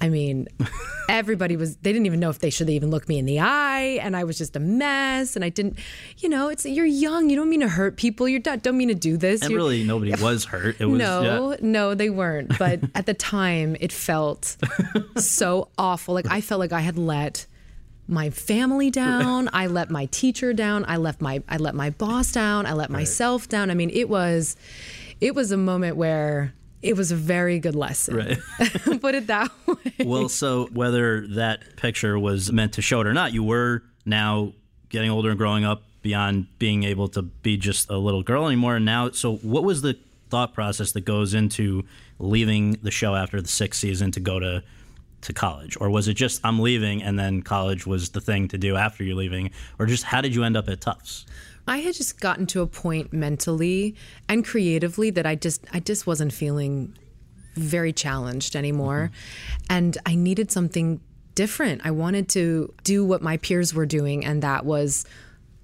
i 0.00 0.08
mean 0.08 0.46
everybody 1.08 1.56
was 1.56 1.76
they 1.76 1.92
didn't 1.92 2.06
even 2.06 2.20
know 2.20 2.30
if 2.30 2.38
they 2.38 2.50
should 2.50 2.68
even 2.70 2.90
look 2.90 3.08
me 3.08 3.18
in 3.18 3.26
the 3.26 3.38
eye 3.40 3.98
and 4.02 4.16
i 4.16 4.24
was 4.24 4.38
just 4.38 4.56
a 4.56 4.60
mess 4.60 5.36
and 5.36 5.44
i 5.44 5.48
didn't 5.48 5.78
you 6.18 6.28
know 6.28 6.48
it's 6.48 6.64
you're 6.64 6.86
young 6.86 7.28
you 7.30 7.36
don't 7.36 7.48
mean 7.50 7.60
to 7.60 7.68
hurt 7.68 7.96
people 7.96 8.28
you 8.28 8.38
don't, 8.38 8.62
don't 8.62 8.76
mean 8.76 8.88
to 8.88 8.94
do 8.94 9.16
this 9.16 9.42
And 9.42 9.50
You're- 9.50 9.62
really 9.62 9.84
nobody 9.84 10.12
was 10.22 10.44
hurt. 10.44 10.80
It 10.80 10.86
was 10.86 10.98
no, 10.98 11.50
yeah. 11.52 11.56
no, 11.60 11.94
they 11.94 12.10
weren't. 12.10 12.58
But 12.58 12.80
at 12.94 13.06
the 13.06 13.14
time, 13.14 13.76
it 13.80 13.92
felt 13.92 14.56
so 15.16 15.68
awful. 15.78 16.14
Like 16.14 16.26
I 16.30 16.40
felt 16.40 16.58
like 16.58 16.72
I 16.72 16.80
had 16.80 16.98
let 16.98 17.46
my 18.08 18.30
family 18.30 18.90
down. 18.90 19.48
I 19.52 19.66
let 19.66 19.90
my 19.90 20.06
teacher 20.06 20.52
down. 20.52 20.84
I 20.86 20.96
left 20.96 21.20
my 21.20 21.42
I 21.48 21.56
let 21.56 21.74
my 21.74 21.90
boss 21.90 22.32
down. 22.32 22.66
I 22.66 22.72
let 22.72 22.90
myself 22.90 23.48
down. 23.48 23.70
I 23.70 23.74
mean, 23.74 23.90
it 23.90 24.08
was 24.08 24.56
it 25.20 25.34
was 25.34 25.52
a 25.52 25.56
moment 25.56 25.96
where 25.96 26.52
it 26.82 26.96
was 26.96 27.12
a 27.12 27.16
very 27.16 27.58
good 27.58 27.74
lesson. 27.74 28.16
Right. 28.16 28.38
Put 29.00 29.14
it 29.14 29.26
that 29.26 29.50
way. 29.66 29.92
well, 30.04 30.28
so 30.28 30.66
whether 30.72 31.26
that 31.28 31.76
picture 31.76 32.18
was 32.18 32.52
meant 32.52 32.74
to 32.74 32.82
show 32.82 33.00
it 33.00 33.06
or 33.06 33.14
not, 33.14 33.32
you 33.32 33.42
were 33.42 33.82
now 34.04 34.52
getting 34.88 35.10
older 35.10 35.30
and 35.30 35.38
growing 35.38 35.64
up 35.64 35.82
beyond 36.02 36.46
being 36.58 36.84
able 36.84 37.08
to 37.08 37.22
be 37.22 37.56
just 37.56 37.90
a 37.90 37.96
little 37.96 38.22
girl 38.22 38.46
anymore. 38.46 38.76
And 38.76 38.84
now, 38.84 39.10
so 39.10 39.36
what 39.36 39.64
was 39.64 39.82
the 39.82 39.98
thought 40.30 40.54
process 40.54 40.92
that 40.92 41.04
goes 41.04 41.34
into 41.34 41.84
leaving 42.18 42.72
the 42.82 42.90
show 42.90 43.14
after 43.14 43.40
the 43.40 43.48
sixth 43.48 43.80
season 43.80 44.10
to 44.12 44.20
go 44.20 44.38
to 44.38 44.62
to 45.22 45.32
college, 45.32 45.76
or 45.80 45.90
was 45.90 46.06
it 46.08 46.14
just 46.14 46.40
I'm 46.44 46.60
leaving 46.60 47.02
and 47.02 47.18
then 47.18 47.42
college 47.42 47.86
was 47.86 48.10
the 48.10 48.20
thing 48.20 48.48
to 48.48 48.58
do 48.58 48.76
after 48.76 49.02
you're 49.02 49.16
leaving, 49.16 49.50
or 49.78 49.86
just 49.86 50.04
how 50.04 50.20
did 50.20 50.34
you 50.34 50.44
end 50.44 50.56
up 50.56 50.68
at 50.68 50.80
Tufts? 50.80 51.26
I 51.66 51.78
had 51.78 51.94
just 51.94 52.20
gotten 52.20 52.46
to 52.48 52.62
a 52.62 52.66
point 52.66 53.12
mentally 53.12 53.94
and 54.28 54.44
creatively 54.44 55.10
that 55.10 55.26
I 55.26 55.34
just 55.34 55.64
I 55.72 55.80
just 55.80 56.06
wasn't 56.06 56.32
feeling 56.32 56.96
very 57.54 57.92
challenged 57.92 58.54
anymore 58.54 59.10
mm-hmm. 59.12 59.64
and 59.70 59.98
I 60.04 60.14
needed 60.14 60.52
something 60.52 61.00
different. 61.34 61.82
I 61.84 61.90
wanted 61.90 62.28
to 62.30 62.72
do 62.84 63.04
what 63.04 63.22
my 63.22 63.36
peers 63.38 63.74
were 63.74 63.86
doing 63.86 64.24
and 64.24 64.42
that 64.42 64.64
was 64.64 65.04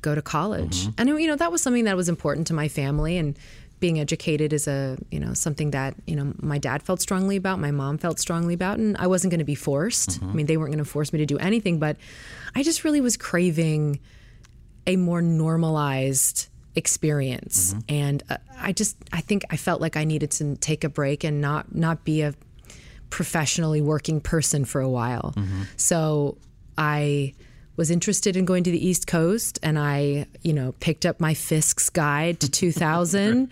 go 0.01 0.15
to 0.15 0.23
college. 0.23 0.87
Mm-hmm. 0.87 0.91
And 0.99 1.21
you 1.21 1.27
know 1.27 1.37
that 1.37 1.53
was 1.53 1.63
something 1.63 1.85
that 1.85 1.97
was 1.97 2.09
important 2.09 2.47
to 2.49 2.55
my 2.55 2.69
family 2.69 3.17
and 3.17 3.37
being 3.83 3.99
educated 3.99 4.53
is 4.53 4.69
a 4.69 4.97
you 5.11 5.19
know 5.19 5.35
something 5.35 5.73
that 5.73 5.95
you 6.07 6.15
know 6.15 6.33
my 6.41 6.57
dad 6.57 6.83
felt 6.83 7.01
strongly 7.01 7.37
about, 7.37 7.59
my 7.59 7.73
mom 7.73 7.99
felt 7.99 8.21
strongly 8.21 8.55
about, 8.55 8.79
and 8.79 8.97
I 8.97 9.09
wasn't 9.09 9.33
going 9.33 9.41
to 9.41 9.45
be 9.45 9.57
forced. 9.57 10.11
Mm-hmm. 10.11 10.31
I 10.31 10.33
mean, 10.33 10.47
they 10.47 10.57
weren't 10.57 10.71
going 10.71 10.85
to 10.85 10.89
force 10.89 11.13
me 11.13 11.19
to 11.19 11.27
do 11.27 11.37
anything, 11.39 11.81
but 11.81 11.97
I 12.55 12.63
just 12.63 12.85
really 12.85 13.01
was 13.01 13.17
craving 13.17 13.99
a 14.87 14.97
more 14.97 15.23
normalized 15.23 16.49
experience, 16.75 17.75
and 17.89 18.23
uh, 18.31 18.39
I 18.59 18.73
just 18.73 18.97
I 19.13 19.21
think 19.21 19.45
I 19.51 19.57
felt 19.57 19.81
like 19.81 19.97
I 19.97 20.05
needed 20.05 20.31
to 20.33 20.57
take 20.57 20.85
a 20.85 20.89
break 20.89 21.25
and 21.25 21.41
not 21.41 21.75
not 21.75 22.05
be 22.05 22.23
a 22.23 22.35
professionally 23.11 23.83
working 23.83 24.21
person 24.21 24.65
for 24.65 24.81
a 24.81 24.89
while. 24.89 25.35
So 25.77 26.39
I 26.79 27.35
was 27.77 27.91
interested 27.91 28.37
in 28.37 28.45
going 28.45 28.65
to 28.65 28.71
the 28.71 28.87
East 28.87 29.07
Coast 29.07 29.59
and 29.63 29.79
I, 29.79 30.27
you 30.43 30.53
know, 30.53 30.73
picked 30.81 31.07
up 31.07 31.21
my 31.21 31.35
Fiske's 31.35 31.91
guide 31.91 32.41
to 32.41 32.51
2000 32.51 33.51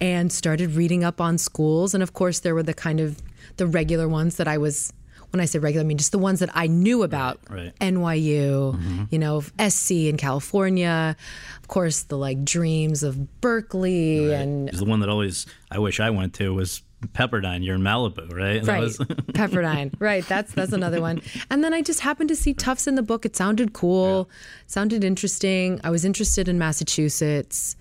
and 0.00 0.32
started 0.32 0.72
reading 0.72 1.04
up 1.04 1.20
on 1.20 1.38
schools. 1.38 1.94
And 1.94 2.02
of 2.02 2.12
course 2.12 2.40
there 2.40 2.54
were 2.54 2.62
the 2.62 2.74
kind 2.74 3.00
of 3.00 3.22
the 3.56 3.66
regular 3.66 4.08
ones 4.08 4.36
that 4.36 4.48
I 4.48 4.58
was 4.58 4.92
when 5.32 5.40
I 5.40 5.46
say 5.46 5.58
regular 5.58 5.84
I 5.84 5.86
mean 5.86 5.98
just 5.98 6.12
the 6.12 6.18
ones 6.18 6.40
that 6.40 6.50
I 6.54 6.66
knew 6.66 7.02
about. 7.02 7.40
right. 7.48 7.72
NYU, 7.80 8.74
mm-hmm. 8.74 9.04
you 9.10 9.18
know, 9.18 9.40
SC 9.40 9.90
in 9.92 10.16
California, 10.16 11.16
of 11.60 11.68
course 11.68 12.04
the 12.04 12.16
like 12.16 12.44
dreams 12.44 13.02
of 13.02 13.40
Berkeley 13.40 14.32
and 14.32 14.68
the 14.68 14.84
one 14.84 15.00
that 15.00 15.08
always 15.08 15.46
I 15.70 15.78
wish 15.78 16.00
I 16.00 16.10
went 16.10 16.34
to 16.34 16.54
was 16.54 16.82
Pepperdine. 17.08 17.64
You're 17.64 17.74
in 17.74 17.82
Malibu, 17.82 18.32
right? 18.32 18.64
Right, 18.64 18.80
was- 18.80 18.98
Pepperdine. 18.98 19.92
Right, 19.98 20.26
that's 20.26 20.52
that's 20.52 20.72
another 20.72 21.00
one. 21.00 21.20
And 21.50 21.64
then 21.64 21.74
I 21.74 21.82
just 21.82 22.00
happened 22.00 22.28
to 22.28 22.36
see 22.36 22.54
Tufts 22.54 22.86
in 22.86 22.94
the 22.94 23.02
book. 23.02 23.26
It 23.26 23.36
sounded 23.36 23.72
cool, 23.72 24.30
sounded 24.66 25.04
interesting. 25.04 25.80
I 25.84 25.90
was 25.90 26.04
interested 26.04 26.48
in 26.48 26.58
Massachusetts. 26.58 27.76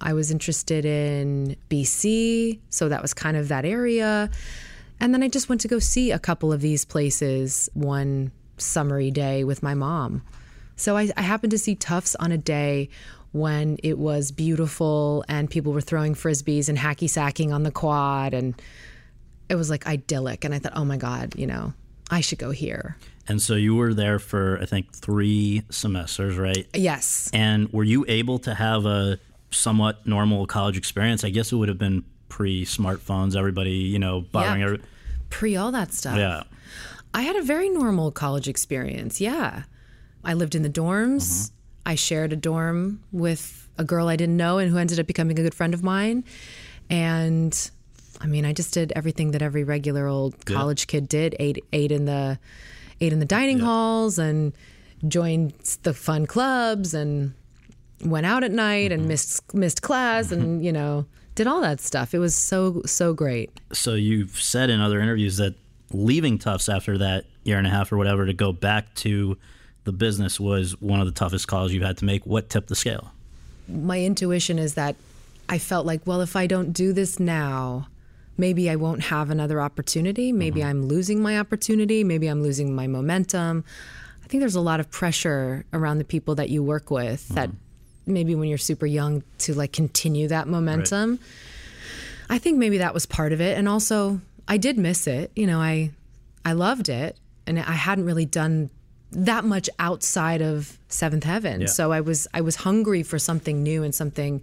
I 0.00 0.12
was 0.12 0.30
interested 0.30 0.84
in 0.84 1.56
BC, 1.70 2.58
so 2.68 2.88
that 2.88 3.00
was 3.00 3.14
kind 3.14 3.36
of 3.36 3.48
that 3.48 3.64
area. 3.64 4.30
And 5.00 5.12
then 5.12 5.22
I 5.22 5.28
just 5.28 5.48
went 5.48 5.60
to 5.62 5.68
go 5.68 5.78
see 5.78 6.10
a 6.10 6.18
couple 6.18 6.52
of 6.52 6.60
these 6.60 6.84
places 6.84 7.68
one 7.74 8.32
summery 8.56 9.10
day 9.10 9.44
with 9.44 9.62
my 9.62 9.74
mom. 9.74 10.22
So 10.76 10.96
I, 10.96 11.10
I 11.16 11.22
happened 11.22 11.50
to 11.52 11.58
see 11.58 11.74
Tufts 11.74 12.14
on 12.16 12.32
a 12.32 12.38
day 12.38 12.88
when 13.32 13.76
it 13.82 13.98
was 13.98 14.30
beautiful 14.32 15.24
and 15.28 15.50
people 15.50 15.72
were 15.72 15.80
throwing 15.80 16.14
frisbees 16.14 16.68
and 16.68 16.78
hacky 16.78 17.08
sacking 17.08 17.52
on 17.52 17.62
the 17.64 17.70
quad 17.70 18.32
and 18.32 18.60
it 19.48 19.56
was 19.56 19.68
like 19.68 19.86
idyllic 19.86 20.42
and 20.42 20.54
i 20.54 20.58
thought 20.58 20.72
oh 20.74 20.86
my 20.86 20.96
god 20.96 21.34
you 21.36 21.46
know 21.46 21.74
i 22.10 22.22
should 22.22 22.38
go 22.38 22.50
here 22.50 22.96
and 23.28 23.42
so 23.42 23.54
you 23.54 23.74
were 23.74 23.92
there 23.92 24.18
for 24.18 24.58
I 24.60 24.66
think 24.66 24.92
three 24.94 25.62
semesters, 25.70 26.36
right? 26.36 26.66
yes 26.74 27.30
And 27.32 27.72
were 27.72 27.84
you 27.84 28.04
able 28.08 28.38
to 28.40 28.54
have 28.54 28.86
a 28.86 29.18
somewhat 29.50 30.06
normal 30.06 30.46
college 30.46 30.76
experience? 30.76 31.24
I 31.24 31.30
guess 31.30 31.52
it 31.52 31.56
would 31.56 31.68
have 31.68 31.78
been 31.78 32.04
pre-smartphones. 32.28 33.36
Everybody, 33.36 33.70
you 33.70 33.98
know, 33.98 34.20
borrowing. 34.20 34.60
Yeah. 34.60 34.66
Every, 34.66 34.80
pre 35.30 35.56
all 35.56 35.72
that 35.72 35.92
stuff 35.92 36.16
yeah. 36.16 36.42
i 37.14 37.22
had 37.22 37.36
a 37.36 37.42
very 37.42 37.68
normal 37.68 38.10
college 38.10 38.48
experience 38.48 39.20
yeah 39.20 39.64
i 40.24 40.34
lived 40.34 40.54
in 40.54 40.62
the 40.62 40.70
dorms 40.70 41.22
mm-hmm. 41.22 41.54
i 41.86 41.94
shared 41.94 42.32
a 42.32 42.36
dorm 42.36 43.02
with 43.12 43.68
a 43.78 43.84
girl 43.84 44.08
i 44.08 44.16
didn't 44.16 44.36
know 44.36 44.58
and 44.58 44.70
who 44.70 44.78
ended 44.78 44.98
up 44.98 45.06
becoming 45.06 45.38
a 45.38 45.42
good 45.42 45.54
friend 45.54 45.74
of 45.74 45.82
mine 45.82 46.24
and 46.88 47.70
i 48.20 48.26
mean 48.26 48.44
i 48.44 48.52
just 48.52 48.72
did 48.72 48.92
everything 48.94 49.32
that 49.32 49.42
every 49.42 49.64
regular 49.64 50.06
old 50.06 50.46
college 50.46 50.86
kid 50.86 51.08
did 51.08 51.34
ate 51.38 51.62
ate 51.72 51.92
in 51.92 52.04
the 52.04 52.38
ate 53.00 53.12
in 53.12 53.18
the 53.18 53.26
dining 53.26 53.58
halls 53.58 54.18
and 54.18 54.52
joined 55.06 55.52
the 55.82 55.92
fun 55.92 56.24
clubs 56.24 56.94
and 56.94 57.34
went 58.04 58.26
out 58.26 58.44
at 58.44 58.52
night 58.52 58.92
and 58.92 59.02
mm-hmm. 59.02 59.08
missed 59.08 59.54
missed 59.54 59.82
class 59.82 60.30
and 60.30 60.64
you 60.64 60.72
know 60.72 61.04
did 61.36 61.46
all 61.46 61.60
that 61.60 61.80
stuff 61.80 62.12
it 62.12 62.18
was 62.18 62.34
so 62.34 62.82
so 62.84 63.14
great 63.14 63.50
So 63.72 63.94
you've 63.94 64.40
said 64.40 64.68
in 64.68 64.80
other 64.80 65.00
interviews 65.00 65.36
that 65.36 65.54
leaving 65.92 66.38
Tufts 66.38 66.68
after 66.68 66.98
that 66.98 67.24
year 67.44 67.58
and 67.58 67.66
a 67.66 67.70
half 67.70 67.92
or 67.92 67.96
whatever 67.96 68.26
to 68.26 68.34
go 68.34 68.52
back 68.52 68.92
to 68.96 69.38
the 69.84 69.92
business 69.92 70.40
was 70.40 70.80
one 70.80 70.98
of 70.98 71.06
the 71.06 71.12
toughest 71.12 71.46
calls 71.46 71.72
you've 71.72 71.84
had 71.84 71.96
to 71.98 72.04
make. 72.04 72.26
What 72.26 72.50
tipped 72.50 72.66
the 72.66 72.74
scale? 72.74 73.12
my 73.68 74.00
intuition 74.00 74.58
is 74.58 74.74
that 74.74 74.96
I 75.48 75.58
felt 75.58 75.86
like, 75.86 76.06
well, 76.06 76.20
if 76.20 76.36
I 76.36 76.46
don't 76.46 76.72
do 76.72 76.92
this 76.92 77.20
now, 77.20 77.88
maybe 78.36 78.68
I 78.68 78.76
won't 78.76 79.04
have 79.04 79.30
another 79.30 79.60
opportunity. 79.60 80.32
Maybe 80.32 80.60
mm-hmm. 80.60 80.68
I'm 80.68 80.86
losing 80.86 81.22
my 81.22 81.38
opportunity. 81.38 82.04
Maybe 82.04 82.26
I'm 82.26 82.42
losing 82.42 82.74
my 82.74 82.86
momentum. 82.86 83.64
I 84.24 84.28
think 84.28 84.40
there's 84.40 84.56
a 84.56 84.60
lot 84.60 84.80
of 84.80 84.90
pressure 84.90 85.64
around 85.72 85.98
the 85.98 86.04
people 86.04 86.34
that 86.36 86.50
you 86.50 86.62
work 86.62 86.90
with 86.90 87.28
that 87.28 87.48
mm-hmm. 87.48 87.58
Maybe 88.06 88.34
when 88.34 88.48
you're 88.48 88.58
super 88.58 88.86
young 88.86 89.22
to 89.38 89.54
like 89.54 89.72
continue 89.72 90.28
that 90.28 90.48
momentum. 90.48 91.18
I 92.28 92.38
think 92.38 92.58
maybe 92.58 92.78
that 92.78 92.94
was 92.94 93.06
part 93.06 93.32
of 93.32 93.40
it. 93.40 93.56
And 93.58 93.68
also, 93.68 94.20
I 94.48 94.56
did 94.56 94.78
miss 94.78 95.06
it. 95.06 95.30
You 95.36 95.46
know, 95.46 95.60
I 95.60 95.90
I 96.44 96.52
loved 96.52 96.88
it 96.88 97.18
and 97.46 97.58
I 97.58 97.72
hadn't 97.72 98.04
really 98.04 98.24
done 98.24 98.70
that 99.12 99.44
much 99.44 99.70
outside 99.78 100.42
of 100.42 100.78
Seventh 100.88 101.24
Heaven. 101.24 101.60
So 101.68 101.92
I 101.92 102.00
was 102.00 102.26
I 102.34 102.40
was 102.40 102.56
hungry 102.56 103.02
for 103.02 103.18
something 103.18 103.62
new 103.62 103.82
and 103.82 103.94
something 103.94 104.42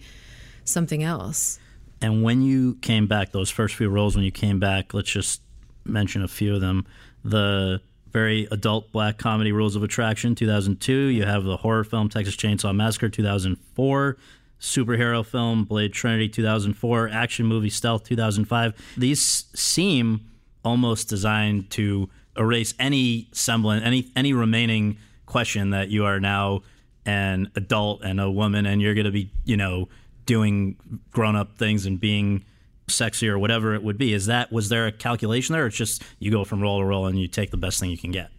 something 0.63 1.03
else. 1.03 1.59
And 2.01 2.23
when 2.23 2.41
you 2.41 2.75
came 2.75 3.07
back, 3.07 3.31
those 3.31 3.49
first 3.49 3.75
few 3.75 3.89
roles, 3.89 4.15
when 4.15 4.25
you 4.25 4.31
came 4.31 4.59
back, 4.59 4.93
let's 4.93 5.09
just 5.09 5.41
mention 5.85 6.23
a 6.23 6.27
few 6.27 6.55
of 6.55 6.61
them. 6.61 6.85
The 7.23 7.81
very 8.13 8.47
adult 8.51 8.91
black 8.91 9.17
comedy 9.17 9.51
Rules 9.51 9.75
of 9.75 9.83
Attraction, 9.83 10.35
2002. 10.35 10.93
You 10.93 11.25
have 11.25 11.43
the 11.43 11.57
horror 11.57 11.83
film 11.83 12.09
Texas 12.09 12.35
Chainsaw 12.35 12.73
Massacre, 12.73 13.09
2004. 13.09 14.17
Superhero 14.61 15.25
film 15.25 15.65
Blade 15.65 15.91
Trinity, 15.91 16.29
2004. 16.29 17.09
Action 17.09 17.45
movie 17.45 17.69
Stealth, 17.69 18.05
2005. 18.05 18.73
These 18.97 19.45
seem 19.55 20.21
almost 20.63 21.09
designed 21.09 21.69
to 21.71 22.07
erase 22.37 22.73
any 22.79 23.27
semblance, 23.33 23.83
any 23.83 24.09
any 24.15 24.31
remaining 24.31 24.97
question 25.25 25.71
that 25.71 25.89
you 25.89 26.05
are 26.05 26.19
now 26.19 26.61
an 27.05 27.51
adult 27.55 28.03
and 28.03 28.21
a 28.21 28.31
woman, 28.31 28.65
and 28.65 28.81
you're 28.81 28.93
going 28.93 29.05
to 29.05 29.11
be, 29.11 29.29
you 29.43 29.57
know, 29.57 29.89
doing 30.25 30.77
grown 31.11 31.35
up 31.35 31.57
things 31.57 31.85
and 31.85 31.99
being 31.99 32.45
sexy 32.87 33.29
or 33.29 33.39
whatever 33.39 33.73
it 33.73 33.83
would 33.83 33.97
be. 33.97 34.13
Is 34.13 34.25
that 34.27 34.51
was 34.51 34.69
there 34.69 34.87
a 34.87 34.91
calculation 34.91 35.53
there, 35.53 35.63
or 35.63 35.67
it's 35.67 35.77
just 35.77 36.03
you 36.19 36.31
go 36.31 36.43
from 36.43 36.61
role 36.61 36.79
to 36.79 36.85
role 36.85 37.07
and 37.07 37.19
you 37.19 37.27
take 37.27 37.51
the 37.51 37.57
best 37.57 37.79
thing 37.79 37.89
you 37.89 37.97
can 37.97 38.11
get? 38.11 38.29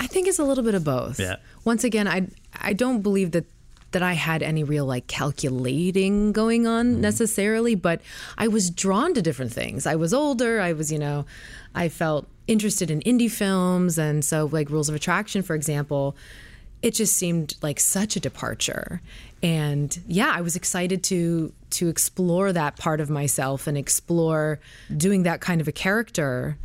I 0.00 0.06
think 0.06 0.28
it's 0.28 0.38
a 0.38 0.44
little 0.44 0.64
bit 0.64 0.74
of 0.74 0.84
both. 0.84 1.18
Yeah. 1.18 1.36
Once 1.64 1.84
again, 1.84 2.06
I 2.08 2.28
I 2.54 2.72
don't 2.72 3.02
believe 3.02 3.32
that 3.32 3.46
that 3.92 4.02
I 4.02 4.12
had 4.12 4.42
any 4.42 4.64
real 4.64 4.84
like 4.84 5.06
calculating 5.06 6.32
going 6.32 6.66
on 6.66 6.92
mm-hmm. 6.92 7.00
necessarily, 7.00 7.74
but 7.74 8.00
I 8.36 8.48
was 8.48 8.70
drawn 8.70 9.14
to 9.14 9.22
different 9.22 9.52
things. 9.52 9.86
I 9.86 9.94
was 9.94 10.12
older. 10.12 10.60
I 10.60 10.72
was, 10.74 10.92
you 10.92 10.98
know, 10.98 11.24
I 11.74 11.88
felt 11.88 12.28
interested 12.46 12.90
in 12.90 13.00
indie 13.00 13.30
films, 13.30 13.98
and 13.98 14.24
so 14.24 14.48
like 14.50 14.70
Rules 14.70 14.88
of 14.88 14.94
Attraction, 14.94 15.42
for 15.42 15.54
example, 15.54 16.16
it 16.82 16.92
just 16.92 17.14
seemed 17.14 17.56
like 17.62 17.80
such 17.80 18.16
a 18.16 18.20
departure. 18.20 19.00
And 19.42 19.96
yeah, 20.06 20.32
I 20.34 20.40
was 20.40 20.56
excited 20.56 21.02
to 21.04 21.52
to 21.70 21.88
explore 21.88 22.52
that 22.52 22.76
part 22.76 23.00
of 23.00 23.10
myself 23.10 23.66
and 23.66 23.76
explore 23.76 24.58
doing 24.96 25.22
that 25.24 25.40
kind 25.40 25.60
of 25.60 25.68
a 25.68 25.72
character. 25.72 26.56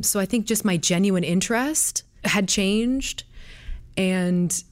So 0.00 0.18
I 0.18 0.26
think 0.26 0.46
just 0.46 0.64
my 0.64 0.76
genuine 0.76 1.24
interest 1.24 2.02
had 2.24 2.48
changed 2.48 3.24
and 3.96 4.62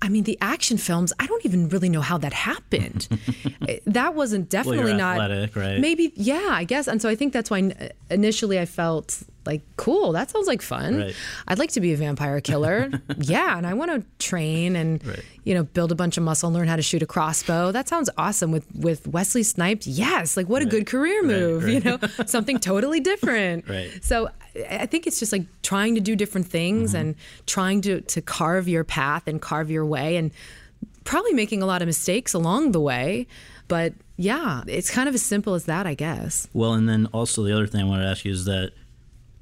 I 0.00 0.08
mean, 0.08 0.24
the 0.24 0.38
action 0.40 0.78
films, 0.78 1.12
I 1.18 1.26
don't 1.26 1.44
even 1.44 1.68
really 1.68 1.88
know 1.88 2.00
how 2.00 2.18
that 2.18 2.32
happened. 2.32 3.08
that 3.86 4.14
wasn't 4.14 4.48
definitely 4.48 4.88
you're 4.88 4.96
not. 4.96 5.20
athletic, 5.20 5.56
right? 5.56 5.80
Maybe, 5.80 6.12
yeah, 6.14 6.48
I 6.50 6.64
guess. 6.64 6.86
And 6.86 7.02
so 7.02 7.08
I 7.08 7.14
think 7.14 7.32
that's 7.32 7.50
why 7.50 7.62
uh, 7.62 7.88
initially 8.10 8.60
I 8.60 8.64
felt 8.64 9.22
like, 9.44 9.62
cool, 9.76 10.12
that 10.12 10.30
sounds 10.30 10.46
like 10.46 10.62
fun. 10.62 10.98
Right. 10.98 11.14
I'd 11.48 11.58
like 11.58 11.70
to 11.72 11.80
be 11.80 11.92
a 11.92 11.96
vampire 11.96 12.40
killer. 12.40 12.90
yeah, 13.16 13.56
and 13.56 13.66
I 13.66 13.74
want 13.74 13.90
to 13.90 14.04
train 14.24 14.76
and, 14.76 15.02
you 15.44 15.54
know, 15.54 15.64
build 15.64 15.90
a 15.90 15.94
bunch 15.94 16.16
of 16.16 16.22
muscle 16.22 16.48
and 16.48 16.56
learn 16.56 16.68
how 16.68 16.76
to 16.76 16.82
shoot 16.82 17.02
a 17.02 17.06
crossbow. 17.06 17.72
That 17.72 17.88
sounds 17.88 18.10
awesome 18.18 18.52
with, 18.52 18.66
with 18.76 19.08
Wesley 19.08 19.42
Snipes. 19.42 19.86
Yes, 19.86 20.36
like 20.36 20.48
what 20.48 20.62
a 20.62 20.66
good 20.66 20.86
career 20.86 21.22
move, 21.24 21.66
you 21.66 21.80
know, 21.80 21.98
something 22.26 22.60
totally 22.60 23.00
different. 23.00 23.66
Right. 23.68 23.90
So 24.04 24.28
I 24.70 24.86
think 24.86 25.06
it's 25.06 25.18
just 25.18 25.32
like 25.32 25.46
trying 25.62 25.94
to 25.94 26.00
do 26.00 26.16
different 26.16 26.46
things 26.46 26.90
mm-hmm. 26.90 27.00
and 27.00 27.14
trying 27.46 27.80
to, 27.82 28.00
to 28.00 28.22
carve 28.22 28.68
your 28.68 28.84
path 28.84 29.26
and 29.26 29.40
carve 29.40 29.70
your 29.70 29.84
way 29.84 30.16
and 30.16 30.30
probably 31.04 31.32
making 31.32 31.62
a 31.62 31.66
lot 31.66 31.82
of 31.82 31.86
mistakes 31.86 32.34
along 32.34 32.72
the 32.72 32.80
way. 32.80 33.26
But 33.66 33.94
yeah, 34.16 34.62
it's 34.66 34.90
kind 34.90 35.08
of 35.08 35.14
as 35.14 35.22
simple 35.22 35.54
as 35.54 35.66
that, 35.66 35.86
I 35.86 35.94
guess. 35.94 36.48
Well, 36.52 36.74
and 36.74 36.88
then 36.88 37.06
also 37.12 37.42
the 37.44 37.54
other 37.54 37.66
thing 37.66 37.80
I 37.80 37.84
wanted 37.84 38.04
to 38.04 38.10
ask 38.10 38.24
you 38.24 38.32
is 38.32 38.44
that 38.46 38.72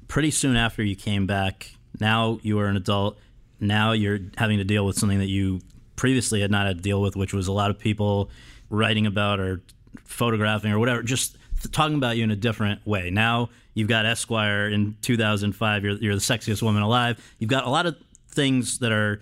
pretty 0.07 0.31
soon 0.31 0.55
after 0.55 0.83
you 0.83 0.95
came 0.95 1.25
back, 1.25 1.71
now 1.99 2.39
you 2.43 2.59
are 2.59 2.67
an 2.67 2.75
adult. 2.75 3.17
Now 3.59 3.93
you're 3.93 4.19
having 4.37 4.59
to 4.59 4.63
deal 4.63 4.85
with 4.85 4.97
something 4.97 5.19
that 5.19 5.29
you 5.29 5.61
previously 5.95 6.41
had 6.41 6.51
not 6.51 6.67
had 6.67 6.77
to 6.77 6.83
deal 6.83 7.01
with, 7.01 7.15
which 7.15 7.33
was 7.33 7.47
a 7.47 7.51
lot 7.51 7.69
of 7.69 7.79
people 7.79 8.29
writing 8.69 9.05
about 9.05 9.39
or 9.39 9.61
photographing 10.03 10.71
or 10.71 10.79
whatever, 10.79 11.01
just 11.01 11.37
talking 11.71 11.95
about 11.95 12.17
you 12.17 12.23
in 12.23 12.31
a 12.31 12.35
different 12.35 12.85
way. 12.85 13.09
Now 13.09 13.49
you've 13.77 13.87
got 13.87 14.07
Esquire 14.07 14.67
in 14.67 14.97
2005. 15.03 15.83
You're, 15.83 15.93
you're 15.97 16.15
the 16.15 16.19
sexiest 16.19 16.63
woman 16.63 16.81
alive. 16.81 17.23
You've 17.37 17.51
got 17.51 17.65
a 17.65 17.69
lot 17.69 17.85
of 17.85 17.95
things 18.27 18.79
that 18.79 18.91
are 18.91 19.21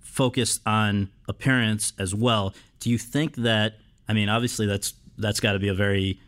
focused 0.00 0.60
on 0.66 1.08
appearance 1.26 1.94
as 1.98 2.14
well. 2.14 2.54
Do 2.80 2.90
you 2.90 2.98
think 2.98 3.36
that? 3.36 3.76
I 4.06 4.12
mean, 4.12 4.28
obviously 4.28 4.66
that's 4.66 4.92
that's 5.16 5.40
got 5.40 5.52
to 5.52 5.58
be 5.58 5.68
a 5.68 5.74
very 5.74 6.20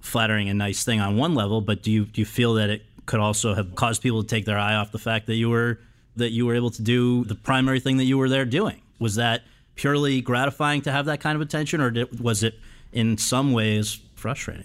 flattering 0.00 0.48
and 0.48 0.58
nice 0.58 0.84
thing 0.84 1.00
on 1.00 1.18
one 1.18 1.34
level, 1.34 1.60
but 1.60 1.82
do 1.82 1.90
you 1.90 2.06
do 2.06 2.22
you 2.22 2.24
feel 2.24 2.54
that 2.54 2.70
it 2.70 2.82
could 3.04 3.20
also 3.20 3.54
have 3.54 3.74
caused 3.74 4.00
people 4.00 4.22
to 4.22 4.28
take 4.28 4.46
their 4.46 4.58
eye 4.58 4.74
off 4.74 4.90
the 4.90 4.98
fact 4.98 5.26
that 5.26 5.34
you 5.34 5.50
were 5.50 5.80
that 6.16 6.30
you 6.30 6.46
were 6.46 6.54
able 6.54 6.70
to 6.70 6.82
do 6.82 7.24
the 7.24 7.34
primary 7.34 7.78
thing 7.78 7.98
that 7.98 8.04
you 8.04 8.16
were 8.16 8.30
there 8.30 8.46
doing? 8.46 8.80
Was 8.98 9.16
that 9.16 9.42
purely 9.74 10.22
gratifying 10.22 10.80
to 10.82 10.92
have 10.92 11.04
that 11.06 11.20
kind 11.20 11.36
of 11.36 11.42
attention, 11.42 11.82
or 11.82 11.90
did, 11.90 12.20
was 12.20 12.42
it 12.42 12.54
in 12.90 13.18
some 13.18 13.52
ways 13.52 14.00
frustrating? 14.14 14.64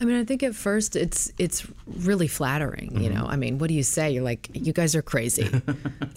I 0.00 0.04
mean, 0.04 0.20
I 0.20 0.24
think 0.24 0.42
at 0.42 0.54
first 0.54 0.96
it's 0.96 1.32
it's 1.38 1.66
really 1.86 2.28
flattering. 2.28 2.90
You 2.92 3.10
mm-hmm. 3.10 3.18
know, 3.18 3.26
I 3.26 3.36
mean, 3.36 3.58
what 3.58 3.68
do 3.68 3.74
you 3.74 3.82
say? 3.82 4.10
You're 4.10 4.24
like, 4.24 4.50
you 4.52 4.72
guys 4.72 4.94
are 4.94 5.02
crazy. 5.02 5.48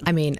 I 0.05 0.11
mean, 0.11 0.37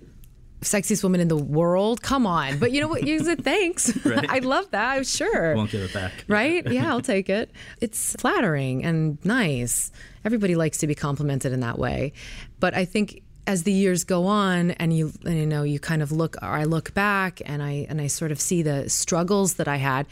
sexiest 0.62 1.04
woman 1.04 1.22
in 1.22 1.28
the 1.28 1.38
world. 1.38 2.02
Come 2.02 2.26
on, 2.26 2.60
but 2.60 2.72
you 2.72 2.82
know 2.82 2.88
what? 2.88 3.06
You 3.06 3.20
said 3.20 3.44
thanks. 3.44 3.92
I 4.06 4.40
love 4.40 4.72
that. 4.72 4.98
I'm 4.98 5.04
sure. 5.04 5.56
Won't 5.56 5.72
give 5.72 5.82
it 5.82 5.94
back. 5.94 6.14
Right? 6.28 6.70
Yeah, 6.70 6.90
I'll 6.90 7.02
take 7.02 7.30
it. 7.30 7.52
It's 7.80 8.16
flattering 8.20 8.84
and 8.84 9.24
nice. 9.24 9.92
Everybody 10.26 10.56
likes 10.56 10.78
to 10.80 10.88
be 10.88 10.96
complimented 10.96 11.54
in 11.54 11.62
that 11.62 11.80
way, 11.80 12.14
but 12.60 12.74
I 12.74 12.86
think 12.86 13.22
as 13.48 13.64
the 13.64 13.72
years 13.72 14.04
go 14.04 14.28
on 14.28 14.72
and 14.72 14.95
you 14.95 15.12
you 15.24 15.45
know 15.45 15.64
you 15.64 15.80
kind 15.80 16.04
of 16.04 16.12
look 16.12 16.36
or 16.41 16.50
I 16.50 16.66
look 16.66 16.93
back 16.93 17.41
and 17.45 17.64
I 17.64 17.88
and 17.89 18.02
I 18.02 18.08
sort 18.08 18.32
of 18.32 18.39
see 18.39 18.62
the 18.62 18.89
struggles 18.89 19.56
that 19.56 19.68
I 19.68 19.78
had 19.78 20.06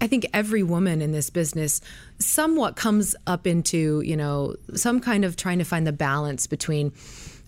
I 0.00 0.06
think 0.06 0.26
every 0.34 0.62
woman 0.62 1.00
in 1.00 1.10
this 1.10 1.30
business 1.30 1.80
somewhat 2.18 2.76
comes 2.76 3.16
up 3.26 3.46
into 3.46 4.02
you 4.02 4.16
know 4.16 4.54
some 4.74 5.00
kind 5.00 5.24
of 5.24 5.36
trying 5.36 5.58
to 5.58 5.64
find 5.64 5.86
the 5.86 5.92
balance 5.92 6.46
between 6.46 6.92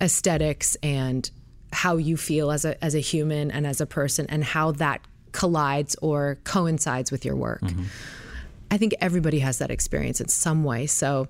aesthetics 0.01 0.77
and 0.83 1.31
how 1.73 1.99
you 1.99 2.17
feel 2.17 2.51
as 2.51 2.65
a 2.65 2.83
as 2.83 2.95
a 2.95 3.01
human 3.01 3.51
and 3.51 3.67
as 3.67 3.81
a 3.81 3.87
person 3.87 4.27
and 4.31 4.43
how 4.43 4.73
that 4.73 5.03
collides 5.33 5.95
or 6.01 6.39
coincides 6.45 7.13
with 7.13 7.25
your 7.25 7.37
work. 7.37 7.61
Mm-hmm. 7.61 7.85
I 8.71 8.79
think 8.79 8.95
everybody 9.01 9.41
has 9.41 9.59
that 9.59 9.71
experience 9.71 10.21
in 10.21 10.29
some 10.29 10.65
way. 10.65 10.87
So 10.87 11.29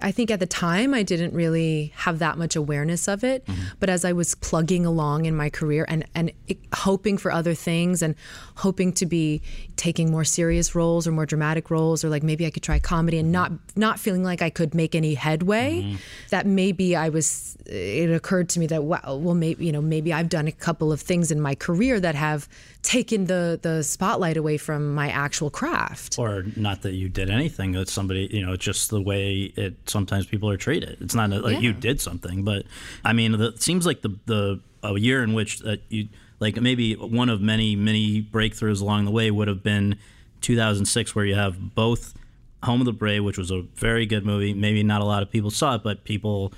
I 0.00 0.10
think 0.10 0.30
at 0.30 0.40
the 0.40 0.46
time 0.46 0.94
I 0.94 1.02
didn't 1.02 1.34
really 1.34 1.92
have 1.96 2.18
that 2.18 2.38
much 2.38 2.56
awareness 2.56 3.08
of 3.08 3.24
it, 3.24 3.46
mm-hmm. 3.46 3.62
but 3.80 3.88
as 3.88 4.04
I 4.04 4.12
was 4.12 4.34
plugging 4.34 4.84
along 4.84 5.26
in 5.26 5.34
my 5.36 5.50
career 5.50 5.84
and 5.88 6.04
and 6.14 6.32
it, 6.46 6.58
hoping 6.74 7.18
for 7.18 7.32
other 7.32 7.54
things 7.54 8.02
and 8.02 8.14
hoping 8.56 8.92
to 8.94 9.06
be 9.06 9.42
taking 9.76 10.10
more 10.10 10.24
serious 10.24 10.74
roles 10.74 11.06
or 11.06 11.12
more 11.12 11.26
dramatic 11.26 11.70
roles 11.70 12.04
or 12.04 12.08
like 12.08 12.22
maybe 12.22 12.46
I 12.46 12.50
could 12.50 12.62
try 12.62 12.78
comedy 12.78 13.18
and 13.18 13.26
mm-hmm. 13.26 13.32
not 13.32 13.52
not 13.76 13.98
feeling 13.98 14.22
like 14.22 14.42
I 14.42 14.50
could 14.50 14.74
make 14.74 14.94
any 14.94 15.14
headway, 15.14 15.82
mm-hmm. 15.82 15.96
that 16.30 16.46
maybe 16.46 16.96
I 16.96 17.08
was 17.08 17.56
it 17.66 18.10
occurred 18.10 18.48
to 18.50 18.60
me 18.60 18.66
that 18.66 18.84
wow, 18.84 19.18
well 19.20 19.34
maybe 19.34 19.66
you 19.66 19.72
know 19.72 19.82
maybe 19.82 20.12
I've 20.12 20.28
done 20.28 20.46
a 20.46 20.52
couple 20.52 20.92
of 20.92 21.00
things 21.00 21.30
in 21.30 21.40
my 21.40 21.54
career 21.54 22.00
that 22.00 22.14
have 22.14 22.48
taken 22.84 23.24
the 23.24 23.58
the 23.60 23.82
spotlight 23.82 24.36
away 24.36 24.56
from 24.56 24.94
my 24.94 25.08
actual 25.08 25.50
craft. 25.50 26.18
Or 26.18 26.44
not 26.54 26.82
that 26.82 26.92
you 26.92 27.08
did 27.08 27.30
anything. 27.30 27.72
That 27.72 27.88
somebody, 27.88 28.28
you 28.30 28.44
know, 28.44 28.56
just 28.56 28.90
the 28.90 29.00
way 29.00 29.52
it 29.56 29.74
sometimes 29.88 30.26
people 30.26 30.48
are 30.50 30.56
treated. 30.56 30.98
It's 31.00 31.14
not 31.14 31.30
like 31.30 31.60
you 31.60 31.72
did 31.72 32.00
something, 32.00 32.44
but 32.44 32.64
I 33.04 33.12
mean, 33.12 33.32
the, 33.32 33.48
it 33.48 33.62
seems 33.62 33.86
like 33.86 34.02
the 34.02 34.16
the 34.26 34.60
a 34.82 34.98
year 34.98 35.22
in 35.22 35.32
which 35.32 35.60
that 35.60 35.80
you 35.88 36.08
like 36.38 36.60
maybe 36.60 36.94
one 36.94 37.28
of 37.28 37.40
many 37.40 37.74
many 37.74 38.22
breakthroughs 38.22 38.80
along 38.80 39.06
the 39.06 39.10
way 39.10 39.30
would 39.30 39.48
have 39.48 39.62
been 39.62 39.98
2006, 40.42 41.14
where 41.14 41.24
you 41.24 41.34
have 41.34 41.74
both 41.74 42.14
Home 42.62 42.80
of 42.80 42.86
the 42.86 42.92
Brave, 42.92 43.24
which 43.24 43.38
was 43.38 43.50
a 43.50 43.62
very 43.74 44.06
good 44.06 44.24
movie. 44.24 44.54
Maybe 44.54 44.82
not 44.82 45.00
a 45.00 45.04
lot 45.04 45.22
of 45.22 45.30
people 45.30 45.50
saw 45.50 45.76
it, 45.76 45.82
but 45.82 46.04
people 46.04 46.52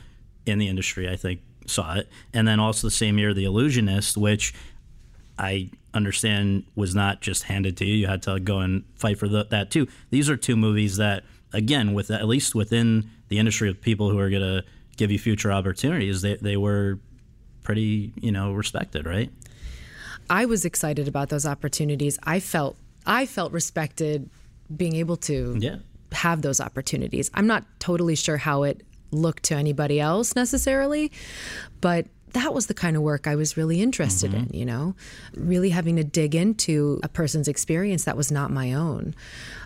in 0.44 0.58
the 0.58 0.68
industry, 0.68 1.08
I 1.08 1.16
think, 1.16 1.40
saw 1.66 1.94
it. 1.94 2.08
And 2.32 2.46
then 2.46 2.60
also 2.60 2.86
the 2.86 2.92
same 2.92 3.18
year, 3.18 3.34
The 3.34 3.44
Illusionist, 3.44 4.16
which 4.16 4.54
I 5.38 5.70
understand 5.96 6.64
was 6.74 6.94
not 6.94 7.20
just 7.20 7.44
handed 7.44 7.76
to 7.78 7.84
you. 7.84 7.94
You 7.94 8.06
had 8.06 8.22
to 8.22 8.38
go 8.38 8.58
and 8.60 8.84
fight 8.94 9.18
for 9.18 9.26
the, 9.28 9.44
that 9.50 9.70
too. 9.70 9.88
These 10.10 10.28
are 10.30 10.36
two 10.36 10.56
movies 10.56 10.96
that, 10.98 11.24
again, 11.52 11.94
with 11.94 12.10
at 12.10 12.28
least 12.28 12.54
within 12.54 13.10
the 13.28 13.38
industry 13.38 13.68
of 13.68 13.80
people 13.80 14.10
who 14.10 14.18
are 14.18 14.30
going 14.30 14.42
to 14.42 14.64
give 14.96 15.10
you 15.10 15.18
future 15.18 15.50
opportunities, 15.52 16.22
they 16.22 16.36
they 16.36 16.56
were 16.56 16.98
pretty 17.62 18.12
you 18.20 18.30
know 18.32 18.52
respected, 18.52 19.06
right? 19.06 19.30
I 20.30 20.44
was 20.46 20.64
excited 20.64 21.08
about 21.08 21.28
those 21.28 21.46
opportunities. 21.46 22.18
I 22.22 22.40
felt 22.40 22.76
I 23.06 23.26
felt 23.26 23.52
respected 23.52 24.28
being 24.74 24.96
able 24.96 25.16
to 25.18 25.56
Yeah. 25.60 25.76
have 26.12 26.42
those 26.42 26.60
opportunities. 26.60 27.30
I'm 27.34 27.46
not 27.46 27.64
totally 27.78 28.16
sure 28.16 28.36
how 28.36 28.62
it 28.64 28.82
looked 29.12 29.44
to 29.44 29.54
anybody 29.54 30.00
else 30.00 30.34
necessarily, 30.34 31.12
but 31.80 32.06
that 32.36 32.52
was 32.52 32.66
the 32.66 32.74
kind 32.74 32.96
of 32.96 33.02
work 33.02 33.26
I 33.26 33.34
was 33.34 33.56
really 33.56 33.80
interested 33.80 34.30
mm-hmm. 34.30 34.50
in, 34.52 34.58
you 34.58 34.64
know, 34.64 34.94
really 35.34 35.70
having 35.70 35.96
to 35.96 36.04
dig 36.04 36.34
into 36.34 37.00
a 37.02 37.08
person's 37.08 37.48
experience 37.48 38.04
that 38.04 38.16
was 38.16 38.30
not 38.30 38.50
my 38.50 38.72
own. 38.72 39.14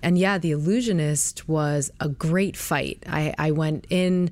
And 0.03 0.17
yeah, 0.17 0.39
The 0.39 0.53
Illusionist 0.53 1.49
was 1.49 1.91
a 2.01 2.09
great 2.09 2.57
fight. 2.57 3.03
I, 3.07 3.35
I 3.39 3.51
went 3.51 3.87
in 3.91 4.31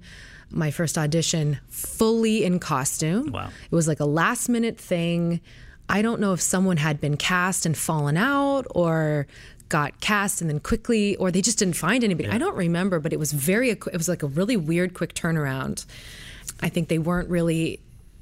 my 0.50 0.70
first 0.70 0.96
audition 0.96 1.58
fully 1.68 2.44
in 2.44 2.58
costume. 2.58 3.32
Wow. 3.32 3.50
It 3.70 3.74
was 3.74 3.88
like 3.88 4.00
a 4.00 4.06
last 4.06 4.48
minute 4.48 4.78
thing. 4.78 5.40
I 5.88 6.00
don't 6.00 6.20
know 6.20 6.32
if 6.32 6.40
someone 6.40 6.76
had 6.76 7.00
been 7.00 7.16
cast 7.16 7.66
and 7.66 7.76
fallen 7.76 8.16
out 8.16 8.66
or 8.70 9.26
got 9.68 10.00
cast 10.00 10.40
and 10.40 10.48
then 10.48 10.60
quickly 10.60 11.16
or 11.16 11.30
they 11.30 11.42
just 11.42 11.58
didn't 11.58 11.76
find 11.76 12.02
anybody. 12.04 12.28
I 12.28 12.38
don't 12.38 12.56
remember, 12.56 13.00
but 13.00 13.12
it 13.12 13.18
was 13.18 13.32
very 13.32 13.70
it 13.70 13.92
was 13.92 14.08
like 14.08 14.22
a 14.22 14.26
really 14.26 14.56
weird 14.56 14.94
quick 14.94 15.14
turnaround. 15.14 15.84
I 16.60 16.68
think 16.68 16.88
they 16.88 16.98
weren't 16.98 17.28
really 17.28 17.80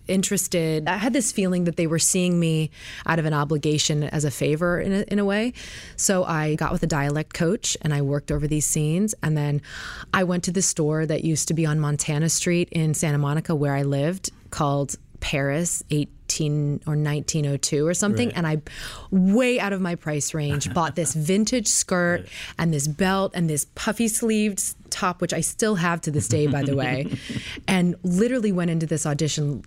interested. 0.09 0.89
I 0.89 0.97
had 0.97 1.13
this 1.13 1.33
feeling 1.33 1.65
that 1.65 1.77
they 1.77 1.87
were 1.87 1.99
seeing 1.99 2.39
me 2.39 2.71
out 3.07 3.19
of 3.19 3.25
an 3.25 3.35
obligation 3.35 4.05
as 4.05 4.25
a 4.25 4.31
favor 4.31 4.81
in 4.81 4.93
a, 4.93 5.01
in 5.03 5.19
a 5.19 5.25
way. 5.25 5.53
So 5.97 6.25
I 6.25 6.55
got 6.55 6.73
with 6.73 6.83
a 6.83 6.87
dialect 6.87 7.35
coach 7.35 7.77
and 7.83 7.93
I 7.93 8.03
worked 8.03 8.31
over 8.31 8.47
these 8.47 8.67
scenes. 8.67 9.15
And 9.23 9.37
then 9.37 9.63
I 10.13 10.25
went 10.25 10.45
to 10.45 10.51
the 10.51 10.63
store 10.63 11.07
that 11.07 11.25
used 11.25 11.49
to 11.49 11.55
be 11.55 11.67
on 11.67 11.81
Montana 11.81 12.29
Street 12.29 12.69
in 12.71 12.95
Santa 12.95 13.19
Monica 13.19 13.55
where 13.55 13.75
I 13.75 13.83
lived 13.83 14.31
called 14.51 14.97
Paris 15.21 15.83
18 15.91 16.83
or 16.87 16.95
1902 16.95 17.87
or 17.87 17.95
something. 17.95 18.33
And 18.33 18.47
I, 18.47 18.63
way 19.11 19.59
out 19.59 19.73
of 19.73 19.81
my 19.81 19.95
price 19.95 20.35
range, 20.35 20.73
bought 20.75 20.95
this 20.95 21.15
vintage 21.15 21.69
skirt 21.69 22.27
and 22.59 22.73
this 22.73 22.87
belt 22.87 23.33
and 23.35 23.49
this 23.49 23.67
puffy 23.75 24.09
sleeved 24.09 24.75
top, 24.91 25.21
which 25.21 25.33
I 25.33 25.41
still 25.41 25.75
have 25.75 26.01
to 26.03 26.11
this 26.11 26.29
day, 26.29 26.47
by 26.47 26.63
the 26.63 26.77
way. 26.77 27.17
and 27.69 27.97
literally 28.03 28.53
went 28.53 28.71
into 28.71 28.87
this 28.87 29.07
audition 29.07 29.65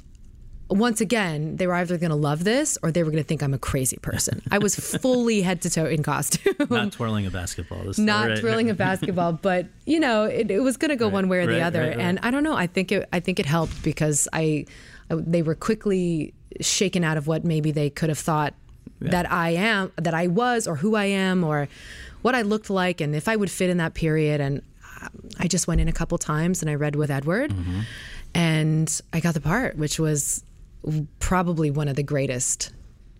once 0.69 1.01
again, 1.01 1.55
they 1.57 1.65
were 1.67 1.73
either 1.73 1.97
going 1.97 2.11
to 2.11 2.15
love 2.15 2.43
this 2.43 2.77
or 2.83 2.91
they 2.91 3.01
were 3.03 3.09
going 3.11 3.23
to 3.23 3.27
think 3.27 3.41
I'm 3.41 3.53
a 3.53 3.59
crazy 3.59 3.97
person. 3.97 4.41
I 4.51 4.59
was 4.59 4.75
fully 4.75 5.41
head 5.41 5.61
to 5.63 5.69
toe 5.69 5.85
in 5.85 6.03
costume, 6.03 6.53
Not 6.69 6.91
twirling 6.91 7.25
a 7.25 7.31
basketball. 7.31 7.83
This, 7.85 7.97
not 7.97 8.29
right, 8.29 8.39
twirling 8.39 8.69
a 8.69 8.75
basketball, 8.75 9.33
but 9.33 9.65
you 9.85 9.99
know, 9.99 10.25
it, 10.25 10.51
it 10.51 10.59
was 10.59 10.77
going 10.77 10.89
to 10.89 10.95
go 10.95 11.07
one 11.09 11.27
way 11.27 11.39
or 11.39 11.47
the 11.47 11.61
other. 11.61 11.79
right, 11.81 11.89
right. 11.89 11.99
And 11.99 12.19
I 12.21 12.29
don't 12.31 12.43
know. 12.43 12.55
I 12.55 12.67
think 12.67 12.91
it. 12.91 13.09
I 13.11 13.19
think 13.19 13.39
it 13.39 13.45
helped 13.47 13.81
because 13.83 14.27
I, 14.31 14.65
I 15.09 15.15
they 15.15 15.41
were 15.41 15.55
quickly 15.55 16.33
shaken 16.61 17.03
out 17.03 17.17
of 17.17 17.25
what 17.27 17.43
maybe 17.43 17.71
they 17.71 17.89
could 17.89 18.09
have 18.09 18.19
thought 18.19 18.53
that 19.01 19.31
I 19.31 19.51
am, 19.51 19.91
that 19.95 20.13
I 20.13 20.27
was, 20.27 20.67
or 20.67 20.75
who 20.75 20.95
I 20.95 21.05
am, 21.05 21.43
or 21.43 21.67
what 22.21 22.35
I 22.35 22.41
looked 22.43 22.69
like, 22.69 23.01
and 23.01 23.15
if 23.15 23.27
I 23.27 23.35
would 23.35 23.49
fit 23.49 23.69
in 23.69 23.77
that 23.77 23.93
period. 23.93 24.41
And 24.41 24.61
um, 25.01 25.09
I 25.39 25.47
just 25.47 25.67
went 25.67 25.79
in 25.81 25.87
a 25.87 25.93
couple 25.93 26.17
times 26.17 26.61
and 26.61 26.69
I 26.69 26.75
read 26.75 26.95
with 26.95 27.09
Edward, 27.09 27.51
Mm-hmm. 27.51 27.79
and 28.35 29.01
I 29.13 29.19
got 29.19 29.33
the 29.33 29.41
part, 29.41 29.77
which 29.77 29.99
was 29.99 30.43
probably 31.19 31.71
one 31.71 31.87
of 31.87 31.95
the 31.95 32.03
greatest 32.03 32.71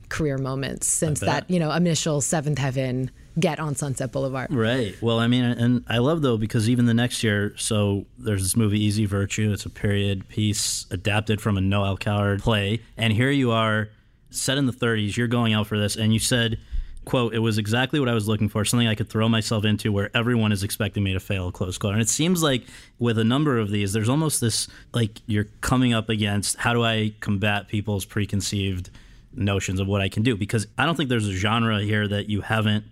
career 0.10 0.40
moments 0.40 0.88
since 0.88 1.20
that 1.20 1.48
you 1.50 1.60
know 1.60 1.72
initial 1.72 2.20
Seventh 2.20 2.58
Heaven 2.58 3.12
get 3.40 3.60
on 3.60 3.76
Sunset 3.76 4.12
Boulevard. 4.12 4.52
Right. 4.52 5.00
Well, 5.02 5.20
I 5.20 5.28
mean, 5.28 5.44
and 5.44 5.86
I 5.88 6.00
love 6.00 6.22
though 6.22 6.38
because 6.38 6.70
even 6.70 6.86
the 6.86 6.94
next 6.94 7.24
year, 7.24 7.54
so 7.58 8.06
there's 8.18 8.44
this 8.44 8.56
movie 8.56 8.80
Easy 8.80 9.06
Virtue. 9.06 9.52
It's 9.54 9.66
a 9.66 9.70
period 9.70 10.28
piece 10.28 10.86
adapted 10.92 11.42
from 11.42 11.58
a 11.58 11.62
Noel 11.62 11.98
Coward 11.98 12.42
play, 12.42 12.82
and 12.98 13.14
here 13.14 13.32
you 13.32 13.52
are, 13.52 13.90
set 14.30 14.58
in 14.58 14.66
the 14.66 14.74
30s. 14.74 15.16
You're 15.16 15.28
going 15.28 15.54
out 15.54 15.68
for 15.68 15.78
this, 15.78 15.96
and 15.96 16.14
you 16.14 16.20
said, 16.20 16.60
"quote 17.06 17.34
It 17.34 17.40
was 17.40 17.58
exactly 17.58 18.00
what 18.00 18.10
I 18.10 18.14
was 18.14 18.28
looking 18.28 18.50
for. 18.50 18.64
Something 18.66 18.88
I 18.88 18.96
could 18.96 19.10
throw 19.10 19.28
myself 19.30 19.66
into, 19.66 19.92
where 19.92 20.10
everyone 20.16 20.52
is 20.52 20.64
expecting 20.64 21.04
me 21.04 21.14
to 21.14 21.20
fail." 21.20 21.52
Close 21.52 21.78
quote. 21.78 21.94
And 21.94 22.02
it 22.02 22.10
seems 22.10 22.44
like 22.44 22.66
with 22.98 23.18
a 23.18 23.24
number 23.24 23.58
of 23.58 23.70
these, 23.70 23.94
there's 23.94 24.10
almost 24.10 24.42
this 24.42 24.68
like 24.94 25.22
you're 25.26 25.48
coming 25.62 25.94
up 25.94 26.10
against 26.10 26.58
how 26.58 26.74
do 26.74 26.84
I 26.84 27.14
combat 27.20 27.68
people's 27.68 28.06
preconceived 28.06 28.90
notions 29.34 29.80
of 29.80 29.88
what 29.88 30.02
I 30.02 30.10
can 30.10 30.24
do 30.24 30.36
because 30.36 30.68
I 30.78 30.86
don't 30.86 30.96
think 30.96 31.10
there's 31.10 31.28
a 31.28 31.34
genre 31.34 31.82
here 31.82 32.08
that 32.08 32.30
you 32.30 32.42
haven't 32.42 32.86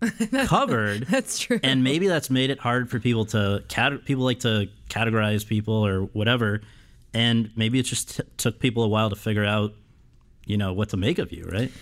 covered. 0.46 1.06
That's 1.08 1.38
true. 1.38 1.58
And 1.62 1.82
maybe 1.82 2.06
that's 2.08 2.30
made 2.30 2.50
it 2.50 2.58
hard 2.58 2.90
for 2.90 3.00
people 3.00 3.24
to 3.26 3.64
cat- 3.68 4.04
people 4.04 4.24
like 4.24 4.40
to 4.40 4.68
categorize 4.88 5.46
people 5.46 5.74
or 5.74 6.02
whatever, 6.02 6.60
and 7.14 7.50
maybe 7.56 7.78
it 7.78 7.84
just 7.84 8.16
t- 8.16 8.22
took 8.36 8.58
people 8.60 8.82
a 8.84 8.88
while 8.88 9.10
to 9.10 9.16
figure 9.16 9.44
out, 9.44 9.72
you 10.46 10.56
know, 10.56 10.72
what 10.72 10.90
to 10.90 10.96
make 10.96 11.18
of 11.18 11.32
you, 11.32 11.44
right? 11.50 11.72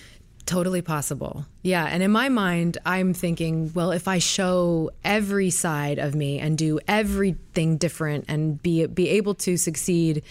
Totally 0.46 0.80
possible. 0.80 1.44
Yeah. 1.62 1.84
And 1.86 2.02
in 2.02 2.10
my 2.12 2.28
mind, 2.28 2.78
I'm 2.86 3.12
thinking, 3.12 3.72
well, 3.74 3.90
if 3.90 4.06
I 4.06 4.18
show 4.18 4.90
every 5.04 5.50
side 5.50 5.98
of 5.98 6.14
me 6.14 6.38
and 6.38 6.56
do 6.56 6.78
everything 6.86 7.76
different 7.78 8.24
and 8.28 8.62
be 8.62 8.86
be 8.86 9.08
able 9.10 9.34
to 9.34 9.56
succeed 9.56 10.22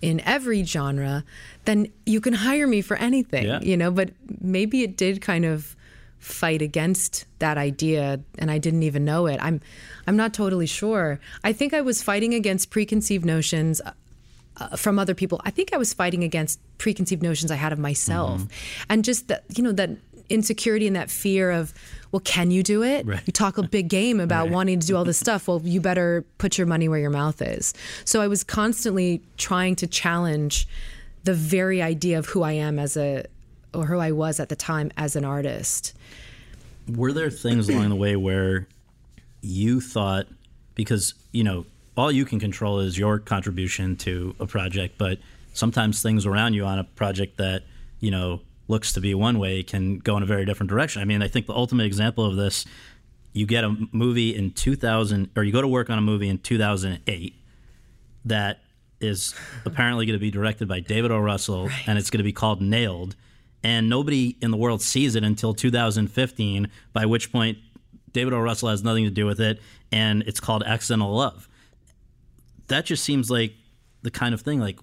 in 0.00 0.20
every 0.20 0.64
genre, 0.64 1.24
then 1.66 1.88
you 2.06 2.22
can 2.22 2.32
hire 2.32 2.66
me 2.66 2.80
for 2.80 2.96
anything, 2.96 3.44
Yeah. 3.46 3.60
you 3.60 3.76
know, 3.76 3.90
but 3.90 4.10
maybe 4.40 4.82
it 4.82 4.96
did 4.96 5.20
kind 5.20 5.44
of 5.44 5.76
fight 6.18 6.62
against 6.62 7.24
that 7.38 7.56
idea 7.58 8.20
and 8.38 8.50
I 8.50 8.58
didn't 8.58 8.82
even 8.82 9.04
know 9.04 9.26
it. 9.26 9.38
I'm 9.42 9.60
I'm 10.06 10.16
not 10.16 10.32
totally 10.34 10.66
sure. 10.66 11.20
I 11.44 11.52
think 11.52 11.74
I 11.74 11.82
was 11.82 12.02
fighting 12.02 12.32
against 12.34 12.70
preconceived 12.70 13.24
notions 13.26 13.80
uh, 14.56 14.76
from 14.76 14.98
other 14.98 15.14
people. 15.14 15.40
I 15.44 15.50
think 15.50 15.72
I 15.72 15.76
was 15.76 15.92
fighting 15.94 16.24
against 16.24 16.58
preconceived 16.78 17.22
notions 17.22 17.50
I 17.50 17.56
had 17.56 17.72
of 17.72 17.78
myself. 17.78 18.42
And 18.88 19.04
just 19.04 19.28
that 19.28 19.44
you 19.56 19.62
know 19.64 19.72
that 19.72 19.90
insecurity 20.28 20.86
and 20.86 20.94
that 20.94 21.10
fear 21.10 21.50
of 21.50 21.74
well 22.12 22.20
can 22.20 22.52
you 22.52 22.62
do 22.62 22.84
it 22.84 23.04
Right. 23.04 23.20
you 23.26 23.32
talk 23.32 23.58
a 23.58 23.64
big 23.64 23.88
game 23.88 24.20
about 24.28 24.48
wanting 24.48 24.78
to 24.78 24.86
do 24.86 24.96
all 24.96 25.04
this 25.04 25.18
stuff 25.18 25.48
well 25.48 25.60
you 25.64 25.80
better 25.80 26.24
put 26.38 26.56
your 26.56 26.68
money 26.68 26.88
where 26.88 27.00
your 27.00 27.10
mouth 27.10 27.42
is 27.42 27.74
so 28.04 28.20
i 28.20 28.28
was 28.28 28.44
constantly 28.44 29.20
trying 29.38 29.74
to 29.74 29.88
challenge 29.88 30.68
the 31.24 31.34
very 31.34 31.82
idea 31.82 32.16
of 32.16 32.26
who 32.26 32.44
i 32.44 32.52
am 32.52 32.78
as 32.78 32.96
a 32.96 33.24
or 33.74 33.86
who 33.86 33.98
i 33.98 34.12
was 34.12 34.38
at 34.38 34.48
the 34.50 34.54
time 34.54 34.92
as 34.96 35.16
an 35.16 35.24
artist 35.24 35.94
were 36.94 37.12
there 37.12 37.28
things 37.30 37.68
along 37.68 37.88
the 37.88 37.96
way 37.96 38.14
where 38.14 38.68
you 39.40 39.80
thought 39.80 40.28
because 40.76 41.14
you 41.32 41.42
know 41.42 41.66
all 41.96 42.10
you 42.10 42.24
can 42.24 42.40
control 42.40 42.80
is 42.80 42.98
your 42.98 43.18
contribution 43.18 43.96
to 43.96 44.34
a 44.40 44.46
project 44.46 44.96
but 44.98 45.18
sometimes 45.52 46.02
things 46.02 46.26
around 46.26 46.54
you 46.54 46.64
on 46.64 46.78
a 46.78 46.84
project 46.84 47.36
that 47.38 47.62
you 48.00 48.10
know 48.10 48.40
looks 48.68 48.92
to 48.92 49.00
be 49.00 49.14
one 49.14 49.38
way 49.38 49.62
can 49.62 49.98
go 49.98 50.16
in 50.16 50.22
a 50.22 50.26
very 50.26 50.44
different 50.44 50.70
direction 50.70 51.02
i 51.02 51.04
mean 51.04 51.22
i 51.22 51.28
think 51.28 51.46
the 51.46 51.54
ultimate 51.54 51.84
example 51.84 52.24
of 52.24 52.36
this 52.36 52.64
you 53.32 53.46
get 53.46 53.64
a 53.64 53.76
movie 53.92 54.34
in 54.34 54.50
2000 54.50 55.30
or 55.36 55.42
you 55.42 55.52
go 55.52 55.62
to 55.62 55.68
work 55.68 55.90
on 55.90 55.98
a 55.98 56.02
movie 56.02 56.28
in 56.28 56.38
2008 56.38 57.34
that 58.24 58.60
is 59.00 59.34
apparently 59.64 60.06
going 60.06 60.18
to 60.18 60.20
be 60.20 60.30
directed 60.30 60.68
by 60.68 60.80
David 60.80 61.10
O. 61.10 61.18
Russell, 61.18 61.70
and 61.86 61.98
it's 61.98 62.10
going 62.10 62.18
to 62.18 62.24
be 62.24 62.32
called 62.32 62.60
Nailed. 62.60 63.16
And 63.62 63.88
nobody 63.88 64.36
in 64.40 64.50
the 64.50 64.56
world 64.56 64.82
sees 64.82 65.14
it 65.14 65.24
until 65.24 65.52
2015, 65.54 66.70
by 66.92 67.06
which 67.06 67.32
point 67.32 67.58
David 68.12 68.32
O. 68.32 68.40
Russell 68.40 68.68
has 68.68 68.82
nothing 68.82 69.04
to 69.04 69.10
do 69.10 69.26
with 69.26 69.40
it, 69.40 69.60
and 69.92 70.22
it's 70.22 70.40
called 70.40 70.62
Accidental 70.64 71.12
Love. 71.14 71.48
That 72.70 72.86
just 72.86 73.04
seems 73.04 73.30
like 73.30 73.52
the 74.02 74.10
kind 74.10 74.34
of 74.34 74.40
thing 74.40 74.58
like 74.58 74.78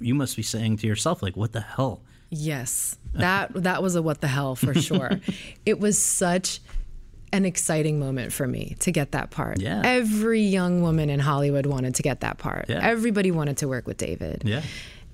you 0.00 0.14
must 0.14 0.36
be 0.36 0.42
saying 0.42 0.78
to 0.78 0.86
yourself, 0.86 1.22
like, 1.22 1.36
what 1.36 1.52
the 1.52 1.60
hell? 1.60 2.02
Yes, 2.30 2.96
that 3.14 3.52
that 3.54 3.82
was 3.82 3.96
a 3.96 4.02
what 4.02 4.20
the 4.20 4.28
hell 4.28 4.54
for 4.54 4.74
sure. 4.80 5.20
it 5.66 5.80
was 5.80 5.98
such 5.98 6.60
an 7.32 7.44
exciting 7.44 7.98
moment 7.98 8.32
for 8.32 8.46
me 8.46 8.76
to 8.80 8.92
get 8.92 9.12
that 9.12 9.30
part. 9.30 9.60
Yeah. 9.60 9.82
Every 9.84 10.42
young 10.42 10.82
woman 10.82 11.10
in 11.10 11.20
Hollywood 11.20 11.66
wanted 11.66 11.94
to 11.96 12.02
get 12.02 12.20
that 12.20 12.38
part. 12.38 12.66
Yeah. 12.68 12.80
Everybody 12.82 13.30
wanted 13.30 13.58
to 13.58 13.68
work 13.68 13.86
with 13.86 13.96
David. 13.96 14.42
Yeah. 14.44 14.62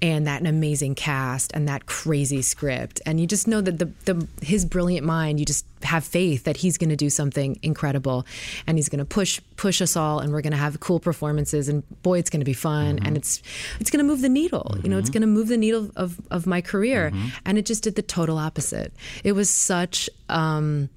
And 0.03 0.27
that 0.27 0.47
amazing 0.47 0.95
cast 0.95 1.53
and 1.55 1.69
that 1.69 1.87
crazy 1.87 2.43
script. 2.43 3.01
And 3.07 3.19
you 3.19 3.27
just 3.27 3.49
know 3.49 3.63
that 3.63 3.79
the, 3.79 3.87
the 4.05 4.29
his 4.43 4.67
brilliant 4.67 5.07
mind, 5.07 5.41
you 5.41 5.47
just 5.47 5.65
have 5.83 6.05
faith 6.05 6.45
that 6.45 6.59
he's 6.59 6.77
going 6.77 6.91
to 6.91 6.97
do 6.97 7.09
something 7.09 7.59
incredible 7.63 8.27
and 8.67 8.77
he's 8.77 8.91
going 8.91 8.99
to 8.99 9.05
push 9.05 9.41
push 9.57 9.81
us 9.81 9.97
all 9.97 10.19
and 10.19 10.33
we're 10.33 10.43
going 10.43 10.53
to 10.53 10.59
have 10.59 10.81
cool 10.81 11.01
performances 11.01 11.69
and 11.69 11.83
boy 12.03 12.19
it's 12.19 12.29
going 12.29 12.41
to 12.41 12.45
be 12.47 12.53
fun 12.53 12.97
mm-hmm. 12.97 13.07
and 13.07 13.17
it's 13.17 13.43
it's 13.81 13.91
going 13.91 14.05
to 14.05 14.05
move 14.05 14.21
the 14.21 14.29
needle. 14.29 14.77
You 14.83 14.91
know, 14.91 14.99
it's 14.99 15.09
mm-hmm. 15.09 15.21
going 15.21 15.23
to 15.23 15.27
move 15.29 15.49
the 15.49 15.57
needle 15.57 15.91
of 15.97 16.21
of 16.31 16.47
my 16.47 16.61
career. 16.61 17.11
Mm-hmm. 17.11 17.29
And 17.47 17.57
it 17.57 17.65
just 17.65 17.83
did 17.83 17.95
the 17.95 18.03
total 18.03 18.37
opposite. 18.37 18.93
It 19.25 19.33
was 19.33 19.49
such 19.49 20.11
um 20.29 20.91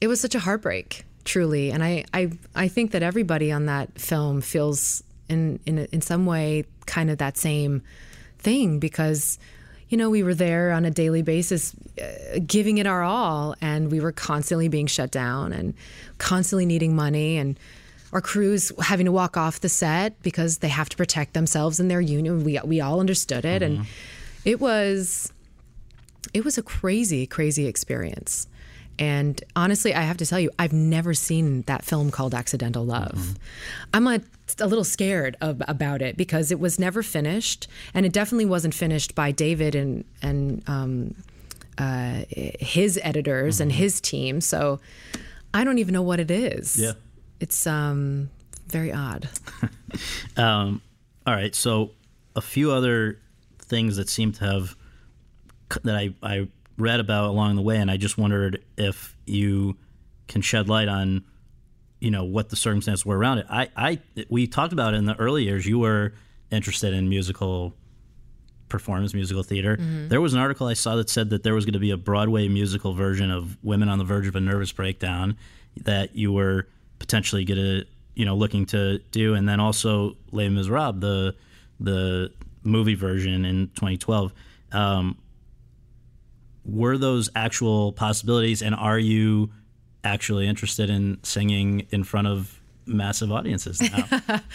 it 0.00 0.08
was 0.08 0.20
such 0.20 0.34
a 0.34 0.38
heartbreak, 0.38 1.04
truly. 1.24 1.70
And 1.70 1.84
I, 1.84 2.04
I, 2.14 2.30
I 2.54 2.68
think 2.68 2.92
that 2.92 3.02
everybody 3.02 3.52
on 3.52 3.66
that 3.66 3.98
film 4.00 4.40
feels 4.40 5.02
in, 5.28 5.60
in, 5.66 5.78
in 5.92 6.00
some 6.00 6.26
way 6.26 6.64
kind 6.86 7.10
of 7.10 7.18
that 7.18 7.36
same 7.36 7.82
thing 8.40 8.78
because, 8.78 9.38
you 9.88 9.96
know, 9.96 10.10
we 10.10 10.22
were 10.22 10.34
there 10.34 10.72
on 10.72 10.84
a 10.84 10.90
daily 10.90 11.22
basis, 11.22 11.74
uh, 12.02 12.38
giving 12.46 12.78
it 12.78 12.86
our 12.86 13.02
all, 13.02 13.54
and 13.60 13.90
we 13.90 14.00
were 14.00 14.12
constantly 14.12 14.68
being 14.68 14.86
shut 14.86 15.10
down 15.10 15.52
and 15.52 15.74
constantly 16.18 16.66
needing 16.66 16.94
money 16.94 17.36
and 17.36 17.58
our 18.12 18.20
crews 18.20 18.72
having 18.80 19.06
to 19.06 19.12
walk 19.12 19.36
off 19.36 19.60
the 19.60 19.68
set 19.68 20.20
because 20.22 20.58
they 20.58 20.68
have 20.68 20.88
to 20.88 20.96
protect 20.96 21.32
themselves 21.32 21.78
and 21.78 21.90
their 21.90 22.00
union. 22.00 22.42
We, 22.44 22.58
we 22.64 22.80
all 22.80 22.98
understood 22.98 23.44
it. 23.44 23.62
And 23.62 23.86
it 24.44 24.60
was, 24.60 25.32
it 26.34 26.44
was 26.44 26.58
a 26.58 26.62
crazy, 26.62 27.26
crazy 27.26 27.66
experience. 27.66 28.48
And 29.00 29.42
honestly, 29.56 29.94
I 29.94 30.02
have 30.02 30.18
to 30.18 30.26
tell 30.26 30.38
you, 30.38 30.50
I've 30.58 30.74
never 30.74 31.14
seen 31.14 31.62
that 31.62 31.84
film 31.84 32.10
called 32.10 32.34
Accidental 32.34 32.84
Love. 32.84 33.34
I'm 33.94 34.06
a, 34.06 34.20
a 34.60 34.66
little 34.66 34.84
scared 34.84 35.38
of, 35.40 35.62
about 35.66 36.02
it 36.02 36.18
because 36.18 36.52
it 36.52 36.60
was 36.60 36.78
never 36.78 37.02
finished, 37.02 37.66
and 37.94 38.04
it 38.04 38.12
definitely 38.12 38.44
wasn't 38.44 38.74
finished 38.74 39.14
by 39.14 39.32
David 39.32 39.74
and 39.74 40.04
and 40.20 40.62
um, 40.68 41.14
uh, 41.78 42.24
his 42.28 43.00
editors 43.02 43.58
and 43.58 43.72
his 43.72 44.02
team. 44.02 44.42
So 44.42 44.80
I 45.54 45.64
don't 45.64 45.78
even 45.78 45.94
know 45.94 46.02
what 46.02 46.20
it 46.20 46.30
is. 46.30 46.78
Yeah. 46.78 46.92
it's 47.40 47.66
um, 47.66 48.30
very 48.68 48.92
odd. 48.92 49.28
Um, 50.36 50.80
all 51.26 51.34
right, 51.34 51.52
so 51.52 51.90
a 52.36 52.40
few 52.40 52.70
other 52.70 53.18
things 53.58 53.96
that 53.96 54.08
seem 54.08 54.30
to 54.34 54.44
have 54.44 54.76
that 55.82 55.96
I, 55.96 56.14
I 56.22 56.48
read 56.80 57.00
about 57.00 57.30
along 57.30 57.56
the 57.56 57.62
way, 57.62 57.76
and 57.78 57.90
I 57.90 57.96
just 57.96 58.18
wondered 58.18 58.62
if 58.76 59.16
you 59.26 59.76
can 60.28 60.42
shed 60.42 60.68
light 60.68 60.88
on, 60.88 61.24
you 62.00 62.10
know, 62.10 62.24
what 62.24 62.48
the 62.48 62.56
circumstances 62.56 63.04
were 63.04 63.18
around 63.18 63.38
it. 63.38 63.46
I, 63.50 63.68
I 63.76 63.98
we 64.28 64.46
talked 64.46 64.72
about 64.72 64.94
it 64.94 64.98
in 64.98 65.06
the 65.06 65.16
early 65.16 65.44
years. 65.44 65.66
You 65.66 65.78
were 65.78 66.14
interested 66.50 66.94
in 66.94 67.08
musical 67.08 67.74
performance, 68.68 69.12
musical 69.12 69.42
theater. 69.42 69.76
There 70.08 70.20
was 70.20 70.32
an 70.32 70.40
article 70.40 70.66
I 70.66 70.74
saw 70.74 70.96
that 70.96 71.10
said 71.10 71.30
that 71.30 71.42
there 71.42 71.54
was 71.54 71.64
going 71.64 71.74
to 71.74 71.80
be 71.80 71.90
a 71.90 71.96
Broadway 71.96 72.48
musical 72.48 72.94
version 72.94 73.30
of 73.30 73.58
Women 73.62 73.88
on 73.88 73.98
the 73.98 74.04
Verge 74.04 74.26
of 74.26 74.36
a 74.36 74.40
Nervous 74.40 74.72
Breakdown 74.72 75.36
that 75.82 76.16
you 76.16 76.32
were 76.32 76.68
potentially 76.98 77.44
going 77.44 77.58
to, 77.58 77.86
you 78.14 78.24
know, 78.24 78.36
looking 78.36 78.66
to 78.66 78.98
do, 79.10 79.34
and 79.34 79.48
then 79.48 79.60
also 79.60 80.16
Les 80.32 80.48
Miserables, 80.48 81.00
the 81.00 81.34
the 81.80 82.32
movie 82.62 82.94
version 82.94 83.44
in 83.44 83.68
2012. 83.68 84.32
Um, 84.72 85.18
were 86.64 86.98
those 86.98 87.30
actual 87.34 87.92
possibilities, 87.92 88.62
and 88.62 88.74
are 88.74 88.98
you 88.98 89.50
actually 90.04 90.46
interested 90.46 90.90
in 90.90 91.18
singing 91.22 91.86
in 91.90 92.04
front 92.04 92.26
of 92.26 92.60
massive 92.86 93.30
audiences 93.30 93.80
now? 93.80 94.40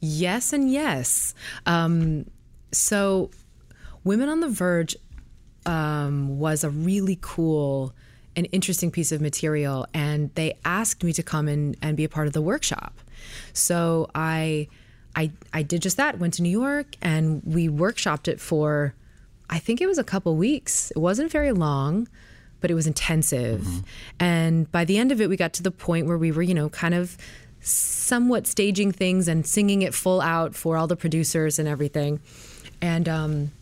Yes 0.00 0.52
and 0.52 0.70
yes. 0.70 1.34
Um, 1.66 2.26
so, 2.72 3.30
Women 4.04 4.28
on 4.28 4.40
the 4.40 4.48
Verge 4.48 4.96
um, 5.66 6.38
was 6.38 6.64
a 6.64 6.70
really 6.70 7.18
cool 7.20 7.92
and 8.36 8.48
interesting 8.52 8.90
piece 8.90 9.10
of 9.10 9.20
material, 9.20 9.86
and 9.92 10.32
they 10.34 10.56
asked 10.64 11.02
me 11.02 11.12
to 11.14 11.22
come 11.22 11.48
in 11.48 11.74
and 11.82 11.96
be 11.96 12.04
a 12.04 12.08
part 12.08 12.26
of 12.26 12.32
the 12.32 12.42
workshop. 12.42 13.00
So 13.52 14.08
I, 14.14 14.68
I, 15.16 15.32
I 15.52 15.62
did 15.62 15.82
just 15.82 15.96
that. 15.96 16.18
Went 16.18 16.34
to 16.34 16.42
New 16.42 16.48
York, 16.48 16.94
and 17.02 17.42
we 17.44 17.68
workshopped 17.68 18.28
it 18.28 18.40
for, 18.40 18.94
I 19.50 19.58
think 19.58 19.80
it 19.80 19.86
was 19.86 19.98
a 19.98 20.04
couple 20.04 20.36
weeks. 20.36 20.90
It 20.90 20.98
wasn't 20.98 21.30
very 21.30 21.52
long, 21.52 22.08
but 22.60 22.70
it 22.70 22.74
was 22.74 22.86
intensive. 22.86 23.62
Mm-hmm. 23.62 23.80
And 24.20 24.72
by 24.72 24.84
the 24.84 24.98
end 24.98 25.12
of 25.12 25.20
it, 25.20 25.28
we 25.28 25.36
got 25.36 25.52
to 25.54 25.62
the 25.62 25.70
point 25.70 26.06
where 26.06 26.18
we 26.18 26.32
were, 26.32 26.42
you 26.42 26.54
know, 26.54 26.68
kind 26.68 26.94
of 26.94 27.16
somewhat 27.60 28.46
staging 28.46 28.92
things 28.92 29.28
and 29.28 29.46
singing 29.46 29.82
it 29.82 29.94
full 29.94 30.20
out 30.20 30.54
for 30.54 30.76
all 30.76 30.86
the 30.86 30.96
producers 30.96 31.58
and 31.58 31.68
everything. 31.68 32.20
And 32.80 33.08
um, 33.08 33.52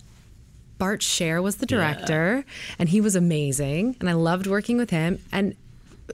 Bart 0.78 1.02
Sher 1.02 1.40
was 1.40 1.56
the 1.56 1.66
director, 1.66 2.44
and 2.78 2.88
he 2.88 3.00
was 3.00 3.16
amazing, 3.16 3.96
and 4.00 4.10
I 4.10 4.12
loved 4.12 4.46
working 4.46 4.76
with 4.76 4.90
him. 4.90 5.18
And 5.32 5.56
uh, 6.08 6.12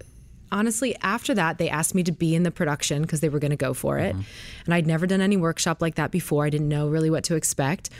honestly, 0.52 0.96
after 1.02 1.34
that, 1.34 1.58
they 1.58 1.68
asked 1.68 1.94
me 1.94 2.04
to 2.04 2.12
be 2.12 2.34
in 2.34 2.44
the 2.44 2.50
production 2.50 3.02
because 3.02 3.20
they 3.20 3.28
were 3.28 3.40
going 3.40 3.50
to 3.50 3.56
go 3.56 3.74
for 3.74 3.98
it. 3.98 4.14
Mm-hmm. 4.14 4.22
And 4.66 4.74
I'd 4.74 4.86
never 4.86 5.06
done 5.06 5.20
any 5.20 5.36
workshop 5.36 5.82
like 5.82 5.96
that 5.96 6.10
before. 6.10 6.44
I 6.44 6.50
didn't 6.50 6.68
know 6.68 6.88
really 6.88 7.10
what 7.10 7.24
to 7.24 7.34
expect. 7.34 7.90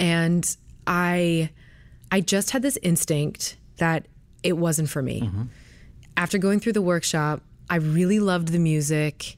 And 0.00 0.56
I 0.86 1.50
I 2.10 2.20
just 2.20 2.50
had 2.50 2.62
this 2.62 2.78
instinct 2.82 3.56
that 3.76 4.06
it 4.42 4.56
wasn't 4.56 4.88
for 4.88 5.02
me. 5.02 5.30
After 6.16 6.38
going 6.38 6.60
through 6.60 6.72
the 6.72 6.82
workshop, 6.82 7.42
I 7.70 7.76
really 7.76 8.18
loved 8.18 8.48
the 8.48 8.58
music 8.58 9.36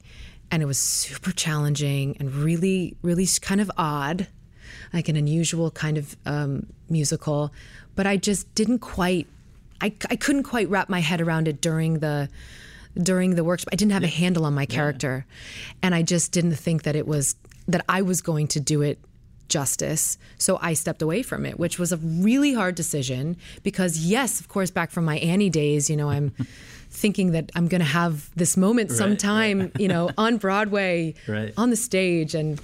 and 0.49 0.61
it 0.61 0.65
was 0.65 0.77
super 0.77 1.31
challenging 1.31 2.17
and 2.19 2.33
really 2.33 2.95
really 3.01 3.27
kind 3.41 3.61
of 3.61 3.71
odd 3.77 4.27
like 4.93 5.07
an 5.09 5.15
unusual 5.15 5.71
kind 5.71 5.97
of 5.97 6.15
um, 6.25 6.67
musical. 6.89 7.51
But 7.95 8.07
i 8.07 8.17
just 8.17 8.53
didn't 8.55 8.79
quite 8.79 9.27
I, 9.81 9.93
I 10.09 10.15
couldn't 10.15 10.43
quite 10.43 10.69
wrap 10.69 10.89
my 10.89 10.99
head 10.99 11.21
around 11.21 11.47
it 11.47 11.61
during 11.61 11.99
the 11.99 12.29
during 13.01 13.35
the 13.35 13.43
workshop. 13.43 13.69
I 13.71 13.75
didn't 13.77 13.93
have 13.93 14.03
a 14.03 14.07
handle 14.07 14.45
on 14.45 14.53
my 14.53 14.65
character. 14.65 15.25
And 15.81 15.93
i 15.95 16.01
just 16.01 16.31
didn't 16.31 16.55
think 16.55 16.83
that 16.83 16.95
it 16.95 17.07
was 17.07 17.35
that 17.67 17.83
i 17.89 18.01
was 18.01 18.21
going 18.21 18.47
to 18.47 18.59
do 18.59 18.81
it 18.81 18.99
justice 19.51 20.17
so 20.37 20.57
i 20.61 20.71
stepped 20.73 21.01
away 21.01 21.21
from 21.21 21.45
it 21.45 21.55
which 21.63 21.77
was 21.77 21.91
a 21.91 21.97
really 21.97 22.53
hard 22.53 22.73
decision 22.75 23.35
because 23.63 23.93
yes 24.15 24.39
of 24.41 24.47
course 24.47 24.71
back 24.71 24.89
from 24.95 25.03
my 25.05 25.17
annie 25.31 25.49
days 25.49 25.89
you 25.91 25.97
know 25.97 26.09
i'm 26.09 26.31
thinking 27.03 27.31
that 27.35 27.51
i'm 27.55 27.67
going 27.67 27.79
to 27.87 27.93
have 28.01 28.29
this 28.35 28.55
moment 28.65 28.89
sometime 28.91 29.57
you 29.77 29.87
know 29.93 30.09
on 30.17 30.37
broadway 30.37 31.13
Right. 31.27 31.53
on 31.57 31.69
the 31.69 31.75
stage 31.89 32.33
and 32.41 32.59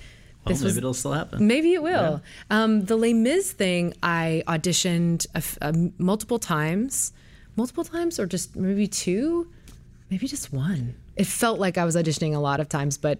Oh, 0.45 0.49
This 0.51 0.59
maybe 0.61 0.68
was- 0.69 0.77
it'll 0.77 0.93
still 0.93 1.11
happen. 1.11 1.45
Maybe 1.45 1.73
it 1.73 1.84
will. 1.84 2.22
Um, 2.49 2.85
the 2.85 2.95
Les 2.95 3.14
Mis 3.14 3.51
thing, 3.51 3.93
I 4.01 4.43
auditioned 4.47 5.19
a 5.35 5.43
a 5.68 5.73
multiple 6.11 6.39
times, 6.39 7.11
multiple 7.57 7.84
times, 7.84 8.18
or 8.18 8.26
just 8.35 8.55
maybe 8.55 8.88
two, 8.88 9.49
maybe 10.09 10.26
just 10.26 10.53
one. 10.53 10.95
It 11.18 11.27
felt 11.27 11.59
like 11.59 11.76
I 11.77 11.84
was 11.84 11.97
auditioning 11.97 12.34
a 12.34 12.39
lot 12.39 12.61
of 12.61 12.69
times, 12.69 12.97
but 12.97 13.19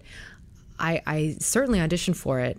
I, 0.80 1.02
I 1.06 1.36
certainly 1.38 1.80
auditioned 1.80 2.16
for 2.16 2.40
it, 2.40 2.56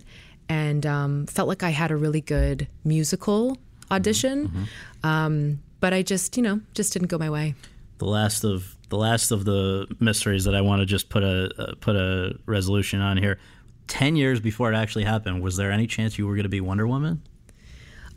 and 0.50 0.84
um, 0.84 1.26
felt 1.26 1.48
like 1.48 1.62
I 1.62 1.70
had 1.70 1.90
a 1.90 1.96
really 1.96 2.20
good 2.20 2.66
musical 2.84 3.56
audition. 3.90 4.66
Um, 5.02 5.60
but 5.78 5.94
I 5.94 6.02
just, 6.02 6.36
you 6.36 6.42
know, 6.42 6.60
just 6.74 6.92
didn't 6.92 7.08
go 7.08 7.16
my 7.16 7.30
way. 7.30 7.54
the 8.00 8.06
last 8.06 8.44
of 8.44 8.76
the 8.88 8.96
last 8.96 9.30
of 9.30 9.44
the 9.44 9.86
mysteries 10.00 10.44
that 10.44 10.54
I 10.54 10.62
want 10.62 10.80
to 10.80 10.86
just 10.86 11.08
put 11.10 11.22
a 11.22 11.50
uh, 11.56 11.74
put 11.80 11.94
a 11.96 12.36
resolution 12.46 13.00
on 13.00 13.16
here. 13.16 13.38
Ten 13.86 14.16
years 14.16 14.40
before 14.40 14.72
it 14.72 14.76
actually 14.76 15.04
happened, 15.04 15.42
was 15.42 15.56
there 15.56 15.70
any 15.70 15.86
chance 15.86 16.18
you 16.18 16.26
were 16.26 16.34
going 16.34 16.44
to 16.44 16.48
be 16.48 16.60
Wonder 16.60 16.86
Woman? 16.86 17.22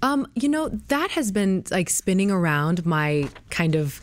Um, 0.01 0.27
you 0.35 0.49
know, 0.49 0.69
that 0.87 1.11
has 1.11 1.31
been 1.31 1.63
like 1.69 1.89
spinning 1.89 2.31
around 2.31 2.85
my 2.85 3.29
kind 3.49 3.75
of 3.75 4.01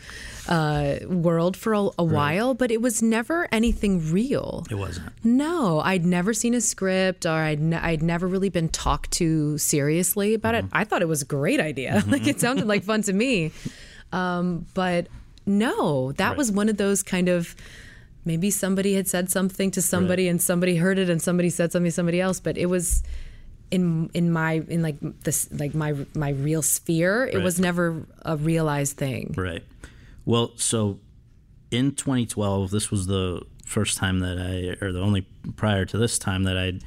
uh, 0.49 0.97
world 1.07 1.57
for 1.57 1.73
a, 1.75 1.89
a 1.99 2.05
while, 2.05 2.55
but 2.55 2.71
it 2.71 2.81
was 2.81 3.03
never 3.03 3.49
anything 3.53 4.11
real. 4.13 4.65
It 4.71 4.75
wasn't. 4.77 5.09
No, 5.25 5.81
I'd 5.81 6.05
never 6.05 6.33
seen 6.35 6.55
a 6.55 6.61
script 6.61 7.27
or 7.27 7.31
I'd, 7.31 7.61
ne- 7.61 7.77
I'd 7.77 8.03
never 8.03 8.27
really 8.27 8.49
been 8.49 8.69
talked 8.69 9.11
to 9.13 9.59
seriously 9.59 10.35
about 10.35 10.55
it. 10.55 10.65
I 10.73 10.85
thought 10.85 11.03
it 11.03 11.09
was 11.09 11.23
a 11.23 11.27
great 11.27 11.61
idea. 11.61 12.03
like 12.09 12.27
it 12.27 12.41
sounded 12.41 12.67
like 12.67 12.85
fun 12.85 13.03
to 13.03 13.13
me. 13.13 13.53
Um, 14.13 14.67
but 14.75 15.07
no, 15.47 16.13
that 16.13 16.37
was 16.37 16.51
one 16.53 16.69
of 16.69 16.77
those 16.77 17.03
kind 17.03 17.29
of 17.29 17.55
maybe 18.25 18.51
somebody 18.51 18.95
had 18.95 19.09
said 19.09 19.31
something 19.31 19.71
to 19.73 19.81
somebody 19.83 20.29
and 20.29 20.43
somebody 20.43 20.77
heard 20.77 20.99
it 20.99 21.09
and 21.09 21.23
somebody 21.23 21.49
said 21.51 21.73
something 21.73 21.89
to 21.91 21.95
somebody 21.95 22.21
else, 22.21 22.39
but 22.41 22.59
it 22.59 22.67
was 22.67 23.03
in 23.71 24.11
in 24.15 24.33
my 24.33 24.55
in 24.69 24.83
like 24.83 24.97
this 25.23 25.49
like 25.53 25.75
my 25.77 25.95
my 26.17 26.31
real 26.31 26.61
sphere 26.61 27.27
it 27.27 27.37
Right. 27.37 27.45
was 27.45 27.61
never 27.61 28.05
a 28.25 28.37
realized 28.37 28.97
thing 28.97 29.33
Right. 29.39 29.63
Well, 30.25 30.53
so 30.57 31.01
in 31.71 31.93
2012, 31.93 32.71
this 32.71 32.91
was 32.91 33.07
the 33.07 33.43
first 33.65 33.99
time 33.99 34.21
that 34.21 34.39
I, 34.39 34.85
or 34.85 34.93
the 34.93 35.01
only 35.01 35.23
prior 35.57 35.85
to 35.85 35.99
this 35.99 36.19
time 36.19 36.45
that 36.45 36.57
I'd 36.57 36.83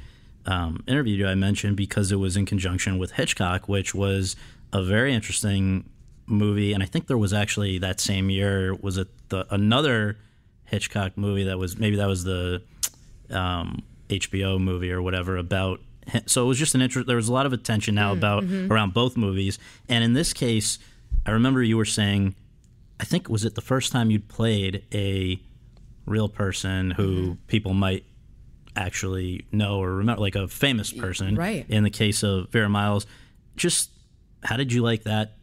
um, 0.46 0.84
interviewed 0.86 1.18
you, 1.18 1.26
I 1.26 1.34
mentioned 1.34 1.76
because 1.76 2.12
it 2.12 2.16
was 2.16 2.36
in 2.36 2.46
conjunction 2.46 2.98
with 2.98 3.12
Hitchcock, 3.12 3.68
which 3.68 3.94
was 3.94 4.36
a 4.72 4.82
very 4.82 5.14
interesting 5.14 5.88
movie. 6.26 6.72
And 6.72 6.82
I 6.82 6.86
think 6.86 7.06
there 7.06 7.18
was 7.18 7.32
actually 7.32 7.78
that 7.78 8.00
same 8.00 8.30
year, 8.30 8.74
was 8.74 8.98
it 8.98 9.08
the, 9.30 9.46
another 9.52 10.18
Hitchcock 10.64 11.16
movie 11.16 11.44
that 11.44 11.58
was, 11.58 11.78
maybe 11.78 11.96
that 11.96 12.08
was 12.08 12.24
the 12.24 12.62
um, 13.30 13.82
HBO 14.08 14.60
movie 14.60 14.92
or 14.92 15.02
whatever 15.02 15.36
about. 15.36 15.80
So 16.26 16.44
it 16.44 16.48
was 16.48 16.58
just 16.58 16.74
an 16.74 16.82
interest. 16.82 17.06
There 17.06 17.16
was 17.16 17.28
a 17.28 17.32
lot 17.32 17.46
of 17.46 17.54
attention 17.54 17.94
now 17.94 18.12
about 18.12 18.44
around 18.44 18.92
both 18.92 19.16
movies, 19.16 19.58
and 19.88 20.04
in 20.04 20.12
this 20.12 20.34
case, 20.34 20.78
I 21.24 21.30
remember 21.30 21.62
you 21.62 21.78
were 21.78 21.86
saying, 21.86 22.34
I 23.00 23.04
think 23.04 23.28
was 23.28 23.44
it 23.44 23.54
the 23.54 23.60
first 23.60 23.92
time 23.92 24.10
you'd 24.10 24.28
played 24.28 24.84
a 24.92 25.40
real 26.06 26.28
person 26.28 26.90
who 26.92 27.16
mm-hmm. 27.16 27.32
people 27.46 27.74
might 27.74 28.04
actually 28.76 29.46
know 29.52 29.78
or 29.80 29.94
remember, 29.94 30.20
like 30.20 30.34
a 30.36 30.48
famous 30.48 30.92
person, 30.92 31.36
right. 31.36 31.64
In 31.68 31.84
the 31.84 31.90
case 31.90 32.22
of 32.22 32.50
Vera 32.50 32.68
Miles, 32.68 33.06
just 33.56 33.90
how 34.42 34.56
did 34.56 34.72
you 34.72 34.82
like 34.82 35.04
that? 35.04 35.36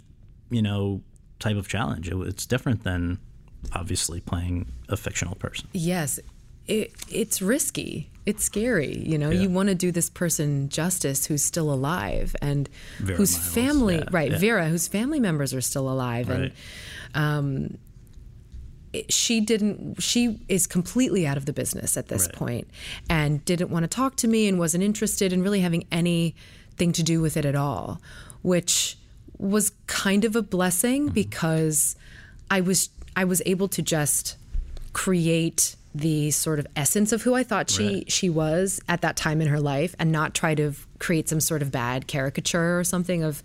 You 0.50 0.62
know, 0.62 1.02
type 1.40 1.58
of 1.58 1.68
challenge. 1.68 2.10
It, 2.10 2.16
it's 2.28 2.46
different 2.46 2.84
than 2.84 3.20
obviously 3.74 4.20
playing 4.20 4.68
a 4.90 4.98
fictional 4.98 5.36
person. 5.36 5.68
yes 5.72 6.20
it 6.68 6.92
it's 7.10 7.42
risky 7.42 8.10
it's 8.26 8.44
scary 8.44 8.98
you 9.06 9.18
know 9.18 9.30
you 9.30 9.50
want 9.50 9.68
to 9.70 9.76
do 9.76 9.92
this 9.92 10.10
person 10.10 10.70
justice 10.70 11.26
who's 11.26 11.44
still 11.44 11.72
alive 11.72 12.36
and 12.42 12.70
Vera 13.00 13.18
whose 13.18 13.34
Miles, 13.38 13.54
family 13.54 13.96
yeah, 13.98 14.06
right 14.12 14.32
yeah. 14.32 14.38
vera 14.38 14.68
whose 14.68 14.88
family 14.88 15.20
members 15.20 15.54
are 15.54 15.62
still 15.62 15.90
alive 15.90 16.30
Right. 16.30 16.40
and 16.40 16.52
um 17.16 17.78
she 19.10 19.40
didn't 19.40 20.02
she 20.02 20.40
is 20.50 20.68
completely 20.68 21.26
out 21.26 21.38
of 21.38 21.46
the 21.46 21.54
business 21.54 21.96
at 21.96 22.08
this 22.10 22.26
Right. 22.28 22.36
point 22.36 22.68
and 23.10 23.44
didn't 23.46 23.70
want 23.70 23.84
to 23.84 23.88
talk 23.88 24.16
to 24.18 24.28
me 24.28 24.48
and 24.50 24.60
wasn't 24.60 24.84
interested 24.84 25.32
in 25.32 25.42
really 25.42 25.62
having 25.62 25.86
anything 25.92 26.92
to 26.94 27.04
do 27.04 27.22
with 27.22 27.38
it 27.38 27.46
at 27.46 27.56
all 27.56 28.02
which 28.42 28.98
was 29.38 29.72
kind 29.88 30.26
of 30.26 30.36
a 30.36 30.42
blessing 30.42 31.06
Mm-hmm. 31.06 31.14
because 31.14 31.96
i 32.50 32.60
was 32.60 32.90
i 33.16 33.24
was 33.24 33.42
able 33.46 33.68
to 33.70 33.82
just 33.82 34.36
create 34.94 35.76
the 35.96 36.32
sort 36.32 36.60
of 36.60 36.68
essence 36.76 37.12
of 37.14 37.22
who 37.22 37.34
i 37.34 37.44
thought 37.44 37.70
she 37.70 37.88
Right. 37.88 38.12
she 38.12 38.30
was 38.30 38.82
at 38.90 39.02
that 39.02 39.16
time 39.16 39.40
in 39.42 39.48
her 39.48 39.60
life 39.60 39.96
and 40.00 40.12
not 40.12 40.34
try 40.34 40.54
to 40.56 40.74
create 41.00 41.30
some 41.30 41.40
sort 41.40 41.62
of 41.62 41.72
bad 41.72 42.08
caricature 42.08 42.78
or 42.80 42.84
something 42.84 43.24
of 43.24 43.42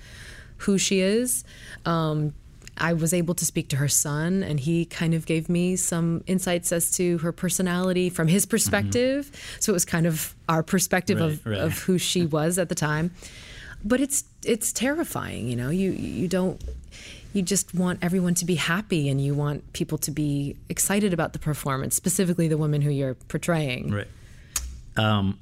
who 0.59 0.77
she 0.79 1.01
is 1.01 1.45
um, 1.85 2.35
I 2.79 2.93
was 2.93 3.13
able 3.15 3.35
to 3.35 3.45
speak 3.45 3.69
to 3.71 3.77
her 3.77 3.89
son, 3.89 4.43
and 4.43 4.59
he 4.61 4.85
kind 4.85 5.15
of 5.15 5.27
gave 5.27 5.49
me 5.49 5.77
some 5.77 6.23
insights 6.27 6.73
as 6.73 6.91
to 6.97 7.19
her 7.19 7.33
personality 7.33 8.11
from 8.11 8.29
his 8.29 8.47
perspective. 8.47 9.31
So 9.61 9.73
it 9.73 9.75
was 9.75 9.85
kind 9.85 10.07
of 10.07 10.35
our 10.49 10.63
perspective 10.63 11.21
of, 11.21 11.33
Mm-hmm. 11.33 11.49
Right, 11.51 11.59
right. 11.59 11.65
of 11.65 11.79
who 11.79 11.99
she 11.99 12.27
was 12.39 12.59
at 12.59 12.69
the 12.69 12.75
time. 12.75 13.11
But 13.85 14.01
it's 14.01 14.25
it's 14.45 14.73
terrifying, 14.73 15.49
you 15.49 15.57
know. 15.57 15.71
You 15.71 15.91
you 15.93 16.29
don't 16.29 16.61
you 17.33 17.43
just 17.43 17.75
want 17.75 17.99
everyone 18.03 18.35
to 18.35 18.45
be 18.45 18.55
happy, 18.57 19.09
and 19.09 19.21
you 19.21 19.35
want 19.35 19.73
people 19.75 19.99
to 19.99 20.11
be 20.11 20.57
excited 20.69 21.13
about 21.13 21.33
the 21.35 21.39
performance, 21.39 21.95
specifically 21.95 22.49
the 22.49 22.57
woman 22.57 22.81
who 22.81 22.91
you're 22.91 23.15
portraying. 23.15 23.93
Right. 23.93 24.09
Um, 24.97 25.39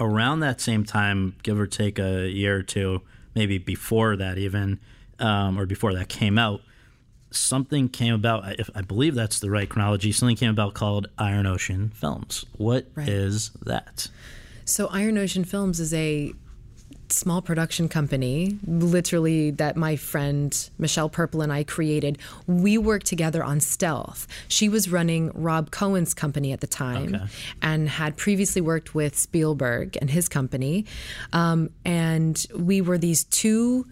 around 0.00 0.40
that 0.40 0.60
same 0.60 0.84
time, 0.84 1.36
give 1.42 1.58
or 1.60 1.66
take 1.66 1.98
a 1.98 2.28
year 2.28 2.56
or 2.56 2.62
two, 2.62 3.02
maybe 3.34 3.58
before 3.58 4.16
that 4.16 4.36
even, 4.38 4.80
um, 5.20 5.58
or 5.58 5.66
before 5.66 5.94
that 5.94 6.08
came 6.08 6.38
out, 6.38 6.60
something 7.30 7.88
came 7.88 8.14
about. 8.14 8.58
If 8.58 8.70
I 8.74 8.82
believe 8.82 9.14
that's 9.14 9.40
the 9.40 9.50
right 9.50 9.68
chronology, 9.68 10.12
something 10.12 10.36
came 10.36 10.50
about 10.50 10.74
called 10.74 11.08
Iron 11.18 11.46
Ocean 11.46 11.90
Films. 11.94 12.44
What 12.56 12.86
is 12.96 13.50
Right. 13.64 13.66
that? 13.66 14.08
So 14.64 14.86
Iron 14.88 15.18
Ocean 15.18 15.44
Films 15.44 15.80
is 15.80 15.92
a 15.94 16.32
small 17.08 17.42
production 17.42 17.88
company, 17.88 18.56
literally 18.64 19.50
that 19.50 19.76
my 19.76 19.96
friend 19.96 20.70
Michelle 20.78 21.08
Purple 21.08 21.42
and 21.42 21.52
I 21.52 21.64
created. 21.64 22.18
We 22.46 22.78
worked 22.78 23.06
together 23.06 23.42
on 23.42 23.58
Stealth. 23.58 24.28
She 24.46 24.68
was 24.68 24.88
running 24.88 25.32
Rob 25.34 25.72
Cohen's 25.72 26.14
company 26.14 26.52
at 26.52 26.60
the 26.60 26.68
time 26.68 27.16
Okay. 27.16 27.24
and 27.62 27.88
had 27.88 28.16
previously 28.16 28.60
worked 28.62 28.94
with 28.94 29.18
Spielberg 29.18 29.98
and 30.00 30.08
his 30.10 30.28
company. 30.28 30.86
Um, 31.32 31.70
and 31.84 32.46
we 32.56 32.80
were 32.80 32.96
these 32.96 33.24
two 33.24 33.86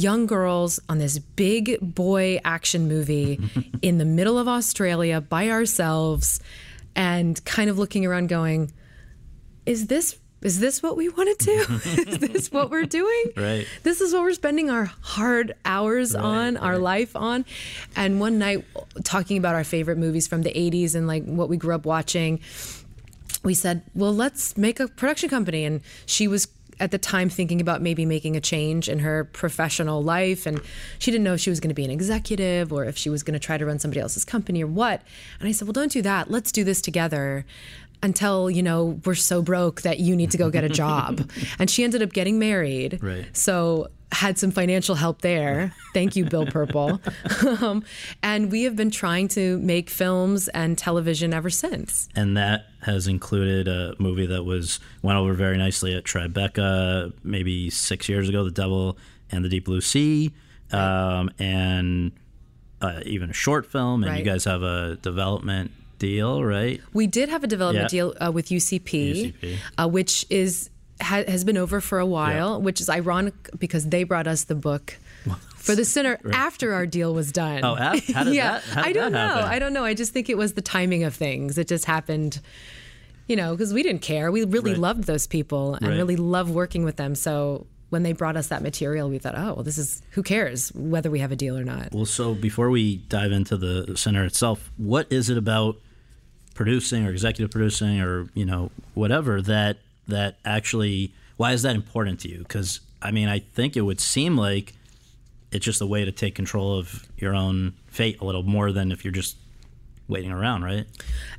young 0.00 0.26
girls 0.26 0.80
on 0.88 0.98
this 0.98 1.18
big 1.18 1.78
boy 1.80 2.40
action 2.44 2.88
movie 2.88 3.40
in 3.82 3.98
the 3.98 4.04
middle 4.04 4.38
of 4.38 4.48
Australia 4.48 5.20
by 5.20 5.48
ourselves 5.50 6.40
and 6.96 7.44
kind 7.44 7.70
of 7.70 7.78
looking 7.78 8.04
around 8.06 8.28
going, 8.28 8.72
is 9.66 9.86
this 9.86 10.18
is 10.42 10.58
this 10.58 10.82
what 10.82 10.96
we 10.96 11.10
want 11.10 11.38
to 11.38 11.44
do? 11.44 11.74
is 12.10 12.18
this 12.18 12.52
what 12.52 12.70
we're 12.70 12.86
doing? 12.86 13.24
Right. 13.36 13.66
This 13.82 14.00
is 14.00 14.14
what 14.14 14.22
we're 14.22 14.32
spending 14.32 14.70
our 14.70 14.86
hard 15.02 15.54
hours 15.64 16.14
on, 16.14 16.56
our 16.56 16.78
life 16.78 17.14
on. 17.14 17.44
And 17.94 18.20
one 18.20 18.38
night 18.38 18.64
talking 19.04 19.36
about 19.36 19.54
our 19.54 19.64
favorite 19.64 19.98
movies 19.98 20.26
from 20.26 20.42
the 20.42 20.50
80s 20.50 20.94
and 20.94 21.06
like 21.06 21.24
what 21.24 21.50
we 21.50 21.58
grew 21.58 21.74
up 21.74 21.84
watching, 21.84 22.40
we 23.42 23.54
said, 23.54 23.82
"Well, 23.94 24.14
let's 24.14 24.56
make 24.56 24.80
a 24.80 24.88
production 24.88 25.28
company." 25.28 25.64
And 25.64 25.82
she 26.06 26.26
was 26.26 26.46
at 26.80 26.90
the 26.90 26.98
time 26.98 27.28
thinking 27.28 27.60
about 27.60 27.82
maybe 27.82 28.06
making 28.06 28.36
a 28.36 28.40
change 28.40 28.88
in 28.88 29.00
her 29.00 29.24
professional 29.24 30.02
life 30.02 30.46
and 30.46 30.60
she 30.98 31.10
didn't 31.10 31.24
know 31.24 31.34
if 31.34 31.40
she 31.40 31.50
was 31.50 31.60
going 31.60 31.68
to 31.68 31.74
be 31.74 31.84
an 31.84 31.90
executive 31.90 32.72
or 32.72 32.84
if 32.86 32.96
she 32.96 33.10
was 33.10 33.22
going 33.22 33.34
to 33.34 33.38
try 33.38 33.58
to 33.58 33.66
run 33.66 33.78
somebody 33.78 34.00
else's 34.00 34.24
company 34.24 34.64
or 34.64 34.66
what. 34.66 35.02
And 35.38 35.48
I 35.48 35.52
said, 35.52 35.68
"Well, 35.68 35.72
don't 35.72 35.92
do 35.92 36.02
that. 36.02 36.30
Let's 36.30 36.50
do 36.50 36.64
this 36.64 36.80
together." 36.80 37.44
Until 38.02 38.50
you 38.50 38.62
know 38.62 38.98
we're 39.04 39.14
so 39.14 39.42
broke 39.42 39.82
that 39.82 40.00
you 40.00 40.16
need 40.16 40.30
to 40.30 40.38
go 40.38 40.48
get 40.48 40.64
a 40.64 40.70
job, 40.70 41.30
and 41.58 41.68
she 41.68 41.84
ended 41.84 42.02
up 42.02 42.14
getting 42.14 42.38
married. 42.38 42.98
Right. 43.02 43.26
So 43.36 43.88
had 44.12 44.38
some 44.38 44.50
financial 44.50 44.94
help 44.96 45.22
there. 45.22 45.72
Thank 45.94 46.16
you, 46.16 46.24
Bill 46.24 46.46
Purple. 46.46 47.00
um, 47.60 47.84
and 48.22 48.50
we 48.50 48.64
have 48.64 48.74
been 48.76 48.90
trying 48.90 49.28
to 49.28 49.58
make 49.58 49.88
films 49.90 50.48
and 50.48 50.76
television 50.76 51.32
ever 51.32 51.50
since. 51.50 52.08
and 52.16 52.36
that 52.36 52.66
has 52.82 53.06
included 53.06 53.68
a 53.68 53.94
movie 53.98 54.26
that 54.26 54.42
was 54.44 54.80
went 55.02 55.18
over 55.18 55.32
very 55.34 55.58
nicely 55.58 55.94
at 55.94 56.04
Tribeca 56.04 57.12
maybe 57.22 57.70
six 57.70 58.08
years 58.08 58.28
ago, 58.28 58.42
The 58.44 58.50
Devil 58.50 58.96
and 59.30 59.44
the 59.44 59.48
Deep 59.48 59.66
Blue 59.66 59.80
Sea, 59.80 60.32
um, 60.72 61.30
and 61.38 62.12
uh, 62.80 63.00
even 63.04 63.30
a 63.30 63.34
short 63.34 63.66
film. 63.66 64.02
And 64.04 64.18
you 64.18 64.24
guys 64.24 64.44
have 64.44 64.62
a 64.62 64.96
development 65.02 65.72
deal, 65.98 66.42
right? 66.42 66.80
We 66.94 67.06
did 67.06 67.28
have 67.28 67.44
a 67.44 67.46
development 67.46 67.84
Yeah. 67.92 68.08
deal 68.08 68.14
uh, 68.24 68.32
with 68.32 68.46
UCP, 68.48 69.34
UCP. 69.34 69.56
Uh, 69.78 69.88
which 69.88 70.24
is 70.30 70.69
ha- 71.00 71.24
has 71.26 71.44
been 71.44 71.56
over 71.56 71.80
for 71.80 71.98
a 71.98 72.06
while, 72.06 72.60
which 72.60 72.80
is 72.80 72.88
ironic 72.88 73.34
because 73.58 73.86
they 73.88 74.04
brought 74.04 74.26
us 74.26 74.44
the 74.44 74.54
book. 74.54 74.96
For 75.60 75.74
the 75.74 75.84
sinner, 75.84 76.18
after 76.32 76.72
our 76.72 76.86
deal 76.86 77.12
was 77.12 77.30
done. 77.32 77.62
Oh, 77.62 77.74
how 77.74 77.92
did 77.92 78.08
yeah, 78.08 78.52
that- 78.52 78.62
how 78.64 78.82
did 78.84 78.88
I 78.88 78.92
don't 78.94 79.12
know. 79.12 79.18
happen? 79.18 79.44
I 79.44 79.58
don't 79.58 79.72
know. 79.74 79.84
I 79.84 79.92
just 79.92 80.10
think 80.14 80.30
it 80.30 80.38
was 80.38 80.54
the 80.54 80.62
timing 80.62 81.04
of 81.04 81.14
things. 81.14 81.58
It 81.58 81.68
just 81.68 81.84
happened. 81.84 82.40
you 83.28 83.36
know, 83.36 83.52
because 83.52 83.72
we 83.74 83.82
didn't 83.82 84.00
care. 84.02 84.32
We 84.32 84.42
really 84.44 84.72
Right. 84.72 84.80
loved 84.80 85.04
those 85.04 85.26
people 85.26 85.74
and 85.74 85.86
Right. 85.86 85.96
really 85.96 86.16
loved 86.16 86.50
working 86.50 86.82
with 86.84 86.96
them. 86.96 87.14
So 87.14 87.66
when 87.90 88.02
they 88.02 88.12
brought 88.12 88.36
us 88.36 88.48
that 88.48 88.62
material, 88.62 89.08
we 89.10 89.18
thought, 89.18 89.36
oh, 89.36 89.52
well, 89.54 89.62
this 89.62 89.76
is 89.78 90.00
who 90.12 90.22
cares 90.22 90.70
whether 90.74 91.10
we 91.10 91.18
have 91.20 91.30
a 91.30 91.36
deal 91.36 91.56
or 91.58 91.62
not. 91.64 91.92
Well, 91.92 92.06
so 92.06 92.34
before 92.34 92.70
we 92.70 92.96
dive 92.96 93.30
into 93.30 93.56
the 93.58 93.92
Sinner 93.96 94.24
itself, 94.24 94.70
what 94.78 95.06
is 95.12 95.28
it 95.30 95.36
about 95.36 95.76
producing 96.54 97.06
or 97.06 97.10
executive 97.10 97.50
producing 97.50 98.00
or 98.00 98.28
you 98.34 98.44
know 98.44 98.70
whatever 98.94 99.40
that 99.42 99.78
that 100.10 100.38
actually 100.44 101.12
why 101.36 101.52
is 101.52 101.62
that 101.62 101.74
important 101.74 102.20
to 102.20 102.28
you? 102.28 102.38
Because 102.38 102.80
I 103.00 103.10
mean, 103.12 103.28
I 103.28 103.38
think 103.38 103.76
it 103.76 103.80
would 103.80 104.00
seem 104.00 104.36
like 104.36 104.74
it's 105.50 105.64
just 105.64 105.80
a 105.80 105.86
way 105.86 106.04
to 106.04 106.12
take 106.12 106.34
control 106.34 106.78
of 106.78 107.06
your 107.16 107.34
own 107.34 107.72
fate 107.86 108.20
a 108.20 108.24
little 108.24 108.42
more 108.42 108.72
than 108.72 108.92
if 108.92 109.04
you're 109.04 109.12
just 109.12 109.36
waiting 110.06 110.32
around, 110.32 110.64
right? 110.64 110.86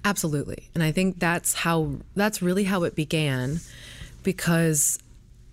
Absolutely. 0.03 0.69
And 0.73 0.83
I 0.83 0.91
think 0.91 1.19
that's 1.19 1.53
how 1.53 1.91
that's 2.15 2.41
really 2.41 2.63
how 2.63 2.83
it 2.83 2.95
began 2.95 3.59
because 4.23 4.97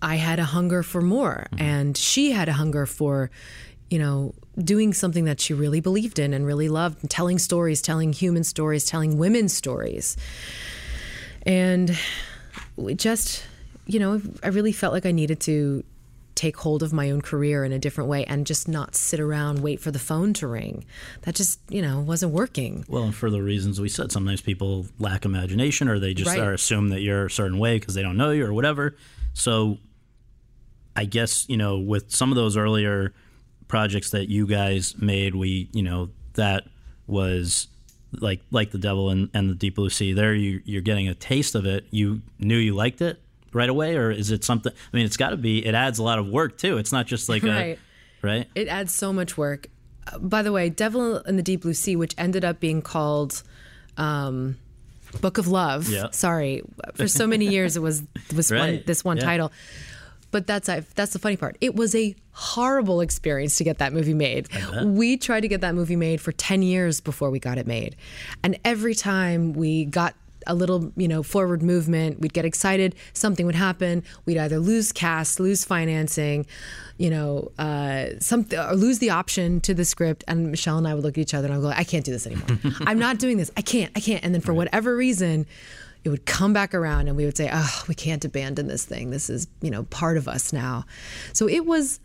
I 0.01 0.15
had 0.15 0.39
a 0.39 0.45
hunger 0.45 0.81
for 0.83 1.01
more 1.01 1.45
mm-hmm. 1.51 1.61
and 1.61 1.97
she 1.97 2.31
had 2.31 2.49
a 2.49 2.53
hunger 2.53 2.85
for 2.85 3.29
you 3.89 3.99
know 3.99 4.33
doing 4.57 4.93
something 4.93 5.25
that 5.25 5.39
she 5.39 5.53
really 5.53 5.79
believed 5.79 6.19
in 6.19 6.33
and 6.33 6.45
really 6.45 6.69
loved 6.69 7.01
and 7.01 7.09
telling 7.09 7.39
stories, 7.39 7.81
telling 7.81 8.13
human 8.13 8.43
stories, 8.43 8.85
telling 8.85 9.17
women's 9.17 9.53
stories. 9.53 10.17
And 11.43 11.97
we 12.81 12.95
just 12.95 13.43
you 13.85 13.97
know, 13.99 14.21
I 14.43 14.49
really 14.49 14.71
felt 14.71 14.93
like 14.93 15.07
I 15.07 15.11
needed 15.11 15.39
to 15.41 15.83
take 16.35 16.55
hold 16.57 16.83
of 16.83 16.93
my 16.93 17.09
own 17.09 17.21
career 17.21 17.65
in 17.65 17.71
a 17.73 17.79
different 17.79 18.07
way 18.09 18.23
and 18.25 18.45
just 18.45 18.67
not 18.67 18.95
sit 18.95 19.19
around 19.19 19.59
wait 19.59 19.79
for 19.79 19.89
the 19.89 19.97
phone 19.99 20.31
to 20.31 20.47
ring. 20.47 20.85
That 21.23 21.33
just, 21.35 21.59
you 21.69 21.81
know, 21.81 21.99
wasn't 21.99 22.31
working. 22.31 22.85
Well, 22.87 23.03
and 23.03 23.15
for 23.15 23.29
the 23.31 23.41
reasons 23.41 23.81
we 23.81 23.89
said, 23.89 24.11
sometimes 24.11 24.41
people 24.41 24.85
lack 24.99 25.25
imagination 25.25 25.89
or 25.89 25.97
they 25.99 26.13
just 26.13 26.29
Right. 26.29 26.39
are 26.39 26.53
assume 26.53 26.89
that 26.89 27.01
you're 27.01 27.25
a 27.25 27.31
certain 27.31 27.57
way 27.57 27.79
because 27.79 27.95
they 27.95 28.03
don't 28.03 28.15
know 28.15 28.29
you 28.29 28.45
or 28.45 28.53
whatever. 28.53 28.95
So, 29.33 29.79
I 30.95 31.05
guess 31.05 31.47
you 31.49 31.57
know 31.57 31.79
with 31.79 32.11
some 32.11 32.31
of 32.31 32.35
those 32.35 32.55
earlier 32.57 33.13
projects 33.67 34.11
that 34.11 34.29
you 34.29 34.45
guys 34.47 34.95
made, 34.97 35.33
we 35.35 35.69
you 35.73 35.83
know 35.83 36.09
that 36.35 36.65
was 37.07 37.67
like 38.13 38.41
like 38.51 38.71
the 38.71 38.77
devil 38.77 39.09
and, 39.09 39.29
and 39.33 39.49
the 39.49 39.55
deep 39.55 39.75
blue 39.75 39.89
sea. 39.89 40.13
There, 40.13 40.33
you 40.33 40.61
you're 40.65 40.81
getting 40.81 41.07
a 41.07 41.13
taste 41.15 41.55
of 41.55 41.65
it. 41.65 41.85
You 41.91 42.21
knew 42.39 42.57
you 42.57 42.73
liked 42.75 43.01
it 43.01 43.21
right 43.53 43.69
away, 43.69 43.95
or 43.95 44.11
is 44.11 44.31
it 44.31 44.43
something? 44.43 44.71
I 44.71 44.95
mean, 44.97 45.05
it's 45.05 45.17
got 45.17 45.29
to 45.31 45.37
be. 45.37 45.65
It 45.65 45.75
adds 45.75 45.99
a 45.99 46.03
lot 46.03 46.19
of 46.19 46.27
work 46.27 46.57
too. 46.57 46.77
It's 46.77 46.91
not 46.91 47.07
just 47.07 47.29
like 47.29 47.43
Right. 47.43 47.77
a 48.23 48.27
right. 48.27 48.47
It 48.55 48.67
adds 48.67 48.93
so 48.93 49.11
much 49.13 49.37
work. 49.37 49.67
By 50.19 50.41
the 50.41 50.51
way, 50.51 50.69
Devil 50.69 51.17
in 51.19 51.35
the 51.35 51.43
Deep 51.43 51.61
Blue 51.61 51.73
Sea, 51.75 51.95
which 51.95 52.15
ended 52.17 52.43
up 52.43 52.59
being 52.59 52.81
called 52.81 53.43
um, 53.97 54.57
Book 55.21 55.37
of 55.37 55.47
Love. 55.47 55.87
Yeah. 55.87 56.07
Sorry, 56.11 56.63
for 56.95 57.07
so 57.07 57.27
many 57.27 57.47
years 57.47 57.75
it 57.77 57.81
was 57.81 58.01
was 58.35 58.51
one, 58.51 58.83
this 58.85 59.03
one 59.03 59.17
Yeah. 59.17 59.23
title. 59.25 59.51
But 60.31 60.47
that's 60.47 60.67
that's 60.67 61.13
the 61.13 61.19
funny 61.19 61.37
part. 61.37 61.57
It 61.61 61.75
was 61.75 61.95
a 61.95 62.15
horrible 62.31 63.01
experience 63.01 63.57
to 63.57 63.63
get 63.63 63.79
that 63.79 63.93
movie 63.93 64.13
made. 64.13 64.47
We 64.83 65.17
tried 65.17 65.41
to 65.41 65.47
get 65.47 65.61
that 65.61 65.75
movie 65.75 65.95
made 65.95 66.21
for 66.21 66.31
10 66.31 66.61
years 66.61 67.01
before 67.01 67.29
we 67.29 67.39
got 67.39 67.57
it 67.57 67.67
made. 67.67 67.95
And 68.43 68.57
every 68.63 68.95
time 68.95 69.53
we 69.53 69.85
got 69.85 70.15
a 70.47 70.55
little, 70.55 70.91
you 70.95 71.07
know, 71.07 71.21
forward 71.21 71.61
movement, 71.61 72.21
we'd 72.21 72.33
get 72.33 72.45
excited, 72.45 72.95
something 73.13 73.45
would 73.45 73.55
happen, 73.55 74.03
we'd 74.25 74.37
either 74.37 74.57
lose 74.57 74.91
cast, 74.91 75.39
lose 75.39 75.65
financing, 75.65 76.45
you 76.97 77.09
know, 77.09 77.51
uh, 77.59 78.07
something 78.19 78.57
or 78.57 78.73
lose 78.73 78.99
the 78.99 79.09
option 79.09 79.59
to 79.61 79.73
the 79.73 79.83
script 79.85 80.23
and 80.27 80.49
Michelle 80.49 80.77
and 80.77 80.87
I 80.87 80.93
would 80.93 81.03
look 81.03 81.17
at 81.17 81.21
each 81.21 81.33
other 81.33 81.47
and 81.47 81.55
I'd 81.55 81.61
go, 81.61 81.67
I 81.69 81.83
can't 81.83 82.05
do 82.05 82.11
this 82.11 82.25
anymore. 82.25 82.57
I'm 82.81 82.99
not 82.99 83.19
doing 83.19 83.37
this. 83.37 83.51
I 83.57 83.61
can't. 83.61 83.91
I 83.95 83.99
can't. 83.99 84.23
And 84.23 84.33
then 84.33 84.41
for 84.41 84.53
whatever 84.53 84.95
reason, 84.95 85.45
it 86.03 86.09
would 86.09 86.25
come 86.25 86.53
back 86.53 86.73
around 86.73 87.07
and 87.07 87.17
we 87.17 87.25
would 87.25 87.37
say, 87.37 87.49
oh, 87.51 87.83
we 87.87 87.95
can't 87.95 88.23
abandon 88.23 88.67
this 88.67 88.85
thing. 88.85 89.09
This 89.09 89.29
is, 89.29 89.47
you 89.61 89.69
know, 89.69 89.83
part 89.83 90.17
of 90.17 90.27
us 90.27 90.53
now. 90.53 90.85
So 91.33 91.47
it 91.47 91.65
was 91.65 91.99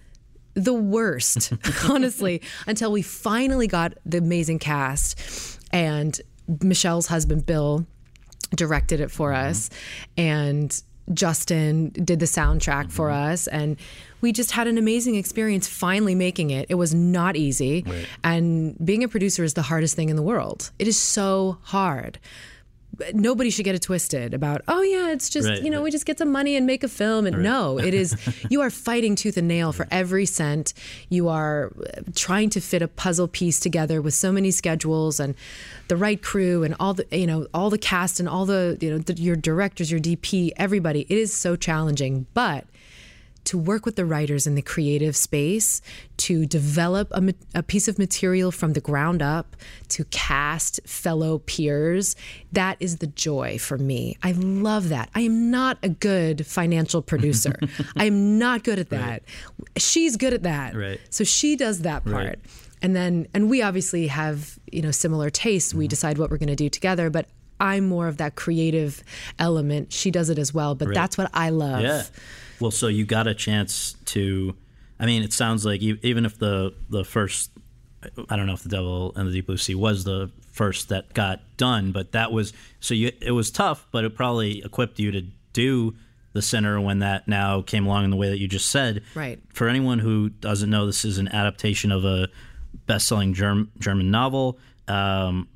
the 0.54 0.74
worst, 0.74 1.52
honestly, 1.88 2.42
until 2.66 2.90
we 2.90 3.02
finally 3.02 3.66
got 3.66 3.94
the 4.04 4.18
amazing 4.18 4.58
cast 4.58 5.60
and 5.70 6.20
Michelle's 6.62 7.06
husband, 7.06 7.46
Bill, 7.46 7.86
directed 8.54 9.00
it 9.00 9.10
for 9.10 9.32
mm-hmm. 9.32 9.48
us 9.48 9.70
and 10.16 10.82
Justin 11.12 11.90
did 11.90 12.18
the 12.18 12.26
soundtrack 12.26 12.90
for 12.90 13.08
mm-hmm. 13.08 13.32
us 13.32 13.46
and 13.48 13.76
we 14.20 14.32
just 14.32 14.52
had 14.52 14.66
an 14.66 14.78
amazing 14.78 15.16
experience 15.16 15.68
finally 15.68 16.14
making 16.14 16.50
it. 16.50 16.66
It 16.70 16.76
was 16.76 16.94
not 16.94 17.36
easy. 17.36 17.84
And 18.22 18.74
being 18.82 19.04
a 19.04 19.08
producer 19.08 19.44
is 19.44 19.52
the 19.52 19.62
hardest 19.62 19.96
thing 19.96 20.08
in 20.08 20.16
the 20.16 20.22
world. 20.22 20.70
It 20.78 20.88
is 20.88 20.96
so 20.96 21.58
hard 21.62 22.18
nobody 23.12 23.50
should 23.50 23.64
get 23.64 23.74
it 23.74 23.82
twisted 23.82 24.34
about 24.34 24.62
oh 24.68 24.82
yeah 24.82 25.10
it's 25.10 25.28
just 25.28 25.48
Right, 25.48 25.62
you 25.62 25.70
know 25.70 25.78
right. 25.78 25.84
we 25.84 25.90
just 25.90 26.06
get 26.06 26.18
some 26.18 26.30
money 26.32 26.56
and 26.56 26.66
make 26.66 26.82
a 26.82 26.88
film. 26.88 27.26
And 27.26 27.42
no 27.42 27.78
it 27.78 27.94
is 27.94 28.16
you 28.50 28.60
are 28.60 28.70
fighting 28.70 29.14
tooth 29.14 29.36
and 29.36 29.48
nail 29.48 29.72
for 29.72 29.86
every 29.90 30.26
cent. 30.26 30.74
You 31.08 31.28
are 31.28 31.72
uh, 31.78 32.02
trying 32.14 32.50
to 32.50 32.60
fit 32.60 32.82
a 32.82 32.88
puzzle 32.88 33.28
piece 33.28 33.60
together 33.60 34.00
with 34.00 34.14
so 34.14 34.32
many 34.32 34.50
schedules 34.50 35.20
and 35.20 35.34
the 35.88 35.96
right 35.96 36.22
crew 36.22 36.62
and 36.62 36.74
all 36.80 36.94
the 36.94 37.06
you 37.10 37.26
know 37.26 37.46
all 37.52 37.70
the 37.70 37.78
cast 37.78 38.20
and 38.20 38.28
all 38.28 38.46
the 38.46 38.78
you 38.80 38.90
know 38.90 38.98
the, 38.98 39.14
your 39.14 39.36
directors 39.36 39.90
your 39.90 40.00
dp 40.00 40.52
everybody. 40.56 41.06
It 41.08 41.18
is 41.18 41.32
so 41.32 41.56
challenging. 41.56 42.26
But 42.34 42.64
to 43.44 43.58
work 43.58 43.84
with 43.84 43.96
the 43.96 44.04
writers 44.04 44.46
in 44.46 44.54
the 44.54 44.62
creative 44.62 45.14
space, 45.16 45.80
to 46.16 46.46
develop 46.46 47.08
a, 47.12 47.34
a 47.54 47.62
piece 47.62 47.88
of 47.88 47.98
material 47.98 48.50
from 48.50 48.72
the 48.72 48.80
ground 48.80 49.22
up, 49.22 49.56
to 49.88 50.04
cast 50.06 50.80
fellow 50.86 51.38
peers, 51.38 52.16
that 52.52 52.76
is 52.80 52.98
the 52.98 53.06
joy 53.06 53.58
for 53.58 53.78
me. 53.78 54.16
I 54.22 54.32
love 54.32 54.88
that. 54.88 55.10
I 55.14 55.20
am 55.20 55.50
not 55.50 55.78
a 55.82 55.88
good 55.88 56.46
financial 56.46 57.02
producer. 57.02 57.58
I 57.96 58.06
am 58.06 58.38
not 58.38 58.64
good 58.64 58.78
at 58.78 58.90
that. 58.90 59.22
She's 59.76 60.16
good 60.16 60.32
at 60.32 60.42
that. 60.44 60.74
Right. 60.74 61.00
So 61.10 61.24
she 61.24 61.56
does 61.56 61.80
that 61.80 62.04
part. 62.04 62.14
Right. 62.14 62.38
And 62.82 62.94
then, 62.94 63.26
and 63.32 63.48
we 63.48 63.62
obviously 63.62 64.08
have, 64.08 64.58
you 64.70 64.82
know, 64.82 64.90
similar 64.90 65.30
tastes. 65.30 65.72
We 65.72 65.84
mm-hmm. 65.84 65.88
decide 65.88 66.18
what 66.18 66.30
we're 66.30 66.38
going 66.38 66.48
to 66.48 66.56
do 66.56 66.68
together, 66.68 67.08
but 67.08 67.28
I'm 67.60 67.88
more 67.88 68.08
of 68.08 68.18
that 68.18 68.34
creative 68.34 69.02
element. 69.38 69.92
She 69.92 70.10
does 70.10 70.28
it 70.28 70.38
as 70.38 70.52
well, 70.52 70.74
but 70.74 70.92
that's 70.92 71.16
what 71.16 71.30
I 71.32 71.50
love. 71.50 71.82
Yeah. 71.82 72.02
Well, 72.60 72.70
so 72.70 72.88
you 72.88 73.04
got 73.04 73.26
a 73.26 73.34
chance 73.34 73.94
to. 74.06 74.54
I 74.98 75.06
mean, 75.06 75.22
it 75.22 75.32
sounds 75.32 75.64
like 75.64 75.82
you, 75.82 75.98
even 76.02 76.24
if 76.24 76.38
the 76.38 76.74
the 76.88 77.04
first, 77.04 77.50
I 78.28 78.36
don't 78.36 78.46
know 78.46 78.54
if 78.54 78.62
the 78.62 78.68
Devil 78.68 79.12
and 79.16 79.28
the 79.28 79.32
Deep 79.32 79.46
Blue 79.46 79.56
Sea 79.56 79.74
was 79.74 80.04
the 80.04 80.30
first 80.52 80.88
that 80.90 81.12
got 81.14 81.40
done, 81.56 81.92
but 81.92 82.12
that 82.12 82.32
was 82.32 82.52
so 82.80 82.94
you. 82.94 83.12
It 83.20 83.32
was 83.32 83.50
tough, 83.50 83.86
but 83.90 84.04
it 84.04 84.14
probably 84.14 84.62
equipped 84.64 84.98
you 84.98 85.10
to 85.10 85.22
do 85.52 85.94
the 86.32 86.42
Sinner 86.42 86.80
when 86.80 86.98
that 86.98 87.28
now 87.28 87.62
came 87.62 87.86
along 87.86 88.04
in 88.04 88.10
the 88.10 88.16
way 88.16 88.28
that 88.28 88.38
you 88.38 88.48
just 88.48 88.70
said. 88.70 89.02
Right. 89.14 89.40
For 89.52 89.68
anyone 89.68 90.00
who 90.00 90.28
doesn't 90.28 90.68
know, 90.68 90.84
this 90.84 91.04
is 91.04 91.18
an 91.18 91.28
adaptation 91.28 91.92
of 91.92 92.04
a 92.04 92.28
best-selling 92.86 93.34
Germ, 93.34 93.70
German 93.78 94.10
novel. 94.10 94.58
Um, 94.88 95.48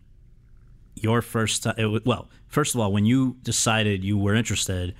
your 0.94 1.20
first 1.20 1.64
time, 1.64 1.74
it, 1.76 2.06
well, 2.06 2.28
first 2.46 2.74
of 2.74 2.80
all, 2.80 2.92
when 2.92 3.04
you 3.04 3.36
decided 3.42 4.04
you 4.04 4.16
were 4.16 4.34
interested, 4.34 4.94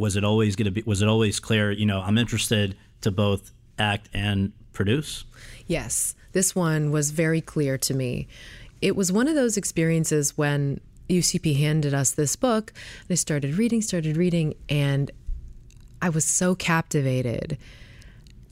was 0.00 0.16
it 0.16 0.24
always 0.24 0.56
going 0.56 0.64
to 0.64 0.70
be 0.70 0.82
was 0.86 1.02
it 1.02 1.08
always 1.08 1.38
clear 1.38 1.70
you 1.70 1.86
know 1.86 2.00
i'm 2.00 2.18
interested 2.18 2.76
to 3.00 3.10
both 3.10 3.52
act 3.78 4.08
and 4.14 4.52
produce 4.72 5.24
Yes, 5.70 6.16
this 6.32 6.52
one 6.56 6.90
was 6.90 7.12
very 7.12 7.40
clear 7.40 7.78
to 7.78 7.94
me. 7.94 8.26
It 8.82 8.96
was 8.96 9.12
one 9.12 9.28
of 9.28 9.36
those 9.36 9.56
experiences 9.56 10.36
when 10.36 10.80
UCP 11.08 11.56
handed 11.60 11.94
us 11.94 12.10
this 12.10 12.34
book, 12.34 12.72
and 13.02 13.12
I 13.12 13.14
started 13.14 13.54
reading, 13.54 13.80
started 13.80 14.16
reading, 14.16 14.54
and 14.68 15.12
I 16.02 16.08
was 16.08 16.24
so 16.24 16.56
captivated. 16.56 17.56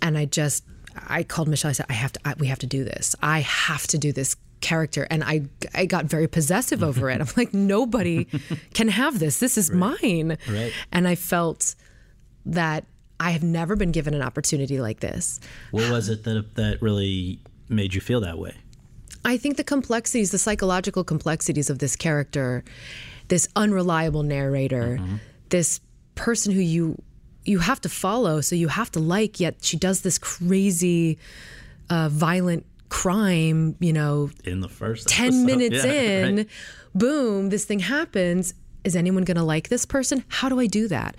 And 0.01 0.17
I 0.17 0.27
just, 0.27 0.63
I 1.09 1.25
called 1.25 1.49
Michelle. 1.49 1.71
I 1.71 1.73
said, 1.73 1.87
"I 1.89 1.95
have 1.95 2.13
to. 2.13 2.21
I, 2.25 2.35
we 2.39 2.47
have 2.47 2.61
to 2.61 2.69
do 2.69 2.85
this. 2.85 3.17
I 3.21 3.41
have 3.41 3.89
to 3.89 3.99
do 3.99 4.13
this 4.13 4.37
character." 4.61 5.07
And 5.11 5.25
I, 5.25 5.43
I 5.75 5.87
got 5.87 6.07
very 6.07 6.27
possessive 6.27 6.83
over 6.83 7.11
it. 7.11 7.21
I'm 7.21 7.29
like, 7.37 7.55
nobody 7.55 8.27
can 8.75 8.89
have 8.89 9.19
this. 9.19 9.39
This 9.39 9.59
is 9.59 9.71
mine. 9.71 10.39
Right. 10.49 10.73
And 10.93 11.07
I 11.09 11.15
felt 11.15 11.75
that 12.47 12.85
I 13.21 13.33
have 13.33 13.43
never 13.43 13.77
been 13.77 13.93
given 13.93 14.15
an 14.15 14.23
opportunity 14.23 14.81
like 14.81 15.01
this. 15.01 15.41
what 15.71 15.91
was 15.91 16.09
it 16.09 16.25
that 16.25 16.55
that 16.55 16.81
really 16.81 17.41
made 17.69 17.95
you 17.95 18.01
feel 18.01 18.21
that 18.21 18.39
way 18.39 18.55
I 19.25 19.37
think 19.37 19.57
the 19.57 19.65
complexities, 19.65 20.31
the 20.31 20.39
psychological 20.39 21.05
complexities 21.05 21.69
of 21.69 21.81
this 21.81 21.97
character, 21.97 22.65
this 23.29 23.49
unreliable 23.57 24.23
narrator, 24.23 24.99
this 25.51 25.81
person 26.15 26.53
who 26.53 26.61
you 26.61 27.03
you 27.45 27.59
have 27.59 27.81
to 27.81 27.89
follow, 27.89 28.41
so 28.41 28.55
you 28.55 28.69
have 28.69 28.91
to 28.93 29.01
like, 29.01 29.41
yet 29.41 29.57
she 29.63 29.77
does 29.77 30.03
this 30.03 30.19
crazy, 30.19 31.19
uh, 31.89 32.09
violent 32.11 32.67
crime. 32.89 33.77
You 33.81 33.93
know, 33.93 34.31
in 34.45 34.61
the 34.61 34.69
first 34.69 35.09
10 35.09 35.27
episode? 35.27 35.47
minutes 35.47 35.85
Yeah, 35.85 35.93
in, 35.93 36.37
right. 36.37 36.47
boom, 36.95 37.49
this 37.51 37.65
thing 37.65 37.81
happens. 37.81 38.55
Is 38.85 38.97
anyone 38.97 39.25
going 39.25 39.37
to 39.37 39.43
like 39.43 39.69
this 39.69 39.85
person? 39.85 40.25
How 40.29 40.49
do 40.49 40.61
I 40.61 40.67
do 40.67 40.89
that? 40.89 41.17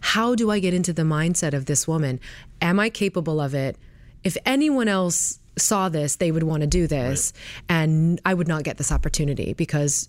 How 0.00 0.34
do 0.34 0.50
I 0.50 0.58
get 0.58 0.74
into 0.74 0.92
the 0.92 1.02
mindset 1.02 1.52
of 1.52 1.66
this 1.66 1.86
woman? 1.86 2.20
Am 2.60 2.80
I 2.80 2.90
capable 2.90 3.40
of 3.40 3.54
it? 3.54 3.76
If 4.24 4.36
anyone 4.46 4.88
else 4.88 5.38
saw 5.58 5.88
this, 5.88 6.16
they 6.16 6.32
would 6.32 6.42
want 6.44 6.62
to 6.62 6.66
do 6.66 6.86
this. 6.86 7.32
And 7.68 8.20
I 8.24 8.34
would 8.34 8.48
not 8.48 8.62
get 8.64 8.78
this 8.78 8.90
opportunity 8.90 9.52
because 9.52 10.08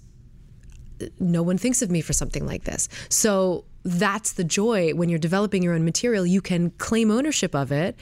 no 1.19 1.43
one 1.43 1.57
thinks 1.57 1.81
of 1.81 1.91
me 1.91 2.01
for 2.01 2.13
something 2.13 2.45
like 2.45 2.63
this. 2.63 2.87
So 3.09 3.65
that's 3.83 4.33
the 4.33 4.43
joy 4.43 4.93
when 4.93 5.09
you're 5.09 5.19
developing 5.19 5.61
your 5.63 5.73
own 5.73 5.83
material. 5.83 6.25
You 6.25 6.41
can 6.41 6.69
claim 6.71 7.11
ownership 7.11 7.53
of 7.53 7.71
it, 7.71 7.97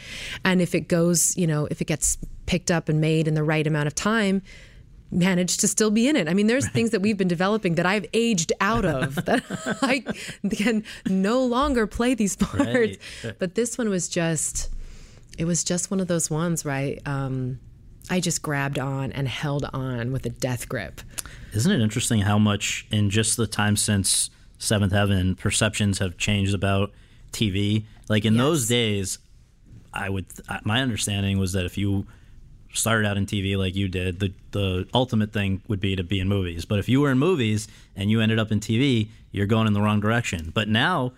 and 0.45 0.61
if 0.61 0.75
it 0.75 0.81
goes, 0.87 1.35
you 1.35 1.47
know, 1.47 1.65
if 1.71 1.81
it 1.81 1.85
gets 1.85 2.17
picked 2.51 2.69
up 2.69 2.89
and 2.89 2.99
made 2.99 3.29
in 3.29 3.33
the 3.33 3.45
right 3.45 3.65
amount 3.65 3.87
of 3.87 3.95
time. 3.95 4.41
managed 5.09 5.61
to 5.61 5.69
still 5.69 5.89
be 5.89 6.09
in 6.09 6.17
it. 6.17 6.27
I 6.27 6.33
mean, 6.33 6.47
there's 6.47 6.67
things 6.77 6.89
that 6.89 7.01
we've 7.01 7.17
been 7.17 7.29
developing 7.29 7.75
that 7.75 7.85
I've 7.85 8.05
aged 8.13 8.51
out 8.59 8.83
of 8.83 9.15
that 9.23 9.41
I 9.81 10.03
can 10.49 10.83
no 11.07 11.45
longer 11.45 11.87
play 11.87 12.13
these 12.13 12.35
parts. 12.35 12.97
Right. 13.23 13.39
But 13.39 13.55
this 13.55 13.77
one 13.77 13.87
was 13.87 14.09
just, 14.09 14.69
it 15.37 15.45
was 15.45 15.63
just 15.63 15.91
one 15.91 16.01
of 16.01 16.09
those 16.09 16.29
ones, 16.29 16.65
right? 16.65 17.01
Um, 17.05 17.61
I 18.09 18.19
just 18.19 18.41
grabbed 18.41 18.79
on 18.79 19.13
and 19.13 19.29
held 19.29 19.65
on 19.73 20.11
with 20.11 20.25
a 20.25 20.29
death 20.29 20.67
grip. 20.67 20.99
Isn't 21.53 21.71
it 21.71 21.79
interesting 21.79 22.19
how 22.19 22.37
much 22.37 22.85
in 22.91 23.09
just 23.09 23.37
the 23.37 23.47
time 23.47 23.77
since 23.77 24.29
Seventh 24.57 24.91
Heaven 24.91 25.35
perceptions 25.35 25.99
have 25.99 26.17
changed 26.17 26.53
about 26.53 26.91
TV? 27.31 27.85
Like 28.09 28.25
in 28.25 28.35
those 28.35 28.67
days, 28.67 29.19
I 29.93 30.09
would 30.09 30.25
my 30.63 30.81
understanding 30.81 31.39
was 31.39 31.53
that 31.53 31.65
if 31.65 31.77
you 31.77 32.07
started 32.73 33.07
out 33.07 33.17
in 33.17 33.25
TV 33.25 33.57
like 33.57 33.75
you 33.75 33.87
did, 33.87 34.19
the 34.19 34.33
the 34.51 34.87
ultimate 34.93 35.33
thing 35.33 35.61
would 35.67 35.79
be 35.79 35.95
to 35.95 36.03
be 36.03 36.19
in 36.19 36.27
movies. 36.27 36.65
But 36.65 36.79
if 36.79 36.89
you 36.89 37.01
were 37.01 37.11
in 37.11 37.19
movies 37.19 37.67
and 37.95 38.09
you 38.09 38.21
ended 38.21 38.39
up 38.39 38.51
in 38.51 38.59
TV, 38.59 39.09
you're 39.31 39.47
going 39.47 39.67
in 39.67 39.73
the 39.73 39.81
wrong 39.81 39.99
direction. 39.99 40.51
But 40.53 40.67
now 40.67 41.13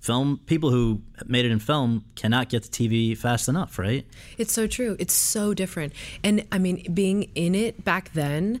film 0.00 0.40
people 0.46 0.70
who 0.70 1.02
made 1.26 1.44
it 1.44 1.50
in 1.50 1.58
film 1.58 2.04
cannot 2.14 2.48
get 2.48 2.62
to 2.62 2.70
TV 2.70 3.16
fast 3.16 3.48
enough, 3.48 3.78
right? 3.78 4.06
It's 4.38 4.52
so 4.52 4.66
true. 4.66 4.96
It's 4.98 5.14
so 5.14 5.54
different. 5.54 5.92
And 6.22 6.44
I 6.52 6.58
mean, 6.58 6.86
being 6.94 7.24
in 7.34 7.54
it 7.54 7.84
back 7.84 8.12
then, 8.12 8.60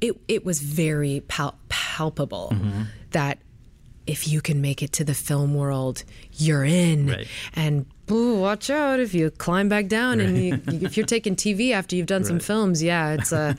it 0.00 0.18
it 0.28 0.44
was 0.44 0.60
very 0.60 1.22
pal- 1.28 1.58
palpable 1.68 2.50
mm-hmm. 2.52 2.82
that 3.10 3.38
if 4.06 4.26
you 4.26 4.40
can 4.40 4.60
make 4.60 4.82
it 4.82 4.92
to 4.94 5.04
the 5.04 5.14
film 5.14 5.54
world, 5.54 6.04
you're 6.32 6.64
in. 6.64 7.08
Right. 7.08 7.28
And 7.54 7.86
ooh, 8.10 8.38
watch 8.38 8.70
out 8.70 9.00
if 9.00 9.14
you 9.14 9.30
climb 9.30 9.68
back 9.68 9.88
down 9.88 10.20
and 10.20 10.36
you, 10.36 10.60
if 10.66 10.96
you're 10.96 11.06
taking 11.06 11.36
TV 11.36 11.72
after 11.72 11.96
you've 11.96 12.06
done 12.06 12.24
some 12.24 12.40
films, 12.40 12.82
yeah, 12.82 13.12
it's 13.12 13.32
a 13.32 13.56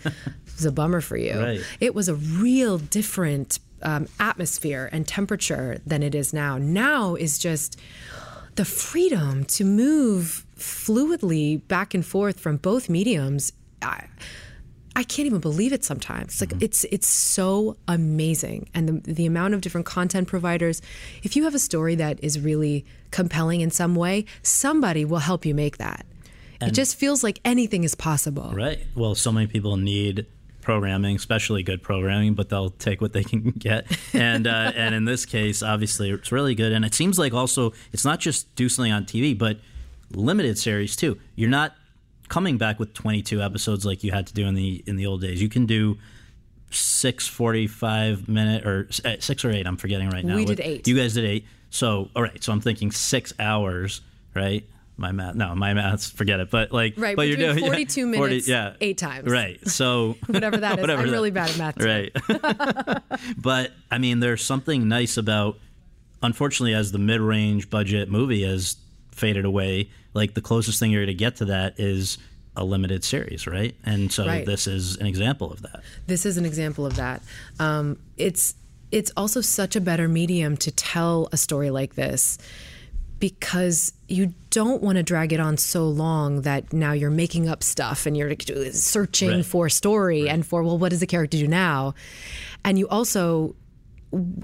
it's 0.47 0.65
a 0.65 0.71
bummer 0.71 1.01
for 1.01 1.17
you. 1.17 1.39
Right. 1.39 1.61
It 1.79 1.95
was 1.95 2.07
a 2.09 2.15
real 2.15 2.77
different 2.77 3.59
um, 3.81 4.07
atmosphere 4.19 4.89
and 4.91 5.07
temperature 5.07 5.81
than 5.85 6.03
it 6.03 6.15
is 6.15 6.33
now. 6.33 6.57
Now 6.57 7.15
is 7.15 7.39
just 7.39 7.79
the 8.55 8.65
freedom 8.65 9.45
to 9.45 9.63
move 9.63 10.45
fluidly 10.57 11.67
back 11.67 11.93
and 11.93 12.05
forth 12.05 12.39
from 12.39 12.57
both 12.57 12.89
mediums. 12.89 13.53
I, 13.81 14.05
I 14.95 15.03
can't 15.03 15.25
even 15.25 15.39
believe 15.39 15.71
it 15.71 15.85
sometimes. 15.85 16.41
Like 16.41 16.53
it's 16.61 16.83
it's 16.85 17.07
so 17.07 17.77
amazing, 17.87 18.69
and 18.73 18.89
the 18.89 19.13
the 19.13 19.25
amount 19.25 19.53
of 19.53 19.61
different 19.61 19.85
content 19.85 20.27
providers. 20.27 20.81
If 21.23 21.35
you 21.35 21.45
have 21.45 21.55
a 21.55 21.59
story 21.59 21.95
that 21.95 22.21
is 22.23 22.39
really 22.39 22.85
compelling 23.09 23.61
in 23.61 23.71
some 23.71 23.95
way, 23.95 24.25
somebody 24.43 25.05
will 25.05 25.19
help 25.19 25.45
you 25.45 25.55
make 25.55 25.77
that. 25.77 26.05
it 26.61 26.73
just 26.73 26.95
feels 26.97 27.23
like 27.23 27.39
anything 27.43 27.83
is 27.83 27.95
possible. 27.95 28.51
Right. 28.53 28.79
Well, 28.95 29.15
so 29.15 29.31
many 29.31 29.47
people 29.47 29.77
need 29.77 30.27
programming, 30.61 31.15
especially 31.15 31.63
good 31.63 31.81
programming, 31.81 32.35
but 32.35 32.49
they'll 32.49 32.69
take 32.69 33.01
what 33.01 33.13
they 33.13 33.23
can 33.31 33.51
get. 33.51 33.85
And 34.13 34.45
uh, 34.45 34.73
and 34.75 34.93
in 34.93 35.05
this 35.05 35.25
case, 35.25 35.63
obviously, 35.63 36.11
it's 36.11 36.31
really 36.31 36.55
good. 36.55 36.71
And 36.71 36.85
it 36.85 36.93
seems 36.93 37.17
like 37.17 37.33
also 37.33 37.73
it's 37.93 38.05
not 38.05 38.19
just 38.19 38.53
do 38.55 38.69
something 38.69 38.91
on 38.91 39.05
TV, 39.05 39.37
but 39.37 39.57
limited 40.13 40.57
series 40.57 40.95
too. 40.95 41.17
You're 41.35 41.49
not 41.49 41.75
coming 42.31 42.57
back 42.57 42.79
with 42.79 42.93
22 42.93 43.41
episodes 43.41 43.85
like 43.85 44.05
you 44.05 44.11
had 44.11 44.25
to 44.25 44.33
do 44.33 44.47
in 44.47 44.55
the 44.55 44.81
in 44.87 44.95
the 44.95 45.05
old 45.05 45.19
days. 45.19 45.41
You 45.41 45.49
can 45.49 45.65
do 45.65 45.97
six 46.69 47.27
45 47.27 48.29
minute 48.29 48.65
or 48.65 48.87
uh, 49.03 49.15
six 49.19 49.43
or 49.43 49.51
eight. 49.51 49.67
I'm 49.67 49.75
forgetting 49.75 50.09
right 50.09 50.23
now. 50.23 50.37
We 50.37 50.45
did 50.45 50.61
eight. 50.61 50.87
You 50.87 50.95
guys 50.95 51.13
did 51.13 51.25
eight. 51.25 51.45
So 51.71 52.09
all 52.15 52.23
right. 52.23 52.41
So 52.41 52.53
I'm 52.53 52.61
thinking 52.61 52.89
six 52.91 53.33
hours. 53.37 53.99
Right. 54.33 54.65
My 54.95 55.11
math. 55.11 55.35
No, 55.35 55.53
my 55.55 55.73
math, 55.73 56.05
Forget 56.11 56.39
it. 56.39 56.49
But 56.49 56.71
like. 56.71 56.93
Right, 56.95 57.17
But 57.17 57.27
you're 57.27 57.35
doing 57.35 57.57
doing 57.57 57.71
42 57.71 58.07
minutes, 58.07 58.47
yeah, 58.47 58.75
eight 58.79 58.97
times. 58.97 59.29
Right. 59.29 59.59
So 59.67 60.15
Whatever 60.27 60.57
that 60.57 60.77
is. 60.77 60.81
Whatever 60.81 61.01
I'm 61.01 61.07
that- 61.07 61.13
really 61.13 61.31
bad 61.31 61.49
at 61.49 61.57
math. 61.57 61.83
Right. 61.83 62.15
but 63.37 63.71
I 63.89 63.97
mean, 63.97 64.21
there's 64.21 64.43
something 64.43 64.87
nice 64.87 65.17
about, 65.17 65.57
unfortunately, 66.23 66.75
as 66.75 66.93
the 66.93 66.99
mid 66.99 67.19
range 67.19 67.69
budget 67.69 68.09
movie 68.09 68.43
has 68.43 68.77
faded 69.11 69.43
away, 69.43 69.89
like 70.13 70.33
the 70.33 70.41
closest 70.41 70.79
thing 70.79 70.91
you're 70.91 71.01
going 71.05 71.15
to 71.15 71.19
get 71.19 71.37
to 71.37 71.45
that 71.45 71.79
is 71.79 72.17
a 72.55 72.65
limited 72.65 73.03
series, 73.03 73.47
right? 73.47 73.75
And 73.85 74.11
so 74.11 74.25
Right. 74.25 74.45
this 74.45 74.67
is 74.67 74.97
an 74.97 75.05
example 75.07 75.51
of 75.51 75.61
that. 75.61 75.81
This 76.07 76.25
is 76.25 76.37
an 76.37 76.45
example 76.45 76.85
of 76.85 76.95
that. 76.97 77.21
Um, 77.59 77.97
it's 78.17 78.55
it's 78.91 79.09
also 79.15 79.39
such 79.39 79.77
a 79.77 79.81
better 79.81 80.09
medium 80.09 80.57
to 80.57 80.69
tell 80.71 81.29
a 81.31 81.37
story 81.37 81.69
like 81.69 81.95
this 81.95 82.37
because 83.19 83.93
you 84.09 84.33
don't 84.49 84.81
want 84.81 84.97
to 84.97 85.03
drag 85.03 85.31
it 85.31 85.39
on 85.39 85.55
so 85.55 85.87
long 85.87 86.41
that 86.41 86.73
now 86.73 86.91
you're 86.91 87.11
making 87.11 87.47
up 87.47 87.63
stuff 87.63 88.05
and 88.05 88.17
you're 88.17 88.33
searching 88.71 89.29
Right. 89.29 89.45
for 89.45 89.69
story 89.69 90.27
and 90.27 90.45
for 90.45 90.63
well 90.63 90.77
what 90.77 90.89
does 90.89 90.99
the 90.99 91.07
character 91.07 91.37
do 91.37 91.47
now 91.47 91.93
and 92.65 92.77
you 92.79 92.87
also 92.89 93.55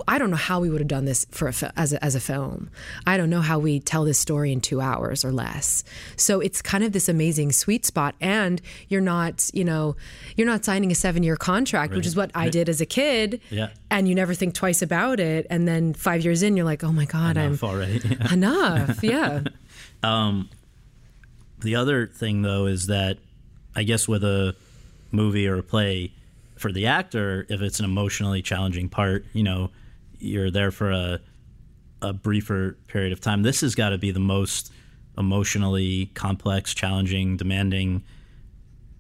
I 0.08 0.18
don't 0.18 0.30
know 0.30 0.38
how 0.38 0.62
we 0.62 0.70
would 0.70 0.80
have 0.80 0.88
done 0.88 1.06
this 1.06 1.26
for 1.32 1.50
a, 1.50 1.54
as 1.76 1.92
a, 1.92 2.04
as 2.04 2.16
a 2.16 2.20
film. 2.20 2.70
I 3.06 3.18
don't 3.18 3.30
know 3.30 3.42
how 3.42 3.60
we 3.60 3.80
tell 3.82 4.06
this 4.06 4.18
story 4.18 4.52
in 4.54 4.62
two 4.62 4.80
hours 4.80 5.26
or 5.26 5.32
less. 5.32 5.84
So 6.16 6.40
it's 6.40 6.62
kind 6.62 6.84
of 6.84 6.94
this 6.94 7.10
amazing 7.10 7.52
sweet 7.52 7.86
spot, 7.86 8.16
and 8.22 8.62
you're 8.88 9.02
not, 9.02 9.50
you 9.54 9.66
know, 9.66 9.96
you're 10.38 10.48
not 10.48 10.64
signing 10.64 10.92
a 10.92 10.96
seven 10.96 11.22
year 11.24 11.36
contract, 11.36 11.94
which 11.94 12.06
is 12.06 12.16
what 12.16 12.32
I 12.34 12.50
did 12.50 12.70
as 12.70 12.80
a 12.80 12.86
kid. 12.86 13.42
Yeah. 13.50 13.70
And 13.92 14.08
you 14.08 14.16
never 14.16 14.34
think 14.34 14.54
twice 14.54 14.82
about 14.82 15.20
it, 15.20 15.48
and 15.50 15.68
then 15.68 15.94
five 15.94 16.24
years 16.24 16.44
in, 16.44 16.56
you're 16.56 16.66
like, 16.66 16.84
oh 16.84 16.92
my 16.94 17.06
god, 17.06 17.38
Enough 17.38 17.64
I'm 17.64 17.70
already. 17.70 18.18
enough. 18.32 19.04
Yeah. 19.04 19.42
Um, 20.04 20.50
the 21.60 21.76
other 21.76 22.06
thing, 22.06 22.44
though, 22.44 22.68
is 22.68 22.86
that 22.88 23.18
I 23.76 23.82
guess 23.82 24.08
with 24.08 24.24
a 24.24 24.56
movie 25.12 25.48
or 25.48 25.58
a 25.58 25.64
play, 25.64 26.12
for 26.60 26.72
the 26.72 26.88
actor, 26.88 27.46
if 27.50 27.62
it's 27.62 27.80
an 27.80 27.86
emotionally 27.86 28.42
challenging 28.42 28.90
part, 28.90 29.26
you 29.34 29.44
know, 29.44 29.72
you're 30.20 30.52
there 30.52 30.72
for 30.72 30.92
a 30.92 31.20
a 32.02 32.14
briefer 32.14 32.78
period 32.88 33.12
of 33.12 33.20
time. 33.20 33.42
This 33.42 33.62
has 33.62 33.74
got 33.74 33.90
to 33.90 33.98
be 33.98 34.12
the 34.12 34.20
most 34.20 34.72
emotionally 35.18 36.12
complex, 36.14 36.74
challenging, 36.74 37.38
demanding 37.38 38.04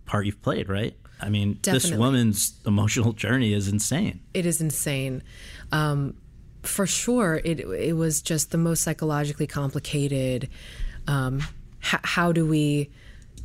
part 0.05 0.25
you've 0.25 0.41
played, 0.41 0.67
right? 0.67 0.95
I 1.21 1.29
mean, 1.29 1.59
this 1.61 1.91
woman's 1.91 2.59
emotional 2.65 3.13
journey 3.13 3.53
is 3.53 3.67
insane. 3.67 4.19
It 4.34 4.45
is 4.45 4.61
insane. 4.61 5.23
Um, 5.71 6.15
for 6.63 6.85
sure, 6.85 7.41
it 7.43 7.59
it 7.61 7.95
was 7.95 8.21
just 8.21 8.51
the 8.51 8.57
most 8.57 8.81
psychologically 8.84 9.47
complicated. 9.47 10.49
Um, 11.07 11.39
h- 11.81 12.01
how 12.03 12.31
do 12.31 12.45
we, 12.45 12.89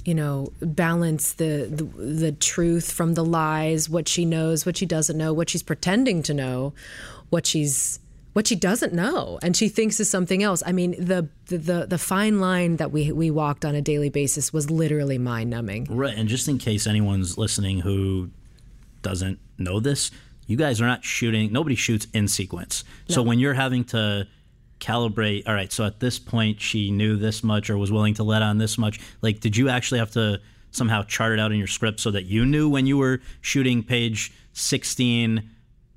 you 0.04 0.14
know, 0.14 0.52
balance 0.60 1.34
the, 1.34 1.68
the 1.70 1.84
the 1.84 2.32
truth 2.32 2.90
from 2.90 3.14
the 3.14 3.24
lies? 3.24 3.88
What 3.88 4.08
she 4.08 4.24
knows, 4.24 4.66
what 4.66 4.76
she 4.76 4.86
doesn't 4.86 5.16
know, 5.16 5.32
what 5.32 5.50
she's 5.50 5.62
pretending 5.62 6.22
to 6.24 6.34
know, 6.34 6.74
what 7.30 7.46
she's 7.46 7.98
what 8.32 8.46
she 8.46 8.56
doesn't 8.56 8.94
know 8.94 9.38
and 9.42 9.54
she 9.54 9.68
thinks 9.68 10.00
is 10.00 10.08
something 10.08 10.42
else. 10.42 10.62
I 10.64 10.72
mean, 10.72 10.92
the 10.92 11.28
the 11.46 11.58
the, 11.58 11.86
the 11.86 11.98
fine 11.98 12.40
line 12.40 12.76
that 12.76 12.90
we 12.90 13.12
we 13.12 13.30
walked 13.30 13.64
on 13.64 13.74
a 13.74 13.82
daily 13.82 14.10
basis 14.10 14.52
was 14.52 14.70
literally 14.70 15.18
mind 15.18 15.50
numbing. 15.50 15.84
Right. 15.90 16.16
And 16.16 16.28
just 16.28 16.48
in 16.48 16.58
case 16.58 16.86
anyone's 16.86 17.36
listening 17.36 17.80
who 17.80 18.30
doesn't 19.02 19.38
know 19.58 19.80
this, 19.80 20.10
you 20.46 20.56
guys 20.56 20.80
are 20.80 20.86
not 20.86 21.04
shooting, 21.04 21.52
nobody 21.52 21.74
shoots 21.74 22.06
in 22.12 22.28
sequence. 22.28 22.84
So 23.08 23.22
when 23.22 23.38
you're 23.38 23.54
having 23.54 23.84
to 23.86 24.26
calibrate, 24.82 25.44
all 25.46 25.54
right, 25.54 25.72
so 25.72 25.84
at 25.84 26.00
this 26.00 26.18
point 26.18 26.60
she 26.60 26.90
knew 26.90 27.16
this 27.16 27.42
much 27.42 27.70
or 27.70 27.78
was 27.78 27.92
willing 27.92 28.14
to 28.14 28.24
let 28.24 28.42
on 28.42 28.58
this 28.58 28.76
much, 28.76 29.00
like, 29.22 29.40
did 29.40 29.56
you 29.56 29.68
actually 29.68 30.00
have 30.00 30.10
to 30.10 30.40
somehow 30.72 31.02
chart 31.04 31.32
it 31.32 31.38
out 31.38 31.52
in 31.52 31.58
your 31.58 31.66
script 31.66 32.00
so 32.00 32.10
that 32.10 32.24
you 32.24 32.44
knew 32.44 32.68
when 32.68 32.86
you 32.86 32.98
were 32.98 33.20
shooting 33.40 33.82
page 33.82 34.32
16 34.54 35.48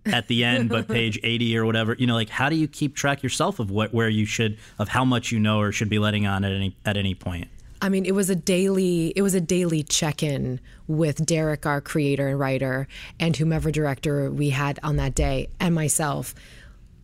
at 0.05 0.27
the 0.27 0.43
end 0.43 0.69
but 0.69 0.87
page 0.99 1.19
80 1.23 1.57
or 1.57 1.65
whatever? 1.65 1.95
You 1.97 2.05
know 2.05 2.13
like 2.13 2.29
how 2.29 2.49
do 2.49 2.55
you 2.55 2.67
keep 2.67 2.95
track 2.95 3.23
yourself 3.23 3.59
of 3.59 3.71
what 3.71 3.93
where 3.93 4.09
you 4.09 4.25
should 4.25 4.57
of 4.77 4.89
how 4.89 5.03
much 5.03 5.31
you 5.31 5.39
know 5.39 5.59
or 5.59 5.71
should 5.71 5.89
be 5.89 5.97
letting 5.97 6.27
on 6.27 6.45
at 6.45 6.51
any 6.51 6.75
at 6.85 6.97
any 6.97 7.15
point? 7.15 7.47
I 7.81 7.89
mean, 7.89 8.05
it 8.05 8.13
was 8.13 8.29
a 8.29 8.35
daily 8.35 9.13
it 9.15 9.21
was 9.21 9.33
a 9.33 9.41
daily 9.41 9.83
check-in 9.83 10.59
with 10.87 11.25
Derek, 11.25 11.65
our 11.65 11.81
creator 11.81 12.27
and 12.27 12.39
writer, 12.39 12.87
and 13.19 13.35
whomever 13.35 13.71
director 13.71 14.31
we 14.31 14.49
had 14.49 14.79
on 14.83 14.97
that 14.97 15.15
day, 15.15 15.49
and 15.59 15.73
myself. 15.73 16.35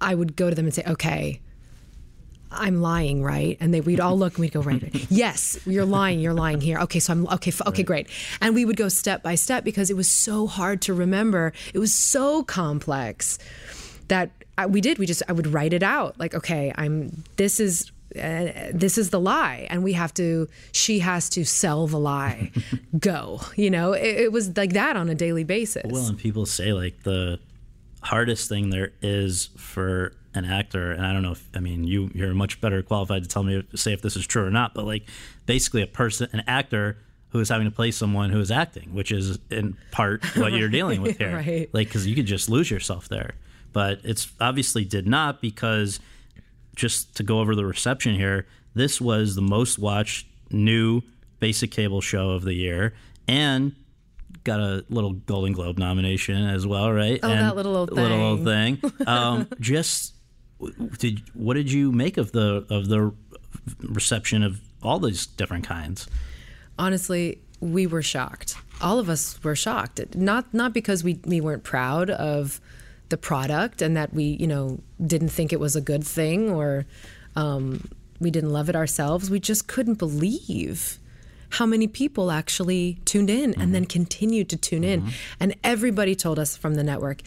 I 0.03 0.15
would 0.15 0.35
go 0.35 0.49
to 0.49 0.55
them 0.55 0.65
and 0.65 0.73
say, 0.73 0.83
"Okay, 0.87 1.41
I'm 2.51 2.81
lying, 2.81 3.23
right?" 3.23 3.57
And 3.59 3.73
they 3.73 3.81
we'd 3.81 3.99
all 3.99 4.17
look 4.17 4.33
and 4.33 4.41
we'd 4.41 4.51
go, 4.53 4.61
"Right, 4.61 4.81
right. 4.81 5.05
yes, 5.09 5.57
you're 5.65 5.85
lying. 5.85 6.19
You're 6.19 6.33
lying 6.33 6.61
here. 6.61 6.77
Okay, 6.79 6.99
so 6.99 7.13
I'm 7.13 7.27
okay. 7.27 7.51
f- 7.51 7.61
Okay, 7.67 7.83
great." 7.83 8.07
And 8.41 8.53
we 8.55 8.65
would 8.65 8.77
go 8.77 8.89
step 8.89 9.23
by 9.23 9.35
step 9.35 9.63
because 9.63 9.89
it 9.89 9.95
was 9.95 10.09
so 10.11 10.47
hard 10.47 10.81
to 10.83 10.93
remember. 10.93 11.53
It 11.73 11.79
was 11.79 11.93
so 11.93 12.43
complex 12.43 13.39
that 14.09 14.31
I, 14.57 14.65
we 14.65 14.81
did. 14.81 14.99
We 14.99 15.05
just 15.05 15.23
I 15.27 15.31
would 15.31 15.47
write 15.47 15.73
it 15.73 15.83
out. 15.83 16.19
Like, 16.19 16.35
okay, 16.35 16.73
I'm. 16.75 17.23
This 17.37 17.59
is. 17.59 17.91
Uh, 18.13 18.51
this 18.73 18.97
is 18.97 19.09
the 19.09 19.19
lie, 19.21 19.65
and 19.69 19.85
we 19.85 19.93
have 19.93 20.13
to. 20.15 20.49
She 20.73 20.99
has 20.99 21.29
to 21.29 21.45
sell 21.45 21.87
the 21.87 21.97
lie. 21.97 22.51
Go. 22.99 23.39
You 23.55 23.69
know, 23.69 23.93
it, 23.93 24.03
it 24.23 24.31
was 24.33 24.57
like 24.57 24.73
that 24.73 24.97
on 24.97 25.07
a 25.07 25.15
daily 25.15 25.45
basis. 25.45 25.89
Well, 25.89 26.07
and 26.07 26.17
people 26.17 26.45
say 26.45 26.73
like 26.73 27.03
the 27.03 27.39
hardest 28.03 28.49
thing 28.49 28.69
there 28.69 28.91
is 29.01 29.51
for 29.55 30.11
an 30.33 30.45
actor, 30.45 30.91
and 30.91 31.05
I 31.05 31.13
don't 31.13 31.23
know 31.23 31.31
if 31.33 31.47
I 31.55 31.59
mean 31.59 31.83
you 31.85 32.09
you're 32.13 32.33
much 32.33 32.61
better 32.61 32.81
qualified 32.81 33.23
to 33.23 33.29
tell 33.29 33.43
me 33.43 33.63
say 33.75 33.93
if 33.93 34.01
this 34.01 34.15
is 34.15 34.25
true 34.25 34.45
or 34.45 34.49
not, 34.51 34.73
but 34.73 34.85
like 34.85 35.03
basically 35.45 35.81
a 35.81 35.87
person, 35.87 36.29
an 36.33 36.43
actor 36.47 36.97
who 37.29 37.39
is 37.39 37.49
having 37.49 37.65
to 37.65 37.71
play 37.71 37.91
someone 37.91 38.29
who 38.29 38.39
is 38.39 38.51
acting, 38.51 38.93
which 38.93 39.11
is 39.11 39.39
in 39.49 39.77
part 39.91 40.23
what 40.37 40.51
you're 40.51 40.69
dealing 40.69 41.01
with 41.01 41.17
here, 41.19 41.35
Right. 41.35 41.69
Like 41.73 41.87
because 41.87 42.05
you 42.05 42.15
could 42.15 42.25
just 42.25 42.49
lose 42.49 42.69
yourself 42.69 43.07
there, 43.09 43.35
but 43.73 43.99
it's 44.03 44.31
obviously 44.39 44.83
did 44.85 45.07
not 45.07 45.41
because 45.41 45.99
just 46.75 47.15
to 47.17 47.23
go 47.23 47.39
over 47.39 47.55
the 47.55 47.65
reception 47.65 48.15
here, 48.15 48.47
this 48.73 48.99
was 49.01 49.35
the 49.35 49.41
most 49.41 49.79
watched 49.79 50.27
new 50.49 51.01
basic 51.39 51.71
cable 51.71 52.01
show 52.01 52.31
of 52.31 52.43
the 52.43 52.53
year, 52.53 52.93
and 53.27 53.73
got 54.43 54.59
a 54.59 54.83
little 54.89 55.13
Golden 55.13 55.53
Globe 55.53 55.77
nomination 55.77 56.45
as 56.45 56.65
well, 56.65 56.91
right? 56.91 57.19
Oh, 57.21 57.29
and 57.29 57.41
that 57.41 57.55
little 57.55 57.75
old 57.75 57.91
little 57.91 58.19
old 58.21 58.43
thing. 58.43 58.81
Um, 59.07 59.47
just 59.59 60.13
did 60.97 61.21
what 61.33 61.55
did 61.55 61.71
you 61.71 61.91
make 61.91 62.17
of 62.17 62.31
the 62.31 62.65
of 62.69 62.88
the 62.88 63.13
reception 63.81 64.43
of 64.43 64.59
all 64.81 64.99
these 64.99 65.25
different 65.25 65.65
kinds? 65.65 66.07
honestly, 66.81 67.39
we 67.59 67.85
were 67.85 68.01
shocked. 68.01 68.57
All 68.81 68.97
of 68.97 69.07
us 69.07 69.41
were 69.43 69.55
shocked. 69.55 70.15
Not 70.15 70.53
not 70.53 70.73
because 70.73 71.03
we, 71.03 71.19
we 71.25 71.39
weren't 71.39 71.63
proud 71.63 72.09
of 72.09 72.59
the 73.09 73.17
product 73.17 73.81
and 73.81 73.95
that 73.95 74.13
we, 74.13 74.23
you 74.23 74.47
know, 74.47 74.79
didn't 75.05 75.29
think 75.29 75.53
it 75.53 75.59
was 75.59 75.75
a 75.75 75.81
good 75.81 76.03
thing 76.03 76.49
or 76.49 76.85
um, 77.35 77.88
we 78.19 78.31
didn't 78.31 78.51
love 78.51 78.69
it 78.69 78.75
ourselves. 78.75 79.29
We 79.29 79.39
just 79.39 79.67
couldn't 79.67 79.95
believe 79.95 80.97
how 81.55 81.65
many 81.65 81.85
people 81.85 82.31
actually 82.31 82.97
tuned 83.03 83.29
in 83.29 83.53
and 83.59 83.75
then 83.75 83.85
continued 83.85 84.47
to 84.49 84.57
tune 84.57 84.85
in. 84.85 85.11
And 85.38 85.53
everybody 85.65 86.15
told 86.15 86.39
us 86.39 86.55
from 86.55 86.75
the 86.75 86.83
network, 86.83 87.21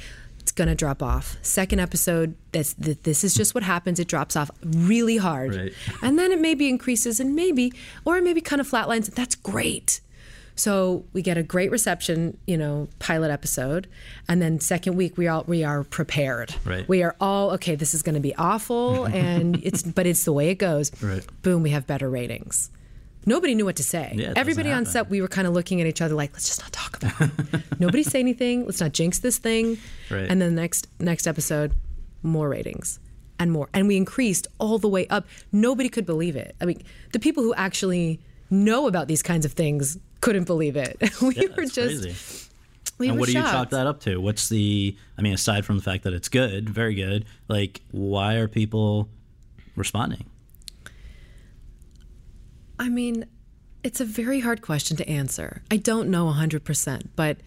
going 0.55 0.69
to 0.69 0.75
drop 0.75 1.03
off. 1.03 1.37
Second 1.43 1.81
episode, 1.81 2.37
this, 2.53 2.75
this 2.75 3.25
is 3.25 3.35
just 3.35 3.55
what 3.55 3.65
happens. 3.65 3.99
It 3.99 4.09
drops 4.09 4.37
off 4.37 4.51
really 4.63 5.17
hard. 5.17 5.55
Right. 5.55 5.73
And 6.03 6.19
then 6.19 6.33
it 6.33 6.41
maybe 6.41 6.69
increases 6.69 7.21
and 7.21 7.35
maybe, 7.35 7.73
or 8.05 8.21
maybe 8.21 8.41
kind 8.41 8.61
of 8.61 8.69
flatlines. 8.69 9.13
That's 9.13 9.35
great. 9.35 10.01
So 10.57 11.05
we 11.13 11.23
get 11.23 11.37
a 11.37 11.43
great 11.43 11.71
reception, 11.71 12.39
you 12.47 12.57
know, 12.57 12.89
pilot 13.01 13.31
episode, 13.31 13.89
and 14.29 14.41
then 14.41 14.61
second 14.61 14.97
week 14.97 15.19
we 15.19 15.27
all 15.27 15.43
we 15.49 15.65
are 15.65 15.83
prepared. 15.83 16.55
Right. 16.65 16.89
We 16.89 17.03
are 17.03 17.17
all 17.21 17.51
okay. 17.53 17.75
This 17.75 17.93
is 17.93 18.03
going 18.03 18.15
to 18.15 18.21
be 18.21 18.35
awful, 18.37 19.05
and 19.13 19.57
it's 19.65 19.83
but 19.83 20.07
it's 20.07 20.25
the 20.25 20.33
way 20.33 20.51
it 20.51 20.57
goes. 20.57 20.93
Right. 21.03 21.25
Boom, 21.43 21.63
we 21.63 21.71
have 21.71 21.87
better 21.87 22.09
ratings. 22.09 22.71
Nobody 23.27 23.55
knew 23.55 23.65
what 23.65 23.77
to 23.77 23.85
say. 23.85 24.13
Yeah, 24.17 24.33
Everybody 24.37 24.71
on 24.71 24.85
set, 24.87 25.09
we 25.11 25.21
were 25.21 25.29
kind 25.29 25.47
of 25.47 25.55
looking 25.55 25.81
at 25.81 25.87
each 25.87 26.01
other 26.03 26.15
like, 26.15 26.33
let's 26.33 26.47
just 26.47 26.61
not 26.61 26.73
talk 26.73 26.97
about 27.03 27.31
it. 27.55 27.63
Nobody 27.81 28.03
say 28.03 28.21
anything. 28.21 28.65
Let's 28.67 28.81
not 28.81 28.93
jinx 28.93 29.19
this 29.21 29.39
thing. 29.39 29.79
Right. 30.11 30.27
And 30.31 30.41
then 30.43 30.55
the 30.55 30.61
next 30.61 30.89
next 30.99 31.27
episode, 31.27 31.73
more 32.23 32.49
ratings 32.49 32.99
and 33.39 33.51
more, 33.51 33.69
and 33.75 33.89
we 33.89 33.97
increased 33.97 34.47
all 34.59 34.79
the 34.79 34.89
way 34.89 35.07
up. 35.09 35.27
Nobody 35.53 35.89
could 35.89 36.07
believe 36.07 36.37
it. 36.37 36.55
I 36.61 36.65
mean, 36.67 36.83
the 37.13 37.19
people 37.19 37.43
who 37.43 37.55
actually 37.55 38.21
know 38.51 38.87
about 38.87 39.09
these 39.09 39.23
kinds 39.23 39.45
of 39.45 39.53
things 39.53 39.99
couldn't 40.21 40.45
believe 40.45 40.77
it. 40.77 40.97
we 41.23 41.35
Yeah, 41.35 41.49
were 41.57 41.65
just 41.65 42.03
crazy. 42.03 42.51
we 42.99 43.09
and 43.09 43.19
what 43.19 43.27
do 43.27 43.33
you 43.33 43.41
chalk 43.43 43.71
that 43.71 43.87
up 43.87 44.01
to? 44.01 44.19
What's 44.21 44.49
the? 44.49 44.97
I 45.19 45.23
mean, 45.23 45.33
aside 45.33 45.65
from 45.65 45.77
the 45.77 45.83
fact 45.83 46.05
that 46.05 46.13
it's 46.13 46.29
good, 46.29 46.69
very 46.71 46.95
good. 46.95 47.25
Like, 47.49 47.81
why 47.91 48.35
are 48.35 48.49
people 48.49 49.09
responding? 49.77 50.25
I 52.79 52.89
mean, 52.89 53.27
it's 53.83 54.01
a 54.01 54.05
very 54.05 54.41
hard 54.41 54.63
question 54.63 54.97
to 54.97 55.09
answer. 55.09 55.63
I 55.71 55.77
don't 55.77 56.09
know 56.09 56.27
100%, 56.27 57.09
but 57.17 57.39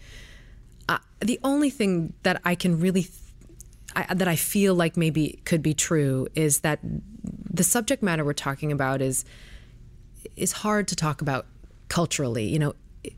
uh, 0.88 1.00
the 1.20 1.40
only 1.44 1.70
thing 1.70 2.14
that 2.24 2.42
I 2.46 2.56
can 2.56 2.80
really 2.80 3.04
th- 3.04 3.14
I, 3.96 4.14
that 4.14 4.28
I 4.28 4.36
feel 4.36 4.76
like 4.76 4.96
maybe 4.96 5.40
could 5.44 5.64
be 5.64 5.74
true 5.74 6.28
is 6.36 6.60
that 6.60 6.80
the 6.84 7.64
subject 7.64 8.04
matter 8.04 8.24
we're 8.24 8.34
talking 8.34 8.72
about 8.72 9.02
is 9.02 9.26
is 10.36 10.52
hard 10.52 10.88
to 10.90 10.96
talk 10.96 11.22
about 11.22 11.48
culturally. 11.90 12.46
You 12.46 12.60
know, 12.60 12.74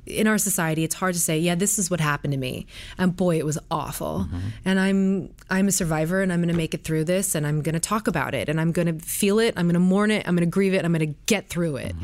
in 0.05 0.27
our 0.27 0.37
society, 0.37 0.83
it's 0.83 0.95
hard 0.95 1.13
to 1.13 1.19
say, 1.19 1.39
"Yeah, 1.39 1.55
this 1.55 1.77
is 1.79 1.89
what 1.89 1.99
happened 1.99 2.33
to 2.33 2.37
me," 2.37 2.65
and 2.97 3.15
boy, 3.15 3.37
it 3.37 3.45
was 3.45 3.57
awful. 3.71 4.27
And 4.65 4.79
I'm 4.79 5.33
I'm 5.49 5.67
a 5.67 5.71
survivor, 5.71 6.21
and 6.21 6.31
I'm 6.33 6.39
going 6.39 6.49
to 6.49 6.57
make 6.57 6.73
it 6.73 6.83
through 6.83 7.05
this, 7.05 7.35
and 7.35 7.45
I'm 7.47 7.61
going 7.61 7.73
to 7.73 7.79
talk 7.79 8.07
about 8.07 8.33
it, 8.33 8.49
and 8.49 8.59
I'm 8.59 8.71
going 8.71 8.87
to 8.87 9.05
feel 9.05 9.39
it, 9.39 9.53
I'm 9.57 9.65
going 9.65 9.73
to 9.73 9.79
mourn 9.79 10.11
it, 10.11 10.27
I'm 10.27 10.35
going 10.35 10.47
to 10.47 10.51
grieve 10.51 10.73
it, 10.73 10.85
I'm 10.85 10.91
going 10.93 11.13
to 11.13 11.19
get 11.25 11.49
through 11.49 11.77
it. 11.77 11.95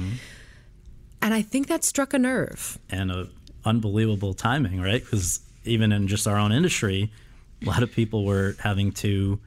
And 1.22 1.34
I 1.34 1.42
think 1.42 1.68
that 1.68 1.84
struck 1.84 2.14
a 2.14 2.20
nerve. 2.20 2.78
and 2.90 3.12
a 3.12 3.28
unbelievable 3.64 4.34
timing, 4.36 4.80
right? 4.80 5.04
Because 5.04 5.40
even 5.64 5.92
in 5.92 6.08
just 6.08 6.28
our 6.28 6.38
own 6.38 6.52
industry, 6.52 7.12
a 7.64 7.66
lot 7.66 7.82
of 7.82 7.92
people 7.92 8.26
were 8.26 8.56
having 8.60 8.92
to 8.92 9.40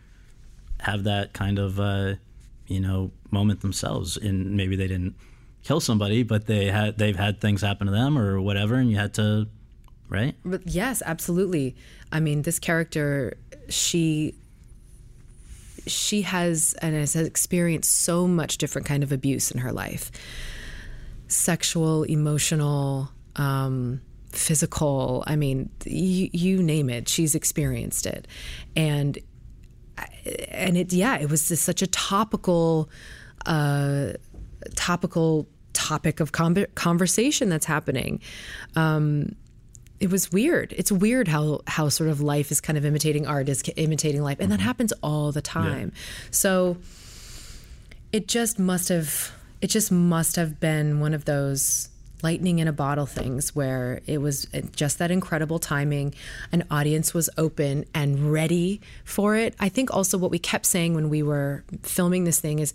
have 0.81 1.05
that 1.05 1.33
kind 1.33 1.59
of 1.59 1.79
uh, 1.79 2.15
you 2.67 2.81
know 2.81 3.11
moment 3.31 3.61
themselves, 3.61 4.17
and 4.17 4.57
maybe 4.57 4.75
they 4.77 4.89
didn't 4.89 5.15
kill 5.69 5.81
somebody, 5.81 6.23
but 6.23 6.47
they 6.47 6.67
had 6.67 6.97
they've 6.97 7.17
had 7.17 7.41
things 7.41 7.61
happen 7.61 7.87
to 7.87 7.93
them 7.93 8.19
or 8.19 8.41
whatever, 8.41 8.77
and 8.77 8.91
you 8.91 8.97
had 8.97 9.13
to, 9.15 9.47
right? 10.09 10.35
But 10.43 10.67
yes, 10.67 11.03
absolutely. 11.05 11.77
I 12.11 12.21
mean, 12.21 12.43
this 12.43 12.59
character, 12.59 13.37
she 13.69 14.35
she 15.87 16.23
has 16.23 16.75
and 16.81 16.95
has 16.95 17.15
experienced 17.15 17.93
so 17.93 18.27
much 18.27 18.57
different 18.59 18.87
kind 18.87 19.03
of 19.03 19.13
abuse 19.13 19.51
in 19.51 19.61
her 19.61 19.73
life 19.73 20.11
sexual 21.29 22.05
emotional 22.05 23.11
um, 23.37 24.01
physical 24.33 25.25
i 25.27 25.35
mean 25.35 25.71
you, 25.87 26.29
you 26.33 26.63
name 26.63 26.91
it 26.91 27.09
she's 27.09 27.35
experienced 27.35 28.05
it 28.07 28.29
and 28.77 29.19
and 30.49 30.77
it 30.77 30.93
yeah 30.93 31.17
it 31.19 31.31
was 31.31 31.49
just 31.49 31.63
such 31.63 31.81
a 31.81 31.87
topical 31.87 32.91
uh 33.47 34.13
topical 34.75 35.49
topic 35.73 36.21
of 36.21 36.33
con- 36.33 36.67
conversation 36.75 37.49
that's 37.49 37.67
happening. 37.67 38.21
Um 38.77 39.35
it 40.01 40.11
was 40.11 40.31
weird. 40.31 40.73
It's 40.77 40.93
weird 40.93 41.29
how 41.29 41.61
how 41.67 41.89
sort 41.89 42.11
of 42.11 42.21
life 42.21 42.53
is 42.53 42.61
kind 42.61 42.79
of 42.79 42.85
imitating 42.85 43.27
art 43.27 43.49
is 43.49 43.63
imitating 43.77 44.23
life 44.23 44.39
and 44.41 44.53
that 44.53 44.61
happens 44.61 44.93
all 45.03 45.33
the 45.33 45.43
time. 45.43 45.93
So 46.31 46.77
it 48.13 48.29
just 48.29 48.59
must 48.59 48.89
have 48.89 49.33
it 49.61 49.69
just 49.69 49.91
must 49.91 50.37
have 50.37 50.61
been 50.61 51.01
one 51.01 51.15
of 51.15 51.25
those 51.25 51.89
lightning 52.23 52.59
in 52.59 52.67
a 52.67 52.73
bottle 52.73 53.07
things 53.07 53.55
where 53.55 54.01
it 54.07 54.19
was 54.19 54.47
just 54.75 54.99
that 54.99 55.11
incredible 55.11 55.59
timing. 55.59 56.15
An 56.51 56.65
audience 56.71 57.15
was 57.15 57.31
open 57.39 57.85
and 57.95 58.33
ready 58.33 58.81
for 59.05 59.37
it. 59.37 59.55
I 59.61 59.69
think 59.69 59.95
also 59.95 60.19
what 60.19 60.31
we 60.31 60.39
kept 60.39 60.67
saying 60.67 60.95
when 60.95 61.11
we 61.11 61.23
were 61.23 61.65
filming 61.83 62.25
this 62.25 62.41
thing 62.41 62.59
is 62.59 62.75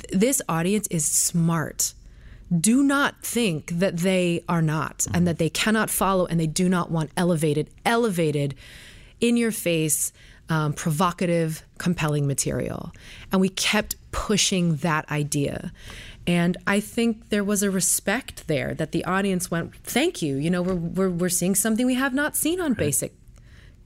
th- 0.00 0.20
this 0.20 0.42
audience 0.48 0.86
is 0.88 1.04
smart 1.04 1.94
do 2.60 2.82
not 2.82 3.22
think 3.22 3.70
that 3.70 3.98
they 3.98 4.44
are 4.48 4.62
not 4.62 5.06
and 5.12 5.26
that 5.26 5.38
they 5.38 5.50
cannot 5.50 5.90
follow 5.90 6.26
and 6.26 6.38
they 6.38 6.46
do 6.46 6.68
not 6.68 6.90
want 6.90 7.10
elevated 7.16 7.70
elevated 7.84 8.54
in 9.20 9.36
your 9.36 9.52
face 9.52 10.12
um, 10.48 10.72
provocative 10.74 11.62
compelling 11.78 12.26
material. 12.26 12.92
And 13.32 13.40
we 13.40 13.48
kept 13.48 13.96
pushing 14.12 14.76
that 14.76 15.10
idea. 15.10 15.72
And 16.26 16.56
i 16.66 16.80
think 16.80 17.28
there 17.28 17.44
was 17.44 17.62
a 17.62 17.70
respect 17.70 18.46
there 18.46 18.74
that 18.74 18.92
the 18.92 19.04
audience 19.04 19.50
went 19.50 19.74
thank 19.76 20.22
you. 20.22 20.36
You 20.36 20.50
know 20.50 20.62
we're, 20.62 20.74
we're, 20.74 21.10
we're 21.10 21.28
seeing 21.28 21.54
something 21.54 21.84
we 21.86 21.94
have 21.94 22.14
not 22.14 22.36
seen 22.36 22.60
on 22.60 22.74
basic 22.74 23.14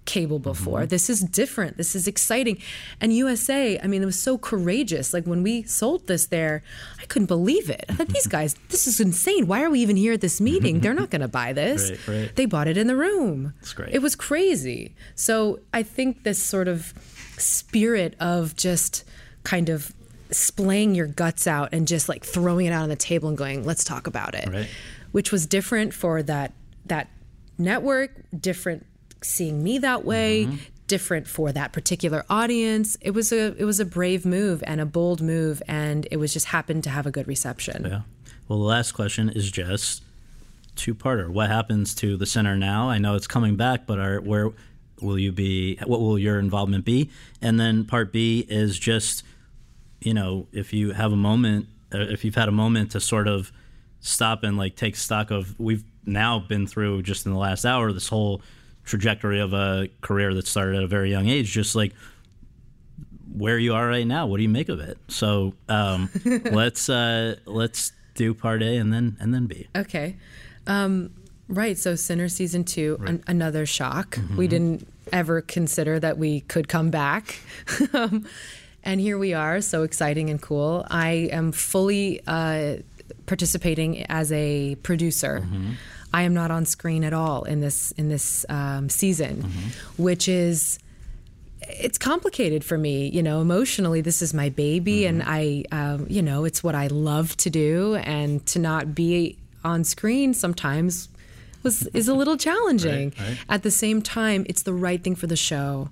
cable 0.09 0.39
before. 0.39 0.81
Mm-hmm. 0.81 0.89
This 0.89 1.11
is 1.11 1.21
different. 1.21 1.77
This 1.77 1.95
is 1.95 2.09
exciting. 2.09 2.59
And 2.99 3.13
USA, 3.13 3.79
I 3.79 3.87
mean, 3.87 4.03
it 4.03 4.07
was 4.07 4.19
so 4.19 4.39
courageous. 4.39 5.13
Like 5.13 5.27
when 5.27 5.43
we 5.43 5.65
sold 5.65 6.07
this 6.07 6.27
there, 6.27 6.63
I 6.99 7.05
couldn't 7.05 7.27
believe 7.27 7.69
it. 7.69 7.85
I 7.91 7.93
thought, 7.93 8.09
these 8.09 8.27
guys, 8.39 8.57
this 8.71 8.87
is 8.87 9.01
insane. 9.01 9.47
Why 9.47 9.63
are 9.63 9.69
we 9.69 9.81
even 9.81 9.97
here 9.97 10.15
at 10.15 10.23
this 10.23 10.41
meeting? 10.41 10.81
They're 10.81 10.95
not 10.95 11.11
going 11.11 11.21
to 11.21 11.29
buy 11.29 11.53
this. 11.53 11.69
Right, 12.09 12.09
right. 12.09 12.37
They 12.37 12.47
bought 12.47 12.69
it 12.69 12.77
in 12.77 12.87
the 12.87 12.97
room. 12.97 13.55
That's 13.61 13.73
great. 13.73 13.95
It 13.95 14.01
was 14.01 14.17
crazy. 14.17 14.95
So 15.15 15.61
I 15.73 15.83
think 15.83 16.23
this 16.23 16.39
sort 16.39 16.69
of 16.69 16.93
spirit 17.37 18.15
of 18.21 18.57
just 18.57 19.05
kind 19.45 19.69
of 19.69 19.93
splaying 20.31 20.95
your 20.95 21.07
guts 21.07 21.47
out 21.47 21.71
and 21.73 21.87
just 21.87 22.09
like 22.09 22.25
throwing 22.25 22.67
it 22.67 22.73
out 22.73 22.83
on 22.83 22.89
the 22.89 22.97
table 22.97 23.29
and 23.29 23.37
going, 23.37 23.65
let's 23.65 23.85
talk 23.85 24.07
about 24.07 24.35
it. 24.35 24.49
Right. 24.49 24.69
Which 25.13 25.31
was 25.33 25.47
different 25.47 25.93
for 25.95 26.23
that 26.23 26.53
that 26.87 27.09
network, 27.59 28.13
different 28.39 28.87
seeing 29.23 29.63
me 29.63 29.79
that 29.79 30.05
way, 30.05 30.45
Mm-hmm. 30.47 30.57
different 30.87 31.27
for 31.29 31.53
that 31.53 31.73
particular 31.73 32.25
audience. 32.31 32.97
It 33.01 33.11
was 33.13 33.31
a 33.33 33.55
it 33.59 33.65
was 33.65 33.79
a 33.81 33.85
brave 33.85 34.25
move 34.25 34.63
and 34.67 34.81
a 34.81 34.87
bold 34.87 35.21
move 35.21 35.63
and 35.69 36.07
it 36.11 36.17
was 36.17 36.33
just 36.33 36.47
happened 36.47 36.83
to 36.85 36.91
have 36.91 37.07
a 37.07 37.11
good 37.11 37.29
reception. 37.29 37.85
Yeah. 37.85 38.01
Well, 38.49 38.59
the 38.59 38.65
last 38.65 38.93
question 38.93 39.29
is 39.29 39.51
just 39.51 40.03
two 40.77 40.95
parter. 40.95 41.29
What 41.29 41.51
happens 41.51 41.95
to 41.97 42.17
the 42.17 42.25
Sinner 42.25 42.57
now? 42.57 42.89
I 42.89 42.97
know 42.99 43.15
it's 43.17 43.27
coming 43.27 43.57
back, 43.57 43.87
but 43.87 43.99
are 43.99 44.21
where 44.21 44.51
will 45.03 45.19
you 45.19 45.31
be? 45.33 45.77
What 45.85 46.01
will 46.01 46.19
your 46.19 46.39
involvement 46.39 46.85
be? 46.85 47.11
And 47.43 47.61
then 47.61 47.85
part 47.85 48.11
B 48.13 48.47
is 48.49 48.79
just, 48.79 49.23
you 50.01 50.15
know, 50.15 50.47
if 50.53 50.73
you 50.73 50.93
have 50.93 51.13
a 51.13 51.17
moment, 51.17 51.67
uh, 51.93 51.99
if 51.99 52.25
you've 52.25 52.35
had 52.37 52.49
a 52.49 52.53
moment 52.53 52.93
to 52.93 53.01
sort 53.01 53.29
of 53.29 53.53
stop 54.01 54.43
and 54.43 54.57
like 54.57 54.75
take 54.77 54.97
stock 54.97 55.31
of, 55.31 55.59
we've 55.61 55.85
now 56.07 56.39
been 56.39 56.67
through 56.67 57.03
just 57.03 57.27
in 57.27 57.33
the 57.33 57.39
last 57.39 57.65
hour 57.67 57.93
this 57.93 58.09
whole 58.09 58.41
trajectory 58.89 59.39
of 59.41 59.53
a 59.53 59.89
career 60.01 60.35
that 60.35 60.47
started 60.47 60.77
at 60.77 60.83
a 60.83 60.87
very 60.87 61.11
young 61.11 61.29
age, 61.29 61.51
just 61.51 61.77
like 61.77 61.93
where 63.33 63.59
you 63.59 63.75
are 63.75 63.87
right 63.87 64.07
now. 64.07 64.27
What 64.27 64.39
do 64.39 64.43
you 64.43 64.49
make 64.49 64.69
of 64.69 64.81
it? 64.81 64.99
So 65.09 65.55
um, 65.69 66.11
let's 66.51 66.89
uh, 66.89 67.37
let's 67.45 67.93
do 68.15 68.35
part 68.35 68.63
A 68.63 68.77
and 68.77 68.93
then 68.93 69.17
and 69.21 69.33
then 69.33 69.47
B. 69.47 69.69
Okay. 69.77 70.17
Um, 70.67 71.13
right. 71.49 71.79
So 71.79 71.95
Sinner 71.95 72.29
season 72.29 72.65
two, 72.65 72.99
an- 73.07 73.23
another 73.27 73.67
shock. 73.67 74.19
We 74.37 74.49
didn't 74.49 74.89
ever 75.13 75.41
consider 75.43 76.01
that 76.01 76.19
we 76.19 76.41
could 76.41 76.69
come 76.69 76.91
back. 76.91 77.39
um, 77.93 78.27
and 78.83 79.01
here 79.01 79.19
we 79.19 79.35
are, 79.35 79.61
so 79.61 79.83
exciting 79.83 80.31
and 80.31 80.41
cool. 80.41 80.87
I 80.91 81.29
am 81.33 81.53
fully 81.53 82.21
uh, 82.27 82.77
participating 83.27 84.05
as 84.07 84.33
a 84.33 84.77
producer. 84.77 85.47
I 86.13 86.23
am 86.23 86.35
not 86.35 86.51
on 86.51 86.65
screen 86.65 87.05
at 87.05 87.13
all 87.13 87.45
in 87.45 87.61
this 87.61 87.93
in 87.93 88.09
this 88.09 88.47
um, 88.49 88.89
season, 88.89 89.45
which 89.97 90.29
is 90.29 90.79
it's 91.61 91.99
complicated 91.99 92.65
for 92.65 92.79
me 92.79 93.09
you 93.09 93.23
know 93.23 93.41
emotionally 93.43 94.01
this 94.01 94.23
is 94.23 94.33
my 94.33 94.49
baby 94.49 95.05
and 95.05 95.23
i 95.27 95.65
um, 95.73 96.07
you 96.09 96.23
know 96.23 96.45
it's 96.45 96.63
what 96.63 96.75
i 96.75 96.87
love 96.87 97.37
to 97.37 97.51
do 97.51 97.97
and 97.97 98.47
to 98.47 98.59
not 98.59 98.95
be 98.95 99.37
on 99.65 99.85
screen 99.85 100.33
sometimes 100.33 101.09
was 101.63 101.87
is 101.89 102.09
a 102.09 102.15
little 102.15 102.37
challenging. 102.37 103.13
At 103.49 103.63
the 103.63 103.71
same 103.71 104.03
time 104.03 104.47
it's 104.49 104.63
the 104.63 104.73
right 104.73 105.03
thing 105.03 105.17
for 105.17 105.27
the 105.27 105.37
show 105.37 105.91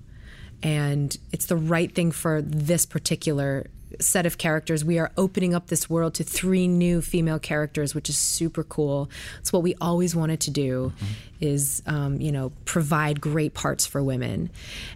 and 0.63 1.15
it's 1.31 1.45
the 1.45 1.55
right 1.55 1.93
thing 1.93 2.11
for 2.11 2.41
this 2.41 2.85
particular 2.85 3.67
set 3.99 4.25
of 4.25 4.37
characters 4.37 4.85
we 4.85 4.99
are 4.99 5.11
opening 5.17 5.55
up 5.55 5.67
this 5.67 5.89
world 5.89 6.13
to 6.15 6.23
three 6.23 6.67
new 6.67 7.01
female 7.01 7.39
characters 7.39 7.95
which 7.95 8.09
is 8.09 8.17
super 8.17 8.63
cool. 8.63 9.09
It's 9.39 9.51
what 9.51 9.63
we 9.63 9.75
always 9.81 10.15
wanted 10.15 10.39
to 10.41 10.51
do 10.51 10.93
is 11.39 11.81
um, 11.85 12.19
you 12.19 12.31
know 12.31 12.51
provide 12.65 13.21
great 13.21 13.53
parts 13.53 13.85
for 13.85 14.03
women. 14.03 14.49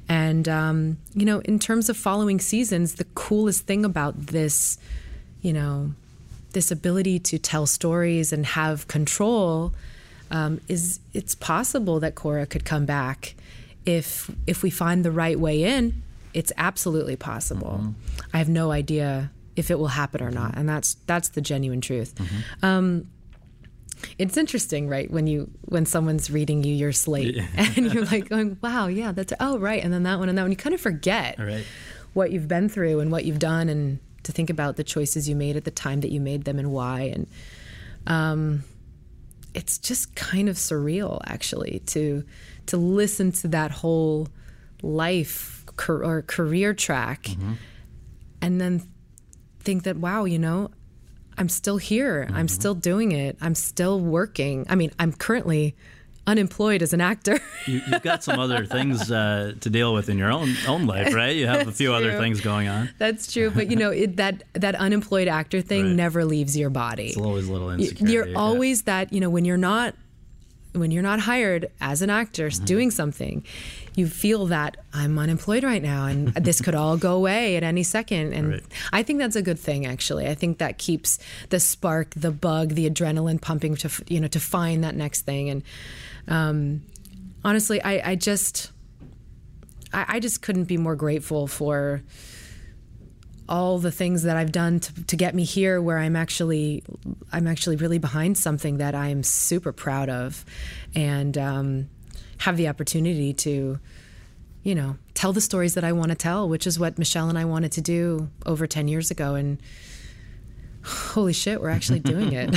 And 0.09 0.47
um, 0.47 0.97
you 1.13 1.25
know 1.25 1.39
in 1.39 1.59
terms 1.59 1.89
of 1.89 1.97
following 1.97 2.39
seasons 2.39 2.95
the 2.95 3.05
coolest 3.15 3.65
thing 3.65 3.85
about 3.85 4.17
this 4.27 4.77
you 5.41 5.53
know 5.53 5.93
this 6.53 6.71
ability 6.71 7.19
to 7.19 7.39
tell 7.39 7.65
stories 7.65 8.33
and 8.33 8.45
have 8.45 8.87
control 8.87 9.73
um, 10.29 10.61
is 10.67 10.99
it's 11.13 11.35
possible 11.35 11.99
that 11.99 12.15
Cora 12.15 12.45
could 12.45 12.65
come 12.65 12.85
back 12.85 13.35
if 13.85 14.31
if 14.47 14.63
we 14.63 14.69
find 14.69 15.03
the 15.03 15.11
right 15.11 15.39
way 15.39 15.63
in. 15.63 16.01
It's 16.33 16.51
absolutely 16.57 17.15
possible. 17.15 17.93
I 18.33 18.37
have 18.37 18.49
no 18.49 18.71
idea 18.71 19.31
if 19.55 19.69
it 19.69 19.77
will 19.77 19.87
happen 19.89 20.21
or 20.21 20.31
not, 20.31 20.55
and 20.57 20.67
that's 20.67 20.95
that's 21.07 21.29
the 21.29 21.41
genuine 21.41 21.81
truth. 21.81 22.13
Um, 22.63 23.07
it's 24.17 24.35
interesting, 24.37 24.87
right? 24.87 25.11
When 25.11 25.27
you 25.27 25.51
when 25.65 25.85
someone's 25.85 26.31
reading 26.31 26.63
you 26.63 26.73
your 26.73 26.91
slate 26.91 27.37
and 27.55 27.93
you're 27.93 28.05
like 28.05 28.29
going, 28.29 28.57
"Wow, 28.61 28.87
yeah, 28.87 29.11
that's 29.11 29.33
oh 29.39 29.59
right," 29.59 29.83
and 29.83 29.93
then 29.93 30.03
that 30.03 30.19
one 30.19 30.29
and 30.29 30.37
that 30.37 30.43
one. 30.43 30.51
You 30.51 30.57
kind 30.57 30.73
of 30.73 30.81
forget 30.81 31.37
Right. 31.37 31.65
what 32.13 32.31
you've 32.31 32.47
been 32.47 32.69
through 32.69 32.99
and 33.01 33.11
what 33.11 33.25
you've 33.25 33.39
done, 33.39 33.67
and 33.69 33.99
to 34.23 34.31
think 34.31 34.49
about 34.49 34.75
the 34.77 34.83
choices 34.83 35.27
you 35.27 35.35
made 35.35 35.55
at 35.57 35.65
the 35.65 35.71
time 35.71 36.01
that 36.01 36.11
you 36.11 36.21
made 36.21 36.45
them 36.45 36.59
and 36.59 36.71
why. 36.71 37.01
And 37.13 37.27
um, 38.07 38.63
it's 39.53 39.77
just 39.77 40.15
kind 40.15 40.47
of 40.47 40.55
surreal, 40.55 41.19
actually, 41.25 41.81
to 41.87 42.23
to 42.67 42.77
listen 42.77 43.31
to 43.33 43.47
that 43.49 43.71
whole 43.71 44.29
life 44.81 45.60
or 45.89 46.21
career 46.21 46.73
track, 46.73 47.27
and 48.41 48.59
then 48.61 48.83
think 49.59 49.83
that, 49.83 49.97
wow, 49.97 50.25
you 50.25 50.39
know, 50.39 50.69
I'm 51.37 51.49
still 51.49 51.77
here. 51.77 52.27
I'm 52.33 52.47
still 52.47 52.75
doing 52.75 53.11
it. 53.11 53.37
I'm 53.41 53.55
still 53.55 53.99
working. 53.99 54.65
I 54.69 54.75
mean, 54.75 54.91
I'm 54.99 55.13
currently 55.13 55.75
unemployed 56.27 56.81
as 56.83 56.93
an 56.93 57.01
actor. 57.01 57.39
You, 57.67 57.79
you've 57.91 58.01
got 58.01 58.23
some 58.23 58.39
other 58.39 58.65
things 58.65 59.11
uh, 59.11 59.53
to 59.59 59.69
deal 59.69 59.93
with 59.93 60.09
in 60.09 60.17
your 60.17 60.31
own 60.31 60.55
own 60.67 60.87
life, 60.87 61.13
right? 61.13 61.35
You 61.35 61.45
have 61.45 61.67
a 61.67 61.71
few 61.81 61.93
other 61.93 62.17
things 62.17 62.41
going 62.41 62.67
on. 62.67 62.89
That's 62.97 63.31
true, 63.31 63.51
but 63.51 63.69
you 63.69 63.75
know 63.75 63.91
it, 64.03 64.17
that 64.17 64.41
that 64.53 64.73
unemployed 64.73 65.27
actor 65.27 65.61
thing 65.61 65.85
Right. 65.85 65.95
never 65.95 66.25
leaves 66.25 66.57
your 66.57 66.71
body. 66.71 67.09
It's 67.09 67.17
always 67.17 67.47
a 67.47 67.51
little 67.53 67.69
insecurity. 67.69 68.13
You're 68.13 68.27
yeah. 68.29 68.37
always 68.39 68.81
that 68.83 69.13
you 69.13 69.19
know 69.19 69.29
when 69.29 69.45
you're 69.45 69.57
not 69.57 69.93
when 70.73 70.89
you're 70.89 71.03
not 71.03 71.19
hired 71.19 71.67
as 71.79 72.01
an 72.01 72.09
actor 72.09 72.47
Mm-hmm. 72.47 72.65
doing 72.65 72.89
something, 72.91 73.45
you 73.95 74.07
feel 74.07 74.45
that 74.47 74.77
I'm 74.93 75.19
unemployed 75.19 75.63
right 75.63 75.81
now 75.81 76.05
and 76.05 76.27
this 76.35 76.61
could 76.61 76.76
all 76.76 76.97
go 76.97 77.15
away 77.15 77.55
at 77.57 77.63
any 77.63 77.84
second. 77.84 78.34
And 78.34 78.49
Right. 78.51 78.63
I 78.93 79.03
think 79.03 79.19
that's 79.19 79.35
a 79.35 79.41
good 79.41 79.59
thing 79.59 79.85
actually. 79.85 80.27
I 80.27 80.35
think 80.35 80.59
that 80.59 80.77
keeps 80.77 81.19
the 81.49 81.59
spark, 81.59 82.13
the 82.15 82.31
bug, 82.31 82.69
the 82.69 82.89
adrenaline 82.89 83.41
pumping 83.41 83.76
to 83.77 83.89
you 84.07 84.19
know 84.19 84.27
to 84.30 84.39
find 84.39 84.84
that 84.84 84.95
next 84.95 85.22
thing. 85.22 85.49
And 85.49 85.63
um, 86.27 86.84
honestly, 87.43 87.81
I, 87.81 88.11
I 88.11 88.15
just 88.15 88.72
I, 89.93 90.05
I 90.07 90.19
just 90.19 90.41
couldn't 90.41 90.65
be 90.65 90.77
more 90.77 90.95
grateful 90.95 91.47
for 91.47 92.01
all 93.49 93.80
the 93.80 93.91
things 93.91 94.23
that 94.23 94.38
I've 94.38 94.53
done 94.53 94.80
to, 94.80 95.03
to 95.07 95.15
get 95.18 95.35
me 95.35 95.43
here 95.43 95.81
where 95.81 95.97
I'm 95.97 96.15
actually 96.15 96.84
I'm 97.34 97.47
actually 97.47 97.76
really 97.76 97.97
behind 97.97 98.38
something 98.38 98.77
that 98.77 98.95
I'm 98.95 99.23
super 99.23 99.73
proud 99.73 100.07
of 100.07 100.45
and 100.95 101.38
um, 101.38 101.89
have 102.41 102.57
the 102.57 102.68
opportunity 102.68 103.34
to 103.34 103.80
you 104.63 104.76
know 104.76 104.95
tell 105.13 105.34
the 105.34 105.41
stories 105.41 105.73
that 105.73 105.84
I 105.84 105.91
want 105.91 106.09
to 106.09 106.15
tell 106.15 106.47
which 106.47 106.68
is 106.68 106.77
what 106.80 106.97
Michelle 106.99 107.30
and 107.30 107.38
I 107.38 107.45
wanted 107.45 107.72
to 107.73 107.81
do 107.81 108.30
over 108.45 108.68
10 108.68 108.88
years 108.88 109.09
ago 109.11 109.35
and 109.35 109.57
holy 110.84 111.34
shit 111.34 111.61
we're 111.61 111.69
actually 111.69 111.99
doing 112.13 112.34
it 112.34 112.49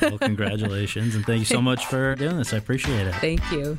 Well, 0.00 0.18
congratulations, 0.18 1.14
and 1.14 1.24
thank 1.24 1.38
you 1.40 1.44
so 1.46 1.60
much 1.62 1.86
for 1.86 2.14
doing 2.14 2.36
this. 2.36 2.52
I 2.52 2.58
appreciate 2.58 3.06
it. 3.06 3.14
thank 3.16 3.40
you 3.50 3.78